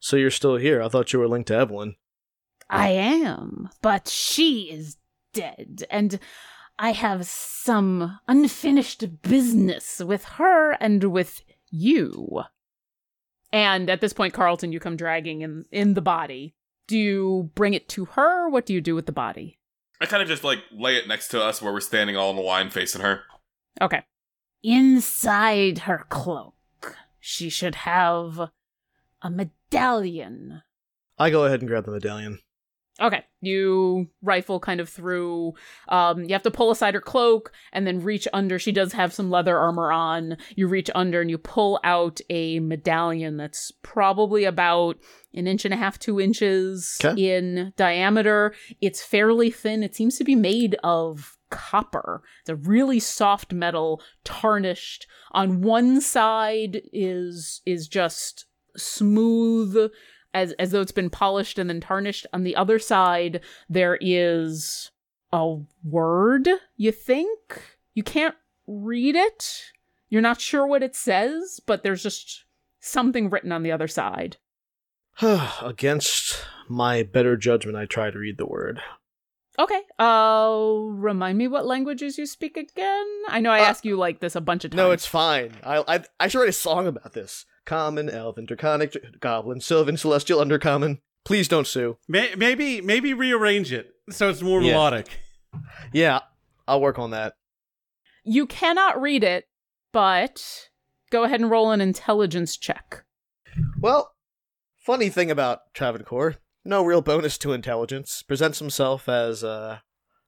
So 0.00 0.16
you're 0.16 0.32
still 0.32 0.56
here. 0.56 0.82
I 0.82 0.88
thought 0.88 1.12
you 1.12 1.20
were 1.20 1.28
linked 1.28 1.46
to 1.46 1.54
Evelyn. 1.54 1.94
I 2.68 2.88
am, 2.88 3.68
but 3.82 4.08
she 4.08 4.62
is 4.62 4.96
dead, 5.32 5.84
and 5.88 6.18
I 6.76 6.90
have 6.90 7.24
some 7.24 8.18
unfinished 8.26 9.22
business 9.22 10.00
with 10.00 10.24
her 10.24 10.72
and 10.72 11.04
with 11.04 11.40
you. 11.70 12.42
And 13.52 13.88
at 13.88 14.00
this 14.00 14.12
point, 14.12 14.34
Carlton, 14.34 14.72
you 14.72 14.80
come 14.80 14.96
dragging 14.96 15.42
in, 15.42 15.66
in 15.70 15.94
the 15.94 16.02
body. 16.02 16.56
Do 16.92 16.98
you 16.98 17.50
bring 17.54 17.72
it 17.72 17.88
to 17.88 18.04
her? 18.04 18.50
What 18.50 18.66
do 18.66 18.74
you 18.74 18.82
do 18.82 18.94
with 18.94 19.06
the 19.06 19.12
body? 19.12 19.58
I 19.98 20.04
kind 20.04 20.22
of 20.22 20.28
just 20.28 20.44
like 20.44 20.58
lay 20.70 20.96
it 20.96 21.08
next 21.08 21.28
to 21.28 21.42
us 21.42 21.62
where 21.62 21.72
we're 21.72 21.80
standing 21.80 22.18
all 22.18 22.28
in 22.28 22.36
the 22.36 22.42
line 22.42 22.68
facing 22.68 23.00
her. 23.00 23.22
Okay. 23.80 24.02
Inside 24.62 25.78
her 25.78 26.04
cloak, 26.10 26.54
she 27.18 27.48
should 27.48 27.76
have 27.76 28.50
a 29.22 29.30
medallion. 29.30 30.64
I 31.18 31.30
go 31.30 31.46
ahead 31.46 31.60
and 31.60 31.68
grab 31.70 31.86
the 31.86 31.92
medallion. 31.92 32.40
Okay. 33.00 33.24
You 33.40 34.08
rifle 34.20 34.60
kind 34.60 34.78
of 34.80 34.88
through. 34.88 35.54
Um, 35.88 36.24
you 36.24 36.34
have 36.34 36.42
to 36.42 36.50
pull 36.50 36.70
aside 36.70 36.94
her 36.94 37.00
cloak 37.00 37.52
and 37.72 37.86
then 37.86 38.02
reach 38.02 38.28
under. 38.32 38.58
She 38.58 38.70
does 38.70 38.92
have 38.92 39.12
some 39.12 39.30
leather 39.30 39.58
armor 39.58 39.90
on. 39.90 40.36
You 40.54 40.68
reach 40.68 40.90
under 40.94 41.20
and 41.20 41.30
you 41.30 41.38
pull 41.38 41.80
out 41.84 42.20
a 42.28 42.60
medallion 42.60 43.38
that's 43.38 43.72
probably 43.82 44.44
about 44.44 44.98
an 45.34 45.46
inch 45.46 45.64
and 45.64 45.72
a 45.72 45.78
half, 45.78 45.98
two 45.98 46.20
inches 46.20 46.98
in 47.16 47.72
diameter. 47.76 48.54
It's 48.80 49.02
fairly 49.02 49.50
thin. 49.50 49.82
It 49.82 49.96
seems 49.96 50.18
to 50.18 50.24
be 50.24 50.34
made 50.34 50.76
of 50.84 51.38
copper. 51.50 52.22
It's 52.40 52.50
a 52.50 52.56
really 52.56 53.00
soft 53.00 53.52
metal, 53.52 54.02
tarnished. 54.22 55.06
On 55.32 55.62
one 55.62 56.00
side 56.00 56.82
is 56.92 57.62
is 57.64 57.88
just 57.88 58.46
smooth 58.76 59.90
as 60.34 60.52
as 60.52 60.70
though 60.70 60.80
it's 60.80 60.92
been 60.92 61.10
polished 61.10 61.58
and 61.58 61.68
then 61.68 61.80
tarnished. 61.80 62.26
On 62.32 62.42
the 62.42 62.56
other 62.56 62.78
side, 62.78 63.40
there 63.68 63.98
is 64.00 64.90
a 65.32 65.56
word. 65.84 66.48
You 66.76 66.92
think 66.92 67.28
you 67.94 68.02
can't 68.02 68.34
read 68.66 69.16
it. 69.16 69.64
You're 70.08 70.20
not 70.22 70.40
sure 70.40 70.66
what 70.66 70.82
it 70.82 70.94
says, 70.94 71.60
but 71.66 71.82
there's 71.82 72.02
just 72.02 72.44
something 72.80 73.30
written 73.30 73.52
on 73.52 73.62
the 73.62 73.72
other 73.72 73.88
side. 73.88 74.36
Against 75.62 76.44
my 76.68 77.02
better 77.02 77.36
judgment, 77.36 77.76
I 77.76 77.86
try 77.86 78.10
to 78.10 78.18
read 78.18 78.38
the 78.38 78.46
word. 78.46 78.80
Okay. 79.58 79.80
Uh, 79.98 80.54
remind 80.88 81.36
me 81.36 81.46
what 81.48 81.66
languages 81.66 82.16
you 82.18 82.24
speak 82.26 82.56
again. 82.56 83.06
I 83.28 83.40
know 83.40 83.50
I 83.50 83.60
Uh, 83.60 83.64
ask 83.64 83.84
you 83.84 83.96
like 83.96 84.20
this 84.20 84.34
a 84.34 84.40
bunch 84.40 84.64
of 84.64 84.70
times. 84.70 84.78
No, 84.78 84.90
it's 84.90 85.06
fine. 85.06 85.52
I, 85.62 85.84
I 85.96 86.04
I 86.18 86.28
should 86.28 86.40
write 86.40 86.48
a 86.48 86.52
song 86.52 86.86
about 86.86 87.12
this. 87.12 87.44
Common, 87.64 88.10
elven, 88.10 88.44
draconic, 88.44 88.92
dr- 88.92 89.20
goblin, 89.20 89.60
sylvan, 89.60 89.96
celestial, 89.96 90.40
undercommon. 90.40 90.98
Please 91.24 91.46
don't 91.48 91.66
sue. 91.66 91.98
May- 92.08 92.34
maybe 92.36 92.80
maybe 92.80 93.14
rearrange 93.14 93.72
it 93.72 93.92
so 94.10 94.28
it's 94.28 94.42
more 94.42 94.60
Yeah. 94.60 94.72
melodic. 94.72 95.20
Yeah, 95.92 96.20
I'll 96.66 96.80
work 96.80 96.98
on 96.98 97.10
that. 97.10 97.34
you 98.24 98.46
cannot 98.46 99.00
read 99.00 99.22
it, 99.24 99.46
but 99.92 100.68
go 101.10 101.24
ahead 101.24 101.40
and 101.40 101.50
roll 101.50 101.70
an 101.72 101.80
intelligence 101.80 102.56
check. 102.56 103.04
Well, 103.80 104.14
funny 104.78 105.08
thing 105.08 105.30
about 105.30 105.72
Travancore, 105.74 106.36
no 106.64 106.84
real 106.84 107.02
bonus 107.02 107.36
to 107.38 107.52
intelligence. 107.52 108.22
Presents 108.22 108.58
himself 108.60 109.08
as 109.08 109.42
a 109.42 109.82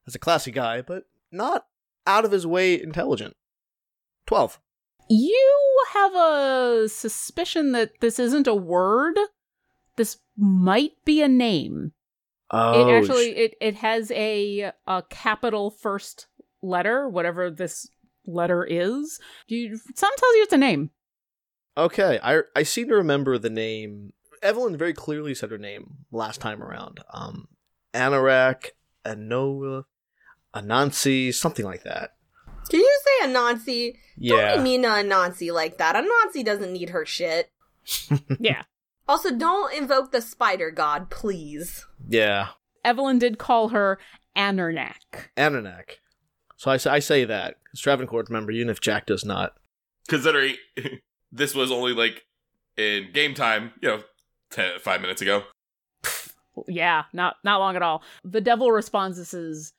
as 0.07 0.15
a 0.15 0.19
classy 0.19 0.51
guy, 0.51 0.83
but 0.83 1.05
not 1.33 1.67
out 2.07 2.25
of 2.25 2.33
his 2.33 2.47
way 2.47 2.81
intelligent. 2.81 3.35
Twelve. 4.27 4.61
You 5.09 5.85
have 5.93 6.15
a 6.15 6.89
suspicion 6.89 7.73
that 7.73 8.01
this 8.01 8.19
isn't 8.19 8.47
a 8.47 8.55
word. 8.55 9.19
This 9.97 10.19
might 10.37 10.93
be 11.05 11.23
a 11.23 11.29
name. 11.29 11.93
Oh, 12.51 12.89
it 12.89 12.93
actually 12.93 13.37
it 13.37 13.55
it 13.61 13.75
has 13.77 14.11
a 14.13 14.73
a 14.87 15.03
capital 15.11 15.71
first 15.71 16.27
letter, 16.63 17.09
whatever 17.09 17.51
this 17.51 17.89
letter 18.27 18.65
is. 18.65 19.19
You 19.47 19.77
something 19.77 20.19
tells 20.19 20.35
you 20.35 20.43
it's 20.43 20.53
a 20.53 20.59
name. 20.59 20.91
Okay, 21.77 22.19
I 22.23 22.43
I 22.55 22.63
seem 22.63 22.89
to 22.89 22.95
remember 22.95 23.39
the 23.39 23.51
name. 23.51 24.13
Evelyn 24.43 24.77
very 24.77 24.93
clearly 24.93 25.35
said 25.35 25.51
her 25.51 25.59
name 25.59 25.97
last 26.13 26.41
time 26.41 26.63
around. 26.63 27.01
Um, 27.13 27.49
Anorak, 27.95 28.71
Anoa, 29.05 29.85
Anansi, 30.55 31.33
something 31.33 31.65
like 31.65 31.83
that. 31.85 32.11
Did 32.69 32.79
you 32.79 33.01
say 33.23 33.27
Nazi. 33.33 33.99
Yeah. 34.17 34.55
Don't 34.55 34.59
be 34.59 34.65
mean 34.65 34.83
to 34.83 34.95
a 34.95 35.03
Nazi 35.03 35.51
like 35.51 35.79
that. 35.79 35.97
A 35.97 36.03
Nazi 36.03 36.43
doesn't 36.43 36.73
need 36.73 36.91
her 36.91 37.05
shit. 37.07 37.51
Yeah. 38.41 38.63
Also, 39.07 39.31
don't 39.37 39.75
invoke 39.75 40.11
the 40.13 40.23
spider 40.23 40.71
god, 40.71 41.11
please. 41.11 41.85
Yeah. 42.09 42.49
Evelyn 42.85 43.19
did 43.19 43.37
call 43.39 43.69
her 43.69 43.99
Anernak. 44.37 45.29
Ananak. 45.37 45.97
So 46.57 46.71
I, 46.71 46.79
say- 46.79 46.91
I 46.91 46.99
say 47.01 47.25
that. 47.27 47.57
Because 47.65 47.81
Travancore, 47.81 48.25
remember, 48.27 48.53
even 48.53 48.71
if 48.71 48.81
Jack 48.81 49.05
does 49.07 49.25
not. 49.25 49.55
Considering 50.09 50.55
this 51.33 51.55
was 51.55 51.71
only 51.71 51.93
like 51.93 52.23
in 52.79 53.11
game 53.13 53.35
time, 53.35 53.73
you 53.83 53.89
know, 53.89 54.03
ten, 54.51 54.79
five 54.81 55.01
minutes 55.03 55.21
ago. 55.21 55.43
Yeah, 56.69 57.05
not 57.13 57.37
not 57.43 57.59
long 57.59 57.75
at 57.77 57.83
all. 57.83 58.03
The 58.25 58.41
devil 58.41 58.71
responds 58.71 59.19
this 59.19 59.35
is 59.35 59.73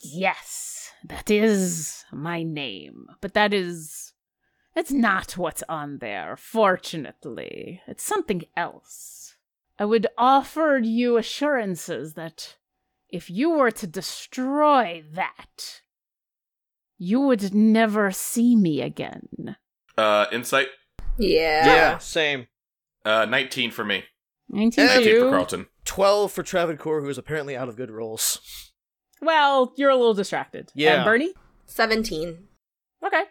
Yes, 0.00 0.81
that 1.04 1.30
is 1.30 2.04
my 2.12 2.42
name. 2.42 3.06
But 3.20 3.34
that 3.34 3.52
is 3.54 4.12
that's 4.74 4.90
not 4.92 5.36
what's 5.36 5.62
on 5.68 5.98
there, 5.98 6.36
fortunately. 6.36 7.80
It's 7.86 8.02
something 8.04 8.42
else. 8.56 9.36
I 9.78 9.84
would 9.84 10.06
offer 10.16 10.80
you 10.82 11.16
assurances 11.16 12.14
that 12.14 12.56
if 13.08 13.28
you 13.28 13.50
were 13.50 13.70
to 13.72 13.86
destroy 13.86 15.04
that, 15.12 15.82
you 16.98 17.20
would 17.20 17.52
never 17.54 18.10
see 18.12 18.54
me 18.56 18.80
again. 18.80 19.56
Uh, 19.98 20.26
insight, 20.32 20.68
Yeah. 21.18 21.66
Yeah, 21.66 21.98
same. 21.98 22.46
uh, 23.04 23.26
nineteen 23.26 23.70
for 23.70 23.84
me. 23.84 24.04
19 24.48 24.86
for 24.88 24.94
Nineteen 24.94 25.20
for. 25.20 25.30
Carlton. 25.30 25.66
12 25.84 26.30
for 26.32 26.42
Travancore, 26.42 27.00
who 27.00 27.08
is 27.08 27.16
apparently 27.18 27.56
out 27.56 27.68
of 27.70 27.76
good 27.76 27.90
rolls. 27.90 28.71
Well, 29.22 29.72
you're 29.76 29.90
a 29.90 29.96
little 29.96 30.14
distracted. 30.14 30.70
Yeah. 30.74 30.96
And 30.96 31.04
Bernie? 31.04 31.32
17. 31.66 32.38
Okay. 33.06 33.22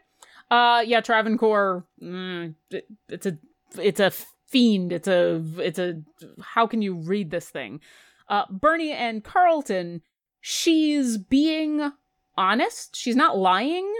Uh, 0.49 0.83
yeah, 0.85 1.01
Travancore. 1.01 1.85
Mm, 2.01 2.55
it, 2.71 2.87
it's 3.09 3.25
a, 3.25 3.37
it's 3.79 3.99
a 3.99 4.11
fiend. 4.47 4.91
It's 4.91 5.07
a, 5.07 5.43
it's 5.57 5.79
a. 5.79 6.01
How 6.41 6.65
can 6.65 6.81
you 6.81 6.95
read 6.95 7.29
this 7.29 7.49
thing? 7.49 7.81
Uh, 8.27 8.45
Bernie 8.49 8.91
and 8.91 9.23
Carlton. 9.23 10.01
She's 10.39 11.17
being 11.17 11.91
honest. 12.37 12.95
She's 12.95 13.15
not 13.15 13.37
lying, 13.37 13.93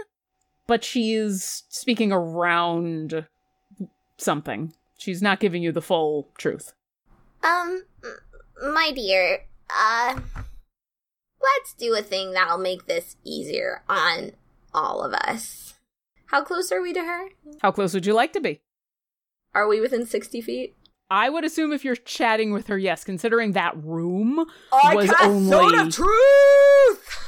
but 0.66 0.82
she's 0.82 1.64
speaking 1.68 2.10
around 2.10 3.26
something. 4.16 4.72
She's 4.98 5.22
not 5.22 5.40
giving 5.40 5.62
you 5.62 5.72
the 5.72 5.82
full 5.82 6.28
truth. 6.38 6.72
Um, 7.42 7.84
my 8.62 8.92
dear, 8.94 9.40
uh, 9.70 10.20
let's 11.42 11.74
do 11.74 11.94
a 11.94 12.02
thing 12.02 12.32
that'll 12.32 12.58
make 12.58 12.86
this 12.86 13.16
easier 13.24 13.82
on 13.88 14.32
all 14.74 15.02
of 15.02 15.12
us. 15.12 15.74
How 16.26 16.42
close 16.42 16.72
are 16.72 16.80
we 16.80 16.92
to 16.92 17.02
her? 17.02 17.28
How 17.60 17.72
close 17.72 17.92
would 17.94 18.06
you 18.06 18.14
like 18.14 18.32
to 18.32 18.40
be? 18.40 18.60
Are 19.54 19.68
we 19.68 19.80
within 19.80 20.06
60 20.06 20.40
feet? 20.40 20.74
I 21.10 21.28
would 21.28 21.44
assume 21.44 21.72
if 21.74 21.84
you're 21.84 21.94
chatting 21.94 22.52
with 22.52 22.68
her, 22.68 22.78
yes, 22.78 23.04
considering 23.04 23.52
that 23.52 23.76
room 23.76 24.46
I 24.72 24.96
was 24.96 25.10
cast 25.10 25.24
only 25.24 25.50
Zone 25.50 25.78
of 25.78 25.94
Truth! 25.94 27.18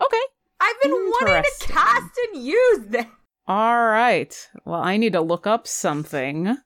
Okay. 0.00 0.22
I've 0.60 0.80
been 0.82 0.92
wanting 0.92 1.42
to 1.42 1.66
cast 1.66 2.18
and 2.32 2.44
use 2.44 2.86
this. 2.86 3.06
All 3.48 3.86
right. 3.86 4.48
Well, 4.64 4.80
I 4.80 4.96
need 4.96 5.14
to 5.14 5.20
look 5.20 5.46
up 5.46 5.66
something. 5.66 6.56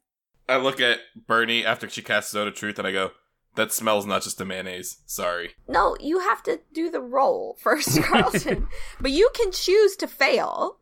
I 0.49 0.57
look 0.57 0.81
at 0.81 0.99
Bernie 1.27 1.65
after 1.65 1.89
she 1.89 2.03
casts 2.03 2.33
Zone 2.33 2.49
of 2.49 2.55
Truth 2.55 2.79
and 2.79 2.87
I 2.87 2.93
go, 2.93 3.13
that 3.55 3.73
smells 3.73 4.07
not 4.07 4.23
just 4.23 4.41
a 4.41 4.45
mayonnaise. 4.45 4.99
Sorry. 5.07 5.51
No, 5.69 5.97
you 6.01 6.21
have 6.21 6.43
to 6.45 6.61
do 6.73 6.91
the 6.91 7.01
roll 7.01 7.57
first, 7.61 8.01
Carlton. 8.03 8.67
but 9.01 9.11
you 9.11 9.31
can 9.35 9.53
choose 9.53 9.97
to 9.97 10.07
fail. 10.07 10.79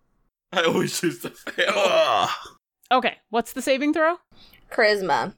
I 0.53 0.63
always 0.65 0.99
choose 0.99 1.21
to 1.23 1.31
fail. 1.31 2.29
Okay, 2.93 3.17
what's 3.31 3.53
the 3.53 3.63
saving 3.63 3.93
throw? 3.95 4.17
Charisma. 4.73 5.35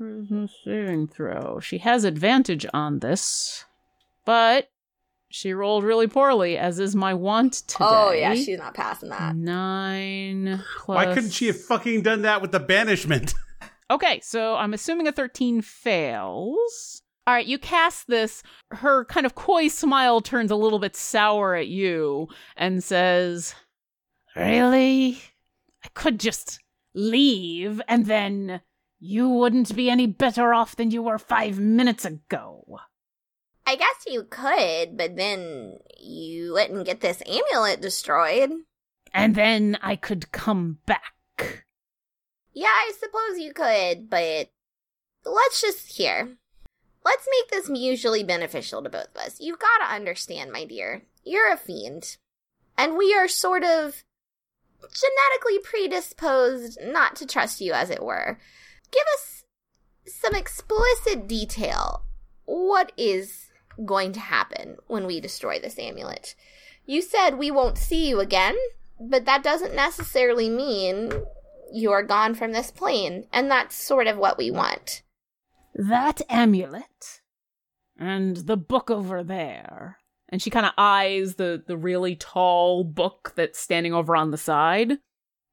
Charisma 0.00 0.48
saving 0.64 1.08
throw. 1.08 1.60
She 1.60 1.78
has 1.78 2.04
advantage 2.04 2.66
on 2.74 2.98
this, 2.98 3.64
but 4.24 4.70
she 5.28 5.52
rolled 5.52 5.84
really 5.84 6.08
poorly, 6.08 6.58
as 6.58 6.80
is 6.80 6.96
my 6.96 7.14
want 7.14 7.52
today. 7.68 7.84
Oh, 7.88 8.10
yeah, 8.10 8.34
she's 8.34 8.58
not 8.58 8.74
passing 8.74 9.10
that. 9.10 9.36
Nine 9.36 10.62
plus. 10.78 10.96
Why 10.96 11.14
couldn't 11.14 11.30
she 11.30 11.46
have 11.46 11.60
fucking 11.62 12.02
done 12.02 12.22
that 12.22 12.42
with 12.42 12.50
the 12.50 12.58
banishment? 12.60 13.34
Okay, 13.90 14.20
so 14.20 14.54
I'm 14.54 14.72
assuming 14.72 15.08
a 15.08 15.12
13 15.12 15.62
fails. 15.62 17.02
All 17.26 17.34
right, 17.34 17.46
you 17.46 17.58
cast 17.58 18.06
this. 18.06 18.42
Her 18.70 19.04
kind 19.04 19.26
of 19.26 19.34
coy 19.34 19.66
smile 19.68 20.20
turns 20.20 20.52
a 20.52 20.56
little 20.56 20.78
bit 20.78 20.94
sour 20.94 21.56
at 21.56 21.66
you 21.66 22.28
and 22.56 22.84
says, 22.84 23.54
Really? 24.36 25.20
I 25.84 25.88
could 25.94 26.20
just 26.20 26.60
leave 26.94 27.80
and 27.88 28.06
then 28.06 28.60
you 29.00 29.28
wouldn't 29.28 29.74
be 29.74 29.90
any 29.90 30.06
better 30.06 30.52
off 30.52 30.76
than 30.76 30.90
you 30.90 31.02
were 31.02 31.18
five 31.18 31.58
minutes 31.58 32.04
ago. 32.04 32.78
I 33.66 33.76
guess 33.76 34.04
you 34.06 34.24
could, 34.24 34.96
but 34.96 35.16
then 35.16 35.78
you 35.98 36.52
wouldn't 36.52 36.84
get 36.86 37.00
this 37.00 37.22
amulet 37.26 37.80
destroyed. 37.80 38.50
And 39.12 39.34
then 39.34 39.78
I 39.82 39.96
could 39.96 40.32
come 40.32 40.78
back. 40.86 41.64
Yeah, 42.52 42.66
I 42.68 42.92
suppose 42.98 43.38
you 43.38 43.52
could, 43.52 44.10
but 44.10 44.50
let's 45.24 45.60
just 45.60 45.96
here. 45.96 46.36
Let's 47.04 47.26
make 47.30 47.50
this 47.50 47.70
mutually 47.70 48.22
beneficial 48.22 48.82
to 48.82 48.90
both 48.90 49.08
of 49.14 49.22
us. 49.22 49.40
You've 49.40 49.58
got 49.58 49.78
to 49.78 49.94
understand, 49.94 50.52
my 50.52 50.64
dear. 50.64 51.02
You're 51.24 51.52
a 51.52 51.56
fiend. 51.56 52.16
And 52.76 52.96
we 52.96 53.14
are 53.14 53.28
sort 53.28 53.64
of 53.64 54.04
genetically 54.80 55.58
predisposed 55.62 56.78
not 56.82 57.16
to 57.16 57.26
trust 57.26 57.60
you, 57.60 57.72
as 57.72 57.90
it 57.90 58.02
were. 58.02 58.38
Give 58.90 59.04
us 59.14 59.44
some 60.06 60.34
explicit 60.34 61.28
detail. 61.28 62.04
What 62.44 62.92
is 62.96 63.50
going 63.84 64.12
to 64.12 64.20
happen 64.20 64.76
when 64.86 65.06
we 65.06 65.20
destroy 65.20 65.58
this 65.58 65.78
amulet? 65.78 66.34
You 66.84 67.02
said 67.02 67.38
we 67.38 67.50
won't 67.50 67.78
see 67.78 68.08
you 68.08 68.20
again, 68.20 68.56
but 68.98 69.24
that 69.24 69.44
doesn't 69.44 69.74
necessarily 69.74 70.50
mean 70.50 71.12
you 71.72 71.92
are 71.92 72.02
gone 72.02 72.34
from 72.34 72.52
this 72.52 72.70
plane, 72.70 73.26
and 73.32 73.50
that's 73.50 73.74
sort 73.74 74.06
of 74.06 74.16
what 74.16 74.38
we 74.38 74.50
want. 74.50 75.02
That 75.74 76.20
amulet 76.28 77.20
and 77.98 78.36
the 78.36 78.56
book 78.56 78.90
over 78.90 79.22
there. 79.22 79.98
And 80.28 80.40
she 80.40 80.50
kind 80.50 80.66
of 80.66 80.72
eyes 80.78 81.34
the, 81.34 81.62
the 81.66 81.76
really 81.76 82.14
tall 82.14 82.84
book 82.84 83.32
that's 83.34 83.58
standing 83.58 83.92
over 83.92 84.14
on 84.14 84.30
the 84.30 84.38
side. 84.38 84.98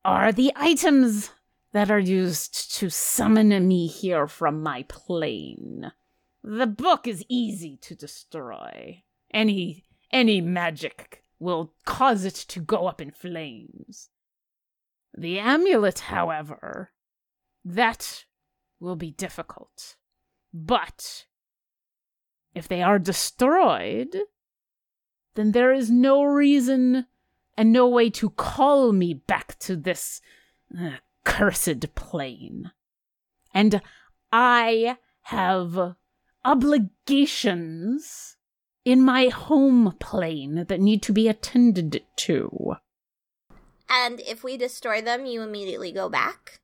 Are 0.06 0.32
the 0.32 0.52
items 0.56 1.32
that 1.78 1.92
are 1.92 2.00
used 2.00 2.76
to 2.76 2.90
summon 2.90 3.68
me 3.68 3.88
here 3.88 4.28
from 4.28 4.64
my 4.64 4.84
plane. 4.88 5.92
The 6.44 6.68
book 6.68 7.08
is 7.08 7.26
easy 7.28 7.78
to 7.82 7.96
destroy. 7.96 9.04
Any 9.34 9.84
any 10.12 10.40
magic 10.40 11.24
will 11.40 11.74
cause 11.86 12.24
it 12.24 12.34
to 12.34 12.62
go 12.62 12.88
up 12.88 13.02
in 13.02 13.12
flames. 13.12 14.10
The 15.18 15.40
amulet, 15.40 16.00
however, 16.00 16.92
that 17.66 18.26
will 18.80 18.96
be 18.96 19.10
difficult. 19.10 19.96
But 20.54 21.26
if 22.54 22.68
they 22.68 22.84
are 22.84 23.00
destroyed, 23.00 24.16
then 25.34 25.54
there 25.54 25.74
is 25.74 25.90
no 25.90 26.24
reason 26.24 27.08
and 27.58 27.74
no 27.74 27.88
way 27.88 28.12
to 28.12 28.30
call 28.30 28.92
me 28.92 29.16
back 29.16 29.58
to 29.60 29.76
this 29.76 30.22
uh, 30.80 30.98
cursed 31.24 31.96
plane. 31.96 32.72
And 33.56 33.82
I 34.32 34.98
have 35.22 35.96
obligations 36.46 38.38
in 38.86 39.02
my 39.02 39.30
home 39.30 39.96
plane 40.00 40.66
that 40.68 40.80
need 40.80 41.02
to 41.04 41.12
be 41.12 41.28
attended 41.28 42.04
to. 42.18 42.78
And 43.90 44.20
if 44.22 44.44
we 44.44 44.58
destroy 44.58 45.02
them, 45.02 45.26
you 45.26 45.42
immediately 45.42 45.92
go 45.92 46.10
back? 46.10 46.60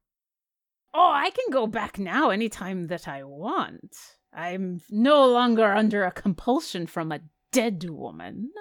Oh, 0.94 1.12
I 1.12 1.32
can 1.32 1.52
go 1.52 1.66
back 1.66 1.98
now 1.98 2.30
anytime 2.30 2.88
that 2.88 3.08
I 3.08 3.24
want. 3.24 3.96
I'm 4.34 4.82
no 4.90 5.26
longer 5.28 5.74
under 5.74 6.04
a 6.04 6.12
compulsion 6.12 6.86
from 6.88 7.12
a 7.12 7.22
dead 7.52 7.90
woman. 7.90 8.52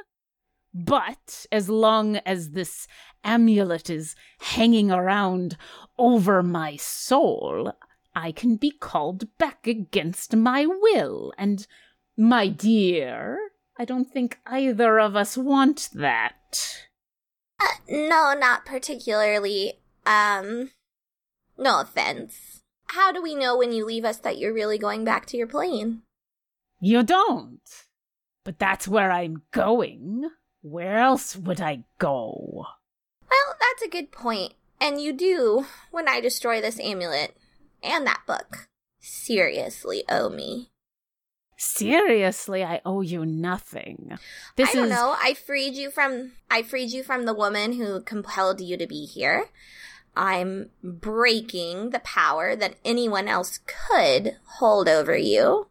But 0.74 1.44
as 1.52 1.68
long 1.68 2.16
as 2.18 2.50
this 2.50 2.86
amulet 3.24 3.90
is 3.90 4.14
hanging 4.40 4.90
around 4.90 5.58
over 5.98 6.42
my 6.42 6.76
soul, 6.76 7.72
I 8.14 8.32
can 8.32 8.56
be 8.56 8.70
called 8.70 9.36
back 9.38 9.66
against 9.66 10.34
my 10.34 10.64
will. 10.66 11.32
And, 11.36 11.66
my 12.16 12.48
dear, 12.48 13.38
I 13.78 13.84
don't 13.84 14.10
think 14.10 14.38
either 14.46 14.98
of 14.98 15.16
us 15.16 15.36
want 15.36 15.90
that. 15.92 16.88
Uh, 17.62 17.68
no, 17.88 18.34
not 18.34 18.66
particularly. 18.66 19.74
Um, 20.04 20.70
no 21.56 21.80
offense. 21.80 22.62
How 22.86 23.12
do 23.12 23.22
we 23.22 23.34
know 23.34 23.56
when 23.56 23.72
you 23.72 23.84
leave 23.84 24.04
us 24.04 24.18
that 24.18 24.38
you're 24.38 24.52
really 24.52 24.78
going 24.78 25.04
back 25.04 25.26
to 25.26 25.36
your 25.36 25.46
plane? 25.46 26.02
You 26.80 27.02
don't. 27.02 27.60
But 28.44 28.58
that's 28.58 28.88
where 28.88 29.12
I'm 29.12 29.42
going. 29.52 30.28
Where 30.62 30.98
else 30.98 31.36
would 31.36 31.60
I 31.60 31.84
go? 31.98 32.66
Well, 33.30 33.56
that's 33.60 33.82
a 33.82 33.88
good 33.88 34.10
point. 34.10 34.54
And 34.80 35.00
you 35.00 35.12
do, 35.12 35.66
when 35.92 36.08
I 36.08 36.20
destroy 36.20 36.60
this 36.60 36.80
amulet 36.80 37.36
and 37.82 38.04
that 38.06 38.22
book, 38.26 38.68
seriously 38.98 40.02
owe 40.08 40.28
me. 40.28 40.71
Seriously, 41.64 42.64
I 42.64 42.80
owe 42.84 43.02
you 43.02 43.24
nothing. 43.24 44.18
This 44.56 44.70
I 44.70 44.72
don't 44.72 44.84
is 44.86 44.90
know. 44.90 45.14
I 45.22 45.34
freed 45.34 45.74
you 45.74 45.92
from 45.92 46.32
I 46.50 46.64
freed 46.64 46.90
you 46.90 47.04
from 47.04 47.24
the 47.24 47.32
woman 47.32 47.74
who 47.74 48.00
compelled 48.00 48.60
you 48.60 48.76
to 48.76 48.86
be 48.88 49.06
here. 49.06 49.46
I'm 50.16 50.70
breaking 50.82 51.90
the 51.90 52.00
power 52.00 52.56
that 52.56 52.74
anyone 52.84 53.28
else 53.28 53.60
could 53.64 54.38
hold 54.58 54.88
over 54.88 55.16
you. 55.16 55.68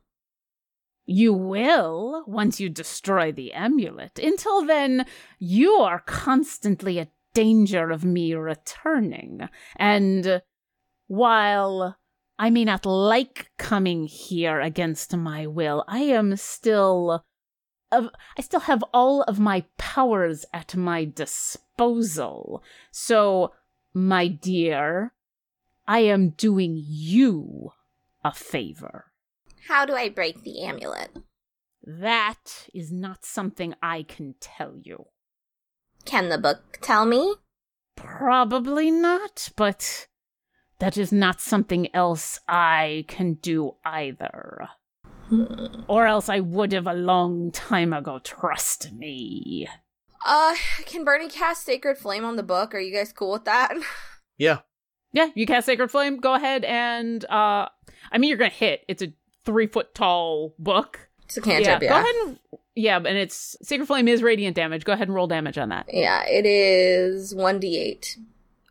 You 1.05 1.33
will 1.33 2.23
once 2.25 2.61
you 2.61 2.69
destroy 2.69 3.33
the 3.33 3.51
amulet. 3.51 4.17
Until 4.17 4.65
then, 4.65 5.05
you 5.39 5.73
are 5.73 5.99
constantly 5.99 6.99
at 6.99 7.11
danger 7.33 7.91
of 7.91 8.05
me 8.05 8.33
returning. 8.33 9.49
And 9.75 10.41
while 11.07 11.97
I 12.41 12.49
may 12.49 12.65
not 12.65 12.87
like 12.87 13.51
coming 13.59 14.07
here 14.07 14.59
against 14.59 15.15
my 15.15 15.45
will, 15.45 15.85
I 15.87 15.99
am 15.99 16.35
still. 16.37 17.23
Of, 17.91 18.09
I 18.35 18.41
still 18.41 18.61
have 18.61 18.83
all 18.91 19.21
of 19.23 19.37
my 19.37 19.65
powers 19.77 20.43
at 20.51 20.75
my 20.75 21.05
disposal. 21.05 22.63
So, 22.89 23.51
my 23.93 24.27
dear, 24.27 25.13
I 25.87 25.99
am 25.99 26.31
doing 26.31 26.81
you 26.83 27.73
a 28.25 28.33
favor. 28.33 29.11
How 29.67 29.85
do 29.85 29.93
I 29.93 30.09
break 30.09 30.41
the 30.41 30.63
amulet? 30.63 31.15
That 31.83 32.67
is 32.73 32.91
not 32.91 33.23
something 33.23 33.75
I 33.83 34.01
can 34.01 34.33
tell 34.39 34.73
you. 34.81 35.05
Can 36.05 36.29
the 36.29 36.39
book 36.39 36.79
tell 36.81 37.05
me? 37.05 37.35
Probably 37.95 38.89
not, 38.89 39.51
but 39.55 40.07
that 40.81 40.97
is 40.97 41.11
not 41.11 41.39
something 41.39 41.93
else 41.95 42.39
I 42.47 43.05
can 43.07 43.35
do 43.35 43.75
either. 43.85 44.67
Or 45.87 46.07
else 46.07 46.27
I 46.27 46.39
would 46.39 46.73
have 46.73 46.87
a 46.87 46.93
long 46.93 47.51
time 47.51 47.93
ago, 47.93 48.19
trust 48.19 48.91
me. 48.91 49.67
Uh, 50.25 50.55
can 50.85 51.05
Bernie 51.05 51.29
cast 51.29 51.63
Sacred 51.65 51.97
Flame 51.97 52.25
on 52.25 52.35
the 52.35 52.43
book? 52.43 52.73
Are 52.75 52.79
you 52.79 52.93
guys 52.93 53.13
cool 53.13 53.31
with 53.31 53.45
that? 53.45 53.73
Yeah. 54.37 54.59
Yeah, 55.13 55.27
you 55.35 55.45
cast 55.45 55.67
Sacred 55.67 55.91
Flame. 55.91 56.17
Go 56.17 56.33
ahead 56.33 56.63
and 56.63 57.23
uh 57.25 57.67
I 58.11 58.17
mean 58.17 58.29
you're 58.29 58.39
gonna 58.39 58.49
hit. 58.49 58.83
It's 58.87 59.03
a 59.03 59.13
three 59.45 59.67
foot 59.67 59.93
tall 59.93 60.55
book. 60.57 61.09
It's 61.25 61.37
a 61.37 61.41
cantrip, 61.41 61.83
yeah. 61.83 61.89
Go 61.89 61.95
ahead 61.99 62.15
and 62.25 62.39
yeah, 62.73 62.95
and 62.97 63.17
it's 63.19 63.55
Sacred 63.61 63.85
Flame 63.85 64.07
is 64.07 64.23
radiant 64.23 64.55
damage. 64.55 64.83
Go 64.83 64.93
ahead 64.93 65.09
and 65.09 65.13
roll 65.13 65.27
damage 65.27 65.59
on 65.59 65.69
that. 65.69 65.85
Yeah, 65.93 66.23
it 66.25 66.47
is 66.47 67.35
one 67.35 67.59
d 67.59 67.77
eight. 67.77 68.17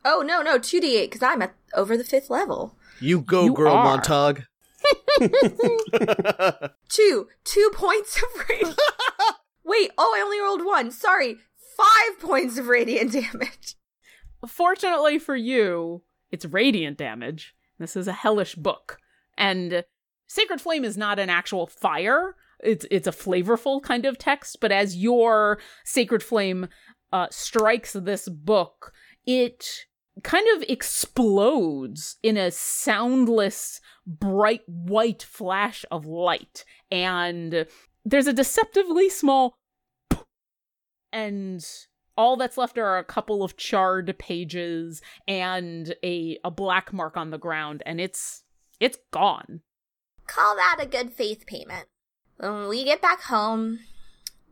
Oh 0.05 0.23
no, 0.27 0.43
no, 0.43 0.59
two 0.59 0.81
d 0.81 0.97
eight 0.97 1.11
because 1.11 1.23
I'm 1.23 1.43
at 1.43 1.55
over 1.75 1.97
the 1.97 2.05
fifth 2.05 2.31
level. 2.31 2.77
You 3.01 3.21
go, 3.21 3.45
You 3.45 3.55
girl, 3.55 3.73
are. 3.73 3.85
Montag. 3.85 4.45
Two, 6.89 7.29
two 7.45 7.71
points 7.75 8.17
of 8.17 8.49
radiant. 8.49 8.79
Wait, 9.65 9.91
oh, 9.99 10.15
I 10.17 10.21
only 10.23 10.41
rolled 10.41 10.65
one. 10.65 10.91
Sorry, 10.91 11.37
five 11.77 12.21
points 12.21 12.59
of 12.59 12.69
radiant 12.69 13.13
damage. 13.13 13.77
Fortunately 14.47 15.19
for 15.19 15.37
you, 15.37 16.03
it's 16.31 16.45
radiant 16.45 16.97
damage. 16.99 17.55
This 17.79 17.97
is 17.97 18.09
a 18.09 18.13
hellish 18.13 18.55
book. 18.55 18.99
And 19.37 19.85
Sacred 20.27 20.61
Flame 20.61 20.85
is 20.85 20.97
not 20.97 21.19
an 21.19 21.31
actual 21.31 21.67
fire. 21.67 22.37
It's 22.63 22.87
it's 22.91 23.07
a 23.07 23.13
flavorful 23.13 23.83
kind 23.83 24.05
of 24.05 24.19
text, 24.19 24.59
but 24.61 24.73
as 24.73 24.97
your 24.97 25.59
Sacred 25.85 26.23
Flame 26.23 26.69
uh, 27.13 27.29
strikes 27.31 27.93
this 27.93 28.29
book, 28.29 28.93
it 29.27 29.87
kind 30.23 30.47
of 30.57 30.65
explodes 30.69 32.17
in 32.23 32.37
a 32.37 32.51
soundless, 32.51 33.81
bright 34.07 34.63
white 34.67 35.23
flash 35.23 35.85
of 35.91 36.07
light. 36.07 36.65
And 36.91 37.67
there's 38.05 38.27
a 38.27 38.33
deceptively 38.33 39.09
small 39.09 39.55
and 41.13 41.65
all 42.17 42.37
that's 42.37 42.59
left 42.59 42.77
are 42.77 42.99
a 42.99 43.05
couple 43.05 43.43
of 43.43 43.57
charred 43.57 44.15
pages 44.19 45.01
and 45.27 45.95
a 46.05 46.39
a 46.45 46.51
black 46.51 46.93
mark 46.93 47.17
on 47.17 47.31
the 47.31 47.39
ground 47.39 47.83
and 47.87 48.01
it's 48.01 48.43
it's 48.79 48.99
gone 49.11 49.63
Call 50.31 50.55
that 50.55 50.77
a 50.79 50.87
good 50.87 51.13
faith 51.13 51.45
payment. 51.45 51.89
When 52.37 52.69
we 52.69 52.85
get 52.85 53.03
back 53.03 53.23
home, 53.23 53.81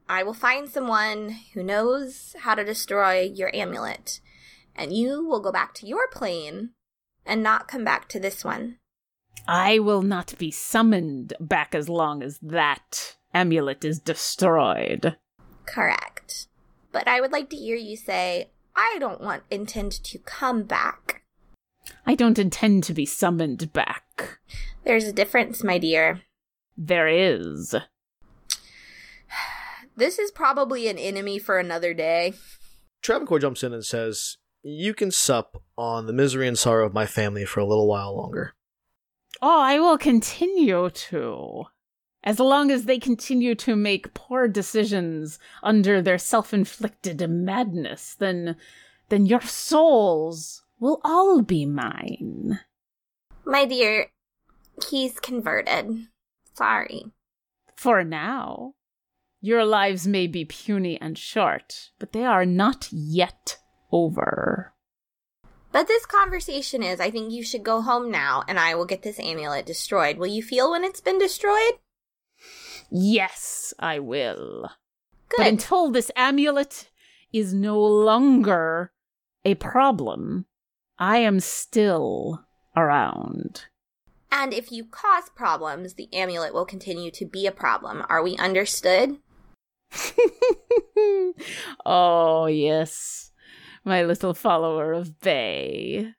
I 0.09 0.25
will 0.25 0.35
find 0.35 0.69
someone 0.69 1.37
who 1.55 1.63
knows 1.63 2.35
how 2.41 2.57
to 2.57 2.65
destroy 2.65 3.21
your 3.21 3.55
amulet, 3.55 4.19
and 4.79 4.93
you 4.97 5.27
will 5.27 5.41
go 5.41 5.53
back 5.53 5.75
to 5.75 5.87
your 5.87 6.09
plane 6.09 6.71
and 7.27 7.43
not 7.43 7.69
come 7.69 7.85
back 7.85 8.09
to 8.09 8.19
this 8.21 8.45
one. 8.45 8.79
i 9.47 9.79
will 9.79 10.03
not 10.03 10.35
be 10.39 10.51
summoned 10.51 11.35
back 11.41 11.75
as 11.75 11.89
long 11.89 12.23
as 12.23 12.39
that 12.41 13.17
amulet 13.35 13.85
is 13.85 13.99
destroyed 13.99 15.17
Correct. 15.67 16.47
But 16.93 17.07
I 17.07 17.21
would 17.21 17.31
like 17.31 17.51
to 17.51 17.57
hear 17.57 17.77
you 17.77 17.95
say, 17.95 18.49
I 18.75 18.97
don't 18.99 19.21
want 19.21 19.43
intend 19.51 19.93
to 19.93 20.19
come 20.19 20.63
back. 20.63 21.23
i 22.07 22.15
don't 22.15 22.39
intend 22.39 22.85
to 22.85 22.95
be 22.95 23.05
summoned 23.05 23.71
back 23.75 24.39
There's 24.85 25.05
a 25.05 25.13
difference, 25.13 25.63
my 25.63 25.77
dear. 25.77 26.23
there 26.77 27.07
is 27.09 27.75
This 29.97 30.19
is 30.19 30.31
probably 30.31 30.89
an 30.89 30.97
enemy 30.99 31.39
for 31.39 31.59
another 31.59 31.93
day. 31.93 32.35
Travancore 33.03 33.41
jumps 33.41 33.63
in 33.63 33.73
and 33.75 33.85
says, 33.85 34.37
You 34.63 34.93
can 34.95 35.11
sup 35.11 35.63
on 35.77 36.07
the 36.07 36.13
misery 36.13 36.49
and 36.49 36.59
sorrow 36.59 36.87
of 36.87 36.93
my 36.95 37.07
family 37.07 37.45
for 37.45 37.61
a 37.61 37.65
little 37.67 37.87
while 37.87 38.17
longer. 38.17 38.55
oh 39.41 39.61
i 39.61 39.79
will 39.79 39.97
continue 39.99 40.91
to 40.91 41.65
as 42.25 42.41
long 42.41 42.71
as 42.73 42.85
they 42.85 42.99
continue 42.99 43.55
to 43.55 43.77
make 43.77 44.13
poor 44.15 44.49
decisions 44.49 45.39
under 45.63 46.03
their 46.03 46.19
self-inflicted 46.19 47.21
madness 47.31 48.17
then 48.19 48.57
then 49.09 49.25
your 49.27 49.41
souls 49.43 50.65
will 50.81 51.01
all 51.05 51.41
be 51.43 51.65
mine 51.65 52.59
My 53.45 53.65
dear, 53.65 54.11
he's 54.91 55.19
converted. 55.21 56.09
Sorry. 56.55 57.05
For 57.77 58.05
now. 58.05 58.75
Your 59.41 59.65
lives 59.65 60.07
may 60.07 60.27
be 60.27 60.45
puny 60.45 61.01
and 61.01 61.17
short, 61.17 61.91
but 61.99 62.13
they 62.13 62.25
are 62.25 62.45
not 62.45 62.89
yet 62.93 63.59
over. 63.91 64.73
But 65.71 65.87
this 65.87 66.07
conversation 66.07 66.83
is 66.83 67.01
I 67.01 67.11
think 67.11 67.33
you 67.33 67.43
should 67.45 67.63
go 67.63 67.83
home 67.83 68.11
now 68.11 68.43
and 68.49 68.59
I 68.59 68.75
will 68.75 68.87
get 68.87 69.03
this 69.03 69.21
amulet 69.21 69.67
destroyed. 69.67 70.19
Will 70.19 70.27
you 70.27 70.43
feel 70.43 70.71
when 70.71 70.85
it's 70.85 71.01
been 71.01 71.19
destroyed? 71.19 71.75
Yes, 72.91 73.75
I 73.79 73.99
will. 73.99 74.71
Good. 75.29 75.37
But 75.37 75.47
until 75.47 75.91
this 75.91 76.11
amulet 76.17 76.91
is 77.33 77.53
no 77.53 77.79
longer 77.79 78.93
a 79.45 79.55
problem, 79.55 80.47
I 80.99 81.19
am 81.19 81.41
still 81.41 82.45
around. 82.77 83.67
and 84.31 84.53
if 84.55 84.71
you 84.73 84.85
cause 84.85 85.29
problems, 85.35 85.95
the 85.95 86.09
amulet 86.13 86.55
will 86.55 86.67
continue 86.67 87.11
to 87.11 87.25
be 87.27 87.47
a 87.47 87.53
problem. 87.53 88.05
Are 88.09 88.23
we 88.23 88.37
understood? 88.37 89.19
oh, 91.87 92.47
yes, 92.47 93.28
my 93.89 94.03
little 94.03 94.35
follower 94.35 94.93
of 94.93 95.21
Bay. 95.21 96.13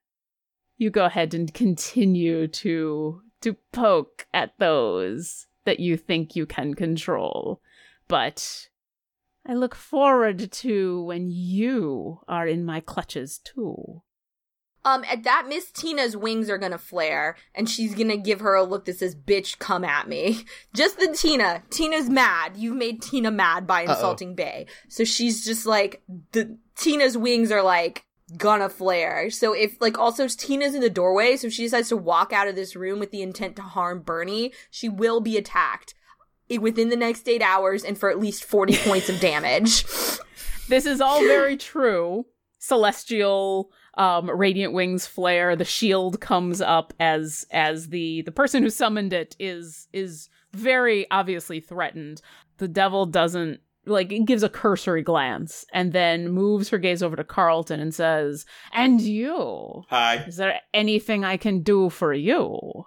You 0.77 0.89
go 0.89 1.05
ahead 1.05 1.33
and 1.33 1.53
continue 1.53 2.47
to 2.47 3.21
to 3.41 3.55
poke 3.71 4.27
at 4.33 4.53
those 4.59 5.47
that 5.63 5.79
you 5.79 5.95
think 5.95 6.35
you 6.35 6.45
can 6.45 6.73
control. 6.73 7.61
But 8.07 8.67
I 9.47 9.53
look 9.53 9.75
forward 9.75 10.51
to 10.51 11.03
when 11.03 11.29
you 11.29 12.19
are 12.27 12.47
in 12.47 12.65
my 12.65 12.81
clutches 12.81 13.39
too. 13.39 14.01
Um, 14.85 15.03
at 15.09 15.23
that, 15.23 15.45
Miss 15.49 15.71
Tina's 15.71 16.15
wings 16.15 16.49
are 16.49 16.57
gonna 16.57 16.77
flare, 16.77 17.35
and 17.53 17.69
she's 17.69 17.93
gonna 17.93 18.17
give 18.17 18.39
her 18.39 18.55
a 18.55 18.63
look 18.63 18.85
that 18.85 18.97
says, 18.97 19.15
"Bitch, 19.15 19.59
come 19.59 19.83
at 19.83 20.07
me." 20.07 20.45
Just 20.73 20.99
the 20.99 21.13
Tina. 21.13 21.63
Tina's 21.69 22.09
mad. 22.09 22.55
You've 22.55 22.77
made 22.77 23.01
Tina 23.01 23.29
mad 23.29 23.67
by 23.67 23.83
Uh-oh. 23.83 23.93
insulting 23.93 24.35
Bay, 24.35 24.67
so 24.87 25.03
she's 25.03 25.43
just 25.43 25.65
like 25.65 26.01
the 26.31 26.57
Tina's 26.75 27.17
wings 27.17 27.51
are 27.51 27.61
like 27.63 28.05
gonna 28.37 28.69
flare. 28.69 29.29
So 29.29 29.53
if 29.53 29.75
like 29.81 29.97
also 29.97 30.27
Tina's 30.27 30.73
in 30.73 30.81
the 30.81 30.89
doorway, 30.89 31.35
so 31.35 31.47
if 31.47 31.53
she 31.53 31.63
decides 31.63 31.89
to 31.89 31.97
walk 31.97 32.31
out 32.31 32.47
of 32.47 32.55
this 32.55 32.75
room 32.75 32.99
with 32.99 33.11
the 33.11 33.21
intent 33.21 33.57
to 33.57 33.61
harm 33.61 34.01
Bernie, 34.01 34.53
she 34.69 34.87
will 34.87 35.19
be 35.19 35.35
attacked 35.35 35.93
within 36.59 36.89
the 36.89 36.95
next 36.95 37.27
eight 37.27 37.41
hours 37.41 37.83
and 37.83 37.97
for 37.97 38.09
at 38.09 38.19
least 38.19 38.45
forty 38.45 38.77
points 38.85 39.09
of 39.09 39.19
damage. 39.19 39.83
This 40.69 40.85
is 40.85 41.01
all 41.01 41.19
very 41.19 41.57
true. 41.57 42.27
Celestial 42.59 43.71
um 43.99 44.29
radiant 44.29 44.73
wings 44.73 45.05
flare, 45.05 45.55
the 45.55 45.65
shield 45.65 46.19
comes 46.21 46.61
up 46.61 46.93
as 46.99 47.45
as 47.51 47.89
the 47.89 48.21
the 48.23 48.31
person 48.31 48.63
who 48.63 48.69
summoned 48.69 49.13
it 49.13 49.35
is 49.39 49.87
is 49.93 50.29
very 50.53 51.05
obviously 51.11 51.59
threatened. 51.59 52.21
The 52.57 52.67
devil 52.67 53.05
doesn't 53.05 53.59
like 53.85 54.11
it 54.11 54.25
gives 54.25 54.43
a 54.43 54.49
cursory 54.49 55.01
glance 55.03 55.65
and 55.73 55.93
then 55.93 56.29
moves 56.29 56.69
her 56.69 56.77
gaze 56.77 57.03
over 57.03 57.15
to 57.15 57.23
Carlton 57.23 57.79
and 57.79 57.93
says, 57.93 58.45
"And 58.71 59.01
you? 59.01 59.83
Hi. 59.89 60.23
Is 60.27 60.37
there 60.37 60.61
anything 60.73 61.25
I 61.25 61.37
can 61.37 61.61
do 61.61 61.89
for 61.89 62.13
you 62.13 62.85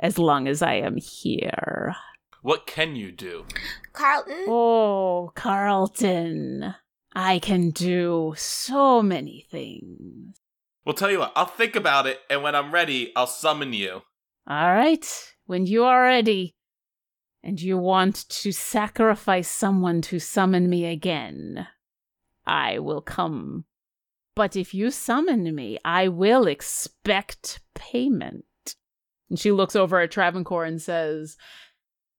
as 0.00 0.18
long 0.18 0.48
as 0.48 0.62
I 0.62 0.74
am 0.74 0.96
here?" 0.96 1.94
What 2.42 2.66
can 2.66 2.94
you 2.94 3.10
do? 3.10 3.46
Carlton? 3.94 4.44
Oh, 4.48 5.32
Carlton. 5.34 6.74
I 7.14 7.38
can 7.38 7.70
do 7.70 8.34
so 8.36 9.02
many 9.02 9.46
things. 9.50 10.36
Well, 10.84 10.94
tell 10.94 11.10
you 11.10 11.20
what, 11.20 11.32
I'll 11.34 11.46
think 11.46 11.76
about 11.76 12.06
it, 12.06 12.20
and 12.28 12.42
when 12.42 12.54
I'm 12.54 12.72
ready, 12.72 13.12
I'll 13.16 13.26
summon 13.26 13.72
you. 13.72 14.02
All 14.46 14.74
right, 14.74 15.34
when 15.46 15.66
you 15.66 15.84
are 15.84 16.02
ready, 16.02 16.54
and 17.42 17.60
you 17.60 17.78
want 17.78 18.28
to 18.28 18.52
sacrifice 18.52 19.48
someone 19.48 20.02
to 20.02 20.18
summon 20.18 20.68
me 20.68 20.86
again, 20.86 21.66
I 22.46 22.78
will 22.78 23.00
come. 23.00 23.64
But 24.34 24.56
if 24.56 24.74
you 24.74 24.90
summon 24.90 25.54
me, 25.54 25.78
I 25.84 26.08
will 26.08 26.46
expect 26.46 27.60
payment. 27.74 28.44
And 29.30 29.38
she 29.38 29.52
looks 29.52 29.76
over 29.76 30.00
at 30.00 30.10
Travancore 30.10 30.64
and 30.64 30.82
says, 30.82 31.36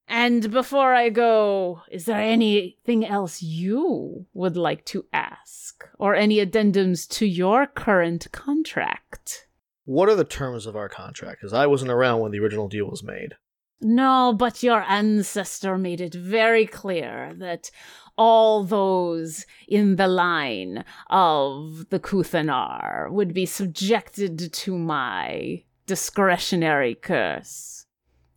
And 0.08 0.52
before 0.52 0.94
I 0.94 1.10
go, 1.10 1.82
is 1.90 2.06
there 2.06 2.20
anything 2.22 3.06
else 3.06 3.42
you 3.42 4.28
would 4.34 4.56
like 4.56 4.86
to 4.86 5.06
ask? 5.12 5.88
Or 5.98 6.14
any 6.14 6.38
addendums 6.38 7.08
to 7.18 7.26
your 7.26 7.66
current 7.66 8.32
contract? 8.32 9.48
What 9.86 10.10
are 10.10 10.16
the 10.16 10.24
terms 10.24 10.66
of 10.66 10.76
our 10.76 10.90
contract? 10.90 11.42
Because 11.42 11.54
I 11.54 11.66
wasn't 11.68 11.92
around 11.92 12.22
when 12.22 12.32
the 12.32 12.40
original 12.40 12.68
deal 12.68 12.90
was 12.90 13.04
made. 13.04 13.36
No, 13.82 14.34
but 14.38 14.64
your 14.64 14.82
ancestor 14.88 15.78
made 15.78 16.02
it 16.02 16.14
very 16.14 16.66
clear 16.66 17.34
that 17.38 17.70
all 18.18 18.64
those 18.64 19.46
in 19.68 19.98
the 19.98 20.08
line 20.08 20.86
of 21.10 21.90
the 21.90 22.00
Kuthanar 22.00 23.12
would 23.12 23.34
be 23.34 23.46
subjected 23.46 24.54
to 24.54 24.78
my 24.78 25.64
discretionary 25.86 26.96
curse. 26.96 27.85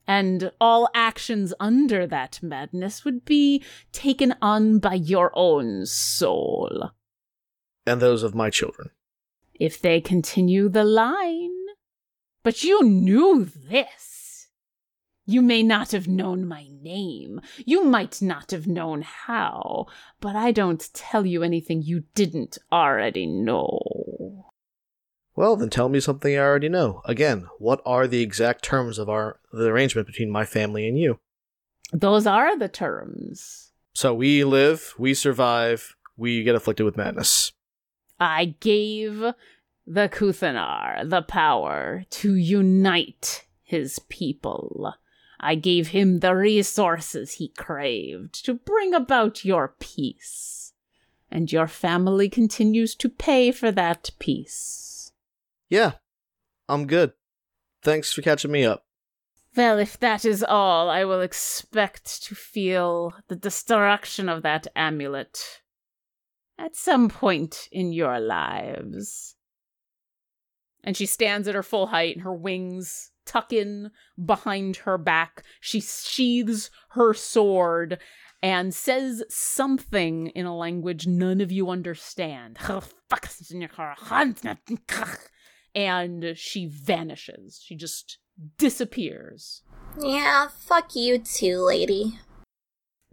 And 0.08 0.52
all 0.58 0.88
actions 0.94 1.52
under 1.60 2.06
that 2.06 2.40
madness 2.42 3.04
would 3.04 3.26
be 3.26 3.62
taken 3.92 4.34
on 4.40 4.78
by 4.78 4.94
your 4.94 5.30
own 5.34 5.84
soul. 5.84 6.92
And 7.86 8.00
those 8.00 8.22
of 8.22 8.34
my 8.34 8.48
children. 8.48 8.88
If 9.52 9.80
they 9.80 10.00
continue 10.00 10.70
the 10.70 10.84
line. 10.84 11.52
But 12.42 12.64
you 12.64 12.82
knew 12.82 13.44
this. 13.44 14.48
You 15.26 15.42
may 15.42 15.62
not 15.62 15.92
have 15.92 16.08
known 16.08 16.48
my 16.48 16.68
name. 16.80 17.42
You 17.66 17.84
might 17.84 18.22
not 18.22 18.50
have 18.50 18.66
known 18.66 19.02
how. 19.02 19.88
But 20.20 20.36
I 20.36 20.52
don't 20.52 20.88
tell 20.94 21.26
you 21.26 21.42
anything 21.42 21.82
you 21.82 22.04
didn't 22.14 22.56
already 22.72 23.26
know. 23.26 23.97
Well, 25.38 25.54
then 25.54 25.70
tell 25.70 25.88
me 25.88 26.00
something 26.00 26.34
I 26.34 26.40
already 26.40 26.68
know. 26.68 27.00
Again, 27.04 27.46
what 27.60 27.80
are 27.86 28.08
the 28.08 28.22
exact 28.22 28.64
terms 28.64 28.98
of 28.98 29.08
our 29.08 29.38
the 29.52 29.66
arrangement 29.66 30.08
between 30.08 30.32
my 30.32 30.44
family 30.44 30.88
and 30.88 30.98
you? 30.98 31.20
Those 31.92 32.26
are 32.26 32.58
the 32.58 32.66
terms. 32.66 33.70
So 33.94 34.12
we 34.12 34.42
live, 34.42 34.94
we 34.98 35.14
survive, 35.14 35.94
we 36.16 36.42
get 36.42 36.56
afflicted 36.56 36.84
with 36.84 36.96
madness. 36.96 37.52
I 38.18 38.56
gave 38.58 39.20
the 39.86 40.08
Kuthanar 40.08 41.08
the 41.08 41.22
power 41.22 42.04
to 42.10 42.34
unite 42.34 43.46
his 43.62 44.00
people. 44.08 44.92
I 45.38 45.54
gave 45.54 45.88
him 45.88 46.18
the 46.18 46.34
resources 46.34 47.34
he 47.34 47.50
craved 47.56 48.44
to 48.44 48.54
bring 48.54 48.92
about 48.92 49.44
your 49.44 49.72
peace. 49.78 50.72
And 51.30 51.52
your 51.52 51.68
family 51.68 52.28
continues 52.28 52.96
to 52.96 53.08
pay 53.08 53.52
for 53.52 53.70
that 53.70 54.10
peace. 54.18 54.87
Yeah, 55.68 55.92
I'm 56.68 56.86
good. 56.86 57.12
Thanks 57.82 58.12
for 58.12 58.22
catching 58.22 58.50
me 58.50 58.64
up. 58.64 58.84
Well, 59.56 59.78
if 59.78 59.98
that 59.98 60.24
is 60.24 60.44
all, 60.44 60.88
I 60.90 61.04
will 61.04 61.20
expect 61.20 62.22
to 62.24 62.34
feel 62.34 63.14
the 63.28 63.36
destruction 63.36 64.28
of 64.28 64.42
that 64.42 64.66
amulet 64.76 65.62
at 66.58 66.76
some 66.76 67.08
point 67.08 67.68
in 67.72 67.92
your 67.92 68.20
lives. 68.20 69.36
And 70.84 70.96
she 70.96 71.06
stands 71.06 71.48
at 71.48 71.54
her 71.54 71.62
full 71.62 71.88
height, 71.88 72.16
and 72.16 72.24
her 72.24 72.34
wings 72.34 73.10
tuck 73.26 73.52
in 73.52 73.90
behind 74.22 74.76
her 74.76 74.96
back. 74.96 75.42
She 75.60 75.80
sheathes 75.80 76.70
her 76.90 77.12
sword 77.14 77.98
and 78.42 78.72
says 78.74 79.22
something 79.28 80.28
in 80.28 80.46
a 80.46 80.56
language 80.56 81.06
none 81.06 81.40
of 81.40 81.50
you 81.50 81.68
understand. 81.68 82.58
And 85.78 86.36
she 86.36 86.66
vanishes. 86.66 87.60
She 87.64 87.76
just 87.76 88.18
disappears. 88.56 89.62
Yeah, 90.00 90.48
fuck 90.48 90.96
you 90.96 91.18
too, 91.18 91.64
lady. 91.64 92.18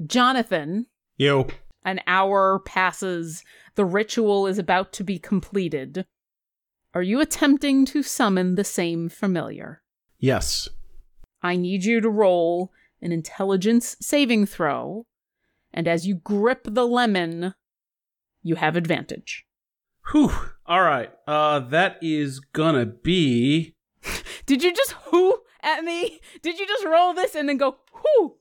Jonathan, 0.03 0.87
Yo. 1.15 1.47
an 1.83 2.01
hour 2.07 2.59
passes. 2.59 3.43
The 3.75 3.85
ritual 3.85 4.47
is 4.47 4.57
about 4.57 4.93
to 4.93 5.03
be 5.03 5.19
completed. 5.19 6.07
Are 6.95 7.03
you 7.03 7.21
attempting 7.21 7.85
to 7.85 8.01
summon 8.01 8.55
the 8.55 8.63
same 8.63 9.09
familiar? 9.09 9.83
Yes. 10.17 10.67
I 11.43 11.57
need 11.57 11.83
you 11.83 12.01
to 12.01 12.09
roll 12.09 12.71
an 12.99 13.11
intelligence 13.11 13.95
saving 14.01 14.47
throw, 14.47 15.05
and 15.71 15.87
as 15.87 16.07
you 16.07 16.15
grip 16.15 16.61
the 16.63 16.87
lemon, 16.87 17.53
you 18.41 18.55
have 18.55 18.75
advantage. 18.75 19.45
Whew. 20.11 20.31
All 20.67 20.81
right. 20.81 21.11
Uh, 21.27 21.59
that 21.59 21.97
is 22.01 22.39
gonna 22.39 22.87
be. 22.87 23.75
Did 24.45 24.63
you 24.63 24.73
just 24.73 24.95
whoo 25.11 25.35
at 25.61 25.83
me? 25.83 26.19
Did 26.41 26.59
you 26.59 26.65
just 26.65 26.85
roll 26.85 27.13
this 27.13 27.35
and 27.35 27.47
then 27.47 27.57
go 27.57 27.77
whoo? 27.93 28.37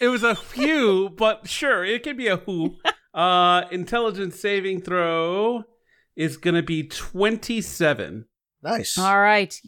It 0.00 0.08
was 0.08 0.22
a 0.22 0.34
few, 0.34 1.08
but 1.16 1.48
sure, 1.48 1.84
it 1.84 2.02
could 2.02 2.18
be 2.18 2.26
a 2.26 2.36
who. 2.36 2.76
Uh, 3.14 3.62
intelligence 3.70 4.38
saving 4.38 4.82
throw 4.82 5.64
is 6.14 6.36
gonna 6.36 6.62
be 6.62 6.82
twenty-seven. 6.82 8.26
Nice. 8.62 8.98
All 8.98 9.18
right. 9.18 9.58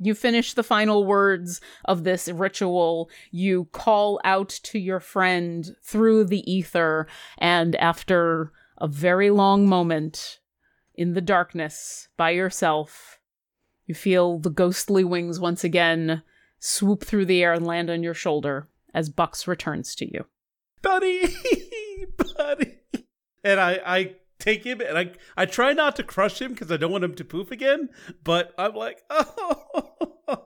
You 0.00 0.14
finish 0.14 0.54
the 0.54 0.62
final 0.64 1.04
words 1.04 1.60
of 1.84 2.02
this 2.04 2.28
ritual. 2.28 3.10
You 3.30 3.66
call 3.72 4.20
out 4.24 4.48
to 4.64 4.78
your 4.78 5.00
friend 5.00 5.68
through 5.84 6.24
the 6.24 6.50
ether, 6.50 7.06
and 7.38 7.76
after 7.76 8.52
a 8.78 8.88
very 8.88 9.30
long 9.30 9.68
moment 9.68 10.38
in 10.98 11.14
the 11.14 11.20
darkness 11.20 12.08
by 12.16 12.30
yourself, 12.30 13.20
you 13.86 13.94
feel 13.94 14.38
the 14.40 14.50
ghostly 14.50 15.04
wings 15.04 15.38
once 15.38 15.62
again 15.62 16.22
swoop 16.58 17.04
through 17.04 17.24
the 17.24 17.40
air 17.40 17.52
and 17.52 17.64
land 17.64 17.88
on 17.88 18.02
your 18.02 18.14
shoulder 18.14 18.68
as 18.92 19.08
Bucks 19.08 19.46
returns 19.46 19.94
to 19.94 20.12
you. 20.12 20.26
buddy, 20.82 21.22
buddy. 22.36 22.78
And 23.44 23.60
I, 23.60 23.80
I 23.86 24.14
take 24.40 24.64
him 24.64 24.80
and 24.80 24.98
I, 24.98 25.12
I 25.36 25.46
try 25.46 25.72
not 25.72 25.94
to 25.96 26.02
crush 26.02 26.42
him 26.42 26.52
because 26.52 26.72
I 26.72 26.76
don't 26.76 26.90
want 26.90 27.04
him 27.04 27.14
to 27.14 27.24
poof 27.24 27.52
again. 27.52 27.90
But 28.24 28.52
I'm 28.58 28.74
like, 28.74 29.00
oh, 29.10 29.62
oh, 30.26 30.44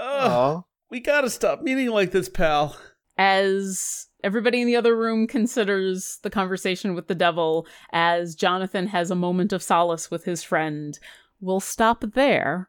Aw. 0.00 0.62
we 0.90 0.98
gotta 0.98 1.30
stop 1.30 1.62
meeting 1.62 1.90
like 1.90 2.10
this, 2.10 2.28
pal. 2.28 2.76
as 3.16 4.08
everybody 4.24 4.60
in 4.60 4.66
the 4.66 4.76
other 4.76 4.96
room 4.96 5.26
considers 5.26 6.18
the 6.22 6.30
conversation 6.30 6.94
with 6.94 7.06
the 7.08 7.14
devil, 7.14 7.66
as 7.92 8.34
Jonathan 8.34 8.86
has 8.88 9.10
a 9.10 9.14
moment 9.16 9.52
of 9.52 9.62
solace 9.62 10.10
with 10.10 10.24
his 10.24 10.42
friend, 10.42 10.98
we'll 11.40 11.60
stop 11.60 12.02
there. 12.14 12.68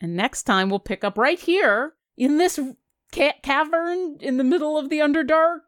And 0.00 0.14
next 0.16 0.44
time 0.44 0.70
we'll 0.70 0.78
pick 0.78 1.02
up 1.02 1.18
right 1.18 1.38
here 1.40 1.94
in 2.16 2.38
this 2.38 2.58
ca- 3.12 3.34
cavern 3.42 4.16
in 4.20 4.36
the 4.36 4.44
middle 4.44 4.78
of 4.78 4.90
the 4.90 4.98
Underdark 5.00 5.60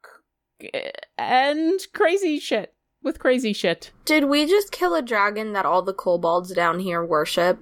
eh, 0.72 0.90
and 1.18 1.80
crazy 1.92 2.38
shit 2.38 2.74
with 3.02 3.18
crazy 3.18 3.52
shit. 3.52 3.90
Did 4.04 4.24
we 4.26 4.46
just 4.46 4.70
kill 4.72 4.94
a 4.94 5.02
dragon 5.02 5.52
that 5.54 5.66
all 5.66 5.82
the 5.82 5.94
kobolds 5.94 6.52
down 6.54 6.78
here 6.78 7.04
worship? 7.04 7.58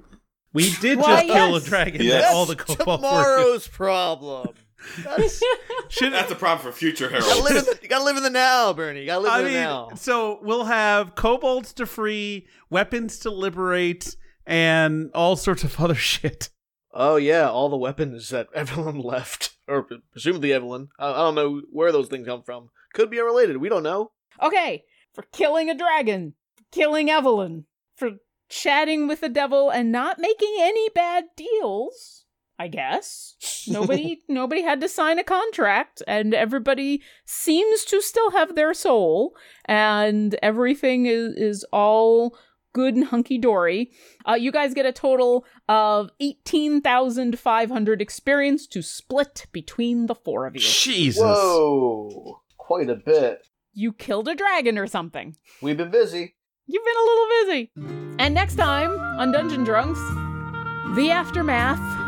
We 0.52 0.74
did 0.80 0.98
Why, 0.98 1.22
just 1.22 1.32
kill 1.32 1.56
a 1.56 1.60
dragon 1.60 2.02
Yes. 2.02 2.22
that 2.24 2.34
all 2.34 2.44
the 2.46 2.56
kobolds 2.56 2.86
were. 2.88 2.96
tomorrow's 2.96 3.68
problem. 3.68 4.54
That's, 5.02 5.42
Should, 5.88 6.12
That's 6.12 6.30
a 6.30 6.36
problem 6.36 6.64
for 6.64 6.76
future 6.76 7.06
you, 7.06 7.18
gotta 7.20 7.40
live 7.42 7.48
heralds. 7.48 7.68
in 7.68 7.74
the, 7.74 7.78
you 7.82 7.88
gotta 7.88 8.04
live 8.04 8.16
in 8.16 8.22
the 8.22 8.30
now, 8.30 8.72
Bernie. 8.72 9.00
You 9.00 9.06
gotta 9.06 9.20
live 9.22 9.32
I 9.32 9.38
in 9.38 9.44
the 9.44 9.50
mean, 9.50 9.58
now. 9.60 9.88
so 9.96 10.38
we'll 10.42 10.64
have 10.64 11.14
kobolds 11.14 11.72
to 11.74 11.86
free, 11.86 12.46
weapons 12.70 13.18
to 13.20 13.30
liberate, 13.30 14.16
and 14.46 15.10
all 15.14 15.36
sorts 15.36 15.64
of 15.64 15.78
other 15.80 15.94
shit. 15.94 16.50
Oh 16.92 17.16
yeah, 17.16 17.48
all 17.48 17.68
the 17.68 17.76
weapons 17.76 18.28
that 18.30 18.48
Evelyn 18.54 18.98
left, 19.00 19.56
or 19.66 19.86
presumably 20.12 20.52
Evelyn. 20.52 20.88
I, 20.98 21.10
I 21.10 21.16
don't 21.16 21.34
know 21.34 21.62
where 21.70 21.92
those 21.92 22.08
things 22.08 22.26
come 22.26 22.42
from. 22.42 22.70
Could 22.94 23.10
be 23.10 23.20
unrelated. 23.20 23.56
We 23.58 23.68
don't 23.68 23.82
know. 23.82 24.12
Okay, 24.42 24.84
for 25.12 25.22
killing 25.32 25.68
a 25.68 25.76
dragon, 25.76 26.34
for 26.56 26.64
killing 26.72 27.10
Evelyn, 27.10 27.66
for 27.96 28.12
chatting 28.48 29.06
with 29.08 29.20
the 29.20 29.28
devil 29.28 29.68
and 29.70 29.92
not 29.92 30.18
making 30.18 30.56
any 30.60 30.88
bad 30.88 31.24
deals. 31.36 32.17
I 32.58 32.68
guess 32.68 33.64
nobody 33.68 34.22
nobody 34.28 34.62
had 34.62 34.80
to 34.80 34.88
sign 34.88 35.18
a 35.18 35.24
contract, 35.24 36.02
and 36.06 36.34
everybody 36.34 37.02
seems 37.24 37.84
to 37.86 38.00
still 38.00 38.30
have 38.32 38.54
their 38.54 38.74
soul, 38.74 39.36
and 39.64 40.36
everything 40.42 41.06
is 41.06 41.34
is 41.36 41.64
all 41.72 42.36
good 42.72 42.94
and 42.94 43.04
hunky 43.06 43.38
dory. 43.38 43.90
Uh, 44.28 44.34
you 44.34 44.52
guys 44.52 44.74
get 44.74 44.86
a 44.86 44.92
total 44.92 45.44
of 45.68 46.10
eighteen 46.20 46.80
thousand 46.80 47.38
five 47.38 47.70
hundred 47.70 48.02
experience 48.02 48.66
to 48.68 48.82
split 48.82 49.46
between 49.52 50.06
the 50.06 50.14
four 50.14 50.46
of 50.46 50.54
you. 50.54 50.60
Jesus. 50.60 51.22
Whoa, 51.22 52.40
quite 52.56 52.90
a 52.90 52.96
bit. 52.96 53.46
You 53.72 53.92
killed 53.92 54.26
a 54.26 54.34
dragon 54.34 54.78
or 54.78 54.88
something. 54.88 55.36
We've 55.62 55.76
been 55.76 55.90
busy. 55.90 56.34
You've 56.66 56.84
been 56.84 56.96
a 56.96 57.06
little 57.06 57.26
busy. 57.44 57.70
And 58.18 58.34
next 58.34 58.56
time 58.56 58.90
on 59.18 59.32
Dungeon 59.32 59.64
Drunks, 59.64 60.00
the 60.96 61.10
aftermath 61.10 62.07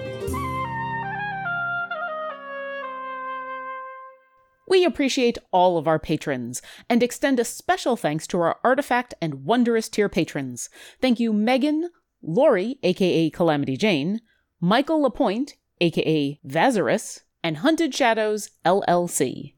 We 4.71 4.85
appreciate 4.85 5.37
all 5.51 5.77
of 5.77 5.85
our 5.85 5.99
patrons 5.99 6.61
and 6.89 7.03
extend 7.03 7.41
a 7.41 7.43
special 7.43 7.97
thanks 7.97 8.25
to 8.27 8.39
our 8.39 8.57
Artifact 8.63 9.13
and 9.21 9.43
Wondrous 9.43 9.89
tier 9.89 10.07
patrons. 10.07 10.69
Thank 11.01 11.19
you, 11.19 11.33
Megan, 11.33 11.89
Lori, 12.23 12.79
aka 12.81 13.29
Calamity 13.31 13.75
Jane, 13.75 14.21
Michael 14.61 15.01
Lapointe, 15.01 15.57
aka 15.81 16.39
Vazarus, 16.47 17.19
and 17.43 17.57
Hunted 17.57 17.93
Shadows 17.93 18.51
LLC. 18.65 19.55